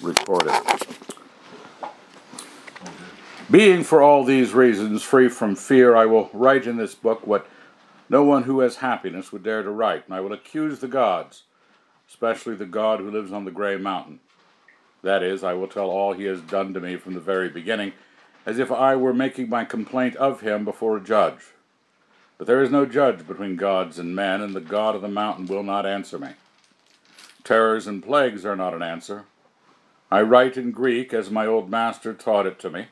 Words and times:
recorded. 0.00 0.52
Being 3.50 3.84
for 3.84 4.02
all 4.02 4.24
these 4.24 4.54
reasons 4.54 5.02
free 5.02 5.28
from 5.28 5.54
fear, 5.54 5.94
I 5.94 6.06
will 6.06 6.30
write 6.32 6.66
in 6.66 6.76
this 6.76 6.94
book 6.94 7.26
what 7.26 7.46
no 8.08 8.22
one 8.22 8.44
who 8.44 8.60
has 8.60 8.76
happiness 8.76 9.32
would 9.32 9.42
dare 9.42 9.62
to 9.62 9.70
write, 9.70 10.04
and 10.06 10.14
I 10.14 10.20
will 10.20 10.32
accuse 10.32 10.78
the 10.78 10.88
gods, 10.88 11.42
especially 12.08 12.54
the 12.54 12.66
God 12.66 13.00
who 13.00 13.10
lives 13.10 13.32
on 13.32 13.44
the 13.44 13.50
gray 13.50 13.76
mountain. 13.76 14.20
That 15.02 15.22
is, 15.22 15.44
I 15.44 15.52
will 15.52 15.68
tell 15.68 15.90
all 15.90 16.14
he 16.14 16.24
has 16.24 16.40
done 16.40 16.72
to 16.74 16.80
me 16.80 16.96
from 16.96 17.14
the 17.14 17.20
very 17.20 17.48
beginning, 17.48 17.92
as 18.46 18.58
if 18.58 18.72
I 18.72 18.96
were 18.96 19.12
making 19.12 19.48
my 19.50 19.64
complaint 19.64 20.16
of 20.16 20.40
him 20.40 20.64
before 20.64 20.96
a 20.96 21.00
judge. 21.02 21.52
But 22.38 22.46
there 22.46 22.62
is 22.62 22.70
no 22.70 22.86
judge 22.86 23.26
between 23.26 23.56
gods 23.56 23.98
and 23.98 24.16
men, 24.16 24.40
and 24.40 24.54
the 24.54 24.60
God 24.60 24.94
of 24.94 25.02
the 25.02 25.08
mountain 25.08 25.46
will 25.46 25.62
not 25.62 25.86
answer 25.86 26.18
me. 26.18 26.30
Terrors 27.44 27.86
and 27.86 28.02
plagues 28.02 28.46
are 28.46 28.56
not 28.56 28.74
an 28.74 28.82
answer. 28.82 29.24
I 30.14 30.22
write 30.22 30.56
in 30.56 30.70
Greek 30.70 31.12
as 31.12 31.28
my 31.28 31.44
old 31.44 31.68
master 31.68 32.14
taught 32.14 32.46
it 32.46 32.60
to 32.60 32.70
me. 32.70 32.86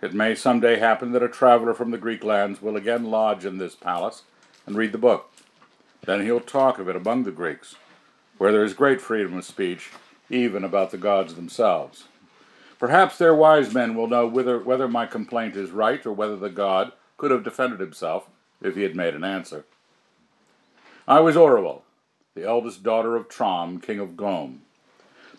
It 0.00 0.14
may 0.14 0.34
some 0.34 0.60
day 0.60 0.78
happen 0.78 1.12
that 1.12 1.22
a 1.22 1.28
traveler 1.28 1.74
from 1.74 1.90
the 1.90 1.98
Greek 1.98 2.24
lands 2.24 2.62
will 2.62 2.74
again 2.74 3.10
lodge 3.10 3.44
in 3.44 3.58
this 3.58 3.74
palace 3.74 4.22
and 4.64 4.74
read 4.74 4.92
the 4.92 4.96
book. 4.96 5.30
Then 6.06 6.22
he'll 6.22 6.40
talk 6.40 6.78
of 6.78 6.88
it 6.88 6.96
among 6.96 7.24
the 7.24 7.30
Greeks, 7.30 7.74
where 8.38 8.50
there 8.50 8.64
is 8.64 8.72
great 8.72 9.02
freedom 9.02 9.36
of 9.36 9.44
speech, 9.44 9.90
even 10.30 10.64
about 10.64 10.90
the 10.90 10.96
gods 10.96 11.34
themselves. 11.34 12.04
Perhaps 12.78 13.18
their 13.18 13.34
wise 13.34 13.74
men 13.74 13.94
will 13.94 14.08
know 14.08 14.26
whether, 14.26 14.58
whether 14.58 14.88
my 14.88 15.04
complaint 15.04 15.56
is 15.56 15.70
right 15.70 16.06
or 16.06 16.14
whether 16.14 16.36
the 16.36 16.48
god 16.48 16.92
could 17.18 17.30
have 17.30 17.44
defended 17.44 17.80
himself 17.80 18.30
if 18.62 18.74
he 18.74 18.84
had 18.84 18.96
made 18.96 19.14
an 19.14 19.22
answer. 19.22 19.66
I 21.06 21.20
was 21.20 21.36
Orual, 21.36 21.82
the 22.34 22.48
eldest 22.48 22.82
daughter 22.82 23.16
of 23.16 23.28
Trom, 23.28 23.82
king 23.82 23.98
of 23.98 24.16
Glome. 24.16 24.63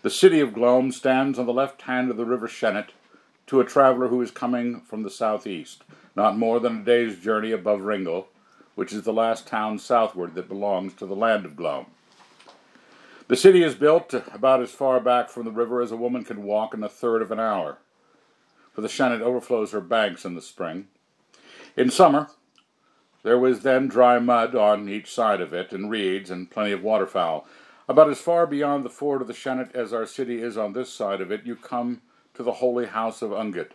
The 0.02 0.10
city 0.10 0.40
of 0.40 0.52
Glome 0.52 0.92
stands 0.92 1.38
on 1.38 1.46
the 1.46 1.52
left 1.52 1.82
hand 1.82 2.10
of 2.10 2.16
the 2.16 2.26
river 2.26 2.46
Shennet 2.46 2.90
to 3.46 3.60
a 3.60 3.64
traveler 3.64 4.08
who 4.08 4.20
is 4.20 4.30
coming 4.30 4.80
from 4.82 5.02
the 5.02 5.10
southeast, 5.10 5.84
not 6.14 6.36
more 6.36 6.60
than 6.60 6.80
a 6.80 6.84
day's 6.84 7.18
journey 7.18 7.50
above 7.50 7.80
Ringal, 7.80 8.26
which 8.74 8.92
is 8.92 9.02
the 9.02 9.12
last 9.12 9.46
town 9.46 9.78
southward 9.78 10.34
that 10.34 10.48
belongs 10.48 10.94
to 10.94 11.06
the 11.06 11.16
land 11.16 11.44
of 11.44 11.56
Glome. 11.56 11.86
The 13.28 13.36
city 13.36 13.62
is 13.62 13.74
built 13.74 14.14
about 14.32 14.60
as 14.60 14.70
far 14.70 15.00
back 15.00 15.30
from 15.30 15.44
the 15.44 15.50
river 15.50 15.80
as 15.80 15.90
a 15.90 15.96
woman 15.96 16.24
can 16.24 16.44
walk 16.44 16.74
in 16.74 16.84
a 16.84 16.88
third 16.88 17.22
of 17.22 17.32
an 17.32 17.40
hour, 17.40 17.78
for 18.72 18.82
the 18.82 18.88
Shennet 18.88 19.22
overflows 19.22 19.72
her 19.72 19.80
banks 19.80 20.24
in 20.24 20.34
the 20.34 20.42
spring. 20.42 20.88
In 21.76 21.90
summer, 21.90 22.28
there 23.22 23.38
was 23.38 23.60
then 23.60 23.88
dry 23.88 24.18
mud 24.18 24.54
on 24.54 24.88
each 24.88 25.12
side 25.12 25.40
of 25.40 25.52
it, 25.54 25.72
and 25.72 25.90
reeds, 25.90 26.30
and 26.30 26.50
plenty 26.50 26.72
of 26.72 26.82
waterfowl. 26.82 27.46
About 27.88 28.10
as 28.10 28.18
far 28.18 28.46
beyond 28.46 28.84
the 28.84 28.90
ford 28.90 29.20
of 29.20 29.28
the 29.28 29.32
Shennet 29.32 29.74
as 29.74 29.92
our 29.92 30.06
city 30.06 30.42
is 30.42 30.56
on 30.56 30.72
this 30.72 30.92
side 30.92 31.20
of 31.20 31.30
it, 31.30 31.46
you 31.46 31.54
come 31.54 32.02
to 32.34 32.42
the 32.42 32.54
holy 32.54 32.86
house 32.86 33.22
of 33.22 33.30
Ungit. 33.30 33.70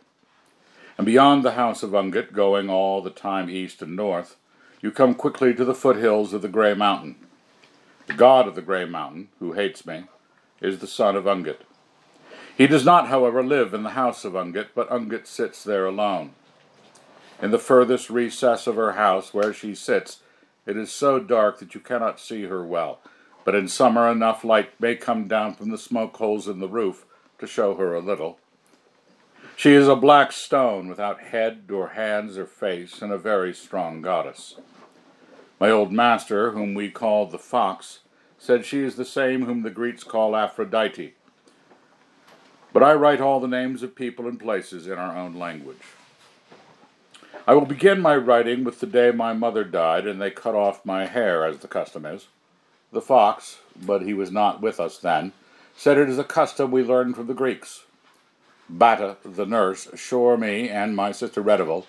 And 0.98 1.06
beyond 1.06 1.44
the 1.44 1.54
house 1.54 1.82
of 1.82 1.92
Ungit, 1.92 2.34
going 2.34 2.70
all 2.70 3.02
the 3.02 3.10
time 3.10 3.50
east 3.50 3.82
and 3.82 3.96
north, 3.96 4.36
you 4.82 4.92
come 4.92 5.16
quickly 5.16 5.54
to 5.54 5.64
the 5.64 5.74
foothills 5.74 6.34
of 6.34 6.42
the 6.42 6.50
Grey 6.50 6.74
Mountain. 6.74 7.16
The 8.08 8.14
god 8.14 8.48
of 8.48 8.56
the 8.56 8.62
Grey 8.62 8.84
Mountain, 8.84 9.30
who 9.40 9.54
hates 9.54 9.86
me, 9.86 10.04
is 10.60 10.80
the 10.80 10.88
son 10.88 11.16
of 11.16 11.24
Ungit. 11.24 11.60
He 12.58 12.68
does 12.68 12.84
not, 12.84 13.08
however, 13.08 13.42
live 13.42 13.74
in 13.74 13.84
the 13.84 13.92
house 13.92 14.26
of 14.26 14.34
Ungit, 14.34 14.68
but 14.76 14.90
Ungit 14.90 15.26
sits 15.26 15.64
there 15.64 15.86
alone. 15.86 16.32
In 17.42 17.52
the 17.52 17.58
furthest 17.58 18.10
recess 18.10 18.68
of 18.68 18.76
her 18.76 18.92
house, 18.92 19.34
where 19.34 19.54
she 19.54 19.74
sits, 19.74 20.20
it 20.66 20.76
is 20.76 20.92
so 20.92 21.20
dark 21.20 21.60
that 21.60 21.74
you 21.74 21.80
cannot 21.80 22.20
see 22.20 22.44
her 22.44 22.64
well, 22.64 23.00
but 23.44 23.56
in 23.56 23.68
summer 23.68 24.10
enough 24.10 24.44
light 24.44 24.80
may 24.80 24.96
come 24.96 25.28
down 25.28 25.54
from 25.54 25.70
the 25.70 25.78
smoke 25.78 26.16
holes 26.18 26.48
in 26.48 26.60
the 26.60 26.68
roof 26.68 27.06
to 27.40 27.48
show 27.48 27.76
her 27.76 27.94
a 27.94 28.00
little. 28.00 28.38
She 29.56 29.74
is 29.74 29.88
a 29.88 29.96
black 29.96 30.32
stone 30.32 30.88
without 30.88 31.22
head 31.22 31.70
or 31.72 31.90
hands 31.90 32.38
or 32.38 32.46
face, 32.46 33.02
and 33.02 33.12
a 33.12 33.18
very 33.18 33.54
strong 33.54 34.02
goddess. 34.02 34.56
My 35.60 35.70
old 35.70 35.92
master, 35.92 36.52
whom 36.52 36.74
we 36.74 36.90
call 36.90 37.28
the 37.28 37.38
fox, 37.38 38.00
said 38.40 38.66
she 38.66 38.80
is 38.80 38.96
the 38.96 39.06
same 39.06 39.46
whom 39.46 39.62
the 39.62 39.70
Greeks 39.70 40.04
call 40.04 40.36
Aphrodite. 40.36 41.14
But 42.74 42.82
I 42.82 42.94
write 42.94 43.22
all 43.22 43.40
the 43.40 43.48
names 43.48 43.84
of 43.84 43.96
people 43.96 44.28
and 44.28 44.40
places 44.40 44.88
in 44.88 44.94
our 44.94 45.16
own 45.16 45.36
language. 45.36 45.84
I 47.48 47.54
will 47.54 47.66
begin 47.66 48.02
my 48.02 48.16
writing 48.16 48.64
with 48.64 48.80
the 48.80 48.88
day 48.88 49.12
my 49.12 49.34
mother 49.34 49.64
died, 49.64 50.08
and 50.08 50.20
they 50.20 50.32
cut 50.32 50.56
off 50.56 50.86
my 50.86 51.06
hair, 51.06 51.46
as 51.46 51.60
the 51.60 51.68
custom 51.68 52.06
is. 52.06 52.28
The 52.92 53.02
fox, 53.02 53.60
but 53.82 54.02
he 54.02 54.14
was 54.14 54.32
not 54.32 54.62
with 54.62 54.80
us 54.80 54.98
then, 54.98 55.32
said 55.76 55.98
it 55.98 56.10
is 56.10 56.20
a 56.20 56.24
custom 56.24 56.72
we 56.72 56.84
learned 56.84 57.16
from 57.16 57.28
the 57.28 57.34
Greeks. 57.34 57.84
Bata, 58.70 59.18
the 59.24 59.46
nurse, 59.46 59.88
shore 59.96 60.38
me 60.38 60.70
and 60.70 60.96
my 60.96 61.12
sister 61.12 61.42
Redival 61.42 61.86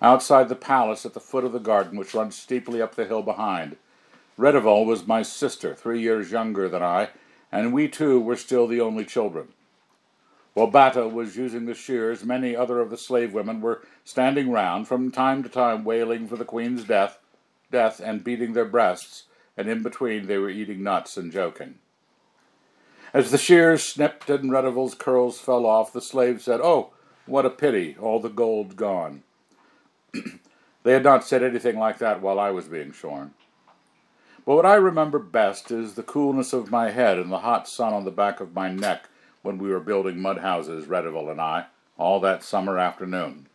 outside 0.00 0.48
the 0.48 0.54
palace 0.54 1.06
at 1.06 1.14
the 1.14 1.20
foot 1.20 1.44
of 1.44 1.52
the 1.52 1.58
garden 1.58 1.98
which 1.98 2.14
runs 2.14 2.36
steeply 2.36 2.82
up 2.82 2.94
the 2.94 3.06
hill 3.06 3.22
behind. 3.22 3.76
Redival 4.38 4.84
was 4.84 5.06
my 5.06 5.22
sister, 5.22 5.74
three 5.74 6.00
years 6.00 6.30
younger 6.30 6.68
than 6.68 6.82
I, 6.82 7.08
and 7.50 7.72
we 7.72 7.88
two 7.88 8.20
were 8.20 8.36
still 8.36 8.66
the 8.66 8.80
only 8.80 9.04
children. 9.04 9.48
While 10.52 10.66
Bata 10.68 11.08
was 11.08 11.36
using 11.36 11.66
the 11.66 11.74
shears, 11.74 12.24
many 12.24 12.54
other 12.54 12.80
of 12.80 12.90
the 12.90 12.96
slave 12.96 13.32
women 13.32 13.60
were 13.60 13.82
standing 14.04 14.50
round, 14.50 14.86
from 14.86 15.10
time 15.10 15.42
to 15.42 15.48
time 15.48 15.84
wailing 15.84 16.28
for 16.28 16.36
the 16.36 16.44
queen's 16.44 16.84
death, 16.84 17.18
death, 17.72 18.00
and 18.00 18.22
beating 18.22 18.52
their 18.52 18.64
breasts, 18.64 19.24
and 19.56 19.68
in 19.68 19.82
between 19.82 20.26
they 20.26 20.38
were 20.38 20.50
eating 20.50 20.82
nuts 20.82 21.16
and 21.16 21.32
joking. 21.32 21.76
As 23.12 23.30
the 23.30 23.38
shears 23.38 23.84
snipped 23.84 24.28
and 24.28 24.50
Redival's 24.50 24.94
curls 24.94 25.38
fell 25.38 25.66
off, 25.66 25.92
the 25.92 26.00
slave 26.00 26.42
said, 26.42 26.60
Oh, 26.60 26.90
what 27.26 27.46
a 27.46 27.50
pity, 27.50 27.96
all 28.00 28.18
the 28.18 28.28
gold 28.28 28.76
gone. 28.76 29.22
they 30.82 30.92
had 30.92 31.04
not 31.04 31.24
said 31.24 31.42
anything 31.42 31.78
like 31.78 31.98
that 31.98 32.20
while 32.20 32.40
I 32.40 32.50
was 32.50 32.66
being 32.66 32.92
shorn. 32.92 33.32
But 34.44 34.56
what 34.56 34.66
I 34.66 34.74
remember 34.74 35.18
best 35.18 35.70
is 35.70 35.94
the 35.94 36.02
coolness 36.02 36.52
of 36.52 36.70
my 36.70 36.90
head 36.90 37.18
and 37.18 37.32
the 37.32 37.38
hot 37.38 37.66
sun 37.68 37.94
on 37.94 38.04
the 38.04 38.10
back 38.10 38.40
of 38.40 38.54
my 38.54 38.70
neck 38.70 39.08
when 39.42 39.58
we 39.58 39.70
were 39.70 39.80
building 39.80 40.20
mud 40.20 40.38
houses, 40.38 40.86
Redival 40.86 41.30
and 41.30 41.40
I, 41.40 41.66
all 41.96 42.20
that 42.20 42.42
summer 42.42 42.78
afternoon. 42.78 43.46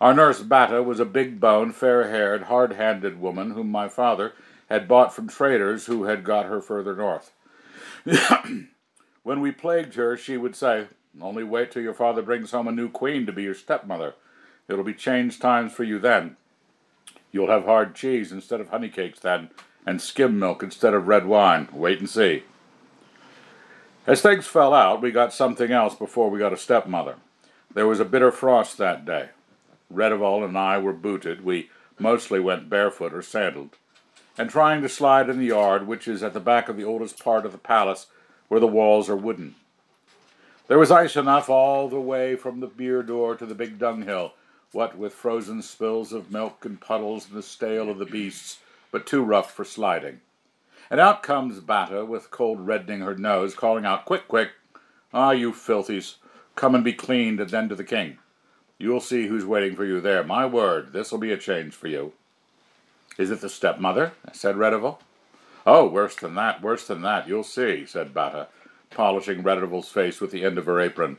Our 0.00 0.12
nurse 0.12 0.42
Bata 0.42 0.82
was 0.82 1.00
a 1.00 1.06
big 1.06 1.40
boned, 1.40 1.76
fair 1.76 2.10
haired, 2.10 2.44
hard 2.44 2.72
handed 2.72 3.20
woman 3.20 3.52
whom 3.52 3.70
my 3.70 3.88
father 3.88 4.32
had 4.68 4.88
bought 4.88 5.14
from 5.14 5.28
traders 5.28 5.86
who 5.86 6.04
had 6.04 6.24
got 6.24 6.46
her 6.46 6.60
further 6.60 6.94
north. 6.94 7.32
when 9.22 9.40
we 9.40 9.52
plagued 9.52 9.94
her, 9.94 10.16
she 10.16 10.36
would 10.36 10.56
say, 10.56 10.88
Only 11.20 11.44
wait 11.44 11.70
till 11.70 11.82
your 11.82 11.94
father 11.94 12.22
brings 12.22 12.50
home 12.50 12.68
a 12.68 12.72
new 12.72 12.88
queen 12.88 13.26
to 13.26 13.32
be 13.32 13.42
your 13.42 13.54
stepmother. 13.54 14.14
It'll 14.68 14.84
be 14.84 14.94
changed 14.94 15.42
times 15.42 15.72
for 15.72 15.84
you 15.84 15.98
then. 15.98 16.36
You'll 17.32 17.50
have 17.50 17.64
hard 17.64 17.94
cheese 17.94 18.32
instead 18.32 18.60
of 18.60 18.68
honey 18.68 18.88
cakes 18.88 19.20
then, 19.20 19.50
and 19.86 20.00
skim 20.00 20.38
milk 20.38 20.62
instead 20.62 20.94
of 20.94 21.08
red 21.08 21.26
wine. 21.26 21.68
Wait 21.72 21.98
and 21.98 22.08
see. 22.08 22.44
As 24.06 24.20
things 24.20 24.46
fell 24.46 24.74
out, 24.74 25.00
we 25.00 25.10
got 25.10 25.32
something 25.32 25.70
else 25.72 25.94
before 25.94 26.30
we 26.30 26.38
got 26.38 26.52
a 26.52 26.58
stepmother. 26.58 27.16
There 27.72 27.86
was 27.86 28.00
a 28.00 28.04
bitter 28.04 28.30
frost 28.30 28.78
that 28.78 29.04
day. 29.04 29.30
Redival 29.92 30.44
and 30.44 30.56
I 30.56 30.78
were 30.78 30.92
booted. 30.92 31.44
We 31.44 31.70
mostly 31.98 32.38
went 32.38 32.68
barefoot 32.68 33.14
or 33.14 33.22
sandaled, 33.22 33.76
and 34.36 34.50
trying 34.50 34.82
to 34.82 34.88
slide 34.88 35.28
in 35.28 35.38
the 35.38 35.46
yard, 35.46 35.86
which 35.86 36.08
is 36.08 36.22
at 36.22 36.32
the 36.32 36.40
back 36.40 36.68
of 36.68 36.76
the 36.76 36.84
oldest 36.84 37.22
part 37.22 37.46
of 37.46 37.52
the 37.52 37.58
palace, 37.58 38.06
where 38.48 38.60
the 38.60 38.66
walls 38.66 39.08
are 39.08 39.16
wooden. 39.16 39.54
There 40.66 40.78
was 40.78 40.90
ice 40.90 41.16
enough 41.16 41.50
all 41.50 41.88
the 41.88 42.00
way 42.00 42.36
from 42.36 42.60
the 42.60 42.66
beer 42.66 43.02
door 43.02 43.36
to 43.36 43.46
the 43.46 43.54
big 43.54 43.78
dunghill, 43.78 44.32
what 44.72 44.96
with 44.96 45.12
frozen 45.12 45.62
spills 45.62 46.12
of 46.12 46.32
milk 46.32 46.64
and 46.64 46.80
puddles 46.80 47.28
and 47.28 47.36
the 47.36 47.42
stale 47.42 47.90
of 47.90 47.98
the 47.98 48.06
beasts, 48.06 48.58
but 48.90 49.06
too 49.06 49.22
rough 49.22 49.52
for 49.52 49.64
sliding. 49.64 50.20
And 50.90 51.00
out 51.00 51.22
comes 51.22 51.60
Bata, 51.60 52.04
with 52.04 52.30
cold 52.30 52.66
reddening 52.66 53.00
her 53.00 53.14
nose, 53.14 53.54
calling 53.54 53.84
out, 53.84 54.04
Quick, 54.04 54.26
quick! 54.26 54.50
Ah, 55.12 55.30
you 55.30 55.52
filthies! 55.52 56.16
Come 56.56 56.74
and 56.74 56.84
be 56.84 56.92
cleaned, 56.92 57.40
and 57.40 57.50
then 57.50 57.68
to 57.68 57.74
the 57.74 57.84
king. 57.84 58.18
You'll 58.78 59.00
see 59.00 59.26
who's 59.26 59.46
waiting 59.46 59.76
for 59.76 59.84
you 59.84 60.00
there. 60.00 60.24
My 60.24 60.46
word, 60.46 60.92
this'll 60.92 61.18
be 61.18 61.32
a 61.32 61.36
change 61.36 61.74
for 61.74 61.88
you. 61.88 62.12
Is 63.18 63.30
it 63.30 63.40
the 63.40 63.48
stepmother? 63.48 64.12
said 64.32 64.56
Redival. 64.56 64.98
Oh, 65.66 65.88
worse 65.88 66.16
than 66.16 66.34
that, 66.34 66.60
worse 66.62 66.86
than 66.86 67.02
that, 67.02 67.26
you'll 67.26 67.42
see, 67.42 67.86
said 67.86 68.12
Bata, 68.12 68.48
polishing 68.90 69.42
Redival's 69.42 69.88
face 69.88 70.20
with 70.20 70.30
the 70.30 70.44
end 70.44 70.58
of 70.58 70.66
her 70.66 70.80
apron. 70.80 71.18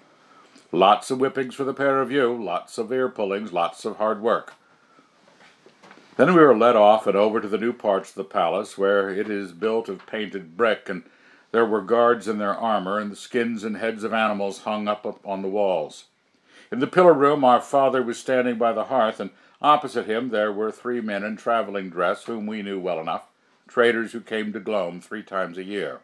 Lots 0.72 1.10
of 1.10 1.20
whippings 1.20 1.56
for 1.56 1.64
the 1.64 1.74
pair 1.74 2.02
of 2.02 2.12
you, 2.12 2.36
lots 2.36 2.78
of 2.78 2.92
ear 2.92 3.10
pullings, 3.10 3.54
lots 3.54 3.86
of 3.86 3.98
hard 3.98 4.22
work. 4.22 4.54
Then 6.18 6.34
we 6.34 6.42
were 6.42 6.58
led 6.58 6.76
off 6.76 7.08
and 7.08 7.16
over 7.16 7.42
to 7.42 7.48
the 7.48 7.58
new 7.58 7.74
parts 7.74 8.10
of 8.10 8.16
the 8.16 8.24
palace, 8.24 8.78
where 8.78 9.10
it 9.10 9.30
is 9.30 9.52
built 9.52 9.90
of 9.90 10.06
painted 10.06 10.56
brick, 10.56 10.88
and 10.88 11.04
there 11.52 11.66
were 11.66 11.82
guards 11.82 12.28
in 12.28 12.38
their 12.38 12.56
armor, 12.56 13.00
and 13.00 13.12
the 13.12 13.16
skins 13.16 13.64
and 13.64 13.78
heads 13.78 14.04
of 14.04 14.14
animals 14.14 14.60
hung 14.60 14.88
up 14.88 15.20
on 15.26 15.42
the 15.42 15.48
walls. 15.48 16.06
In 16.72 16.80
the 16.80 16.88
pillar 16.88 17.14
room, 17.14 17.44
our 17.44 17.62
father 17.62 18.02
was 18.02 18.18
standing 18.18 18.58
by 18.58 18.74
the 18.74 18.86
hearth, 18.86 19.20
and 19.20 19.30
opposite 19.65 20.06
him 20.06 20.29
there 20.29 20.51
were 20.51 20.71
three 20.71 21.01
men 21.01 21.23
in 21.23 21.35
traveling 21.35 21.89
dress, 21.89 22.23
whom 22.25 22.45
we 22.45 22.62
knew 22.62 22.79
well 22.79 23.00
enough, 23.00 23.27
traders 23.67 24.12
who 24.12 24.21
came 24.21 24.53
to 24.53 24.59
Glome 24.59 25.01
three 25.01 25.23
times 25.23 25.57
a 25.57 25.63
year. 25.63 26.01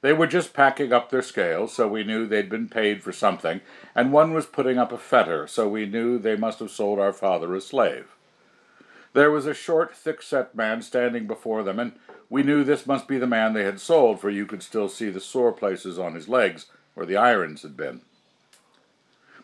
They 0.00 0.12
were 0.12 0.26
just 0.26 0.54
packing 0.54 0.92
up 0.92 1.10
their 1.10 1.22
scales, 1.22 1.72
so 1.72 1.86
we 1.86 2.02
knew 2.02 2.26
they'd 2.26 2.48
been 2.48 2.68
paid 2.68 3.02
for 3.02 3.12
something, 3.12 3.60
and 3.94 4.10
one 4.10 4.32
was 4.32 4.46
putting 4.46 4.78
up 4.78 4.90
a 4.90 4.98
fetter, 4.98 5.46
so 5.46 5.68
we 5.68 5.86
knew 5.86 6.18
they 6.18 6.36
must 6.36 6.58
have 6.60 6.70
sold 6.70 6.98
our 6.98 7.12
father 7.12 7.54
a 7.54 7.60
slave. 7.60 8.14
There 9.12 9.30
was 9.30 9.46
a 9.46 9.54
short, 9.54 9.94
thick-set 9.94 10.54
man 10.54 10.82
standing 10.82 11.26
before 11.26 11.62
them, 11.62 11.78
and 11.78 11.92
we 12.28 12.42
knew 12.42 12.64
this 12.64 12.86
must 12.86 13.06
be 13.06 13.18
the 13.18 13.26
man 13.26 13.52
they 13.52 13.64
had 13.64 13.80
sold, 13.80 14.18
for 14.18 14.30
you 14.30 14.46
could 14.46 14.62
still 14.62 14.88
see 14.88 15.10
the 15.10 15.20
sore 15.20 15.52
places 15.52 15.98
on 15.98 16.14
his 16.14 16.28
legs 16.28 16.66
where 16.94 17.06
the 17.06 17.16
irons 17.16 17.62
had 17.62 17.76
been. 17.76 18.00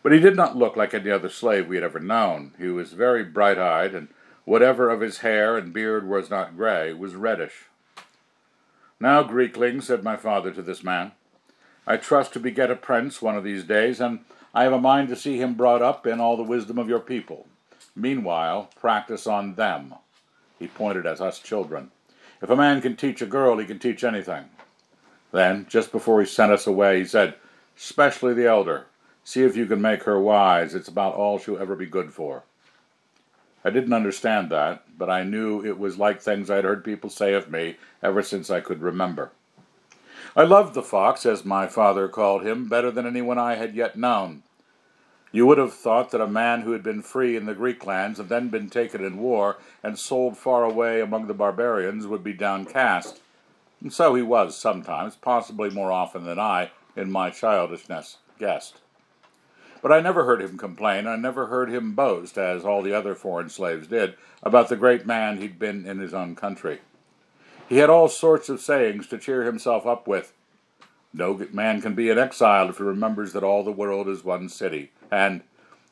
But 0.03 0.11
he 0.11 0.19
did 0.19 0.35
not 0.35 0.57
look 0.57 0.75
like 0.75 0.93
any 0.93 1.11
other 1.11 1.29
slave 1.29 1.67
we 1.67 1.75
had 1.75 1.83
ever 1.83 1.99
known. 1.99 2.53
He 2.57 2.67
was 2.67 2.93
very 2.93 3.23
bright-eyed, 3.23 3.93
and 3.93 4.07
whatever 4.45 4.89
of 4.89 5.01
his 5.01 5.19
hair 5.19 5.57
and 5.57 5.73
beard 5.73 6.07
was 6.07 6.29
not 6.29 6.57
gray 6.57 6.93
was 6.93 7.15
reddish. 7.15 7.65
Now, 8.99 9.23
Greekling, 9.23 9.81
said 9.81 10.03
my 10.03 10.15
father 10.15 10.51
to 10.51 10.61
this 10.61 10.83
man, 10.83 11.11
I 11.87 11.97
trust 11.97 12.33
to 12.33 12.39
beget 12.39 12.71
a 12.71 12.75
prince 12.75 13.21
one 13.21 13.35
of 13.35 13.43
these 13.43 13.63
days, 13.63 13.99
and 13.99 14.19
I 14.53 14.63
have 14.63 14.73
a 14.73 14.79
mind 14.79 15.09
to 15.09 15.15
see 15.15 15.37
him 15.37 15.55
brought 15.55 15.81
up 15.81 16.05
in 16.05 16.19
all 16.19 16.37
the 16.37 16.43
wisdom 16.43 16.77
of 16.77 16.89
your 16.89 16.99
people. 16.99 17.47
Meanwhile, 17.95 18.69
practice 18.79 19.25
on 19.27 19.55
them. 19.55 19.95
He 20.59 20.67
pointed 20.67 21.05
at 21.05 21.21
us 21.21 21.39
children. 21.39 21.91
If 22.41 22.49
a 22.49 22.55
man 22.55 22.81
can 22.81 22.95
teach 22.95 23.21
a 23.21 23.25
girl, 23.25 23.57
he 23.57 23.65
can 23.65 23.79
teach 23.79 24.03
anything. 24.03 24.45
Then, 25.31 25.65
just 25.69 25.91
before 25.91 26.19
he 26.19 26.27
sent 26.27 26.51
us 26.51 26.67
away, 26.67 26.99
he 26.99 27.05
said, 27.05 27.35
Especially 27.77 28.33
the 28.33 28.47
elder. 28.47 28.85
See 29.23 29.43
if 29.43 29.55
you 29.55 29.65
can 29.65 29.81
make 29.81 30.03
her 30.03 30.19
wise. 30.19 30.73
It's 30.73 30.87
about 30.87 31.15
all 31.15 31.37
she'll 31.37 31.59
ever 31.59 31.75
be 31.75 31.85
good 31.85 32.13
for. 32.13 32.43
I 33.63 33.69
didn't 33.69 33.93
understand 33.93 34.49
that, 34.49 34.83
but 34.97 35.09
I 35.09 35.23
knew 35.23 35.63
it 35.63 35.77
was 35.77 35.97
like 35.97 36.19
things 36.19 36.49
I'd 36.49 36.63
heard 36.63 36.83
people 36.83 37.09
say 37.09 37.33
of 37.33 37.51
me 37.51 37.77
ever 38.01 38.23
since 38.23 38.49
I 38.49 38.59
could 38.59 38.81
remember. 38.81 39.31
I 40.35 40.43
loved 40.43 40.73
the 40.73 40.81
fox, 40.81 41.25
as 41.25 41.45
my 41.45 41.67
father 41.67 42.07
called 42.07 42.43
him, 42.43 42.67
better 42.67 42.89
than 42.89 43.05
anyone 43.05 43.37
I 43.37 43.55
had 43.55 43.75
yet 43.75 43.97
known. 43.97 44.43
You 45.31 45.45
would 45.45 45.57
have 45.57 45.73
thought 45.73 46.11
that 46.11 46.21
a 46.21 46.27
man 46.27 46.61
who 46.61 46.71
had 46.71 46.83
been 46.83 47.01
free 47.01 47.37
in 47.37 47.45
the 47.45 47.53
Greek 47.53 47.85
lands 47.85 48.19
and 48.19 48.29
then 48.29 48.49
been 48.49 48.69
taken 48.69 49.03
in 49.03 49.17
war 49.17 49.57
and 49.83 49.97
sold 49.97 50.37
far 50.37 50.63
away 50.63 50.99
among 50.99 51.27
the 51.27 51.33
barbarians 51.33 52.07
would 52.07 52.23
be 52.23 52.33
downcast. 52.33 53.21
And 53.81 53.93
so 53.93 54.15
he 54.15 54.21
was 54.21 54.57
sometimes, 54.57 55.15
possibly 55.15 55.69
more 55.69 55.91
often 55.91 56.25
than 56.25 56.39
I, 56.39 56.71
in 56.95 57.11
my 57.11 57.29
childishness, 57.29 58.17
guessed. 58.39 58.79
But 59.81 59.91
I 59.91 59.99
never 59.99 60.25
heard 60.25 60.41
him 60.41 60.57
complain, 60.57 61.07
I 61.07 61.15
never 61.15 61.47
heard 61.47 61.69
him 61.69 61.93
boast, 61.93 62.37
as 62.37 62.63
all 62.63 62.81
the 62.81 62.93
other 62.93 63.15
foreign 63.15 63.49
slaves 63.49 63.87
did, 63.87 64.15
about 64.43 64.69
the 64.69 64.75
great 64.75 65.05
man 65.05 65.37
he'd 65.37 65.57
been 65.57 65.85
in 65.87 65.99
his 65.99 66.13
own 66.13 66.35
country. 66.35 66.79
He 67.67 67.77
had 67.77 67.89
all 67.89 68.07
sorts 68.07 68.49
of 68.49 68.61
sayings 68.61 69.07
to 69.07 69.17
cheer 69.17 69.43
himself 69.43 69.87
up 69.87 70.07
with. 70.07 70.33
No 71.13 71.45
man 71.51 71.81
can 71.81 71.95
be 71.95 72.09
an 72.09 72.19
exile 72.19 72.69
if 72.69 72.77
he 72.77 72.83
remembers 72.83 73.33
that 73.33 73.43
all 73.43 73.63
the 73.63 73.71
world 73.71 74.07
is 74.07 74.23
one 74.23 74.49
city, 74.49 74.91
and 75.09 75.41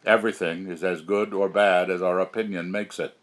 everything 0.06 0.68
is 0.68 0.84
as 0.84 1.02
good 1.02 1.34
or 1.34 1.50
bad 1.50 1.90
as 1.90 2.02
our 2.02 2.20
opinion 2.20 2.72
makes 2.72 3.00
it. 3.00 3.18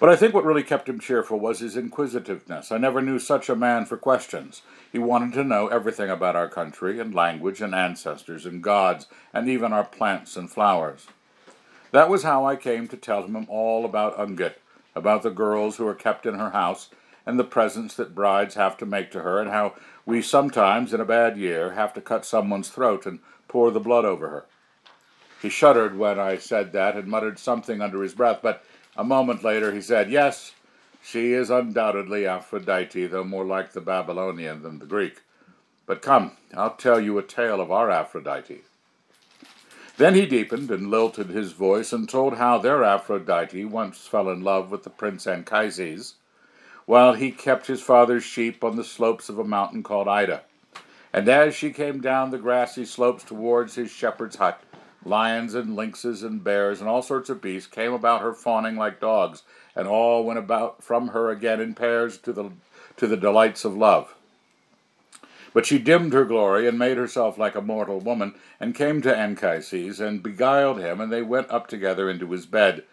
But 0.00 0.08
I 0.08 0.16
think 0.16 0.32
what 0.32 0.46
really 0.46 0.62
kept 0.62 0.88
him 0.88 0.98
cheerful 0.98 1.38
was 1.38 1.58
his 1.58 1.76
inquisitiveness. 1.76 2.72
I 2.72 2.78
never 2.78 3.02
knew 3.02 3.18
such 3.18 3.50
a 3.50 3.54
man 3.54 3.84
for 3.84 3.98
questions. 3.98 4.62
He 4.90 4.98
wanted 4.98 5.34
to 5.34 5.44
know 5.44 5.68
everything 5.68 6.08
about 6.08 6.34
our 6.34 6.48
country 6.48 6.98
and 6.98 7.14
language 7.14 7.60
and 7.60 7.74
ancestors 7.74 8.46
and 8.46 8.62
gods 8.62 9.08
and 9.34 9.46
even 9.46 9.74
our 9.74 9.84
plants 9.84 10.38
and 10.38 10.50
flowers. 10.50 11.06
That 11.92 12.08
was 12.08 12.22
how 12.22 12.46
I 12.46 12.56
came 12.56 12.88
to 12.88 12.96
tell 12.96 13.24
him 13.24 13.46
all 13.50 13.84
about 13.84 14.16
Ungit, 14.16 14.54
about 14.94 15.22
the 15.22 15.30
girls 15.30 15.76
who 15.76 15.86
are 15.86 15.94
kept 15.94 16.24
in 16.24 16.34
her 16.34 16.50
house 16.50 16.88
and 17.26 17.38
the 17.38 17.44
presents 17.44 17.94
that 17.96 18.14
brides 18.14 18.54
have 18.54 18.78
to 18.78 18.86
make 18.86 19.10
to 19.10 19.20
her, 19.20 19.38
and 19.38 19.50
how 19.50 19.74
we 20.06 20.22
sometimes, 20.22 20.94
in 20.94 21.00
a 21.00 21.04
bad 21.04 21.36
year, 21.36 21.72
have 21.72 21.92
to 21.92 22.00
cut 22.00 22.24
someone's 22.24 22.70
throat 22.70 23.04
and 23.04 23.18
pour 23.48 23.70
the 23.70 23.78
blood 23.78 24.06
over 24.06 24.30
her. 24.30 24.46
He 25.42 25.50
shuddered 25.50 25.98
when 25.98 26.18
I 26.18 26.38
said 26.38 26.72
that 26.72 26.96
and 26.96 27.06
muttered 27.06 27.38
something 27.38 27.82
under 27.82 28.02
his 28.02 28.14
breath, 28.14 28.38
but 28.42 28.64
a 29.00 29.04
moment 29.04 29.42
later 29.42 29.72
he 29.72 29.80
said, 29.80 30.10
Yes, 30.10 30.52
she 31.02 31.32
is 31.32 31.48
undoubtedly 31.48 32.26
Aphrodite, 32.26 33.06
though 33.06 33.24
more 33.24 33.46
like 33.46 33.72
the 33.72 33.80
Babylonian 33.80 34.62
than 34.62 34.78
the 34.78 34.84
Greek. 34.84 35.22
But 35.86 36.02
come, 36.02 36.32
I'll 36.54 36.74
tell 36.74 37.00
you 37.00 37.16
a 37.16 37.22
tale 37.22 37.62
of 37.62 37.72
our 37.72 37.90
Aphrodite. 37.90 38.60
Then 39.96 40.14
he 40.14 40.26
deepened 40.26 40.70
and 40.70 40.90
lilted 40.90 41.30
his 41.30 41.52
voice 41.52 41.94
and 41.94 42.10
told 42.10 42.36
how 42.36 42.58
their 42.58 42.84
Aphrodite 42.84 43.64
once 43.64 44.06
fell 44.06 44.28
in 44.28 44.42
love 44.42 44.70
with 44.70 44.82
the 44.82 44.90
prince 44.90 45.26
Anchises, 45.26 46.16
while 46.84 47.14
he 47.14 47.30
kept 47.30 47.68
his 47.68 47.80
father's 47.80 48.24
sheep 48.24 48.62
on 48.62 48.76
the 48.76 48.84
slopes 48.84 49.30
of 49.30 49.38
a 49.38 49.44
mountain 49.44 49.82
called 49.82 50.08
Ida. 50.08 50.42
And 51.10 51.26
as 51.26 51.54
she 51.54 51.70
came 51.70 52.02
down 52.02 52.32
the 52.32 52.38
grassy 52.38 52.84
slopes 52.84 53.24
towards 53.24 53.76
his 53.76 53.90
shepherd's 53.90 54.36
hut, 54.36 54.62
Lions 55.04 55.54
and 55.54 55.76
lynxes 55.76 56.22
and 56.22 56.44
bears 56.44 56.80
and 56.80 56.88
all 56.88 57.02
sorts 57.02 57.30
of 57.30 57.40
beasts 57.40 57.68
came 57.68 57.92
about 57.92 58.20
her 58.20 58.34
fawning 58.34 58.76
like 58.76 59.00
dogs, 59.00 59.42
and 59.74 59.88
all 59.88 60.24
went 60.24 60.38
about 60.38 60.82
from 60.82 61.08
her 61.08 61.30
again 61.30 61.60
in 61.60 61.74
pairs 61.74 62.18
to 62.18 62.32
the, 62.32 62.50
to 62.96 63.06
the 63.06 63.16
delights 63.16 63.64
of 63.64 63.76
love. 63.76 64.14
But 65.52 65.66
she 65.66 65.78
dimmed 65.78 66.12
her 66.12 66.24
glory 66.24 66.68
and 66.68 66.78
made 66.78 66.96
herself 66.96 67.38
like 67.38 67.54
a 67.54 67.62
mortal 67.62 67.98
woman, 67.98 68.34
and 68.60 68.74
came 68.74 69.00
to 69.02 69.16
Anchises 69.16 70.00
and 70.00 70.22
beguiled 70.22 70.78
him, 70.78 71.00
and 71.00 71.10
they 71.10 71.22
went 71.22 71.50
up 71.50 71.66
together 71.66 72.10
into 72.10 72.30
his 72.30 72.46
bed. 72.46 72.84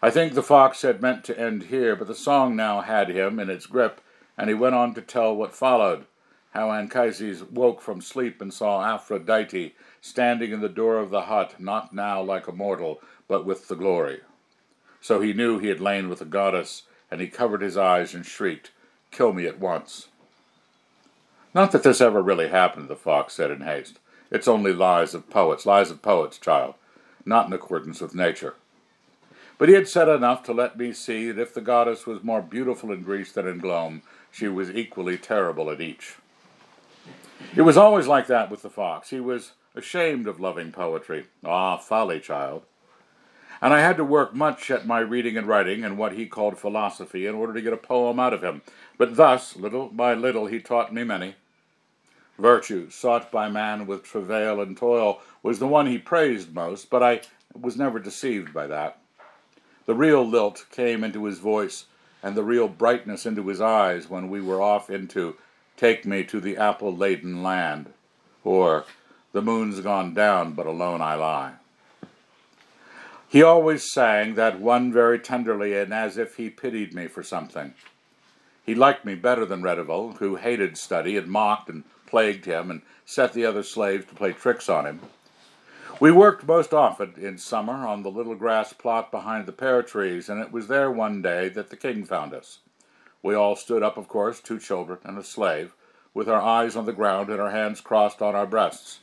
I 0.00 0.10
think 0.10 0.32
the 0.32 0.42
fox 0.42 0.82
had 0.82 1.02
meant 1.02 1.24
to 1.24 1.38
end 1.38 1.64
here, 1.64 1.94
but 1.94 2.06
the 2.06 2.14
song 2.14 2.56
now 2.56 2.80
had 2.80 3.10
him 3.10 3.38
in 3.38 3.50
its 3.50 3.66
grip, 3.66 4.00
and 4.36 4.48
he 4.48 4.54
went 4.54 4.74
on 4.74 4.94
to 4.94 5.02
tell 5.02 5.36
what 5.36 5.54
followed 5.54 6.06
how 6.52 6.72
Anchises 6.72 7.44
woke 7.44 7.80
from 7.80 8.00
sleep 8.00 8.40
and 8.40 8.52
saw 8.52 8.82
Aphrodite 8.82 9.74
standing 10.00 10.52
in 10.52 10.60
the 10.60 10.68
door 10.68 10.98
of 10.98 11.10
the 11.10 11.22
hut, 11.22 11.54
not 11.58 11.94
now 11.94 12.22
like 12.22 12.46
a 12.46 12.52
mortal, 12.52 13.00
but 13.26 13.44
with 13.44 13.68
the 13.68 13.76
glory. 13.76 14.20
So 15.00 15.20
he 15.20 15.32
knew 15.32 15.58
he 15.58 15.68
had 15.68 15.80
lain 15.80 16.08
with 16.08 16.18
the 16.20 16.24
goddess, 16.24 16.82
and 17.10 17.20
he 17.20 17.28
covered 17.28 17.62
his 17.62 17.76
eyes 17.76 18.14
and 18.14 18.24
shrieked, 18.24 18.70
Kill 19.10 19.32
me 19.32 19.46
at 19.46 19.58
once. 19.58 20.08
Not 21.54 21.72
that 21.72 21.82
this 21.82 22.00
ever 22.00 22.22
really 22.22 22.48
happened, 22.48 22.88
the 22.88 22.96
fox 22.96 23.34
said 23.34 23.50
in 23.50 23.62
haste. 23.62 23.98
It's 24.30 24.48
only 24.48 24.72
lies 24.72 25.14
of 25.14 25.30
poets, 25.30 25.64
lies 25.64 25.90
of 25.90 26.02
poets, 26.02 26.38
child, 26.38 26.74
not 27.24 27.46
in 27.46 27.52
accordance 27.52 28.00
with 28.00 28.14
nature. 28.14 28.54
But 29.56 29.68
he 29.68 29.74
had 29.74 29.88
said 29.88 30.08
enough 30.08 30.42
to 30.44 30.52
let 30.52 30.78
me 30.78 30.92
see 30.92 31.32
that 31.32 31.40
if 31.40 31.54
the 31.54 31.60
goddess 31.60 32.06
was 32.06 32.22
more 32.22 32.42
beautiful 32.42 32.92
in 32.92 33.02
Greece 33.02 33.32
than 33.32 33.48
in 33.48 33.58
Glome, 33.58 34.02
she 34.30 34.46
was 34.46 34.70
equally 34.70 35.16
terrible 35.16 35.70
at 35.70 35.80
each. 35.80 36.16
It 37.56 37.62
was 37.62 37.76
always 37.76 38.06
like 38.06 38.26
that 38.26 38.50
with 38.50 38.62
the 38.62 38.70
fox. 38.70 39.10
He 39.10 39.20
was 39.20 39.52
ashamed 39.78 40.26
of 40.26 40.40
loving 40.40 40.72
poetry. 40.72 41.26
Ah, 41.44 41.76
folly, 41.76 42.20
child. 42.20 42.62
And 43.62 43.72
I 43.72 43.80
had 43.80 43.96
to 43.96 44.04
work 44.04 44.34
much 44.34 44.70
at 44.70 44.86
my 44.86 45.00
reading 45.00 45.36
and 45.36 45.46
writing 45.46 45.84
and 45.84 45.96
what 45.96 46.12
he 46.12 46.26
called 46.26 46.58
philosophy 46.58 47.26
in 47.26 47.34
order 47.34 47.52
to 47.54 47.62
get 47.62 47.72
a 47.72 47.78
poem 47.78 48.20
out 48.20 48.32
of 48.32 48.44
him. 48.44 48.62
But 48.98 49.16
thus, 49.16 49.56
little 49.56 49.88
by 49.88 50.14
little, 50.14 50.46
he 50.46 50.60
taught 50.60 50.92
me 50.92 51.02
many. 51.04 51.36
Virtue, 52.38 52.88
sought 52.90 53.32
by 53.32 53.48
man 53.48 53.86
with 53.86 54.04
travail 54.04 54.60
and 54.60 54.76
toil, 54.76 55.20
was 55.42 55.58
the 55.58 55.66
one 55.66 55.86
he 55.86 55.98
praised 55.98 56.54
most, 56.54 56.88
but 56.88 57.02
I 57.02 57.22
was 57.58 57.76
never 57.76 57.98
deceived 57.98 58.54
by 58.54 58.68
that. 58.68 59.00
The 59.86 59.94
real 59.94 60.24
lilt 60.24 60.66
came 60.70 61.02
into 61.02 61.24
his 61.24 61.38
voice 61.38 61.86
and 62.22 62.36
the 62.36 62.44
real 62.44 62.68
brightness 62.68 63.26
into 63.26 63.48
his 63.48 63.60
eyes 63.60 64.08
when 64.08 64.28
we 64.28 64.40
were 64.40 64.62
off 64.62 64.90
into 64.90 65.36
Take 65.76 66.04
Me 66.04 66.24
to 66.24 66.40
the 66.40 66.56
Apple 66.56 66.94
Laden 66.94 67.42
Land, 67.42 67.92
or 68.44 68.84
the 69.32 69.42
moon's 69.42 69.80
gone 69.80 70.14
down, 70.14 70.52
but 70.52 70.66
alone 70.66 71.00
I 71.00 71.14
lie. 71.14 71.54
He 73.28 73.42
always 73.42 73.92
sang 73.92 74.34
that 74.34 74.58
one 74.58 74.90
very 74.90 75.18
tenderly 75.18 75.76
and 75.76 75.92
as 75.92 76.16
if 76.16 76.36
he 76.36 76.48
pitied 76.48 76.94
me 76.94 77.08
for 77.08 77.22
something. 77.22 77.74
He 78.64 78.74
liked 78.74 79.04
me 79.04 79.14
better 79.14 79.44
than 79.44 79.62
Redival, 79.62 80.16
who 80.18 80.36
hated 80.36 80.78
study 80.78 81.16
and 81.16 81.28
mocked 81.28 81.68
and 81.68 81.84
plagued 82.06 82.46
him 82.46 82.70
and 82.70 82.82
set 83.04 83.34
the 83.34 83.44
other 83.44 83.62
slaves 83.62 84.06
to 84.06 84.14
play 84.14 84.32
tricks 84.32 84.68
on 84.68 84.86
him. 84.86 85.00
We 86.00 86.10
worked 86.10 86.46
most 86.46 86.72
often 86.72 87.14
in 87.18 87.38
summer 87.38 87.86
on 87.86 88.02
the 88.02 88.10
little 88.10 88.34
grass 88.34 88.72
plot 88.72 89.10
behind 89.10 89.46
the 89.46 89.52
pear 89.52 89.82
trees, 89.82 90.28
and 90.28 90.40
it 90.40 90.52
was 90.52 90.68
there 90.68 90.90
one 90.90 91.22
day 91.22 91.48
that 91.48 91.70
the 91.70 91.76
king 91.76 92.04
found 92.04 92.32
us. 92.32 92.60
We 93.22 93.34
all 93.34 93.56
stood 93.56 93.82
up, 93.82 93.96
of 93.96 94.06
course, 94.06 94.40
two 94.40 94.58
children 94.58 95.00
and 95.02 95.18
a 95.18 95.24
slave, 95.24 95.74
with 96.14 96.28
our 96.28 96.40
eyes 96.40 96.76
on 96.76 96.86
the 96.86 96.92
ground 96.92 97.30
and 97.30 97.40
our 97.40 97.50
hands 97.50 97.80
crossed 97.80 98.22
on 98.22 98.34
our 98.34 98.46
breasts. 98.46 99.00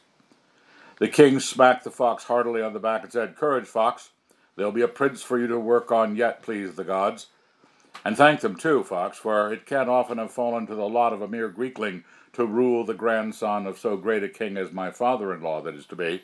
The 0.97 1.07
king 1.07 1.39
smacked 1.39 1.83
the 1.83 1.91
fox 1.91 2.23
heartily 2.25 2.61
on 2.61 2.73
the 2.73 2.79
back 2.79 3.03
and 3.03 3.11
said, 3.11 3.35
Courage, 3.35 3.67
fox. 3.67 4.11
There'll 4.55 4.71
be 4.71 4.81
a 4.81 4.87
prince 4.87 5.21
for 5.21 5.37
you 5.37 5.47
to 5.47 5.59
work 5.59 5.91
on 5.91 6.15
yet, 6.15 6.41
please 6.41 6.75
the 6.75 6.85
gods. 6.85 7.27
And 8.05 8.15
thank 8.15 8.41
them 8.41 8.55
too, 8.55 8.83
fox, 8.83 9.17
for 9.17 9.51
it 9.51 9.65
can't 9.65 9.89
often 9.89 10.17
have 10.17 10.31
fallen 10.31 10.67
to 10.67 10.75
the 10.75 10.87
lot 10.87 11.11
of 11.11 11.21
a 11.21 11.27
mere 11.27 11.49
Greekling 11.49 12.03
to 12.33 12.45
rule 12.45 12.85
the 12.85 12.93
grandson 12.93 13.65
of 13.65 13.79
so 13.79 13.97
great 13.97 14.23
a 14.23 14.29
king 14.29 14.57
as 14.57 14.71
my 14.71 14.91
father 14.91 15.33
in 15.33 15.41
law 15.41 15.61
that 15.61 15.75
is 15.75 15.85
to 15.87 15.95
be. 15.95 16.23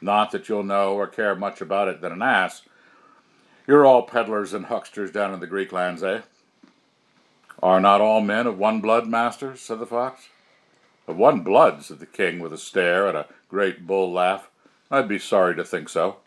Not 0.00 0.30
that 0.30 0.48
you'll 0.48 0.62
know 0.62 0.94
or 0.94 1.06
care 1.06 1.34
much 1.34 1.60
about 1.60 1.88
it 1.88 2.00
than 2.00 2.12
an 2.12 2.22
ass. 2.22 2.62
You're 3.66 3.84
all 3.84 4.02
peddlers 4.02 4.54
and 4.54 4.66
hucksters 4.66 5.12
down 5.12 5.34
in 5.34 5.40
the 5.40 5.46
Greek 5.46 5.72
lands, 5.72 6.02
eh? 6.02 6.22
Are 7.62 7.80
not 7.80 8.00
all 8.00 8.20
men 8.20 8.46
of 8.46 8.58
one 8.58 8.80
blood, 8.80 9.08
master? 9.08 9.56
said 9.56 9.80
the 9.80 9.86
fox. 9.86 10.28
Of 11.08 11.16
one 11.16 11.40
blood, 11.40 11.82
said 11.82 12.00
the 12.00 12.06
king 12.06 12.38
with 12.38 12.52
a 12.52 12.58
stare 12.58 13.06
and 13.08 13.16
a 13.16 13.26
great 13.48 13.86
bull 13.86 14.12
laugh. 14.12 14.50
I'd 14.90 15.08
be 15.08 15.18
sorry 15.18 15.56
to 15.56 15.64
think 15.64 15.88
so. 15.88 16.18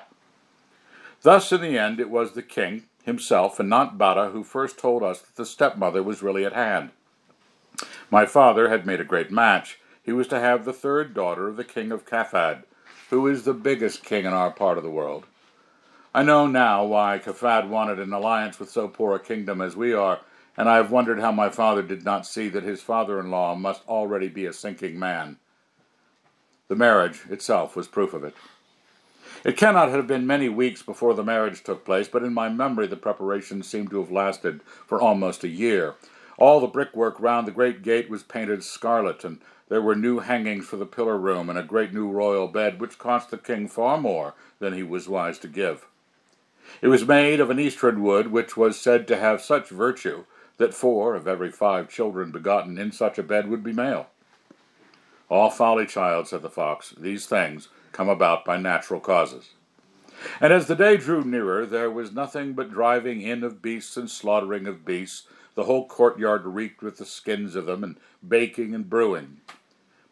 Thus, 1.21 1.51
in 1.51 1.61
the 1.61 1.77
end, 1.77 1.99
it 1.99 2.09
was 2.09 2.31
the 2.31 2.41
king 2.41 2.85
himself 3.03 3.59
and 3.59 3.69
not 3.69 3.99
Bata 3.99 4.31
who 4.31 4.43
first 4.43 4.79
told 4.79 5.03
us 5.03 5.21
that 5.21 5.35
the 5.35 5.45
stepmother 5.45 6.01
was 6.01 6.23
really 6.23 6.45
at 6.45 6.53
hand. 6.53 6.89
My 8.09 8.25
father 8.25 8.69
had 8.69 8.87
made 8.87 8.99
a 8.99 9.05
great 9.05 9.31
match. 9.31 9.79
He 10.03 10.11
was 10.11 10.27
to 10.29 10.39
have 10.39 10.65
the 10.65 10.73
third 10.73 11.13
daughter 11.13 11.47
of 11.47 11.57
the 11.57 11.63
king 11.63 11.91
of 11.91 12.07
Caphad, 12.07 12.63
who 13.11 13.27
is 13.27 13.43
the 13.43 13.53
biggest 13.53 14.03
king 14.03 14.25
in 14.25 14.33
our 14.33 14.49
part 14.49 14.79
of 14.79 14.83
the 14.83 14.89
world. 14.89 15.25
I 16.13 16.23
know 16.23 16.47
now 16.47 16.83
why 16.85 17.19
Caphad 17.19 17.69
wanted 17.69 17.99
an 17.99 18.13
alliance 18.13 18.59
with 18.59 18.71
so 18.71 18.87
poor 18.87 19.15
a 19.15 19.19
kingdom 19.19 19.61
as 19.61 19.75
we 19.75 19.93
are, 19.93 20.21
and 20.57 20.69
I 20.69 20.77
have 20.77 20.91
wondered 20.91 21.19
how 21.19 21.31
my 21.31 21.49
father 21.49 21.81
did 21.81 22.03
not 22.03 22.25
see 22.25 22.49
that 22.49 22.63
his 22.63 22.81
father 22.81 23.19
in 23.19 23.31
law 23.31 23.55
must 23.55 23.87
already 23.87 24.27
be 24.27 24.45
a 24.45 24.53
sinking 24.53 24.99
man. 24.99 25.37
The 26.67 26.75
marriage 26.75 27.21
itself 27.29 27.75
was 27.75 27.87
proof 27.87 28.13
of 28.13 28.23
it. 28.23 28.35
It 29.43 29.57
cannot 29.57 29.89
have 29.89 30.07
been 30.07 30.27
many 30.27 30.49
weeks 30.49 30.83
before 30.83 31.13
the 31.13 31.23
marriage 31.23 31.63
took 31.63 31.83
place, 31.83 32.07
but 32.07 32.23
in 32.23 32.33
my 32.33 32.49
memory 32.49 32.87
the 32.87 32.95
preparations 32.95 33.67
seem 33.67 33.87
to 33.87 33.99
have 33.99 34.11
lasted 34.11 34.61
for 34.85 35.01
almost 35.01 35.43
a 35.43 35.47
year. 35.47 35.95
All 36.37 36.59
the 36.59 36.67
brickwork 36.67 37.19
round 37.19 37.47
the 37.47 37.51
great 37.51 37.81
gate 37.81 38.09
was 38.09 38.23
painted 38.23 38.63
scarlet, 38.63 39.23
and 39.23 39.39
there 39.69 39.81
were 39.81 39.95
new 39.95 40.19
hangings 40.19 40.65
for 40.65 40.77
the 40.77 40.85
pillar 40.85 41.17
room 41.17 41.49
and 41.49 41.57
a 41.57 41.63
great 41.63 41.93
new 41.93 42.09
royal 42.09 42.47
bed, 42.47 42.79
which 42.79 42.99
cost 42.99 43.31
the 43.31 43.37
king 43.37 43.67
far 43.67 43.97
more 43.97 44.33
than 44.59 44.73
he 44.73 44.83
was 44.83 45.09
wise 45.09 45.39
to 45.39 45.47
give. 45.47 45.87
It 46.81 46.87
was 46.87 47.07
made 47.07 47.39
of 47.39 47.49
an 47.49 47.59
eastern 47.59 48.03
wood, 48.03 48.31
which 48.31 48.55
was 48.55 48.79
said 48.79 49.07
to 49.07 49.17
have 49.17 49.41
such 49.41 49.69
virtue 49.69 50.25
that 50.57 50.73
four 50.73 51.15
of 51.15 51.27
every 51.27 51.51
five 51.51 51.89
children 51.89 52.31
begotten 52.31 52.77
in 52.77 52.91
such 52.91 53.17
a 53.17 53.23
bed 53.23 53.49
would 53.49 53.63
be 53.63 53.73
male. 53.73 54.07
All 55.29 55.49
folly, 55.49 55.85
child, 55.85 56.27
said 56.27 56.41
the 56.41 56.49
fox. 56.49 56.93
These 56.97 57.25
things 57.25 57.69
come 57.91 58.09
about 58.09 58.43
by 58.43 58.57
natural 58.57 58.99
causes. 58.99 59.51
And 60.39 60.53
as 60.53 60.67
the 60.67 60.75
day 60.75 60.97
drew 60.97 61.23
nearer, 61.23 61.65
there 61.65 61.89
was 61.89 62.11
nothing 62.11 62.53
but 62.53 62.71
driving 62.71 63.21
in 63.21 63.43
of 63.43 63.61
beasts 63.61 63.97
and 63.97 64.09
slaughtering 64.09 64.67
of 64.67 64.85
beasts. 64.85 65.27
The 65.55 65.63
whole 65.63 65.87
courtyard 65.87 66.45
reeked 66.45 66.81
with 66.81 66.97
the 66.97 67.05
skins 67.05 67.55
of 67.55 67.65
them, 67.65 67.83
and 67.83 67.97
baking 68.27 68.75
and 68.75 68.89
brewing. 68.89 69.41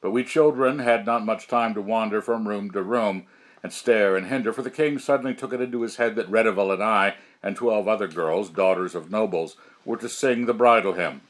But 0.02 0.12
we 0.12 0.24
children 0.24 0.80
had 0.80 1.06
not 1.06 1.26
much 1.26 1.48
time 1.48 1.74
to 1.74 1.82
wander 1.82 2.22
from 2.22 2.48
room 2.48 2.72
to 2.72 2.82
room 2.82 3.26
and 3.62 3.74
stare 3.74 4.16
and 4.16 4.28
hinder, 4.28 4.54
for 4.54 4.62
the 4.62 4.72
king 4.72 5.00
suddenly 5.00 5.34
took 5.34 5.54
it 5.54 5.62
into 5.62 5.82
his 5.82 5.98
head 5.98 6.16
that 6.16 6.32
Redival 6.32 6.74
and 6.74 6.84
I, 6.84 7.16
and 7.42 7.56
twelve 7.56 7.88
other 7.88 8.08
girls, 8.08 8.50
daughters 8.50 8.96
of 8.96 9.12
nobles, 9.12 9.56
were 9.86 9.98
to 9.98 10.10
sing 10.10 10.46
the 10.46 10.54
bridal 10.54 10.94
hymn, 10.94 11.22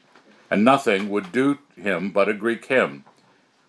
and 0.50 0.64
nothing 0.64 1.08
would 1.08 1.32
do 1.32 1.58
him 1.76 2.10
but 2.10 2.28
a 2.28 2.34
Greek 2.34 2.64
hymn, 2.66 3.04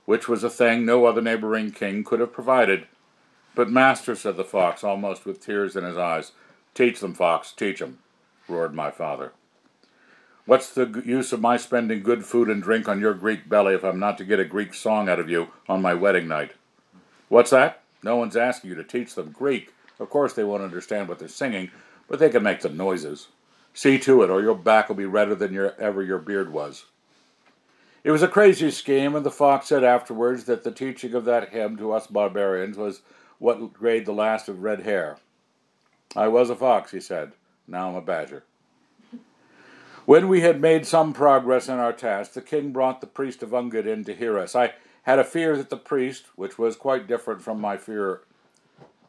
which 0.06 0.28
was 0.28 0.44
a 0.44 0.50
thing 0.50 0.86
no 0.86 1.06
other 1.06 1.22
neighboring 1.22 1.72
king 1.72 2.04
could 2.04 2.20
have 2.20 2.34
provided. 2.34 2.88
But, 3.54 3.70
master, 3.70 4.16
said 4.16 4.38
the 4.38 4.44
fox, 4.44 4.84
almost 4.84 5.26
with 5.26 5.40
tears 5.40 5.76
in 5.76 5.84
his 5.84 5.98
eyes, 5.98 6.32
teach 6.74 7.00
them, 7.00 7.14
fox, 7.14 7.52
teach 7.52 7.80
them, 7.80 8.00
roared 8.48 8.74
my 8.74 8.92
father. 8.92 9.34
What's 10.46 10.70
the 10.70 11.04
use 11.06 11.32
of 11.32 11.40
my 11.40 11.58
spending 11.58 12.02
good 12.02 12.26
food 12.26 12.50
and 12.50 12.64
drink 12.64 12.90
on 12.90 13.00
your 13.00 13.14
Greek 13.14 13.48
belly 13.48 13.76
if 13.76 13.84
I'm 13.84 14.00
not 14.00 14.18
to 14.18 14.26
get 14.26 14.40
a 14.40 14.46
Greek 14.46 14.74
song 14.74 15.08
out 15.08 15.20
of 15.20 15.30
you 15.30 15.50
on 15.70 15.82
my 15.82 15.94
wedding 15.94 16.28
night? 16.28 16.54
What's 17.30 17.52
that? 17.52 17.84
No 18.04 18.16
one's 18.16 18.36
asking 18.36 18.72
you 18.72 18.76
to 18.76 18.84
teach 18.84 19.14
them 19.14 19.32
Greek. 19.32 19.72
Of 20.00 20.10
course 20.10 20.34
they 20.34 20.44
won't 20.44 20.64
understand 20.64 21.08
what 21.08 21.20
they're 21.20 21.28
singing, 21.28 21.70
but 22.12 22.20
they 22.20 22.30
can 22.30 22.44
make 22.44 22.60
the 22.60 22.68
noises. 22.68 23.30
See 23.74 23.98
to 24.00 24.22
it, 24.22 24.30
or 24.30 24.42
your 24.42 24.54
back 24.54 24.90
will 24.90 24.98
be 24.98 25.06
redder 25.06 25.34
than 25.34 25.54
your, 25.54 25.74
ever 25.80 26.04
your 26.04 26.20
beard 26.20 26.52
was. 26.52 26.84
It 28.04 28.12
was 28.12 28.22
a 28.22 28.28
crazy 28.28 28.70
scheme, 28.70 29.16
and 29.16 29.26
the 29.26 29.32
fox 29.32 29.68
said 29.68 29.86
afterwards 29.86 30.44
that 30.44 30.66
the 30.66 30.74
teaching 30.74 31.14
of 31.14 31.24
that 31.24 31.52
hymn 31.52 31.78
to 31.78 31.94
us 31.94 32.08
barbarians 32.08 32.76
was 32.76 33.02
what 33.40 33.72
grayed 33.72 34.06
the 34.06 34.12
last 34.12 34.50
of 34.50 34.62
red 34.62 34.82
hair. 34.82 35.20
I 36.14 36.28
was 36.28 36.50
a 36.50 36.56
fox, 36.56 36.92
he 36.92 37.00
said. 37.00 37.32
Now 37.66 37.88
I'm 37.88 37.96
a 37.96 38.02
badger. 38.02 38.44
When 40.04 40.28
we 40.28 40.42
had 40.42 40.60
made 40.60 40.86
some 40.86 41.14
progress 41.14 41.70
in 41.70 41.76
our 41.76 41.94
task, 41.94 42.34
the 42.34 42.42
king 42.42 42.74
brought 42.74 43.00
the 43.00 43.08
priest 43.08 43.42
of 43.42 43.52
Ungit 43.52 43.88
in 43.88 44.04
to 44.04 44.14
hear 44.14 44.38
us. 44.38 44.54
I 44.54 44.74
had 45.04 45.18
a 45.18 45.24
fear 45.24 45.56
that 45.56 45.70
the 45.70 45.78
priest, 45.78 46.26
which 46.36 46.60
was 46.60 46.76
quite 46.76 47.08
different 47.08 47.42
from 47.42 47.62
my 47.62 47.78
fear 47.78 48.24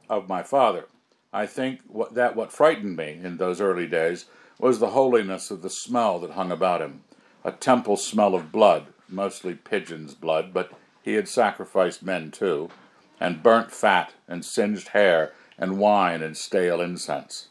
of 0.08 0.28
my 0.28 0.44
father, 0.44 0.86
I 1.32 1.46
think 1.46 1.80
that 2.12 2.36
what 2.36 2.52
frightened 2.52 2.96
me 2.96 3.18
in 3.22 3.38
those 3.38 3.60
early 3.60 3.86
days 3.86 4.26
was 4.58 4.78
the 4.78 4.90
holiness 4.90 5.50
of 5.50 5.62
the 5.62 5.70
smell 5.70 6.18
that 6.20 6.32
hung 6.32 6.52
about 6.52 6.82
him 6.82 7.04
a 7.44 7.50
temple 7.50 7.96
smell 7.96 8.34
of 8.34 8.52
blood, 8.52 8.86
mostly 9.08 9.54
pigeon's 9.54 10.14
blood, 10.14 10.52
but 10.54 10.70
he 11.02 11.14
had 11.14 11.26
sacrificed 11.26 12.02
men 12.02 12.30
too, 12.30 12.70
and 13.18 13.42
burnt 13.42 13.72
fat 13.72 14.12
and 14.28 14.44
singed 14.44 14.88
hair 14.88 15.32
and 15.58 15.78
wine 15.78 16.22
and 16.22 16.36
stale 16.36 16.80
incense. 16.80 17.48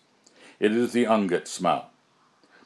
It 0.59 0.71
is 0.71 0.93
the 0.93 1.05
Ungit 1.05 1.47
smell. 1.47 1.89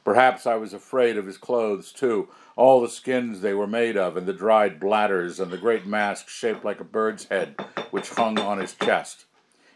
Perhaps 0.03 0.45
I 0.45 0.55
was 0.55 0.73
afraid 0.73 1.17
of 1.17 1.25
his 1.25 1.37
clothes 1.37 1.91
too, 1.91 2.29
all 2.55 2.79
the 2.79 2.89
skins 2.89 3.41
they 3.41 3.53
were 3.53 3.65
made 3.67 3.97
of, 3.97 4.15
and 4.15 4.27
the 4.27 4.33
dried 4.33 4.79
bladders, 4.79 5.39
and 5.39 5.51
the 5.51 5.57
great 5.57 5.85
mask 5.85 6.29
shaped 6.29 6.63
like 6.63 6.79
a 6.79 6.83
bird's 6.85 7.25
head 7.25 7.55
which 7.89 8.11
hung 8.11 8.39
on 8.39 8.59
his 8.59 8.75
chest. 8.75 9.25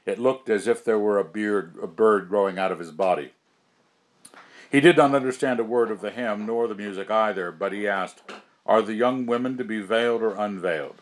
It 0.05 0.19
looked 0.19 0.49
as 0.49 0.67
if 0.67 0.83
there 0.83 0.99
were 0.99 1.19
a 1.19 1.23
beard, 1.23 1.75
a 1.81 1.87
bird 1.87 2.29
growing 2.29 2.57
out 2.57 2.71
of 2.71 2.79
his 2.79 2.91
body. 2.91 3.33
He 4.71 4.79
did 4.79 4.97
not 4.97 5.15
understand 5.15 5.59
a 5.59 5.63
word 5.63 5.89
of 5.89 6.01
the 6.01 6.11
hymn, 6.11 6.45
nor 6.45 6.67
the 6.67 6.75
music 6.75 7.09
either, 7.09 7.51
but 7.51 7.73
he 7.73 7.87
asked, 7.87 8.21
Are 8.65 8.81
the 8.81 8.93
young 8.93 9.25
women 9.25 9.57
to 9.57 9.63
be 9.63 9.81
veiled 9.81 10.21
or 10.21 10.35
unveiled? 10.35 11.01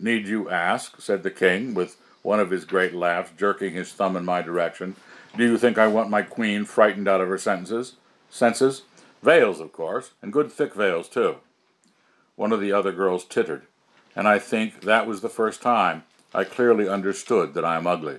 Need 0.00 0.26
you 0.26 0.48
ask? 0.48 1.00
said 1.00 1.22
the 1.22 1.30
king, 1.30 1.74
with 1.74 1.96
one 2.22 2.40
of 2.40 2.50
his 2.50 2.64
great 2.64 2.94
laughs, 2.94 3.32
jerking 3.36 3.74
his 3.74 3.92
thumb 3.92 4.16
in 4.16 4.24
my 4.24 4.42
direction. 4.42 4.96
Do 5.36 5.44
you 5.44 5.58
think 5.58 5.76
I 5.76 5.86
want 5.86 6.10
my 6.10 6.22
queen 6.22 6.64
frightened 6.64 7.08
out 7.08 7.20
of 7.20 7.28
her 7.28 7.38
senses? 7.38 7.94
Senses? 8.30 8.82
Veils, 9.22 9.60
of 9.60 9.72
course, 9.72 10.12
and 10.22 10.32
good 10.32 10.50
thick 10.50 10.74
veils, 10.74 11.08
too. 11.08 11.36
One 12.36 12.52
of 12.52 12.60
the 12.60 12.72
other 12.72 12.92
girls 12.92 13.24
tittered, 13.24 13.66
and 14.14 14.26
I 14.26 14.38
think 14.38 14.82
that 14.82 15.06
was 15.06 15.20
the 15.20 15.28
first 15.28 15.60
time 15.60 16.04
I 16.34 16.44
clearly 16.44 16.88
understood 16.88 17.54
that 17.54 17.64
I 17.64 17.76
am 17.76 17.86
ugly. 17.86 18.18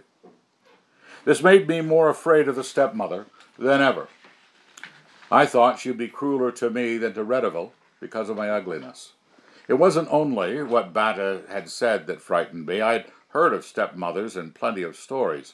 This 1.25 1.43
made 1.43 1.67
me 1.67 1.81
more 1.81 2.09
afraid 2.09 2.47
of 2.47 2.55
the 2.55 2.63
stepmother 2.63 3.27
than 3.57 3.81
ever. 3.81 4.07
I 5.31 5.45
thought 5.45 5.79
she'd 5.79 5.97
be 5.97 6.07
crueler 6.07 6.51
to 6.53 6.69
me 6.71 6.97
than 6.97 7.13
to 7.13 7.23
Redival 7.23 7.71
because 7.99 8.29
of 8.29 8.37
my 8.37 8.49
ugliness. 8.49 9.13
It 9.67 9.75
wasn't 9.75 10.07
only 10.11 10.63
what 10.63 10.93
Bata 10.93 11.41
had 11.49 11.69
said 11.69 12.07
that 12.07 12.21
frightened 12.21 12.65
me. 12.65 12.81
I'd 12.81 13.05
heard 13.29 13.53
of 13.53 13.63
stepmothers 13.63 14.35
and 14.35 14.55
plenty 14.55 14.81
of 14.81 14.95
stories. 14.95 15.53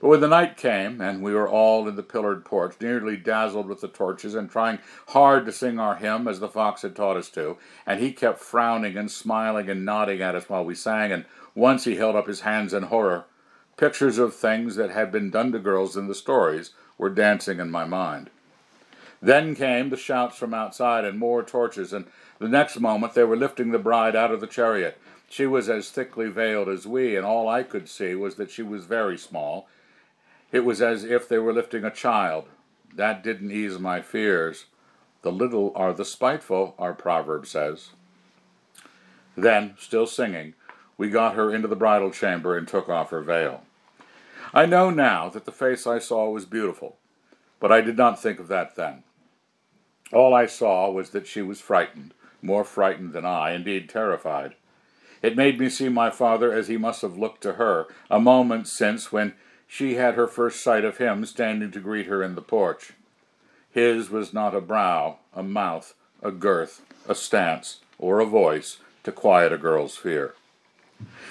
But 0.00 0.08
when 0.08 0.20
the 0.20 0.28
night 0.28 0.56
came, 0.56 1.00
and 1.00 1.22
we 1.22 1.34
were 1.34 1.48
all 1.48 1.88
in 1.88 1.96
the 1.96 2.02
pillared 2.02 2.44
porch, 2.44 2.76
nearly 2.80 3.16
dazzled 3.16 3.66
with 3.66 3.80
the 3.80 3.88
torches, 3.88 4.34
and 4.34 4.50
trying 4.50 4.78
hard 5.08 5.46
to 5.46 5.52
sing 5.52 5.78
our 5.78 5.96
hymn 5.96 6.28
as 6.28 6.40
the 6.40 6.48
fox 6.48 6.82
had 6.82 6.94
taught 6.94 7.16
us 7.16 7.30
to, 7.30 7.56
and 7.86 8.00
he 8.00 8.12
kept 8.12 8.40
frowning 8.40 8.96
and 8.96 9.10
smiling 9.10 9.68
and 9.68 9.84
nodding 9.84 10.20
at 10.20 10.34
us 10.34 10.48
while 10.48 10.64
we 10.64 10.74
sang, 10.74 11.12
and 11.12 11.24
once 11.56 11.84
he 11.84 11.96
held 11.96 12.14
up 12.14 12.28
his 12.28 12.40
hands 12.40 12.72
in 12.72 12.84
horror, 12.84 13.24
pictures 13.76 14.18
of 14.18 14.34
things 14.34 14.76
that 14.76 14.90
had 14.90 15.10
been 15.10 15.30
done 15.30 15.50
to 15.50 15.58
girls 15.58 15.96
in 15.96 16.06
the 16.06 16.14
stories 16.14 16.70
were 16.98 17.10
dancing 17.10 17.58
in 17.58 17.70
my 17.70 17.84
mind. 17.84 18.30
Then 19.22 19.54
came 19.54 19.88
the 19.88 19.96
shouts 19.96 20.36
from 20.36 20.52
outside 20.52 21.04
and 21.04 21.18
more 21.18 21.42
torches, 21.42 21.92
and 21.92 22.04
the 22.38 22.48
next 22.48 22.78
moment 22.78 23.14
they 23.14 23.24
were 23.24 23.36
lifting 23.36 23.70
the 23.70 23.78
bride 23.78 24.14
out 24.14 24.30
of 24.30 24.40
the 24.40 24.46
chariot. 24.46 25.00
She 25.28 25.46
was 25.46 25.68
as 25.68 25.90
thickly 25.90 26.28
veiled 26.28 26.68
as 26.68 26.86
we, 26.86 27.16
and 27.16 27.24
all 27.24 27.48
I 27.48 27.62
could 27.62 27.88
see 27.88 28.14
was 28.14 28.36
that 28.36 28.50
she 28.50 28.62
was 28.62 28.84
very 28.84 29.16
small. 29.16 29.66
It 30.52 30.60
was 30.60 30.82
as 30.82 31.04
if 31.04 31.26
they 31.26 31.38
were 31.38 31.54
lifting 31.54 31.84
a 31.84 31.90
child. 31.90 32.44
That 32.94 33.24
didn't 33.24 33.50
ease 33.50 33.78
my 33.78 34.02
fears. 34.02 34.66
The 35.22 35.32
little 35.32 35.72
are 35.74 35.92
the 35.92 36.04
spiteful, 36.04 36.74
our 36.78 36.94
proverb 36.94 37.46
says. 37.46 37.90
Then, 39.36 39.74
still 39.78 40.06
singing, 40.06 40.54
we 40.98 41.08
got 41.10 41.34
her 41.34 41.54
into 41.54 41.68
the 41.68 41.76
bridal 41.76 42.10
chamber 42.10 42.56
and 42.56 42.66
took 42.66 42.88
off 42.88 43.10
her 43.10 43.22
veil. 43.22 43.62
I 44.54 44.66
know 44.66 44.90
now 44.90 45.28
that 45.28 45.44
the 45.44 45.52
face 45.52 45.86
I 45.86 45.98
saw 45.98 46.30
was 46.30 46.46
beautiful, 46.46 46.96
but 47.60 47.72
I 47.72 47.80
did 47.80 47.96
not 47.96 48.20
think 48.20 48.38
of 48.38 48.48
that 48.48 48.76
then. 48.76 49.02
All 50.12 50.32
I 50.32 50.46
saw 50.46 50.90
was 50.90 51.10
that 51.10 51.26
she 51.26 51.42
was 51.42 51.60
frightened, 51.60 52.14
more 52.40 52.64
frightened 52.64 53.12
than 53.12 53.26
I, 53.26 53.52
indeed 53.52 53.88
terrified. 53.88 54.54
It 55.20 55.36
made 55.36 55.58
me 55.58 55.68
see 55.68 55.88
my 55.88 56.10
father 56.10 56.52
as 56.52 56.68
he 56.68 56.76
must 56.76 57.02
have 57.02 57.18
looked 57.18 57.42
to 57.42 57.54
her 57.54 57.86
a 58.08 58.20
moment 58.20 58.68
since 58.68 59.10
when 59.10 59.34
she 59.66 59.94
had 59.94 60.14
her 60.14 60.28
first 60.28 60.62
sight 60.62 60.84
of 60.84 60.98
him 60.98 61.24
standing 61.24 61.72
to 61.72 61.80
greet 61.80 62.06
her 62.06 62.22
in 62.22 62.36
the 62.36 62.42
porch. 62.42 62.92
His 63.72 64.08
was 64.08 64.32
not 64.32 64.54
a 64.54 64.60
brow, 64.60 65.18
a 65.34 65.42
mouth, 65.42 65.94
a 66.22 66.30
girth, 66.30 66.82
a 67.08 67.14
stance, 67.14 67.80
or 67.98 68.20
a 68.20 68.26
voice 68.26 68.78
to 69.02 69.10
quiet 69.10 69.52
a 69.52 69.58
girl's 69.58 69.96
fear. 69.96 70.35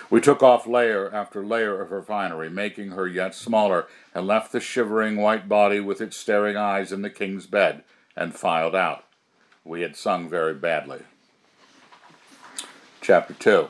We 0.10 0.22
took 0.22 0.44
off 0.44 0.68
layer 0.68 1.14
after 1.14 1.46
layer 1.46 1.82
of 1.82 1.90
her 1.90 2.02
finery, 2.02 2.50
making 2.50 2.92
her 2.92 3.08
yet 3.08 3.34
smaller, 3.34 3.88
and 4.14 4.28
left 4.28 4.52
the 4.52 4.60
shivering 4.60 5.18
white 5.18 5.50
body 5.50 5.80
with 5.80 6.02
its 6.02 6.18
staring 6.18 6.56
eyes 6.56 6.92
in 6.92 7.02
the 7.02 7.10
king's 7.10 7.48
bed, 7.48 7.84
and 8.16 8.36
filed 8.36 8.76
out. 8.76 9.06
We 9.64 9.82
had 9.82 9.96
sung 9.96 10.30
very 10.30 10.54
badly. 10.54 11.00
Chapter 13.02 13.34
2 13.34 13.70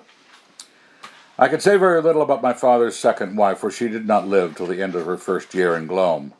I 1.37 1.49
can 1.49 1.59
say 1.59 1.75
very 1.75 2.01
little 2.01 2.21
about 2.21 2.41
my 2.41 2.53
father's 2.53 2.95
second 2.95 3.35
wife, 3.35 3.59
for 3.59 3.69
she 3.69 3.89
did 3.89 4.07
not 4.07 4.27
live 4.27 4.55
till 4.55 4.67
the 4.67 4.81
end 4.81 4.95
of 4.95 5.05
her 5.05 5.17
first 5.17 5.53
year 5.53 5.75
in 5.75 5.87
Glome. 5.87 6.33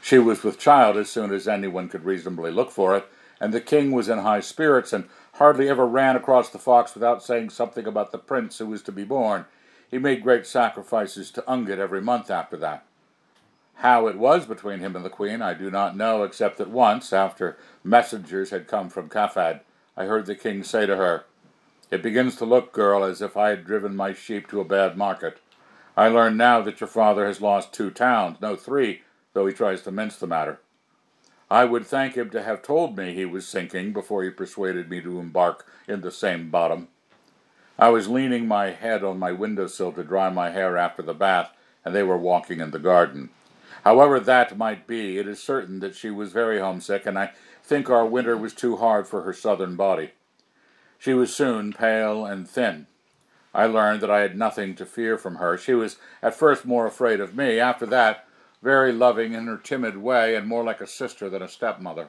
She 0.00 0.18
was 0.18 0.42
with 0.42 0.58
child 0.58 0.96
as 0.96 1.10
soon 1.10 1.32
as 1.32 1.46
anyone 1.46 1.88
could 1.88 2.04
reasonably 2.04 2.50
look 2.50 2.70
for 2.70 2.96
it, 2.96 3.06
and 3.40 3.52
the 3.52 3.60
king 3.60 3.90
was 3.90 4.08
in 4.08 4.18
high 4.18 4.40
spirits 4.40 4.92
and 4.92 5.08
hardly 5.34 5.68
ever 5.68 5.86
ran 5.86 6.16
across 6.16 6.50
the 6.50 6.58
fox 6.58 6.94
without 6.94 7.22
saying 7.22 7.50
something 7.50 7.86
about 7.86 8.12
the 8.12 8.18
prince 8.18 8.58
who 8.58 8.66
was 8.66 8.82
to 8.82 8.92
be 8.92 9.04
born. 9.04 9.44
He 9.90 9.98
made 9.98 10.22
great 10.22 10.46
sacrifices 10.46 11.30
to 11.32 11.42
Ungit 11.42 11.78
every 11.78 12.00
month 12.00 12.30
after 12.30 12.56
that. 12.58 12.84
How 13.76 14.06
it 14.06 14.16
was 14.16 14.46
between 14.46 14.78
him 14.78 14.94
and 14.94 15.04
the 15.04 15.10
queen 15.10 15.42
I 15.42 15.54
do 15.54 15.70
not 15.70 15.96
know, 15.96 16.22
except 16.22 16.58
that 16.58 16.70
once, 16.70 17.12
after 17.12 17.56
messengers 17.82 18.50
had 18.50 18.68
come 18.68 18.88
from 18.88 19.08
Caphad, 19.08 19.60
I 19.96 20.04
heard 20.04 20.26
the 20.26 20.34
king 20.34 20.62
say 20.62 20.86
to 20.86 20.96
her, 20.96 21.24
it 21.90 22.02
begins 22.02 22.36
to 22.36 22.44
look, 22.44 22.72
girl, 22.72 23.04
as 23.04 23.20
if 23.20 23.36
I 23.36 23.50
had 23.50 23.64
driven 23.64 23.94
my 23.94 24.12
sheep 24.12 24.48
to 24.48 24.60
a 24.60 24.64
bad 24.64 24.96
market. 24.96 25.38
I 25.96 26.08
learn 26.08 26.36
now 26.36 26.60
that 26.62 26.80
your 26.80 26.88
father 26.88 27.26
has 27.26 27.40
lost 27.40 27.72
two 27.72 27.90
towns, 27.90 28.38
no, 28.40 28.56
three, 28.56 29.02
though 29.32 29.46
he 29.46 29.52
tries 29.52 29.82
to 29.82 29.92
mince 29.92 30.16
the 30.16 30.26
matter. 30.26 30.60
I 31.50 31.64
would 31.64 31.86
thank 31.86 32.14
him 32.14 32.30
to 32.30 32.42
have 32.42 32.62
told 32.62 32.96
me 32.96 33.14
he 33.14 33.24
was 33.24 33.46
sinking 33.46 33.92
before 33.92 34.22
he 34.22 34.30
persuaded 34.30 34.88
me 34.88 35.00
to 35.02 35.20
embark 35.20 35.66
in 35.86 36.00
the 36.00 36.10
same 36.10 36.50
bottom. 36.50 36.88
I 37.78 37.88
was 37.90 38.08
leaning 38.08 38.46
my 38.46 38.70
head 38.70 39.02
on 39.04 39.18
my 39.18 39.32
window 39.32 39.66
sill 39.66 39.92
to 39.92 40.04
dry 40.04 40.30
my 40.30 40.50
hair 40.50 40.76
after 40.78 41.02
the 41.02 41.14
bath, 41.14 41.52
and 41.84 41.94
they 41.94 42.02
were 42.02 42.16
walking 42.16 42.60
in 42.60 42.70
the 42.70 42.78
garden. 42.78 43.30
However 43.84 44.18
that 44.20 44.56
might 44.56 44.86
be, 44.86 45.18
it 45.18 45.28
is 45.28 45.42
certain 45.42 45.80
that 45.80 45.94
she 45.94 46.10
was 46.10 46.32
very 46.32 46.60
homesick, 46.60 47.04
and 47.04 47.18
I 47.18 47.32
think 47.62 47.90
our 47.90 48.06
winter 48.06 48.36
was 48.36 48.54
too 48.54 48.76
hard 48.76 49.06
for 49.06 49.22
her 49.22 49.32
southern 49.32 49.76
body. 49.76 50.12
She 50.98 51.12
was 51.12 51.34
soon 51.34 51.72
pale 51.72 52.24
and 52.24 52.48
thin. 52.48 52.86
I 53.52 53.66
learned 53.66 54.00
that 54.00 54.10
I 54.10 54.20
had 54.20 54.38
nothing 54.38 54.74
to 54.76 54.86
fear 54.86 55.18
from 55.18 55.36
her. 55.36 55.58
She 55.58 55.74
was 55.74 55.96
at 56.22 56.34
first 56.34 56.64
more 56.64 56.86
afraid 56.86 57.20
of 57.20 57.36
me. 57.36 57.60
After 57.60 57.86
that, 57.86 58.26
very 58.64 58.92
loving 58.92 59.34
in 59.34 59.46
her 59.46 59.58
timid 59.58 59.98
way, 59.98 60.34
and 60.34 60.48
more 60.48 60.64
like 60.64 60.80
a 60.80 60.86
sister 60.86 61.28
than 61.28 61.42
a 61.42 61.48
stepmother. 61.48 62.08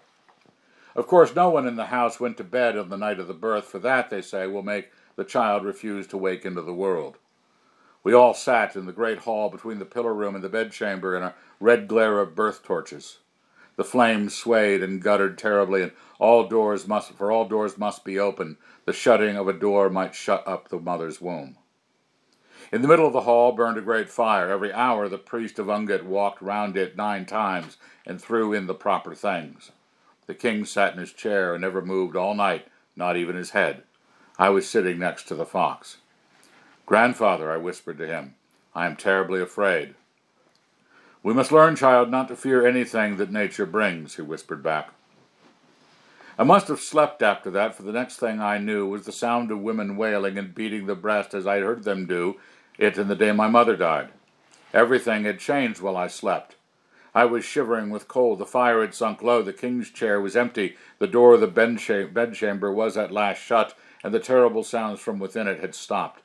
Of 0.96 1.06
course, 1.06 1.36
no 1.36 1.50
one 1.50 1.68
in 1.68 1.76
the 1.76 1.88
house 1.88 2.18
went 2.18 2.38
to 2.38 2.46
bed 2.46 2.78
on 2.78 2.88
the 2.88 2.98
night 2.98 3.20
of 3.20 3.28
the 3.28 3.34
birth, 3.34 3.66
for 3.66 3.80
that, 3.80 4.10
they 4.10 4.22
say, 4.22 4.48
will 4.48 4.64
make 4.64 4.90
the 5.18 5.26
child 5.26 5.66
refuse 5.66 6.08
to 6.08 6.18
wake 6.18 6.46
into 6.46 6.62
the 6.62 6.74
world. 6.74 7.18
We 8.06 8.14
all 8.14 8.34
sat 8.34 8.78
in 8.78 8.86
the 8.86 8.94
great 8.94 9.20
hall 9.20 9.50
between 9.50 9.80
the 9.80 9.86
pillar 9.86 10.14
room 10.14 10.34
and 10.34 10.44
the 10.44 10.50
bedchamber 10.50 11.18
in 11.18 11.24
a 11.24 11.36
red 11.60 11.90
glare 11.90 12.20
of 12.20 12.36
birth 12.36 12.64
torches. 12.64 13.18
The 13.76 13.84
flames 13.84 14.34
swayed 14.34 14.82
and 14.82 15.02
guttered 15.02 15.38
terribly, 15.38 15.84
and 15.84 15.92
all 16.20 16.48
doors 16.48 16.88
must, 16.88 17.12
for 17.12 17.34
all 17.34 17.46
doors 17.46 17.78
must 17.78 18.06
be 18.06 18.18
open. 18.18 18.56
The 18.86 18.94
shutting 18.94 19.36
of 19.36 19.50
a 19.50 19.54
door 19.54 19.90
might 19.90 20.16
shut 20.16 20.48
up 20.48 20.70
the 20.70 20.80
mother's 20.80 21.20
womb. 21.20 21.58
In 22.72 22.82
the 22.82 22.88
middle 22.88 23.06
of 23.06 23.14
the 23.14 23.22
hall 23.22 23.52
burned 23.52 23.78
a 23.78 23.82
great 23.82 24.10
fire. 24.10 24.50
Every 24.50 24.74
hour 24.74 25.08
the 25.08 25.18
priest 25.18 25.60
of 25.60 25.68
Ungit 25.68 26.04
walked 26.04 26.42
round 26.42 26.76
it 26.76 26.98
nine 26.98 27.26
times 27.26 27.78
and 28.06 28.22
threw 28.22 28.54
in 28.54 28.68
the 28.68 28.74
proper 28.74 29.14
things. 29.14 29.72
The 30.26 30.34
king 30.34 30.66
sat 30.66 30.94
in 30.94 31.00
his 31.00 31.14
chair 31.14 31.54
and 31.54 31.62
never 31.62 31.82
moved 31.82 32.16
all 32.16 32.34
night, 32.34 32.68
not 32.96 33.18
even 33.18 33.36
his 33.36 33.52
head. 33.52 33.84
I 34.40 34.50
was 34.50 34.68
sitting 34.68 34.98
next 34.98 35.28
to 35.28 35.36
the 35.36 35.46
fox. 35.46 35.98
Grandfather, 36.86 37.52
I 37.52 37.58
whispered 37.58 37.98
to 38.00 38.08
him, 38.08 38.36
I 38.74 38.86
am 38.86 38.96
terribly 38.96 39.42
afraid. 39.42 39.96
We 41.24 41.34
must 41.34 41.52
learn, 41.52 41.76
child, 41.76 42.12
not 42.12 42.28
to 42.28 42.36
fear 42.36 42.68
anything 42.68 43.18
that 43.18 43.32
nature 43.32 43.66
brings, 43.66 44.16
he 44.16 44.22
whispered 44.22 44.62
back. 44.62 44.90
I 46.38 46.44
must 46.44 46.68
have 46.68 46.82
slept 46.82 47.22
after 47.22 47.50
that, 47.52 47.76
for 47.76 47.84
the 47.84 47.94
next 47.94 48.18
thing 48.18 48.42
I 48.42 48.58
knew 48.58 48.88
was 48.88 49.06
the 49.06 49.12
sound 49.12 49.52
of 49.52 49.62
women 49.62 49.96
wailing 49.96 50.38
and 50.38 50.54
beating 50.54 50.86
the 50.86 50.96
breast 50.96 51.34
as 51.34 51.48
I 51.48 51.62
heard 51.62 51.84
them 51.84 52.06
do 52.06 52.36
it 52.78 52.98
in 52.98 53.08
the 53.08 53.16
day 53.16 53.32
my 53.32 53.48
mother 53.48 53.76
died. 53.76 54.10
Everything 54.74 55.24
had 55.24 55.40
changed 55.40 55.82
while 55.82 55.96
I 55.96 56.08
slept. 56.08 56.56
I 57.14 57.24
was 57.24 57.46
shivering 57.46 57.90
with 57.90 58.10
cold. 58.10 58.40
The 58.40 58.46
fire 58.46 58.82
had 58.82 58.94
sunk 58.94 59.22
low. 59.22 59.42
The 59.42 59.54
king's 59.54 59.90
chair 59.90 60.20
was 60.20 60.36
empty. 60.36 60.76
The 61.00 61.08
door 61.08 61.36
of 61.36 61.42
the 61.42 61.48
bedchamber 61.48 62.72
was 62.72 62.98
at 62.98 63.12
last 63.12 63.42
shut, 63.42 63.74
and 64.04 64.14
the 64.14 64.20
terrible 64.20 64.64
sounds 64.64 65.00
from 65.00 65.18
within 65.18 65.48
it 65.48 65.62
had 65.62 65.74
stopped. 65.74 66.22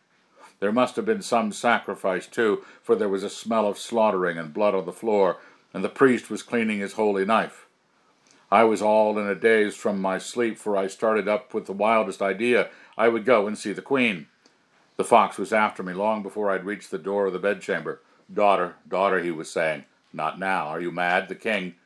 There 0.59 0.73
must 0.73 0.97
have 0.97 1.07
been 1.07 1.23
some 1.23 1.53
sacrifice, 1.53 2.27
too, 2.27 2.65
for 2.83 2.97
there 2.97 3.09
was 3.09 3.23
a 3.23 3.31
smell 3.31 3.67
of 3.67 3.79
slaughtering 3.79 4.37
and 4.37 4.53
blood 4.53 4.75
on 4.75 4.85
the 4.85 4.93
floor, 4.93 5.39
and 5.73 5.85
the 5.85 5.89
priest 5.89 6.29
was 6.29 6.43
cleaning 6.43 6.81
his 6.81 6.95
holy 6.95 7.25
knife. 7.25 7.67
I 8.51 8.65
was 8.65 8.83
all 8.83 9.17
in 9.17 9.29
a 9.29 9.35
daze 9.37 9.77
from 9.77 10.03
my 10.03 10.19
sleep, 10.19 10.59
for 10.59 10.77
I 10.77 10.89
started 10.89 11.29
up 11.29 11.55
with 11.55 11.67
the 11.67 11.73
wildest 11.73 12.21
idea 12.21 12.69
I 12.99 13.09
would 13.09 13.25
go 13.25 13.47
and 13.47 13.57
see 13.57 13.73
the 13.73 13.81
queen. 13.81 14.27
The 15.01 15.05
fox 15.05 15.39
was 15.39 15.51
after 15.51 15.83
me 15.83 15.95
long 15.95 16.23
before 16.23 16.51
I'd 16.51 16.67
reached 16.67 16.91
the 16.91 16.99
door 16.99 17.25
of 17.25 17.33
the 17.33 17.39
bedchamber. 17.39 18.03
Daughter, 18.31 18.75
daughter, 18.87 19.21
he 19.21 19.31
was 19.31 19.51
saying. 19.51 19.87
Not 20.13 20.39
now. 20.39 20.67
Are 20.67 20.79
you 20.79 20.93
mad? 20.93 21.31
The 21.31 21.37
king. 21.37 21.77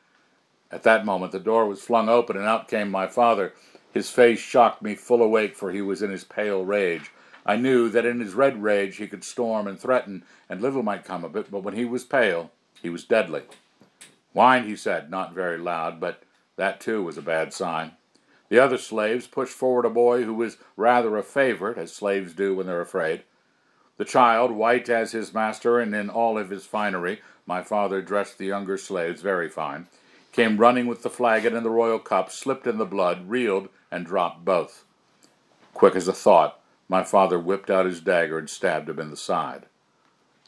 At 0.69 0.83
that 0.83 1.05
moment 1.05 1.31
the 1.31 1.39
door 1.39 1.65
was 1.65 1.81
flung 1.81 2.09
open, 2.09 2.35
and 2.35 2.45
out 2.45 2.67
came 2.67 2.91
my 2.91 3.07
father. 3.07 3.53
His 3.93 4.09
face 4.09 4.39
shocked 4.39 4.81
me 4.81 4.95
full 4.95 5.23
awake, 5.23 5.55
for 5.55 5.71
he 5.71 5.81
was 5.81 6.01
in 6.01 6.11
his 6.11 6.25
pale 6.25 6.65
rage. 6.65 7.09
I 7.45 7.55
knew 7.55 7.87
that 7.87 8.05
in 8.05 8.19
his 8.19 8.33
red 8.33 8.61
rage 8.61 8.97
he 8.97 9.07
could 9.07 9.23
storm 9.23 9.65
and 9.65 9.79
threaten, 9.79 10.25
and 10.49 10.61
little 10.61 10.83
might 10.83 11.05
come 11.05 11.23
of 11.23 11.37
it, 11.37 11.49
but 11.49 11.63
when 11.63 11.75
he 11.75 11.85
was 11.85 12.03
pale, 12.03 12.51
he 12.81 12.89
was 12.89 13.05
deadly. 13.05 13.43
Wine, 14.33 14.65
he 14.65 14.75
said, 14.75 15.09
not 15.09 15.33
very 15.33 15.57
loud, 15.57 16.01
but 16.01 16.23
that 16.57 16.81
too 16.81 17.01
was 17.01 17.17
a 17.17 17.21
bad 17.21 17.53
sign. 17.53 17.93
The 18.55 18.63
other 18.63 18.77
slaves 18.77 19.27
pushed 19.27 19.51
forward 19.51 19.83
a 19.83 19.89
boy 19.89 20.23
who 20.23 20.33
was 20.33 20.55
rather 20.77 21.17
a 21.17 21.23
favorite, 21.23 21.77
as 21.77 21.91
slaves 21.91 22.33
do 22.33 22.55
when 22.55 22.67
they're 22.67 22.79
afraid. 22.79 23.23
The 23.97 24.05
child, 24.05 24.51
white 24.51 24.87
as 24.87 25.11
his 25.11 25.33
master 25.33 25.77
and 25.77 25.93
in 25.93 26.09
all 26.09 26.37
of 26.37 26.51
his 26.51 26.65
finery, 26.65 27.19
my 27.45 27.61
father 27.61 28.01
dressed 28.01 28.37
the 28.37 28.45
younger 28.45 28.77
slaves 28.77 29.21
very 29.21 29.49
fine, 29.49 29.87
came 30.31 30.55
running 30.55 30.87
with 30.87 31.03
the 31.03 31.09
flagon 31.09 31.53
and 31.53 31.65
the 31.65 31.69
royal 31.69 31.99
cup, 31.99 32.31
slipped 32.31 32.65
in 32.65 32.77
the 32.77 32.85
blood, 32.85 33.29
reeled, 33.29 33.67
and 33.91 34.05
dropped 34.05 34.45
both. 34.45 34.85
Quick 35.73 35.97
as 35.97 36.07
a 36.07 36.13
thought, 36.13 36.57
my 36.87 37.03
father 37.03 37.37
whipped 37.37 37.69
out 37.69 37.85
his 37.85 37.99
dagger 37.99 38.37
and 38.37 38.49
stabbed 38.49 38.87
him 38.87 38.99
in 38.99 39.09
the 39.09 39.17
side. 39.17 39.65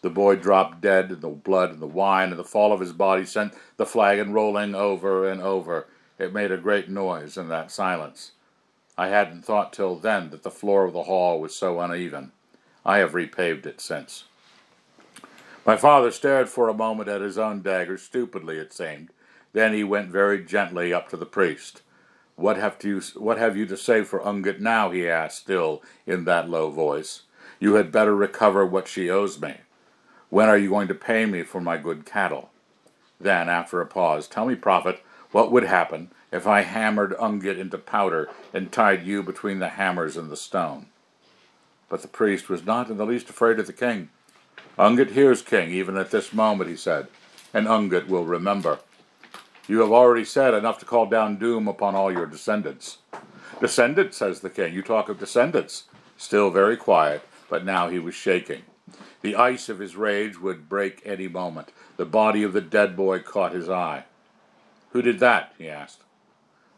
The 0.02 0.10
boy 0.10 0.38
dropped 0.38 0.80
dead, 0.80 1.12
and 1.12 1.20
the 1.20 1.28
blood 1.28 1.72
and 1.72 1.82
the 1.82 1.88
wine 1.88 2.30
and 2.30 2.40
the 2.40 2.46
fall 2.46 2.72
of 2.72 2.80
his 2.80 2.94
body 2.94 3.26
sent 3.26 3.54
the 3.76 3.86
flagon 3.86 4.32
rolling 4.32 4.76
over 4.76 5.30
and 5.30 5.42
over. 5.42 5.88
It 6.20 6.34
made 6.34 6.52
a 6.52 6.58
great 6.58 6.90
noise 6.90 7.38
in 7.38 7.50
that 7.50 7.72
silence. 7.72 8.32
I 8.98 9.10
hadn't 9.10 9.46
thought 9.46 9.74
till 9.74 9.96
then 9.96 10.32
that 10.32 10.44
the 10.44 10.52
floor 10.52 10.84
of 10.86 10.94
the 10.94 11.04
hall 11.04 11.40
was 11.40 11.56
so 11.56 11.80
uneven. 11.80 12.32
I 12.86 12.98
have 12.98 13.12
repaved 13.12 13.66
it 13.66 13.80
since. 13.80 14.26
My 15.66 15.76
father 15.76 16.12
stared 16.12 16.50
for 16.50 16.70
a 16.70 16.74
moment 16.74 17.10
at 17.10 17.22
his 17.22 17.38
own 17.38 17.62
dagger, 17.62 17.98
stupidly 17.98 18.58
it 18.58 18.74
seemed. 18.74 19.10
Then 19.54 19.74
he 19.74 19.84
went 19.84 20.10
very 20.10 20.44
gently 20.44 20.94
up 20.94 21.10
to 21.10 21.18
the 21.18 21.26
priest. 21.26 21.82
What 22.36 22.58
have 22.58 22.78
you, 22.84 23.02
what 23.16 23.38
have 23.38 23.58
you 23.58 23.66
to 23.66 23.78
say 23.78 24.04
for 24.04 24.20
Ungit 24.20 24.60
now? 24.60 24.92
he 24.92 25.10
asked, 25.10 25.40
still 25.40 25.84
in 26.06 26.24
that 26.26 26.50
low 26.50 26.70
voice. 26.72 27.24
You 27.60 27.74
had 27.76 27.92
better 27.92 28.16
recover 28.16 28.66
what 28.66 28.88
she 28.88 29.10
owes 29.10 29.42
me. 29.42 29.56
When 30.30 30.48
are 30.48 30.58
you 30.58 30.70
going 30.70 30.88
to 30.88 30.94
pay 30.94 31.26
me 31.26 31.44
for 31.44 31.60
my 31.60 31.78
good 31.78 32.06
cattle? 32.06 32.50
Then, 33.20 33.50
after 33.50 33.82
a 33.82 33.86
pause, 33.86 34.28
tell 34.28 34.46
me, 34.46 34.56
prophet, 34.56 35.02
what 35.32 35.52
would 35.52 35.64
happen 35.64 36.12
if 36.32 36.48
I 36.48 36.62
hammered 36.62 37.12
Ungit 37.18 37.58
into 37.58 37.78
powder 37.78 38.30
and 38.54 38.72
tied 38.72 39.06
you 39.06 39.24
between 39.24 39.60
the 39.60 39.70
hammers 39.70 40.18
and 40.18 40.30
the 40.30 40.38
stone? 40.38 40.88
But 41.90 42.02
the 42.02 42.08
priest 42.08 42.50
was 42.50 42.66
not 42.66 42.90
in 42.90 42.98
the 42.98 43.06
least 43.06 43.30
afraid 43.30 43.60
of 43.60 43.68
the 43.68 43.74
king. 43.74 44.10
Ungit 44.78 45.12
hears, 45.12 45.42
king, 45.42 45.72
even 45.72 45.98
at 45.98 46.12
this 46.12 46.34
moment, 46.34 46.70
he 46.70 46.76
said, 46.76 47.08
and 47.54 47.68
Ungit 47.68 48.08
will 48.08 48.26
remember. 48.26 48.80
You 49.68 49.80
have 49.82 49.92
already 49.92 50.24
said 50.24 50.54
enough 50.54 50.80
to 50.80 50.86
call 50.86 51.08
down 51.08 51.38
doom 51.38 51.68
upon 51.68 51.96
all 51.96 52.12
your 52.12 52.26
descendants. 52.26 53.00
Descendants, 53.60 54.18
says 54.18 54.40
the 54.42 54.50
king. 54.50 54.74
You 54.74 54.82
talk 54.82 55.10
of 55.10 55.20
descendants. 55.20 55.86
Still 56.16 56.52
very 56.52 56.78
quiet, 56.78 57.22
but 57.50 57.66
now 57.66 57.90
he 57.90 58.00
was 58.00 58.16
shaking. 58.16 58.62
The 59.22 59.36
ice 59.36 59.68
of 59.68 59.80
his 59.80 59.96
rage 59.96 60.40
would 60.40 60.70
break 60.70 61.02
any 61.04 61.28
moment. 61.28 61.74
The 61.98 62.06
body 62.06 62.44
of 62.44 62.54
the 62.54 62.62
dead 62.62 62.96
boy 62.96 63.20
caught 63.20 63.52
his 63.52 63.70
eye. 63.70 64.06
Who 64.98 65.04
did 65.04 65.20
that? 65.20 65.54
he 65.60 65.70
asked. 65.70 66.02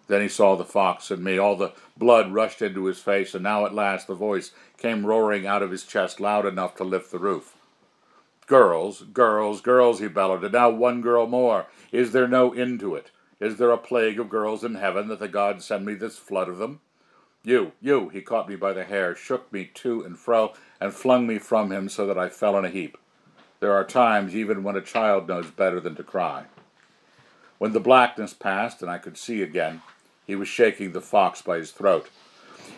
Then 0.07 0.21
he 0.21 0.27
saw 0.27 0.57
the 0.57 0.65
fox 0.65 1.09
and 1.09 1.23
me. 1.23 1.37
All 1.37 1.55
the 1.55 1.71
blood 1.95 2.33
rushed 2.33 2.61
into 2.61 2.83
his 2.83 2.99
face, 2.99 3.33
and 3.33 3.41
now 3.41 3.65
at 3.65 3.73
last 3.73 4.07
the 4.07 4.13
voice 4.13 4.51
came 4.77 5.05
roaring 5.05 5.47
out 5.47 5.63
of 5.63 5.71
his 5.71 5.85
chest 5.85 6.19
loud 6.19 6.45
enough 6.45 6.75
to 6.75 6.83
lift 6.83 7.11
the 7.11 7.17
roof. 7.17 7.55
Girls, 8.45 9.03
girls, 9.03 9.61
girls, 9.61 10.01
he 10.01 10.09
bellowed, 10.09 10.43
and 10.43 10.51
now 10.51 10.69
one 10.69 10.99
girl 10.99 11.27
more. 11.27 11.67
Is 11.93 12.11
there 12.11 12.27
no 12.27 12.51
end 12.51 12.81
to 12.81 12.93
it? 12.93 13.11
Is 13.39 13.55
there 13.55 13.71
a 13.71 13.77
plague 13.77 14.19
of 14.19 14.27
girls 14.27 14.65
in 14.65 14.75
heaven 14.75 15.07
that 15.07 15.19
the 15.19 15.29
gods 15.29 15.63
send 15.63 15.85
me 15.85 15.93
this 15.93 16.17
flood 16.17 16.49
of 16.49 16.57
them? 16.57 16.81
You, 17.45 17.71
you, 17.79 18.09
he 18.09 18.19
caught 18.19 18.49
me 18.49 18.57
by 18.57 18.73
the 18.73 18.83
hair, 18.83 19.15
shook 19.15 19.49
me 19.53 19.71
to 19.75 20.03
and 20.03 20.19
fro, 20.19 20.51
and 20.81 20.93
flung 20.93 21.25
me 21.25 21.37
from 21.37 21.71
him 21.71 21.87
so 21.87 22.05
that 22.05 22.17
I 22.17 22.27
fell 22.27 22.57
in 22.57 22.65
a 22.65 22.69
heap. 22.69 22.97
There 23.61 23.71
are 23.71 23.85
times 23.85 24.35
even 24.35 24.61
when 24.61 24.75
a 24.75 24.81
child 24.81 25.29
knows 25.29 25.51
better 25.51 25.79
than 25.79 25.95
to 25.95 26.03
cry. 26.03 26.47
When 27.59 27.73
the 27.73 27.79
blackness 27.79 28.33
passed 28.33 28.81
and 28.81 28.89
I 28.89 28.97
could 28.97 29.17
see 29.17 29.43
again, 29.43 29.81
He 30.25 30.35
was 30.35 30.47
shaking 30.47 30.91
the 30.91 31.01
fox 31.01 31.41
by 31.41 31.57
his 31.57 31.71
throat. 31.71 32.09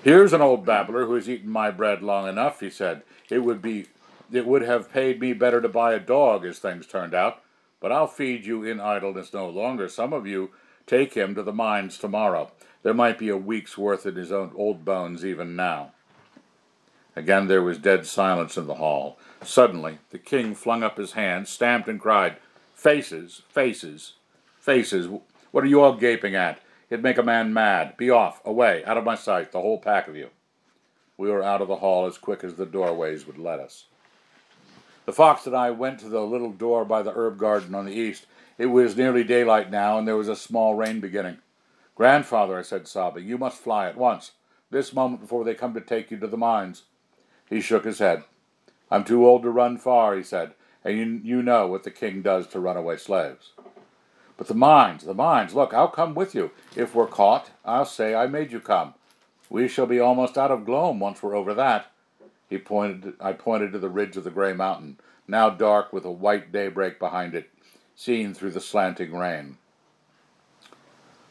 Here's 0.04 0.34
an 0.34 0.42
old 0.42 0.66
babbler 0.66 1.06
who 1.06 1.16
has 1.16 1.30
eaten 1.30 1.50
my 1.50 1.70
bread 1.70 2.02
long 2.02 2.28
enough, 2.28 2.62
he 2.62 2.70
said. 2.70 3.04
It 3.30 3.40
would 3.40 3.62
be 3.62 3.88
it 4.32 4.48
would 4.48 4.62
have 4.62 4.92
paid 4.92 5.20
me 5.20 5.34
better 5.34 5.62
to 5.62 5.68
buy 5.68 5.94
a 5.94 6.00
dog 6.00 6.46
as 6.46 6.60
things 6.60 6.88
turned 6.88 7.14
out, 7.14 7.44
but 7.82 7.92
I'll 7.92 8.08
feed 8.08 8.46
you 8.46 8.64
in 8.64 8.80
idleness 8.80 9.34
no 9.34 9.50
longer. 9.50 9.90
Some 9.90 10.14
of 10.14 10.26
you 10.26 10.52
take 10.88 11.14
him 11.14 11.36
to 11.36 11.44
the 11.44 11.52
mines 11.52 11.98
tomorrow. 11.98 12.52
There 12.82 12.94
might 12.94 13.20
be 13.20 13.30
a 13.30 13.38
week's 13.38 13.78
worth 13.78 14.06
in 14.06 14.16
his 14.16 14.32
own 14.32 14.52
old 14.56 14.86
bones 14.86 15.26
even 15.26 15.56
now. 15.56 15.92
Again 17.16 17.48
there 17.48 17.62
was 17.62 17.78
dead 17.78 18.08
silence 18.08 18.58
in 18.58 18.66
the 18.66 18.76
hall. 18.76 19.20
Suddenly 19.44 20.00
the 20.10 20.18
king 20.18 20.56
flung 20.56 20.82
up 20.82 20.98
his 20.98 21.12
hands, 21.12 21.50
stamped, 21.50 21.90
and 21.90 22.00
cried, 22.00 22.38
Faces, 22.74 23.44
faces, 23.50 24.14
faces, 24.62 25.10
what 25.52 25.64
are 25.64 25.68
you 25.68 25.82
all 25.82 25.96
gaping 25.96 26.36
at? 26.36 26.62
It'd 26.90 27.04
make 27.04 27.18
a 27.18 27.24
man 27.24 27.54
mad. 27.54 27.98
Be 27.98 28.10
off, 28.10 28.42
away, 28.46 28.86
out 28.86 28.98
of 28.98 29.04
my 29.04 29.16
sight, 29.16 29.52
the 29.52 29.62
whole 29.62 29.80
pack 29.80 30.08
of 30.08 30.16
you. 30.16 30.30
We 31.18 31.30
were 31.30 31.44
out 31.44 31.62
of 31.62 31.68
the 31.68 31.78
hall 31.78 32.06
as 32.06 32.18
quick 32.18 32.44
as 32.44 32.56
the 32.56 32.66
doorways 32.66 33.26
would 33.28 33.38
let 33.38 33.60
us. 33.60 33.86
The 35.06 35.14
fox 35.14 35.46
and 35.48 35.56
I 35.56 35.72
went 35.72 36.00
to 36.00 36.10
the 36.10 36.22
little 36.22 36.52
door 36.52 36.86
by 36.86 37.02
the 37.02 37.14
herb 37.14 37.38
garden 37.38 37.74
on 37.76 37.86
the 37.86 37.94
east. 37.94 38.26
It 38.58 38.68
was 38.68 38.96
nearly 38.96 39.24
daylight 39.24 39.72
now, 39.72 39.98
and 39.98 40.08
there 40.08 40.16
was 40.16 40.28
a 40.28 40.36
small 40.36 40.76
rain 40.76 41.00
beginning. 41.00 41.38
Grandfather, 41.96 42.58
I 42.58 42.62
said, 42.62 42.88
sobbing, 42.88 43.28
you 43.28 43.38
must 43.38 43.62
fly 43.62 43.88
at 43.88 43.98
once, 43.98 44.32
this 44.70 44.94
moment 44.94 45.22
before 45.22 45.44
they 45.44 45.54
come 45.54 45.74
to 45.74 45.82
take 45.82 46.12
you 46.12 46.18
to 46.18 46.28
the 46.28 46.38
mines. 46.38 46.84
He 47.50 47.62
shook 47.62 47.86
his 47.86 48.00
head. 48.00 48.24
I'm 48.90 49.04
too 49.04 49.26
old 49.26 49.44
to 49.44 49.50
run 49.50 49.78
far, 49.78 50.16
he 50.16 50.24
said, 50.24 50.54
and 50.84 50.98
you, 50.98 51.36
you 51.36 51.42
know 51.42 51.68
what 51.68 51.84
the 51.84 51.92
king 51.92 52.22
does 52.22 52.48
to 52.48 52.60
runaway 52.60 52.98
slaves. 52.98 53.52
But 54.42 54.48
the 54.48 54.56
mines, 54.56 55.04
the 55.04 55.14
mines, 55.14 55.54
look, 55.54 55.72
I'll 55.72 55.88
come 55.88 56.16
with 56.16 56.34
you. 56.34 56.50
If 56.76 56.96
we're 56.96 57.06
caught, 57.06 57.52
I'll 57.64 57.86
say 57.86 58.16
I 58.16 58.26
made 58.26 58.52
you 58.52 58.60
come. 58.60 58.96
We 59.52 59.68
shall 59.68 59.86
be 59.86 60.00
almost 60.00 60.36
out 60.36 60.50
of 60.50 60.66
Glome 60.66 61.00
once 61.00 61.22
we're 61.22 61.36
over 61.36 61.54
that. 61.54 61.92
He 62.50 62.58
pointed. 62.58 63.14
I 63.22 63.34
pointed 63.34 63.72
to 63.74 63.78
the 63.78 63.88
ridge 63.88 64.18
of 64.18 64.24
the 64.24 64.32
gray 64.32 64.54
mountain, 64.54 64.98
now 65.28 65.52
dark 65.52 65.94
with 65.94 66.06
a 66.06 66.12
white 66.12 66.52
daybreak 66.52 66.98
behind 66.98 67.36
it, 67.36 67.52
seen 67.96 68.34
through 68.34 68.50
the 68.50 68.60
slanting 68.60 69.14
rain. 69.16 69.60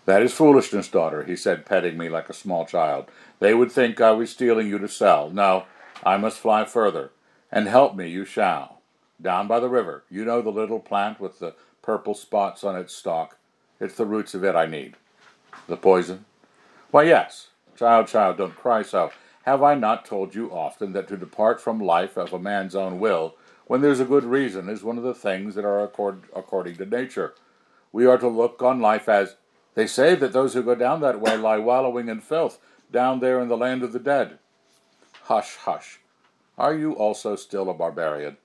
That 0.04 0.22
is 0.22 0.32
foolishness, 0.32 0.86
daughter, 0.86 1.24
he 1.24 1.34
said, 1.34 1.66
petting 1.66 1.98
me 1.98 2.08
like 2.08 2.28
a 2.28 2.32
small 2.32 2.64
child. 2.64 3.06
They 3.40 3.54
would 3.54 3.72
think 3.72 4.00
I 4.00 4.12
was 4.12 4.30
stealing 4.30 4.68
you 4.68 4.78
to 4.78 4.88
sell. 4.88 5.30
No, 5.30 5.64
I 6.06 6.16
must 6.16 6.38
fly 6.38 6.64
further, 6.64 7.10
and 7.50 7.66
help 7.66 7.96
me 7.96 8.08
you 8.08 8.24
shall. 8.24 8.82
Down 9.20 9.48
by 9.48 9.58
the 9.58 9.68
river, 9.68 10.04
you 10.08 10.24
know 10.24 10.40
the 10.40 10.50
little 10.50 10.78
plant 10.78 11.18
with 11.18 11.40
the 11.40 11.56
purple 11.90 12.14
spots 12.14 12.62
on 12.62 12.76
its 12.76 12.94
stalk. 12.94 13.36
It's 13.80 13.96
the 13.96 14.06
roots 14.06 14.32
of 14.32 14.44
it 14.44 14.54
I 14.54 14.64
need. 14.64 14.94
The 15.66 15.76
poison? 15.76 16.24
Why, 16.92 17.02
yes. 17.02 17.48
Child, 17.74 18.06
child, 18.06 18.36
don't 18.36 18.54
cry 18.54 18.82
so. 18.82 19.10
Have 19.42 19.64
I 19.64 19.74
not 19.74 20.04
told 20.04 20.32
you 20.32 20.52
often 20.52 20.92
that 20.92 21.08
to 21.08 21.16
depart 21.16 21.60
from 21.60 21.80
life 21.80 22.16
of 22.16 22.32
a 22.32 22.38
man's 22.38 22.76
own 22.76 23.00
will, 23.00 23.34
when 23.66 23.80
there's 23.80 23.98
a 23.98 24.04
good 24.04 24.22
reason, 24.22 24.68
is 24.68 24.84
one 24.84 24.98
of 24.98 25.02
the 25.02 25.14
things 25.14 25.56
that 25.56 25.64
are 25.64 25.82
accord, 25.82 26.22
according 26.32 26.76
to 26.76 26.86
nature? 26.86 27.34
We 27.90 28.06
are 28.06 28.18
to 28.18 28.28
look 28.28 28.62
on 28.62 28.78
life 28.78 29.08
as 29.08 29.34
they 29.74 29.88
say 29.88 30.14
that 30.14 30.32
those 30.32 30.54
who 30.54 30.62
go 30.62 30.76
down 30.76 31.00
that 31.00 31.20
way 31.20 31.36
lie 31.36 31.58
wallowing 31.58 32.08
in 32.08 32.20
filth, 32.20 32.60
down 32.92 33.18
there 33.18 33.40
in 33.40 33.48
the 33.48 33.56
land 33.56 33.82
of 33.82 33.92
the 33.92 33.98
dead. 33.98 34.38
Hush, 35.22 35.56
hush. 35.56 35.98
Are 36.56 36.72
you 36.72 36.92
also 36.92 37.34
still 37.34 37.68
a 37.68 37.74
barbarian? 37.74 38.36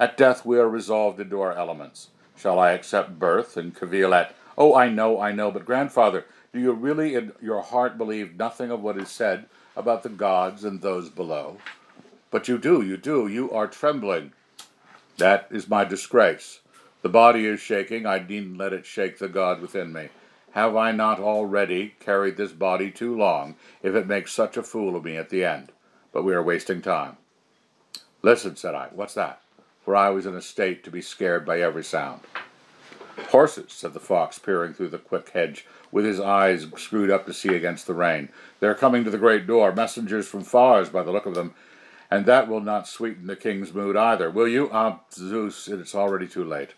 At 0.00 0.16
death 0.16 0.44
we 0.44 0.58
are 0.58 0.68
resolved 0.68 1.20
into 1.20 1.40
our 1.40 1.52
elements. 1.52 2.08
Shall 2.42 2.58
I 2.58 2.72
accept 2.72 3.20
birth 3.20 3.56
and 3.56 3.72
cavil 3.72 4.12
at, 4.12 4.34
oh, 4.58 4.74
I 4.74 4.88
know, 4.88 5.20
I 5.20 5.30
know, 5.30 5.52
but 5.52 5.64
grandfather, 5.64 6.24
do 6.52 6.58
you 6.58 6.72
really 6.72 7.14
in 7.14 7.30
your 7.40 7.62
heart 7.62 7.96
believe 7.96 8.34
nothing 8.34 8.72
of 8.72 8.82
what 8.82 8.98
is 8.98 9.10
said 9.10 9.46
about 9.76 10.02
the 10.02 10.08
gods 10.08 10.64
and 10.64 10.80
those 10.80 11.08
below? 11.08 11.58
But 12.32 12.48
you 12.48 12.58
do, 12.58 12.82
you 12.82 12.96
do, 12.96 13.28
you 13.28 13.52
are 13.52 13.68
trembling. 13.68 14.32
That 15.18 15.46
is 15.52 15.68
my 15.68 15.84
disgrace. 15.84 16.58
The 17.02 17.08
body 17.08 17.46
is 17.46 17.60
shaking, 17.60 18.06
I 18.06 18.18
needn't 18.18 18.58
let 18.58 18.72
it 18.72 18.86
shake 18.86 19.20
the 19.20 19.28
God 19.28 19.60
within 19.60 19.92
me. 19.92 20.08
Have 20.50 20.74
I 20.74 20.90
not 20.90 21.20
already 21.20 21.94
carried 22.00 22.36
this 22.36 22.50
body 22.50 22.90
too 22.90 23.16
long, 23.16 23.54
if 23.84 23.94
it 23.94 24.08
makes 24.08 24.32
such 24.32 24.56
a 24.56 24.64
fool 24.64 24.96
of 24.96 25.04
me 25.04 25.16
at 25.16 25.30
the 25.30 25.44
end? 25.44 25.70
But 26.12 26.24
we 26.24 26.34
are 26.34 26.42
wasting 26.42 26.82
time. 26.82 27.18
Listen, 28.20 28.56
said 28.56 28.74
I, 28.74 28.88
what's 28.90 29.14
that? 29.14 29.40
For 29.84 29.96
I 29.96 30.10
was 30.10 30.26
in 30.26 30.34
a 30.34 30.42
state 30.42 30.84
to 30.84 30.90
be 30.90 31.02
scared 31.02 31.44
by 31.44 31.60
every 31.60 31.84
sound. 31.84 32.20
Horses, 33.28 33.72
said 33.72 33.92
the 33.92 34.00
fox, 34.00 34.38
peering 34.38 34.74
through 34.74 34.88
the 34.88 34.98
quick 34.98 35.30
hedge, 35.30 35.66
with 35.90 36.04
his 36.04 36.20
eyes 36.20 36.66
screwed 36.76 37.10
up 37.10 37.26
to 37.26 37.32
see 37.32 37.54
against 37.54 37.86
the 37.86 37.94
rain. 37.94 38.28
They're 38.60 38.74
coming 38.74 39.04
to 39.04 39.10
the 39.10 39.18
great 39.18 39.46
door, 39.46 39.72
messengers 39.74 40.26
from 40.26 40.44
Phars, 40.44 40.88
by 40.88 41.02
the 41.02 41.12
look 41.12 41.26
of 41.26 41.34
them, 41.34 41.54
and 42.10 42.26
that 42.26 42.48
will 42.48 42.60
not 42.60 42.88
sweeten 42.88 43.26
the 43.26 43.36
king's 43.36 43.74
mood 43.74 43.96
either. 43.96 44.30
Will 44.30 44.48
you? 44.48 44.70
Ah, 44.72 45.00
Zeus, 45.12 45.68
it's 45.68 45.94
already 45.94 46.28
too 46.28 46.44
late. 46.44 46.74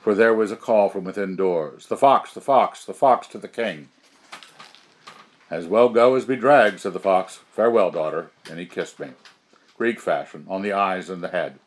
For 0.00 0.14
there 0.14 0.34
was 0.34 0.50
a 0.50 0.56
call 0.56 0.88
from 0.88 1.04
within 1.04 1.36
doors. 1.36 1.86
The 1.86 1.96
fox, 1.96 2.32
the 2.32 2.40
fox, 2.40 2.84
the 2.84 2.94
fox 2.94 3.26
to 3.28 3.38
the 3.38 3.48
king. 3.48 3.88
As 5.50 5.66
well 5.66 5.88
go 5.88 6.14
as 6.14 6.24
be 6.24 6.36
dragged, 6.36 6.80
said 6.80 6.92
the 6.92 7.00
fox. 7.00 7.40
Farewell, 7.52 7.90
daughter. 7.90 8.30
And 8.48 8.58
he 8.58 8.66
kissed 8.66 8.98
me, 8.98 9.08
Greek 9.80 9.98
fashion, 9.98 10.44
on 10.46 10.60
the 10.60 10.74
eyes 10.74 11.08
and 11.08 11.22
the 11.22 11.28
head. 11.28 11.58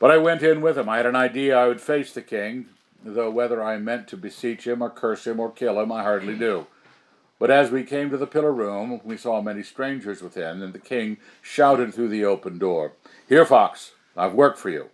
But 0.00 0.10
I 0.10 0.16
went 0.16 0.42
in 0.42 0.60
with 0.60 0.76
him. 0.76 0.88
I 0.88 0.96
had 0.96 1.06
an 1.06 1.14
idea 1.14 1.56
I 1.56 1.68
would 1.68 1.80
face 1.80 2.12
the 2.12 2.22
king, 2.22 2.66
though 3.04 3.30
whether 3.30 3.62
I 3.62 3.78
meant 3.78 4.08
to 4.08 4.16
beseech 4.16 4.66
him 4.66 4.82
or 4.82 4.90
curse 4.90 5.28
him 5.28 5.38
or 5.38 5.52
kill 5.52 5.80
him, 5.80 5.92
I 5.92 6.02
hardly 6.02 6.34
knew. 6.34 6.66
But 7.38 7.52
as 7.52 7.70
we 7.70 7.84
came 7.84 8.10
to 8.10 8.16
the 8.16 8.26
pillar 8.26 8.50
room, 8.50 9.00
we 9.04 9.16
saw 9.16 9.40
many 9.40 9.62
strangers 9.62 10.22
within, 10.22 10.60
and 10.60 10.72
the 10.72 10.80
king 10.80 11.18
shouted 11.40 11.94
through 11.94 12.08
the 12.08 12.24
open 12.24 12.58
door, 12.58 12.94
Here, 13.28 13.46
Fox, 13.46 13.92
I've 14.16 14.34
work 14.34 14.56
for 14.56 14.70
you. 14.70 14.90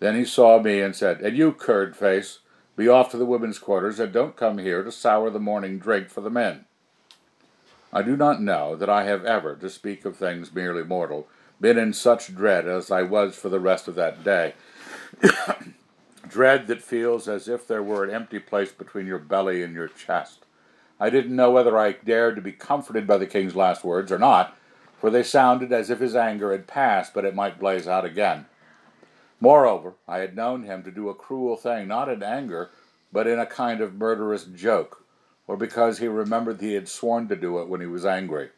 Then 0.00 0.14
he 0.14 0.24
saw 0.24 0.58
me 0.58 0.80
and 0.80 0.96
said, 0.96 1.20
And 1.20 1.36
you, 1.36 1.52
curd 1.52 1.94
face, 1.94 2.38
be 2.74 2.88
off 2.88 3.10
to 3.10 3.18
the 3.18 3.26
women's 3.26 3.58
quarters, 3.58 4.00
and 4.00 4.14
don't 4.14 4.34
come 4.34 4.56
here 4.56 4.82
to 4.82 4.90
sour 4.90 5.28
the 5.28 5.38
morning 5.38 5.78
drink 5.78 6.08
for 6.08 6.22
the 6.22 6.30
men. 6.30 6.64
I 7.92 8.02
do 8.02 8.16
not 8.16 8.42
know 8.42 8.76
that 8.76 8.90
I 8.90 9.04
have 9.04 9.24
ever, 9.24 9.56
to 9.56 9.70
speak 9.70 10.04
of 10.04 10.16
things 10.16 10.54
merely 10.54 10.84
mortal, 10.84 11.26
been 11.60 11.78
in 11.78 11.92
such 11.92 12.34
dread 12.34 12.68
as 12.68 12.90
I 12.90 13.02
was 13.02 13.36
for 13.36 13.48
the 13.48 13.60
rest 13.60 13.88
of 13.88 13.94
that 13.94 14.22
day. 14.22 14.54
dread 16.28 16.66
that 16.66 16.82
feels 16.82 17.28
as 17.28 17.48
if 17.48 17.66
there 17.66 17.82
were 17.82 18.04
an 18.04 18.14
empty 18.14 18.38
place 18.38 18.72
between 18.72 19.06
your 19.06 19.18
belly 19.18 19.62
and 19.62 19.74
your 19.74 19.88
chest. 19.88 20.44
I 21.00 21.10
didn't 21.10 21.34
know 21.34 21.50
whether 21.50 21.78
I 21.78 21.92
dared 21.92 22.36
to 22.36 22.42
be 22.42 22.52
comforted 22.52 23.06
by 23.06 23.16
the 23.16 23.26
king's 23.26 23.56
last 23.56 23.84
words 23.84 24.12
or 24.12 24.18
not, 24.18 24.56
for 24.98 25.10
they 25.10 25.22
sounded 25.22 25.72
as 25.72 25.90
if 25.90 26.00
his 26.00 26.16
anger 26.16 26.52
had 26.52 26.66
passed, 26.66 27.14
but 27.14 27.24
it 27.24 27.34
might 27.34 27.58
blaze 27.58 27.88
out 27.88 28.04
again. 28.04 28.46
Moreover, 29.40 29.94
I 30.06 30.18
had 30.18 30.36
known 30.36 30.64
him 30.64 30.82
to 30.82 30.90
do 30.90 31.08
a 31.08 31.14
cruel 31.14 31.56
thing, 31.56 31.88
not 31.88 32.08
in 32.08 32.22
anger, 32.22 32.70
but 33.12 33.26
in 33.26 33.38
a 33.38 33.46
kind 33.46 33.80
of 33.80 33.94
murderous 33.94 34.44
joke 34.44 35.04
or 35.48 35.56
because 35.56 35.98
he 35.98 36.06
remembered 36.06 36.60
he 36.60 36.74
had 36.74 36.88
sworn 36.88 37.26
to 37.26 37.34
do 37.34 37.58
it 37.58 37.68
when 37.68 37.80
he 37.80 37.86
was 37.86 38.06
angry. 38.06 38.50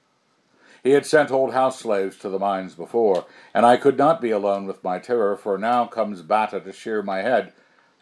He 0.82 0.90
had 0.90 1.06
sent 1.06 1.30
old 1.30 1.52
house 1.52 1.78
slaves 1.78 2.16
to 2.18 2.28
the 2.28 2.38
mines 2.38 2.74
before, 2.74 3.26
and 3.54 3.64
I 3.64 3.76
could 3.76 3.96
not 3.96 4.20
be 4.20 4.30
alone 4.30 4.66
with 4.66 4.82
my 4.82 4.98
terror, 4.98 5.36
for 5.36 5.56
now 5.56 5.86
comes 5.86 6.22
Bata 6.22 6.60
to 6.60 6.72
shear 6.72 7.02
my 7.02 7.22
head, 7.22 7.52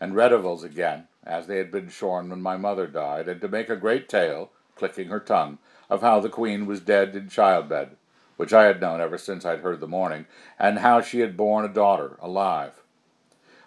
and 0.01 0.15
Redivals 0.15 0.65
again, 0.65 1.09
as 1.25 1.47
they 1.47 1.59
had 1.59 1.71
been 1.71 1.89
shorn 1.89 2.31
when 2.31 2.41
my 2.41 2.57
mother 2.57 2.87
died, 2.87 3.29
and 3.29 3.41
to 3.41 3.49
make 3.49 3.69
a 3.69 3.77
great 3.77 4.09
tale, 4.09 4.51
clicking 4.75 5.09
her 5.09 5.21
tongue, 5.21 5.59
of 5.91 6.03
how 6.03 6.21
the 6.21 6.29
queen 6.29 6.67
was 6.67 6.81
dead 6.81 7.15
in 7.17 7.29
childbed, 7.29 7.97
which 8.37 8.53
I 8.53 8.65
had 8.65 8.81
known 8.81 9.01
ever 9.01 9.19
since 9.19 9.45
I'd 9.45 9.61
heard 9.61 9.81
the 9.81 9.89
morning, 9.89 10.27
and 10.59 10.79
how 10.79 11.01
she 11.01 11.21
had 11.21 11.37
borne 11.37 11.65
a 11.65 11.69
daughter, 11.69 12.17
alive. 12.21 12.81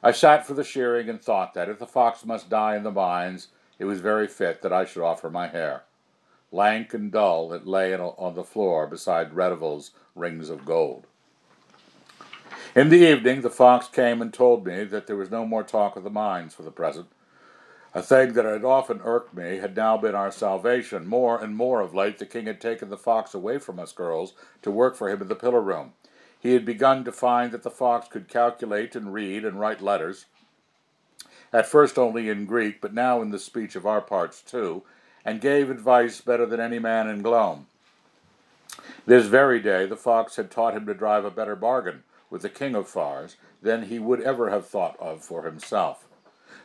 I 0.02 0.14
sat 0.14 0.48
for 0.48 0.54
the 0.54 0.64
shearing 0.64 1.10
and 1.10 1.22
thought 1.22 1.54
that, 1.54 1.68
if 1.70 1.80
the 1.80 1.86
fox 1.86 2.26
must 2.26 2.50
die 2.50 2.78
in 2.78 2.84
the 2.84 2.92
mines, 2.92 3.50
it 3.82 3.86
was 3.86 4.00
very 4.00 4.28
fit 4.28 4.62
that 4.62 4.72
I 4.72 4.86
should 4.86 5.02
offer 5.02 5.28
my 5.28 5.48
hair. 5.48 5.86
Lank 6.52 6.94
and 6.94 7.12
dull, 7.12 7.52
it 7.52 7.66
lay 7.66 7.96
on 7.96 8.36
the 8.36 8.44
floor 8.44 8.86
beside 8.86 9.34
Redival's 9.34 9.90
rings 10.14 10.52
of 10.52 10.66
gold. 10.66 11.08
In 12.76 12.90
the 12.90 13.00
evening, 13.00 13.42
the 13.42 13.50
fox 13.50 13.88
came 13.88 14.22
and 14.22 14.32
told 14.32 14.68
me 14.68 14.84
that 14.84 15.08
there 15.08 15.16
was 15.16 15.32
no 15.32 15.48
more 15.48 15.64
talk 15.64 15.96
of 15.96 16.04
the 16.04 16.12
mines 16.12 16.54
for 16.54 16.62
the 16.62 16.70
present. 16.70 17.08
A 17.96 18.04
thing 18.04 18.34
that 18.34 18.46
had 18.46 18.64
often 18.64 19.02
irked 19.04 19.34
me 19.34 19.58
had 19.58 19.76
now 19.76 19.98
been 19.98 20.14
our 20.14 20.32
salvation. 20.32 21.08
More 21.08 21.44
and 21.44 21.56
more 21.56 21.82
of 21.82 21.96
late, 21.96 22.20
the 22.20 22.28
king 22.28 22.46
had 22.46 22.62
taken 22.62 22.92
the 22.92 22.98
fox 22.98 23.34
away 23.34 23.58
from 23.58 23.80
us 23.80 23.94
girls 23.94 24.34
to 24.62 24.70
work 24.70 24.96
for 24.96 25.10
him 25.10 25.24
in 25.24 25.28
the 25.28 25.34
pillar 25.34 25.60
room. 25.60 25.94
He 26.40 26.54
had 26.54 26.66
begun 26.66 27.04
to 27.06 27.12
find 27.12 27.52
that 27.52 27.64
the 27.64 27.72
fox 27.72 28.08
could 28.08 28.28
calculate 28.28 28.96
and 28.96 29.12
read 29.12 29.44
and 29.44 29.60
write 29.60 29.82
letters, 29.82 30.28
at 31.54 31.66
first 31.66 31.98
only 31.98 32.30
in 32.30 32.46
Greek, 32.46 32.82
but 32.82 32.94
now 32.94 33.22
in 33.22 33.32
the 33.32 33.40
speech 33.40 33.76
of 33.76 33.86
our 33.86 34.02
parts 34.02 34.42
too, 34.42 34.84
and 35.26 35.42
gave 35.42 35.70
advice 35.70 36.22
better 36.22 36.46
than 36.46 36.60
any 36.60 36.80
man 36.80 37.08
in 37.08 37.22
Glome. 37.22 37.68
This 39.06 39.26
very 39.26 39.60
day 39.60 39.86
the 39.86 39.96
fox 39.96 40.36
had 40.36 40.50
taught 40.50 40.76
him 40.76 40.86
to 40.86 40.94
drive 40.94 41.26
a 41.26 41.32
better 41.32 41.56
bargain 41.56 42.04
with 42.30 42.42
the 42.44 42.50
king 42.50 42.76
of 42.76 42.88
Phars 42.88 43.36
than 43.62 43.84
he 43.84 44.00
would 44.00 44.22
ever 44.22 44.50
have 44.50 44.66
thought 44.66 44.98
of 45.00 45.24
for 45.24 45.44
himself. 45.44 46.08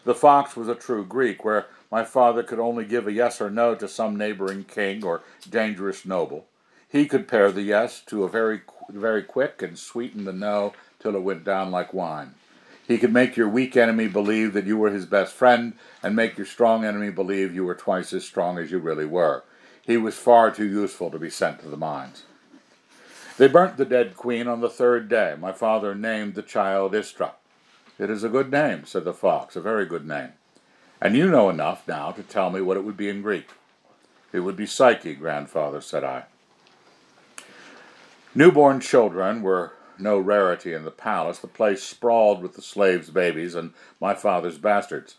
The 0.05 0.15
fox 0.15 0.57
was 0.57 0.69
a 0.69 0.75
true 0.75 1.05
Greek, 1.05 1.45
where 1.45 1.67
my 1.91 2.05
father 2.05 2.43
could 2.43 2.61
only 2.61 2.85
give 2.85 3.07
a 3.07 3.13
yes 3.13 3.41
or 3.41 3.51
no 3.51 3.75
to 3.75 3.89
some 3.89 4.17
neighboring 4.17 4.65
king 4.65 5.05
or 5.05 5.23
dangerous 5.49 6.07
noble. 6.07 6.47
He 6.89 7.07
could 7.07 7.27
pair 7.27 7.51
the 7.51 7.63
yes 7.63 8.01
to 8.07 8.23
a 8.23 8.29
very, 8.29 8.61
very 8.89 9.23
quick 9.23 9.63
and 9.63 9.77
sweeten 9.77 10.25
the 10.25 10.33
no 10.33 10.75
till 11.01 11.17
it 11.17 11.23
went 11.23 11.45
down 11.45 11.73
like 11.73 11.93
wine. 11.93 12.35
He 12.87 12.99
could 12.99 13.13
make 13.13 13.37
your 13.37 13.49
weak 13.49 13.77
enemy 13.77 14.07
believe 14.07 14.53
that 14.53 14.67
you 14.67 14.77
were 14.77 14.91
his 14.91 15.07
best 15.07 15.35
friend 15.35 15.75
and 16.03 16.15
make 16.15 16.37
your 16.37 16.47
strong 16.47 16.85
enemy 16.85 17.11
believe 17.11 17.55
you 17.55 17.65
were 17.65 17.75
twice 17.75 18.13
as 18.13 18.25
strong 18.25 18.59
as 18.59 18.71
you 18.71 18.79
really 18.79 19.07
were. 19.07 19.43
He 19.83 19.97
was 19.97 20.17
far 20.17 20.51
too 20.51 20.67
useful 20.67 21.11
to 21.11 21.19
be 21.19 21.31
sent 21.31 21.61
to 21.61 21.69
the 21.69 21.77
mines. 21.77 22.25
They 23.39 23.49
burnt 23.49 23.77
the 23.77 23.85
dead 23.85 24.17
queen 24.17 24.47
on 24.47 24.61
the 24.61 24.71
third 24.71 25.09
day. 25.09 25.37
My 25.39 25.53
father 25.53 25.95
named 25.95 26.35
the 26.35 26.43
child 26.43 26.95
Istra. 26.95 27.33
It 27.99 28.09
is 28.09 28.25
a 28.25 28.29
good 28.29 28.51
name, 28.51 28.85
said 28.85 29.05
the 29.05 29.13
fox, 29.13 29.57
a 29.57 29.61
very 29.61 29.85
good 29.85 30.07
name. 30.07 30.33
And 31.01 31.17
you 31.17 31.29
know 31.29 31.51
enough 31.51 31.87
now 31.87 32.13
to 32.13 32.23
tell 32.23 32.51
me 32.51 32.61
what 32.61 32.77
it 32.77 32.85
would 32.85 32.97
be 32.97 33.09
in 33.09 33.23
Greek. 33.23 33.49
It 34.33 34.41
would 34.41 34.57
be 34.57 34.67
Psyche, 34.67 35.15
grandfather, 35.15 35.81
said 35.81 36.05
I. 36.05 36.25
Newborn 38.35 38.81
children 38.81 39.43
were 39.43 39.73
no 39.99 40.19
rarity 40.19 40.73
in 40.73 40.85
the 40.85 40.91
palace. 40.91 41.39
The 41.39 41.47
place 41.47 41.83
sprawled 41.83 42.43
with 42.43 42.55
the 42.55 42.63
slaves' 42.63 43.11
babies 43.11 43.55
and 43.55 43.73
my 44.01 44.15
father's 44.15 44.59
bastards. 44.59 45.17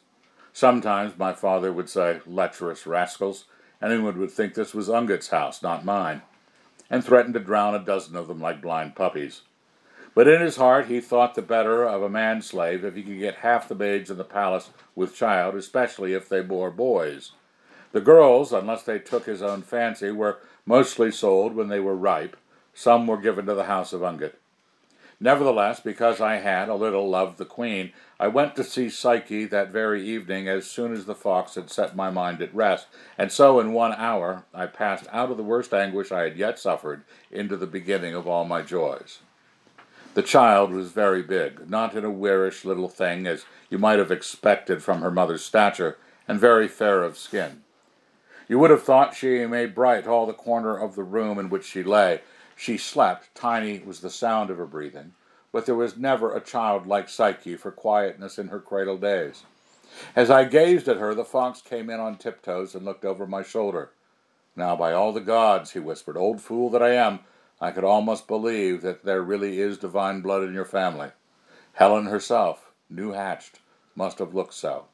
Sometimes 0.53 1.17
my 1.17 1.33
father 1.33 1.71
would 1.71 1.89
say, 1.89 2.21
lecherous 2.25 2.87
rascals. 2.87 3.45
Anyone 3.81 4.19
would 4.19 4.31
think 4.31 4.53
this 4.53 4.73
was 4.73 4.89
Ungit's 4.89 5.29
house, 5.29 5.61
not 5.61 5.85
mine, 5.85 6.23
and 6.89 7.03
threaten 7.03 7.33
to 7.33 7.39
drown 7.39 7.75
a 7.75 7.79
dozen 7.79 8.15
of 8.15 8.27
them 8.27 8.41
like 8.41 8.61
blind 8.61 8.95
puppies. 8.95 9.41
But 10.15 10.27
in 10.27 10.41
his 10.41 10.55
heart 10.55 10.87
he 10.87 10.99
thought 10.99 11.35
the 11.35 11.43
better 11.43 11.85
of 11.85 12.01
a 12.01 12.09
man 12.09 12.41
slave 12.41 12.83
if 12.83 12.95
he 12.95 13.03
could 13.03 13.19
get 13.19 13.35
half 13.35 13.67
the 13.67 13.75
babes 13.75 14.09
in 14.09 14.17
the 14.17 14.23
palace 14.23 14.71
with 14.95 15.13
child, 15.15 15.53
especially 15.53 16.13
if 16.13 16.27
they 16.27 16.41
bore 16.41 16.71
boys. 16.71 17.33
The 17.91 18.01
girls, 18.01 18.51
unless 18.51 18.81
they 18.81 18.97
took 18.97 19.27
his 19.27 19.43
own 19.43 19.61
fancy, 19.61 20.09
were 20.09 20.39
mostly 20.65 21.11
sold 21.11 21.55
when 21.55 21.67
they 21.67 21.79
were 21.79 21.95
ripe. 21.95 22.35
Some 22.73 23.05
were 23.05 23.17
given 23.17 23.45
to 23.45 23.53
the 23.53 23.65
house 23.65 23.93
of 23.93 24.01
Ungit. 24.01 24.33
Nevertheless, 25.19 25.79
because 25.79 26.21
I 26.21 26.35
had 26.35 26.69
a 26.69 26.75
little 26.75 27.09
loved 27.09 27.39
the 27.39 27.45
queen, 27.45 27.91
I 28.19 28.27
went 28.27 28.55
to 28.55 28.63
see 28.63 28.87
Psyche 28.87 29.45
that 29.45 29.71
very 29.71 30.07
evening 30.07 30.47
as 30.47 30.69
soon 30.69 30.93
as 30.93 31.05
the 31.05 31.15
fox 31.15 31.55
had 31.55 31.71
set 31.71 31.95
my 31.95 32.11
mind 32.11 32.39
at 32.41 32.53
rest, 32.53 32.85
and 33.17 33.31
so 33.31 33.59
in 33.59 33.73
one 33.73 33.93
hour 33.93 34.43
I 34.53 34.67
passed 34.67 35.07
out 35.11 35.31
of 35.31 35.37
the 35.37 35.43
worst 35.43 35.73
anguish 35.73 36.11
I 36.11 36.21
had 36.21 36.37
yet 36.37 36.59
suffered 36.59 37.03
into 37.31 37.57
the 37.57 37.65
beginning 37.65 38.13
of 38.13 38.27
all 38.27 38.45
my 38.45 38.61
joys. 38.61 39.19
The 40.13 40.21
child 40.21 40.71
was 40.71 40.91
very 40.91 41.23
big, 41.23 41.67
not 41.67 41.95
in 41.95 42.05
a 42.05 42.11
wearish 42.11 42.63
little 42.63 42.89
thing 42.89 43.25
as 43.25 43.45
you 43.71 43.79
might 43.79 43.99
have 43.99 44.11
expected 44.11 44.83
from 44.83 45.01
her 45.01 45.11
mother's 45.11 45.43
stature, 45.43 45.97
and 46.27 46.39
very 46.39 46.67
fair 46.67 47.03
of 47.03 47.17
skin. 47.17 47.63
You 48.47 48.59
would 48.59 48.71
have 48.71 48.83
thought 48.83 49.15
she 49.15 49.45
made 49.45 49.75
bright 49.75 50.07
all 50.07 50.25
the 50.25 50.33
corner 50.33 50.77
of 50.77 50.95
the 50.95 51.03
room 51.03 51.37
in 51.39 51.49
which 51.49 51.65
she 51.65 51.83
lay, 51.83 52.21
she 52.57 52.77
slept, 52.77 53.33
tiny 53.35 53.79
was 53.79 54.01
the 54.01 54.09
sound 54.09 54.49
of 54.49 54.57
her 54.57 54.65
breathing, 54.65 55.13
but 55.51 55.65
there 55.65 55.75
was 55.75 55.95
never 55.95 56.35
a 56.35 56.41
child 56.41 56.87
like 56.87 57.07
Psyche 57.07 57.55
for 57.55 57.71
quietness 57.71 58.37
in 58.39 58.47
her 58.47 58.59
cradle 58.59 58.97
days. 58.97 59.43
As 60.15 60.29
I 60.29 60.43
gazed 60.43 60.87
at 60.87 60.97
her, 60.97 61.13
the 61.13 61.23
fox 61.23 61.61
came 61.61 61.89
in 61.89 61.99
on 61.99 62.17
tiptoes 62.17 62.75
and 62.75 62.83
looked 62.83 63.05
over 63.05 63.25
my 63.25 63.43
shoulder. 63.43 63.91
Now, 64.55 64.75
by 64.75 64.91
all 64.91 65.13
the 65.13 65.21
gods, 65.21 65.71
he 65.71 65.79
whispered, 65.79 66.17
old 66.17 66.41
fool 66.41 66.69
that 66.71 66.81
I 66.81 66.93
am, 66.93 67.19
I 67.61 67.71
could 67.71 67.83
almost 67.83 68.27
believe 68.27 68.81
that 68.81 69.05
there 69.05 69.21
really 69.21 69.59
is 69.59 69.77
divine 69.77 70.21
blood 70.21 70.43
in 70.43 70.53
your 70.53 70.65
family. 70.65 71.09
Helen 71.73 72.07
herself, 72.07 72.71
new 72.89 73.11
hatched, 73.11 73.59
must 73.95 74.19
have 74.19 74.33
looked 74.33 74.53
so. 74.53 74.85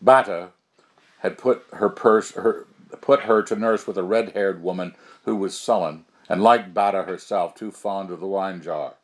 Bata 0.00 0.50
had 1.20 1.38
put 1.38 1.64
her 1.72 1.88
purse, 1.88 2.32
her, 2.32 2.66
put 3.00 3.20
her 3.20 3.42
to 3.42 3.56
nurse 3.56 3.86
with 3.86 3.98
a 3.98 4.02
red-haired 4.02 4.62
woman 4.62 4.94
who 5.24 5.36
was 5.36 5.58
sullen 5.58 6.04
and 6.28 6.42
like 6.42 6.74
Bata 6.74 7.02
herself, 7.02 7.54
too 7.54 7.70
fond 7.70 8.10
of 8.10 8.20
the 8.20 8.26
wine 8.26 8.60
jar. 8.60 8.94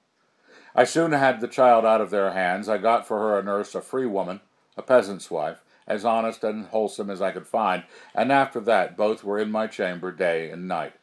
I 0.74 0.84
soon 0.84 1.12
had 1.12 1.40
the 1.40 1.48
child 1.48 1.84
out 1.84 2.00
of 2.00 2.10
their 2.10 2.32
hands. 2.32 2.68
I 2.68 2.78
got 2.78 3.06
for 3.06 3.18
her 3.18 3.38
a 3.38 3.42
nurse, 3.42 3.74
a 3.74 3.82
free 3.82 4.06
woman, 4.06 4.40
a 4.76 4.82
peasant's 4.82 5.30
wife, 5.30 5.62
as 5.86 6.04
honest 6.04 6.42
and 6.44 6.66
wholesome 6.66 7.10
as 7.10 7.20
I 7.20 7.30
could 7.32 7.46
find, 7.46 7.84
and 8.14 8.32
after 8.32 8.60
that 8.60 8.96
both 8.96 9.24
were 9.24 9.38
in 9.38 9.50
my 9.50 9.66
chamber 9.66 10.10
day 10.10 10.50
and 10.50 10.66
night. 10.66 10.94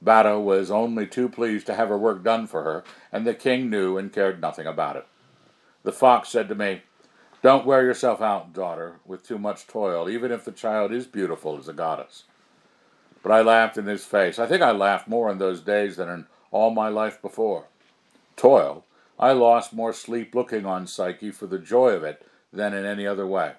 Bata 0.00 0.38
was 0.38 0.70
only 0.70 1.06
too 1.06 1.28
pleased 1.28 1.66
to 1.66 1.74
have 1.74 1.88
her 1.88 1.98
work 1.98 2.22
done 2.22 2.46
for 2.46 2.62
her, 2.62 2.84
and 3.10 3.26
the 3.26 3.34
king 3.34 3.68
knew 3.68 3.98
and 3.98 4.12
cared 4.12 4.40
nothing 4.40 4.66
about 4.66 4.96
it. 4.96 5.06
The 5.82 5.92
fox 5.92 6.28
said 6.28 6.48
to 6.48 6.54
me, 6.54 6.82
Don't 7.42 7.66
wear 7.66 7.82
yourself 7.82 8.20
out, 8.20 8.52
daughter, 8.52 9.00
with 9.06 9.26
too 9.26 9.38
much 9.38 9.66
toil, 9.66 10.08
even 10.08 10.30
if 10.30 10.44
the 10.44 10.52
child 10.52 10.92
is 10.92 11.06
beautiful 11.06 11.58
as 11.58 11.68
a 11.68 11.72
goddess. 11.72 12.24
But 13.22 13.32
I 13.32 13.40
laughed 13.42 13.76
in 13.76 13.86
his 13.86 14.04
face. 14.04 14.38
I 14.38 14.46
think 14.46 14.62
I 14.62 14.70
laughed 14.70 15.08
more 15.08 15.30
in 15.30 15.38
those 15.38 15.60
days 15.60 15.96
than 15.96 16.08
in 16.08 16.26
all 16.50 16.70
my 16.70 16.88
life 16.88 17.20
before. 17.20 17.64
Toil? 18.36 18.84
I 19.18 19.32
lost 19.32 19.72
more 19.72 19.92
sleep 19.92 20.34
looking 20.34 20.64
on 20.64 20.86
Psyche 20.86 21.32
for 21.32 21.46
the 21.46 21.58
joy 21.58 21.90
of 21.90 22.04
it 22.04 22.24
than 22.52 22.72
in 22.72 22.84
any 22.84 23.06
other 23.06 23.26
way. 23.26 23.54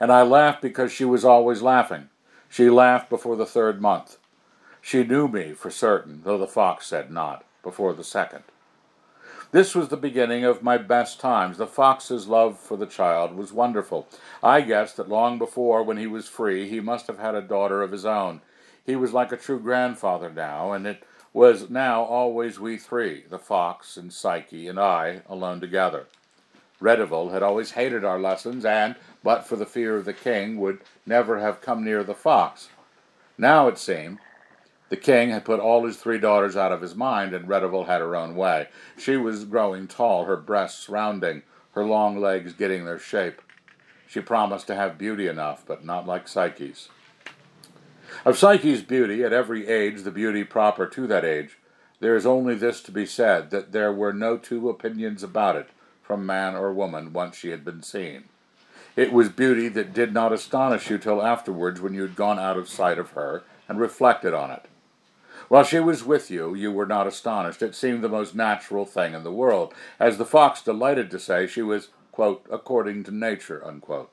And 0.00 0.10
I 0.10 0.22
laughed 0.22 0.62
because 0.62 0.90
she 0.90 1.04
was 1.04 1.24
always 1.24 1.62
laughing. 1.62 2.08
She 2.48 2.70
laughed 2.70 3.10
before 3.10 3.36
the 3.36 3.46
third 3.46 3.80
month. 3.80 4.16
She 4.80 5.04
knew 5.04 5.28
me 5.28 5.52
for 5.52 5.70
certain, 5.70 6.22
though 6.24 6.38
the 6.38 6.46
fox 6.46 6.86
said 6.86 7.10
not, 7.10 7.44
before 7.62 7.92
the 7.92 8.04
second. 8.04 8.44
This 9.52 9.74
was 9.74 9.88
the 9.88 9.96
beginning 9.96 10.44
of 10.44 10.62
my 10.62 10.78
best 10.78 11.20
times. 11.20 11.58
The 11.58 11.66
fox's 11.66 12.26
love 12.26 12.58
for 12.58 12.76
the 12.76 12.86
child 12.86 13.34
was 13.34 13.52
wonderful. 13.52 14.08
I 14.42 14.60
guessed 14.60 14.96
that 14.96 15.08
long 15.08 15.38
before, 15.38 15.82
when 15.82 15.96
he 15.96 16.06
was 16.06 16.28
free, 16.28 16.68
he 16.68 16.80
must 16.80 17.06
have 17.06 17.18
had 17.18 17.34
a 17.34 17.42
daughter 17.42 17.82
of 17.82 17.92
his 17.92 18.06
own, 18.06 18.40
he 18.86 18.96
was 18.96 19.12
like 19.12 19.32
a 19.32 19.36
true 19.36 19.58
grandfather 19.58 20.30
now, 20.30 20.72
and 20.72 20.86
it 20.86 21.02
was 21.32 21.68
now 21.68 22.02
always 22.02 22.58
we 22.58 22.78
three, 22.78 23.24
the 23.28 23.38
fox 23.38 23.96
and 23.96 24.12
Psyche 24.12 24.68
and 24.68 24.78
I, 24.78 25.22
alone 25.28 25.60
together. 25.60 26.06
Redival 26.80 27.32
had 27.32 27.42
always 27.42 27.72
hated 27.72 28.04
our 28.04 28.20
lessons, 28.20 28.64
and, 28.64 28.94
but 29.22 29.46
for 29.46 29.56
the 29.56 29.66
fear 29.66 29.96
of 29.96 30.04
the 30.04 30.12
king, 30.12 30.58
would 30.60 30.80
never 31.04 31.40
have 31.40 31.60
come 31.60 31.84
near 31.84 32.04
the 32.04 32.14
fox. 32.14 32.68
Now, 33.36 33.66
it 33.68 33.76
seemed, 33.76 34.18
the 34.88 34.96
king 34.96 35.30
had 35.30 35.44
put 35.44 35.58
all 35.58 35.84
his 35.84 35.96
three 35.96 36.18
daughters 36.18 36.56
out 36.56 36.72
of 36.72 36.80
his 36.80 36.94
mind, 36.94 37.34
and 37.34 37.48
Redival 37.48 37.86
had 37.86 38.00
her 38.00 38.14
own 38.14 38.36
way. 38.36 38.68
She 38.96 39.16
was 39.16 39.44
growing 39.44 39.88
tall, 39.88 40.26
her 40.26 40.36
breasts 40.36 40.88
rounding, 40.88 41.42
her 41.72 41.84
long 41.84 42.18
legs 42.18 42.52
getting 42.52 42.84
their 42.84 42.98
shape. 42.98 43.42
She 44.06 44.20
promised 44.20 44.68
to 44.68 44.76
have 44.76 44.96
beauty 44.96 45.26
enough, 45.26 45.64
but 45.66 45.84
not 45.84 46.06
like 46.06 46.28
Psyche's. 46.28 46.88
Of 48.26 48.36
Psyche's 48.36 48.82
beauty, 48.82 49.22
at 49.22 49.32
every 49.32 49.68
age 49.68 50.02
the 50.02 50.10
beauty 50.10 50.42
proper 50.42 50.84
to 50.84 51.06
that 51.06 51.24
age, 51.24 51.58
there 52.00 52.16
is 52.16 52.26
only 52.26 52.56
this 52.56 52.80
to 52.80 52.90
be 52.90 53.06
said, 53.06 53.50
that 53.50 53.70
there 53.70 53.92
were 53.92 54.12
no 54.12 54.36
two 54.36 54.68
opinions 54.68 55.22
about 55.22 55.54
it, 55.54 55.68
from 56.02 56.26
man 56.26 56.56
or 56.56 56.72
woman, 56.72 57.12
once 57.12 57.36
she 57.36 57.50
had 57.50 57.64
been 57.64 57.84
seen. 57.84 58.24
It 58.96 59.12
was 59.12 59.28
beauty 59.28 59.68
that 59.68 59.94
did 59.94 60.12
not 60.12 60.32
astonish 60.32 60.90
you 60.90 60.98
till 60.98 61.22
afterwards 61.22 61.80
when 61.80 61.94
you 61.94 62.02
had 62.02 62.16
gone 62.16 62.40
out 62.40 62.56
of 62.56 62.68
sight 62.68 62.98
of 62.98 63.10
her 63.10 63.44
and 63.68 63.78
reflected 63.78 64.34
on 64.34 64.50
it. 64.50 64.64
While 65.46 65.62
she 65.62 65.78
was 65.78 66.02
with 66.02 66.28
you, 66.28 66.52
you 66.52 66.72
were 66.72 66.84
not 66.84 67.06
astonished. 67.06 67.62
It 67.62 67.76
seemed 67.76 68.02
the 68.02 68.08
most 68.08 68.34
natural 68.34 68.86
thing 68.86 69.14
in 69.14 69.22
the 69.22 69.30
world. 69.30 69.72
As 70.00 70.18
the 70.18 70.24
fox 70.24 70.60
delighted 70.62 71.12
to 71.12 71.20
say, 71.20 71.46
she 71.46 71.62
was, 71.62 71.90
quote, 72.10 72.44
according 72.50 73.04
to 73.04 73.12
nature, 73.12 73.64
unquote 73.64 74.10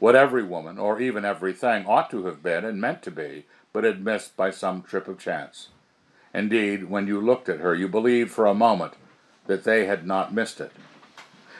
what 0.00 0.16
every 0.16 0.42
woman, 0.42 0.78
or 0.78 1.00
even 1.00 1.24
everything, 1.24 1.86
ought 1.86 2.10
to 2.10 2.24
have 2.24 2.42
been 2.42 2.64
and 2.64 2.80
meant 2.80 3.02
to 3.02 3.10
be, 3.10 3.44
but 3.72 3.84
had 3.84 4.04
missed 4.04 4.36
by 4.36 4.50
some 4.50 4.82
trip 4.82 5.06
of 5.06 5.18
chance. 5.18 5.68
Indeed, 6.34 6.90
when 6.90 7.06
you 7.06 7.20
looked 7.20 7.48
at 7.48 7.60
her, 7.60 7.74
you 7.74 7.86
believed 7.86 8.30
for 8.30 8.46
a 8.46 8.54
moment 8.54 8.94
that 9.46 9.64
they 9.64 9.84
had 9.84 10.06
not 10.06 10.34
missed 10.34 10.60
it. 10.60 10.72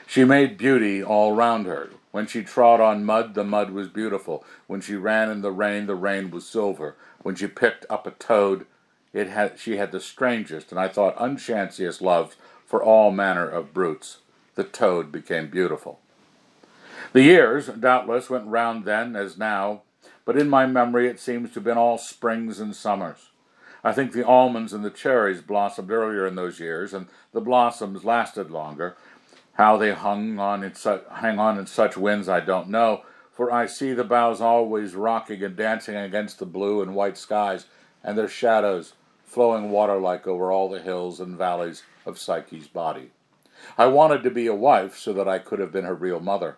She 0.07 0.23
made 0.25 0.57
beauty 0.57 1.03
all 1.03 1.33
round 1.33 1.67
her. 1.67 1.91
When 2.11 2.27
she 2.27 2.43
trod 2.43 2.81
on 2.81 3.05
mud, 3.05 3.35
the 3.35 3.43
mud 3.43 3.71
was 3.71 3.87
beautiful. 3.87 4.43
When 4.67 4.81
she 4.81 4.95
ran 4.95 5.29
in 5.29 5.41
the 5.41 5.51
rain, 5.51 5.85
the 5.85 5.95
rain 5.95 6.31
was 6.31 6.45
silver. 6.45 6.95
When 7.21 7.35
she 7.35 7.47
picked 7.47 7.85
up 7.89 8.05
a 8.05 8.11
toad, 8.11 8.65
it 9.13 9.27
had, 9.27 9.59
she 9.59 9.77
had 9.77 9.91
the 9.91 9.99
strangest, 10.01 10.71
and 10.71 10.79
I 10.79 10.87
thought 10.87 11.15
unchanциest 11.17 12.01
love 12.01 12.35
for 12.65 12.81
all 12.81 13.11
manner 13.11 13.47
of 13.47 13.73
brutes. 13.73 14.17
The 14.55 14.63
toad 14.63 15.11
became 15.11 15.49
beautiful. 15.49 15.99
The 17.13 17.23
years, 17.23 17.67
doubtless, 17.67 18.29
went 18.29 18.47
round 18.47 18.85
then 18.85 19.17
as 19.17 19.37
now, 19.37 19.81
but 20.23 20.37
in 20.37 20.49
my 20.49 20.65
memory 20.65 21.09
it 21.09 21.19
seems 21.19 21.49
to 21.49 21.55
have 21.55 21.65
been 21.65 21.77
all 21.77 21.97
springs 21.97 22.59
and 22.61 22.73
summers. 22.73 23.31
I 23.83 23.91
think 23.91 24.13
the 24.13 24.25
almonds 24.25 24.71
and 24.71 24.85
the 24.85 24.89
cherries 24.89 25.41
blossomed 25.41 25.91
earlier 25.91 26.25
in 26.25 26.35
those 26.35 26.61
years, 26.61 26.93
and 26.93 27.07
the 27.33 27.41
blossoms 27.41 28.05
lasted 28.05 28.49
longer. 28.49 28.95
How 29.53 29.75
they 29.75 29.91
hung 29.91 30.39
on 30.39 30.63
in 30.63 30.73
su- 30.73 31.01
hang 31.15 31.37
on 31.37 31.57
in 31.57 31.67
such 31.67 31.97
winds 31.97 32.29
I 32.29 32.39
don't 32.39 32.69
know, 32.69 33.01
for 33.33 33.51
I 33.51 33.65
see 33.65 33.91
the 33.91 34.05
boughs 34.05 34.39
always 34.39 34.95
rocking 34.95 35.43
and 35.43 35.57
dancing 35.57 35.97
against 35.97 36.39
the 36.39 36.45
blue 36.45 36.81
and 36.81 36.95
white 36.95 37.17
skies, 37.17 37.65
and 38.03 38.17
their 38.17 38.29
shadows 38.29 38.93
flowing 39.25 39.69
water-like 39.69 40.27
over 40.27 40.49
all 40.49 40.69
the 40.69 40.81
hills 40.81 41.19
and 41.19 41.37
valleys 41.37 41.83
of 42.05 42.17
Psyche's 42.17 42.67
body. 42.67 43.11
I 43.77 43.87
wanted 43.87 44.23
to 44.23 44.31
be 44.31 44.47
a 44.47 44.55
wife 44.55 44.97
so 44.97 45.11
that 45.13 45.27
I 45.27 45.39
could 45.39 45.59
have 45.59 45.73
been 45.73 45.85
her 45.85 45.95
real 45.95 46.21
mother. 46.21 46.57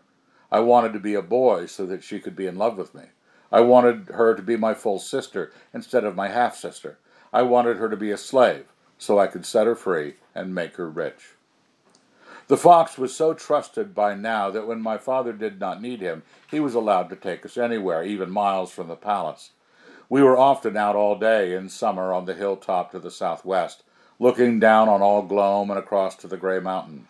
I 0.53 0.59
wanted 0.59 0.93
to 0.93 0.99
be 0.99 1.15
a 1.15 1.23
boy 1.23 1.65
so 1.65 1.87
that 1.87 2.03
she 2.03 2.19
could 2.19 2.35
be 2.35 2.45
in 2.45 2.57
love 2.57 2.77
with 2.77 2.93
me. 2.93 3.05
I 3.51 3.61
wanted 3.61 4.09
her 4.09 4.35
to 4.35 4.41
be 4.43 4.55
my 4.55 4.75
full 4.75 4.99
sister 4.99 5.51
instead 5.73 6.03
of 6.03 6.15
my 6.15 6.27
half 6.27 6.55
sister. 6.55 6.99
I 7.33 7.41
wanted 7.41 7.77
her 7.77 7.89
to 7.89 7.97
be 7.97 8.11
a 8.11 8.17
slave 8.17 8.65
so 8.99 9.17
I 9.17 9.25
could 9.25 9.47
set 9.47 9.65
her 9.65 9.73
free 9.73 10.17
and 10.35 10.53
make 10.53 10.75
her 10.75 10.87
rich. 10.87 11.31
The 12.49 12.57
fox 12.57 12.99
was 12.99 13.15
so 13.15 13.33
trusted 13.33 13.95
by 13.95 14.13
now 14.13 14.51
that 14.51 14.67
when 14.67 14.79
my 14.79 14.99
father 14.99 15.33
did 15.33 15.59
not 15.59 15.81
need 15.81 16.01
him, 16.01 16.21
he 16.51 16.59
was 16.59 16.75
allowed 16.75 17.09
to 17.09 17.15
take 17.15 17.43
us 17.47 17.57
anywhere, 17.57 18.03
even 18.03 18.29
miles 18.29 18.71
from 18.71 18.89
the 18.89 18.95
palace. 18.95 19.53
We 20.07 20.21
were 20.21 20.37
often 20.37 20.77
out 20.77 20.95
all 20.95 21.17
day 21.17 21.55
in 21.55 21.67
summer 21.67 22.13
on 22.13 22.25
the 22.25 22.35
hilltop 22.35 22.91
to 22.91 22.99
the 22.99 23.09
southwest, 23.09 23.81
looking 24.19 24.59
down 24.59 24.87
on 24.87 25.01
all 25.01 25.23
Glome 25.23 25.71
and 25.71 25.79
across 25.79 26.15
to 26.17 26.27
the 26.27 26.37
Grey 26.37 26.59
Mountain. 26.59 27.07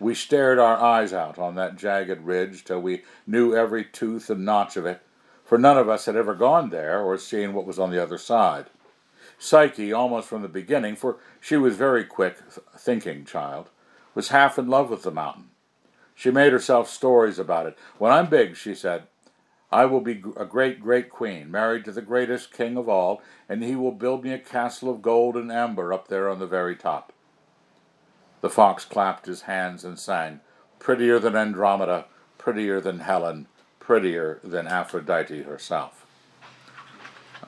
We 0.00 0.14
stared 0.14 0.58
our 0.58 0.78
eyes 0.78 1.12
out 1.12 1.38
on 1.38 1.54
that 1.56 1.76
jagged 1.76 2.22
ridge 2.22 2.64
till 2.64 2.80
we 2.80 3.04
knew 3.26 3.54
every 3.54 3.84
tooth 3.84 4.30
and 4.30 4.46
notch 4.46 4.78
of 4.78 4.86
it, 4.86 5.02
for 5.44 5.58
none 5.58 5.76
of 5.76 5.90
us 5.90 6.06
had 6.06 6.16
ever 6.16 6.34
gone 6.34 6.70
there 6.70 7.02
or 7.02 7.18
seen 7.18 7.52
what 7.52 7.66
was 7.66 7.78
on 7.78 7.90
the 7.90 8.02
other 8.02 8.16
side. 8.16 8.66
Psyche, 9.38 9.92
almost 9.92 10.28
from 10.28 10.40
the 10.40 10.48
beginning, 10.48 10.96
for 10.96 11.18
she 11.38 11.58
was 11.58 11.76
very 11.76 12.04
quick 12.04 12.38
thinking 12.76 13.26
child, 13.26 13.68
was 14.14 14.28
half 14.28 14.58
in 14.58 14.68
love 14.68 14.88
with 14.88 15.02
the 15.02 15.10
mountain. 15.10 15.50
She 16.14 16.30
made 16.30 16.52
herself 16.52 16.88
stories 16.88 17.38
about 17.38 17.66
it. 17.66 17.78
When 17.98 18.10
I'm 18.10 18.30
big, 18.30 18.56
she 18.56 18.74
said, 18.74 19.04
I 19.72 19.84
will 19.84 20.00
be 20.00 20.22
a 20.36 20.44
great 20.44 20.80
great 20.80 21.10
queen, 21.10 21.50
married 21.50 21.84
to 21.84 21.92
the 21.92 22.02
greatest 22.02 22.52
king 22.52 22.76
of 22.76 22.88
all, 22.88 23.22
and 23.48 23.62
he 23.62 23.76
will 23.76 23.92
build 23.92 24.24
me 24.24 24.32
a 24.32 24.38
castle 24.38 24.90
of 24.90 25.02
gold 25.02 25.36
and 25.36 25.52
amber 25.52 25.92
up 25.92 26.08
there 26.08 26.28
on 26.28 26.38
the 26.38 26.46
very 26.46 26.74
top. 26.74 27.12
The 28.40 28.50
fox 28.50 28.84
clapped 28.84 29.26
his 29.26 29.42
hands 29.42 29.84
and 29.84 29.98
sang, 29.98 30.40
Prettier 30.78 31.18
than 31.18 31.36
Andromeda, 31.36 32.06
prettier 32.38 32.80
than 32.80 33.00
Helen, 33.00 33.46
prettier 33.78 34.40
than 34.42 34.66
Aphrodite 34.66 35.42
herself. 35.42 36.06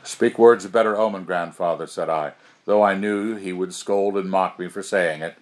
Speak 0.02 0.38
words 0.38 0.64
of 0.64 0.72
better 0.72 0.96
omen, 0.96 1.24
grandfather, 1.24 1.87
said 1.87 2.09
I, 2.09 2.33
though 2.64 2.83
I 2.83 2.94
knew 2.94 3.37
he 3.37 3.52
would 3.52 3.72
scold 3.72 4.16
and 4.16 4.31
mock 4.31 4.59
me 4.59 4.68
for 4.68 4.83
saying 4.83 5.22
it. 5.22 5.37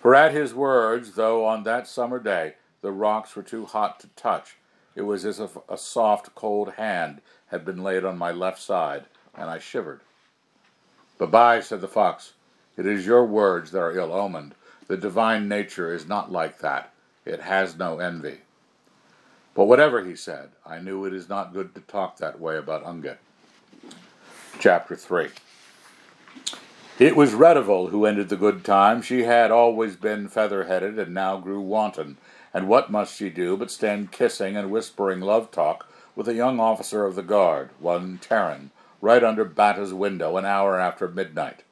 For 0.00 0.14
at 0.14 0.32
his 0.32 0.54
words, 0.54 1.12
though 1.12 1.44
on 1.44 1.64
that 1.64 1.86
summer 1.86 2.18
day 2.18 2.54
the 2.80 2.92
rocks 2.92 3.36
were 3.36 3.42
too 3.42 3.66
hot 3.66 4.00
to 4.00 4.08
touch, 4.08 4.56
it 4.94 5.02
was 5.02 5.24
as 5.24 5.40
if 5.40 5.58
a 5.68 5.76
soft, 5.76 6.34
cold 6.34 6.74
hand 6.74 7.20
had 7.48 7.64
been 7.64 7.82
laid 7.82 8.04
on 8.04 8.16
my 8.16 8.30
left 8.32 8.60
side, 8.60 9.04
and 9.34 9.50
I 9.50 9.58
shivered. 9.58 10.00
Bye-bye, 11.18 11.60
said 11.60 11.80
the 11.80 11.88
fox. 11.88 12.32
It 12.76 12.86
is 12.86 13.06
your 13.06 13.24
words 13.24 13.70
that 13.72 13.80
are 13.80 13.96
ill 13.96 14.12
omened. 14.12 14.54
The 14.88 14.96
divine 14.96 15.48
nature 15.48 15.92
is 15.92 16.06
not 16.06 16.30
like 16.30 16.58
that. 16.60 16.92
It 17.24 17.40
has 17.40 17.76
no 17.76 17.98
envy. 17.98 18.38
But 19.52 19.64
whatever 19.64 20.04
he 20.04 20.14
said, 20.14 20.50
I 20.64 20.78
knew 20.78 21.04
it 21.04 21.12
is 21.12 21.28
not 21.28 21.52
good 21.52 21.74
to 21.74 21.80
talk 21.80 22.18
that 22.18 22.38
way 22.38 22.56
about 22.56 22.84
Ungit. 22.84 23.16
Chapter 24.60 24.94
3 24.94 25.30
It 27.00 27.16
was 27.16 27.32
Redival 27.32 27.90
who 27.90 28.04
ended 28.04 28.28
the 28.28 28.36
good 28.36 28.64
time. 28.64 29.02
She 29.02 29.24
had 29.24 29.50
always 29.50 29.96
been 29.96 30.28
feather-headed 30.28 30.98
and 30.98 31.12
now 31.12 31.38
grew 31.38 31.60
wanton. 31.60 32.18
And 32.54 32.68
what 32.68 32.90
must 32.90 33.16
she 33.16 33.28
do 33.28 33.56
but 33.56 33.70
stand 33.72 34.12
kissing 34.12 34.56
and 34.56 34.70
whispering 34.70 35.20
love 35.20 35.50
talk 35.50 35.90
with 36.14 36.28
a 36.28 36.34
young 36.34 36.60
officer 36.60 37.04
of 37.04 37.16
the 37.16 37.22
guard, 37.22 37.70
one 37.80 38.18
Tarin, 38.18 38.70
right 39.00 39.24
under 39.24 39.44
Batta's 39.44 39.92
window 39.92 40.36
an 40.36 40.44
hour 40.44 40.78
after 40.78 41.08
midnight? 41.08 41.64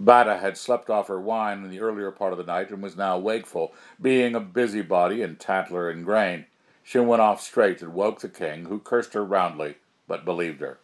Batta 0.00 0.38
had 0.38 0.56
slept 0.56 0.88
off 0.88 1.08
her 1.08 1.20
wine 1.20 1.62
in 1.62 1.70
the 1.70 1.80
earlier 1.80 2.10
part 2.10 2.32
of 2.32 2.38
the 2.38 2.44
night 2.44 2.70
and 2.70 2.82
was 2.82 2.96
now 2.96 3.18
wakeful, 3.18 3.74
being 4.00 4.34
a 4.34 4.40
busybody 4.40 5.22
and 5.22 5.38
tattler 5.38 5.90
in 5.90 6.04
grain. 6.04 6.46
She 6.82 6.98
went 6.98 7.20
off 7.20 7.42
straight 7.42 7.82
and 7.82 7.92
woke 7.92 8.20
the 8.20 8.28
king, 8.30 8.64
who 8.64 8.78
cursed 8.78 9.12
her 9.12 9.24
roundly, 9.24 9.76
but 10.08 10.24
believed 10.24 10.60
her. 10.60 10.78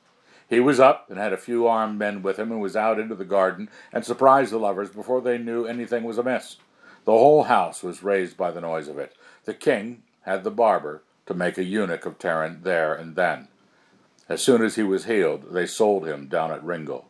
He 0.48 0.60
was 0.60 0.78
up 0.78 1.10
and 1.10 1.18
had 1.18 1.32
a 1.32 1.38
few 1.38 1.66
armed 1.66 1.98
men 1.98 2.22
with 2.22 2.38
him 2.38 2.52
and 2.52 2.60
was 2.60 2.76
out 2.76 3.00
into 3.00 3.14
the 3.14 3.24
garden 3.24 3.70
and 3.92 4.04
surprised 4.04 4.52
the 4.52 4.58
lovers 4.58 4.90
before 4.90 5.20
they 5.22 5.38
knew 5.38 5.64
anything 5.64 6.04
was 6.04 6.18
amiss. 6.18 6.56
The 7.04 7.12
whole 7.12 7.44
house 7.44 7.82
was 7.82 8.02
raised 8.02 8.36
by 8.36 8.50
the 8.50 8.60
noise 8.60 8.86
of 8.86 8.98
it. 8.98 9.16
The 9.44 9.54
king 9.54 10.02
had 10.22 10.44
the 10.44 10.50
barber 10.50 11.02
to 11.24 11.34
make 11.34 11.56
a 11.56 11.64
eunuch 11.64 12.04
of 12.04 12.18
Tarin 12.18 12.62
there 12.62 12.94
and 12.94 13.16
then. 13.16 13.48
As 14.28 14.42
soon 14.42 14.62
as 14.62 14.76
he 14.76 14.82
was 14.82 15.06
healed, 15.06 15.52
they 15.52 15.66
sold 15.66 16.06
him 16.06 16.26
down 16.26 16.52
at 16.52 16.62
Ringal. 16.62 17.06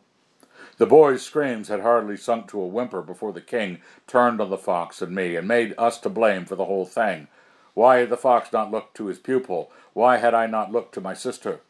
The 0.77 0.85
boy's 0.85 1.23
screams 1.23 1.69
had 1.69 1.81
hardly 1.81 2.17
sunk 2.17 2.47
to 2.49 2.61
a 2.61 2.67
whimper 2.67 3.01
before 3.01 3.33
the 3.33 3.41
king 3.41 3.79
turned 4.05 4.39
on 4.39 4.51
the 4.51 4.57
fox 4.57 5.01
and 5.01 5.15
me, 5.15 5.35
and 5.35 5.47
made 5.47 5.73
us 5.77 5.97
to 5.99 6.09
blame 6.09 6.45
for 6.45 6.55
the 6.55 6.65
whole 6.65 6.85
thing. 6.85 7.27
Why 7.73 7.97
had 7.97 8.09
the 8.09 8.17
fox 8.17 8.53
not 8.53 8.71
looked 8.71 8.95
to 8.97 9.07
his 9.07 9.19
pupil? 9.19 9.71
Why 9.93 10.17
had 10.17 10.33
I 10.33 10.45
not 10.45 10.71
looked 10.71 10.93
to 10.95 11.01
my 11.01 11.13
sister? 11.15 11.61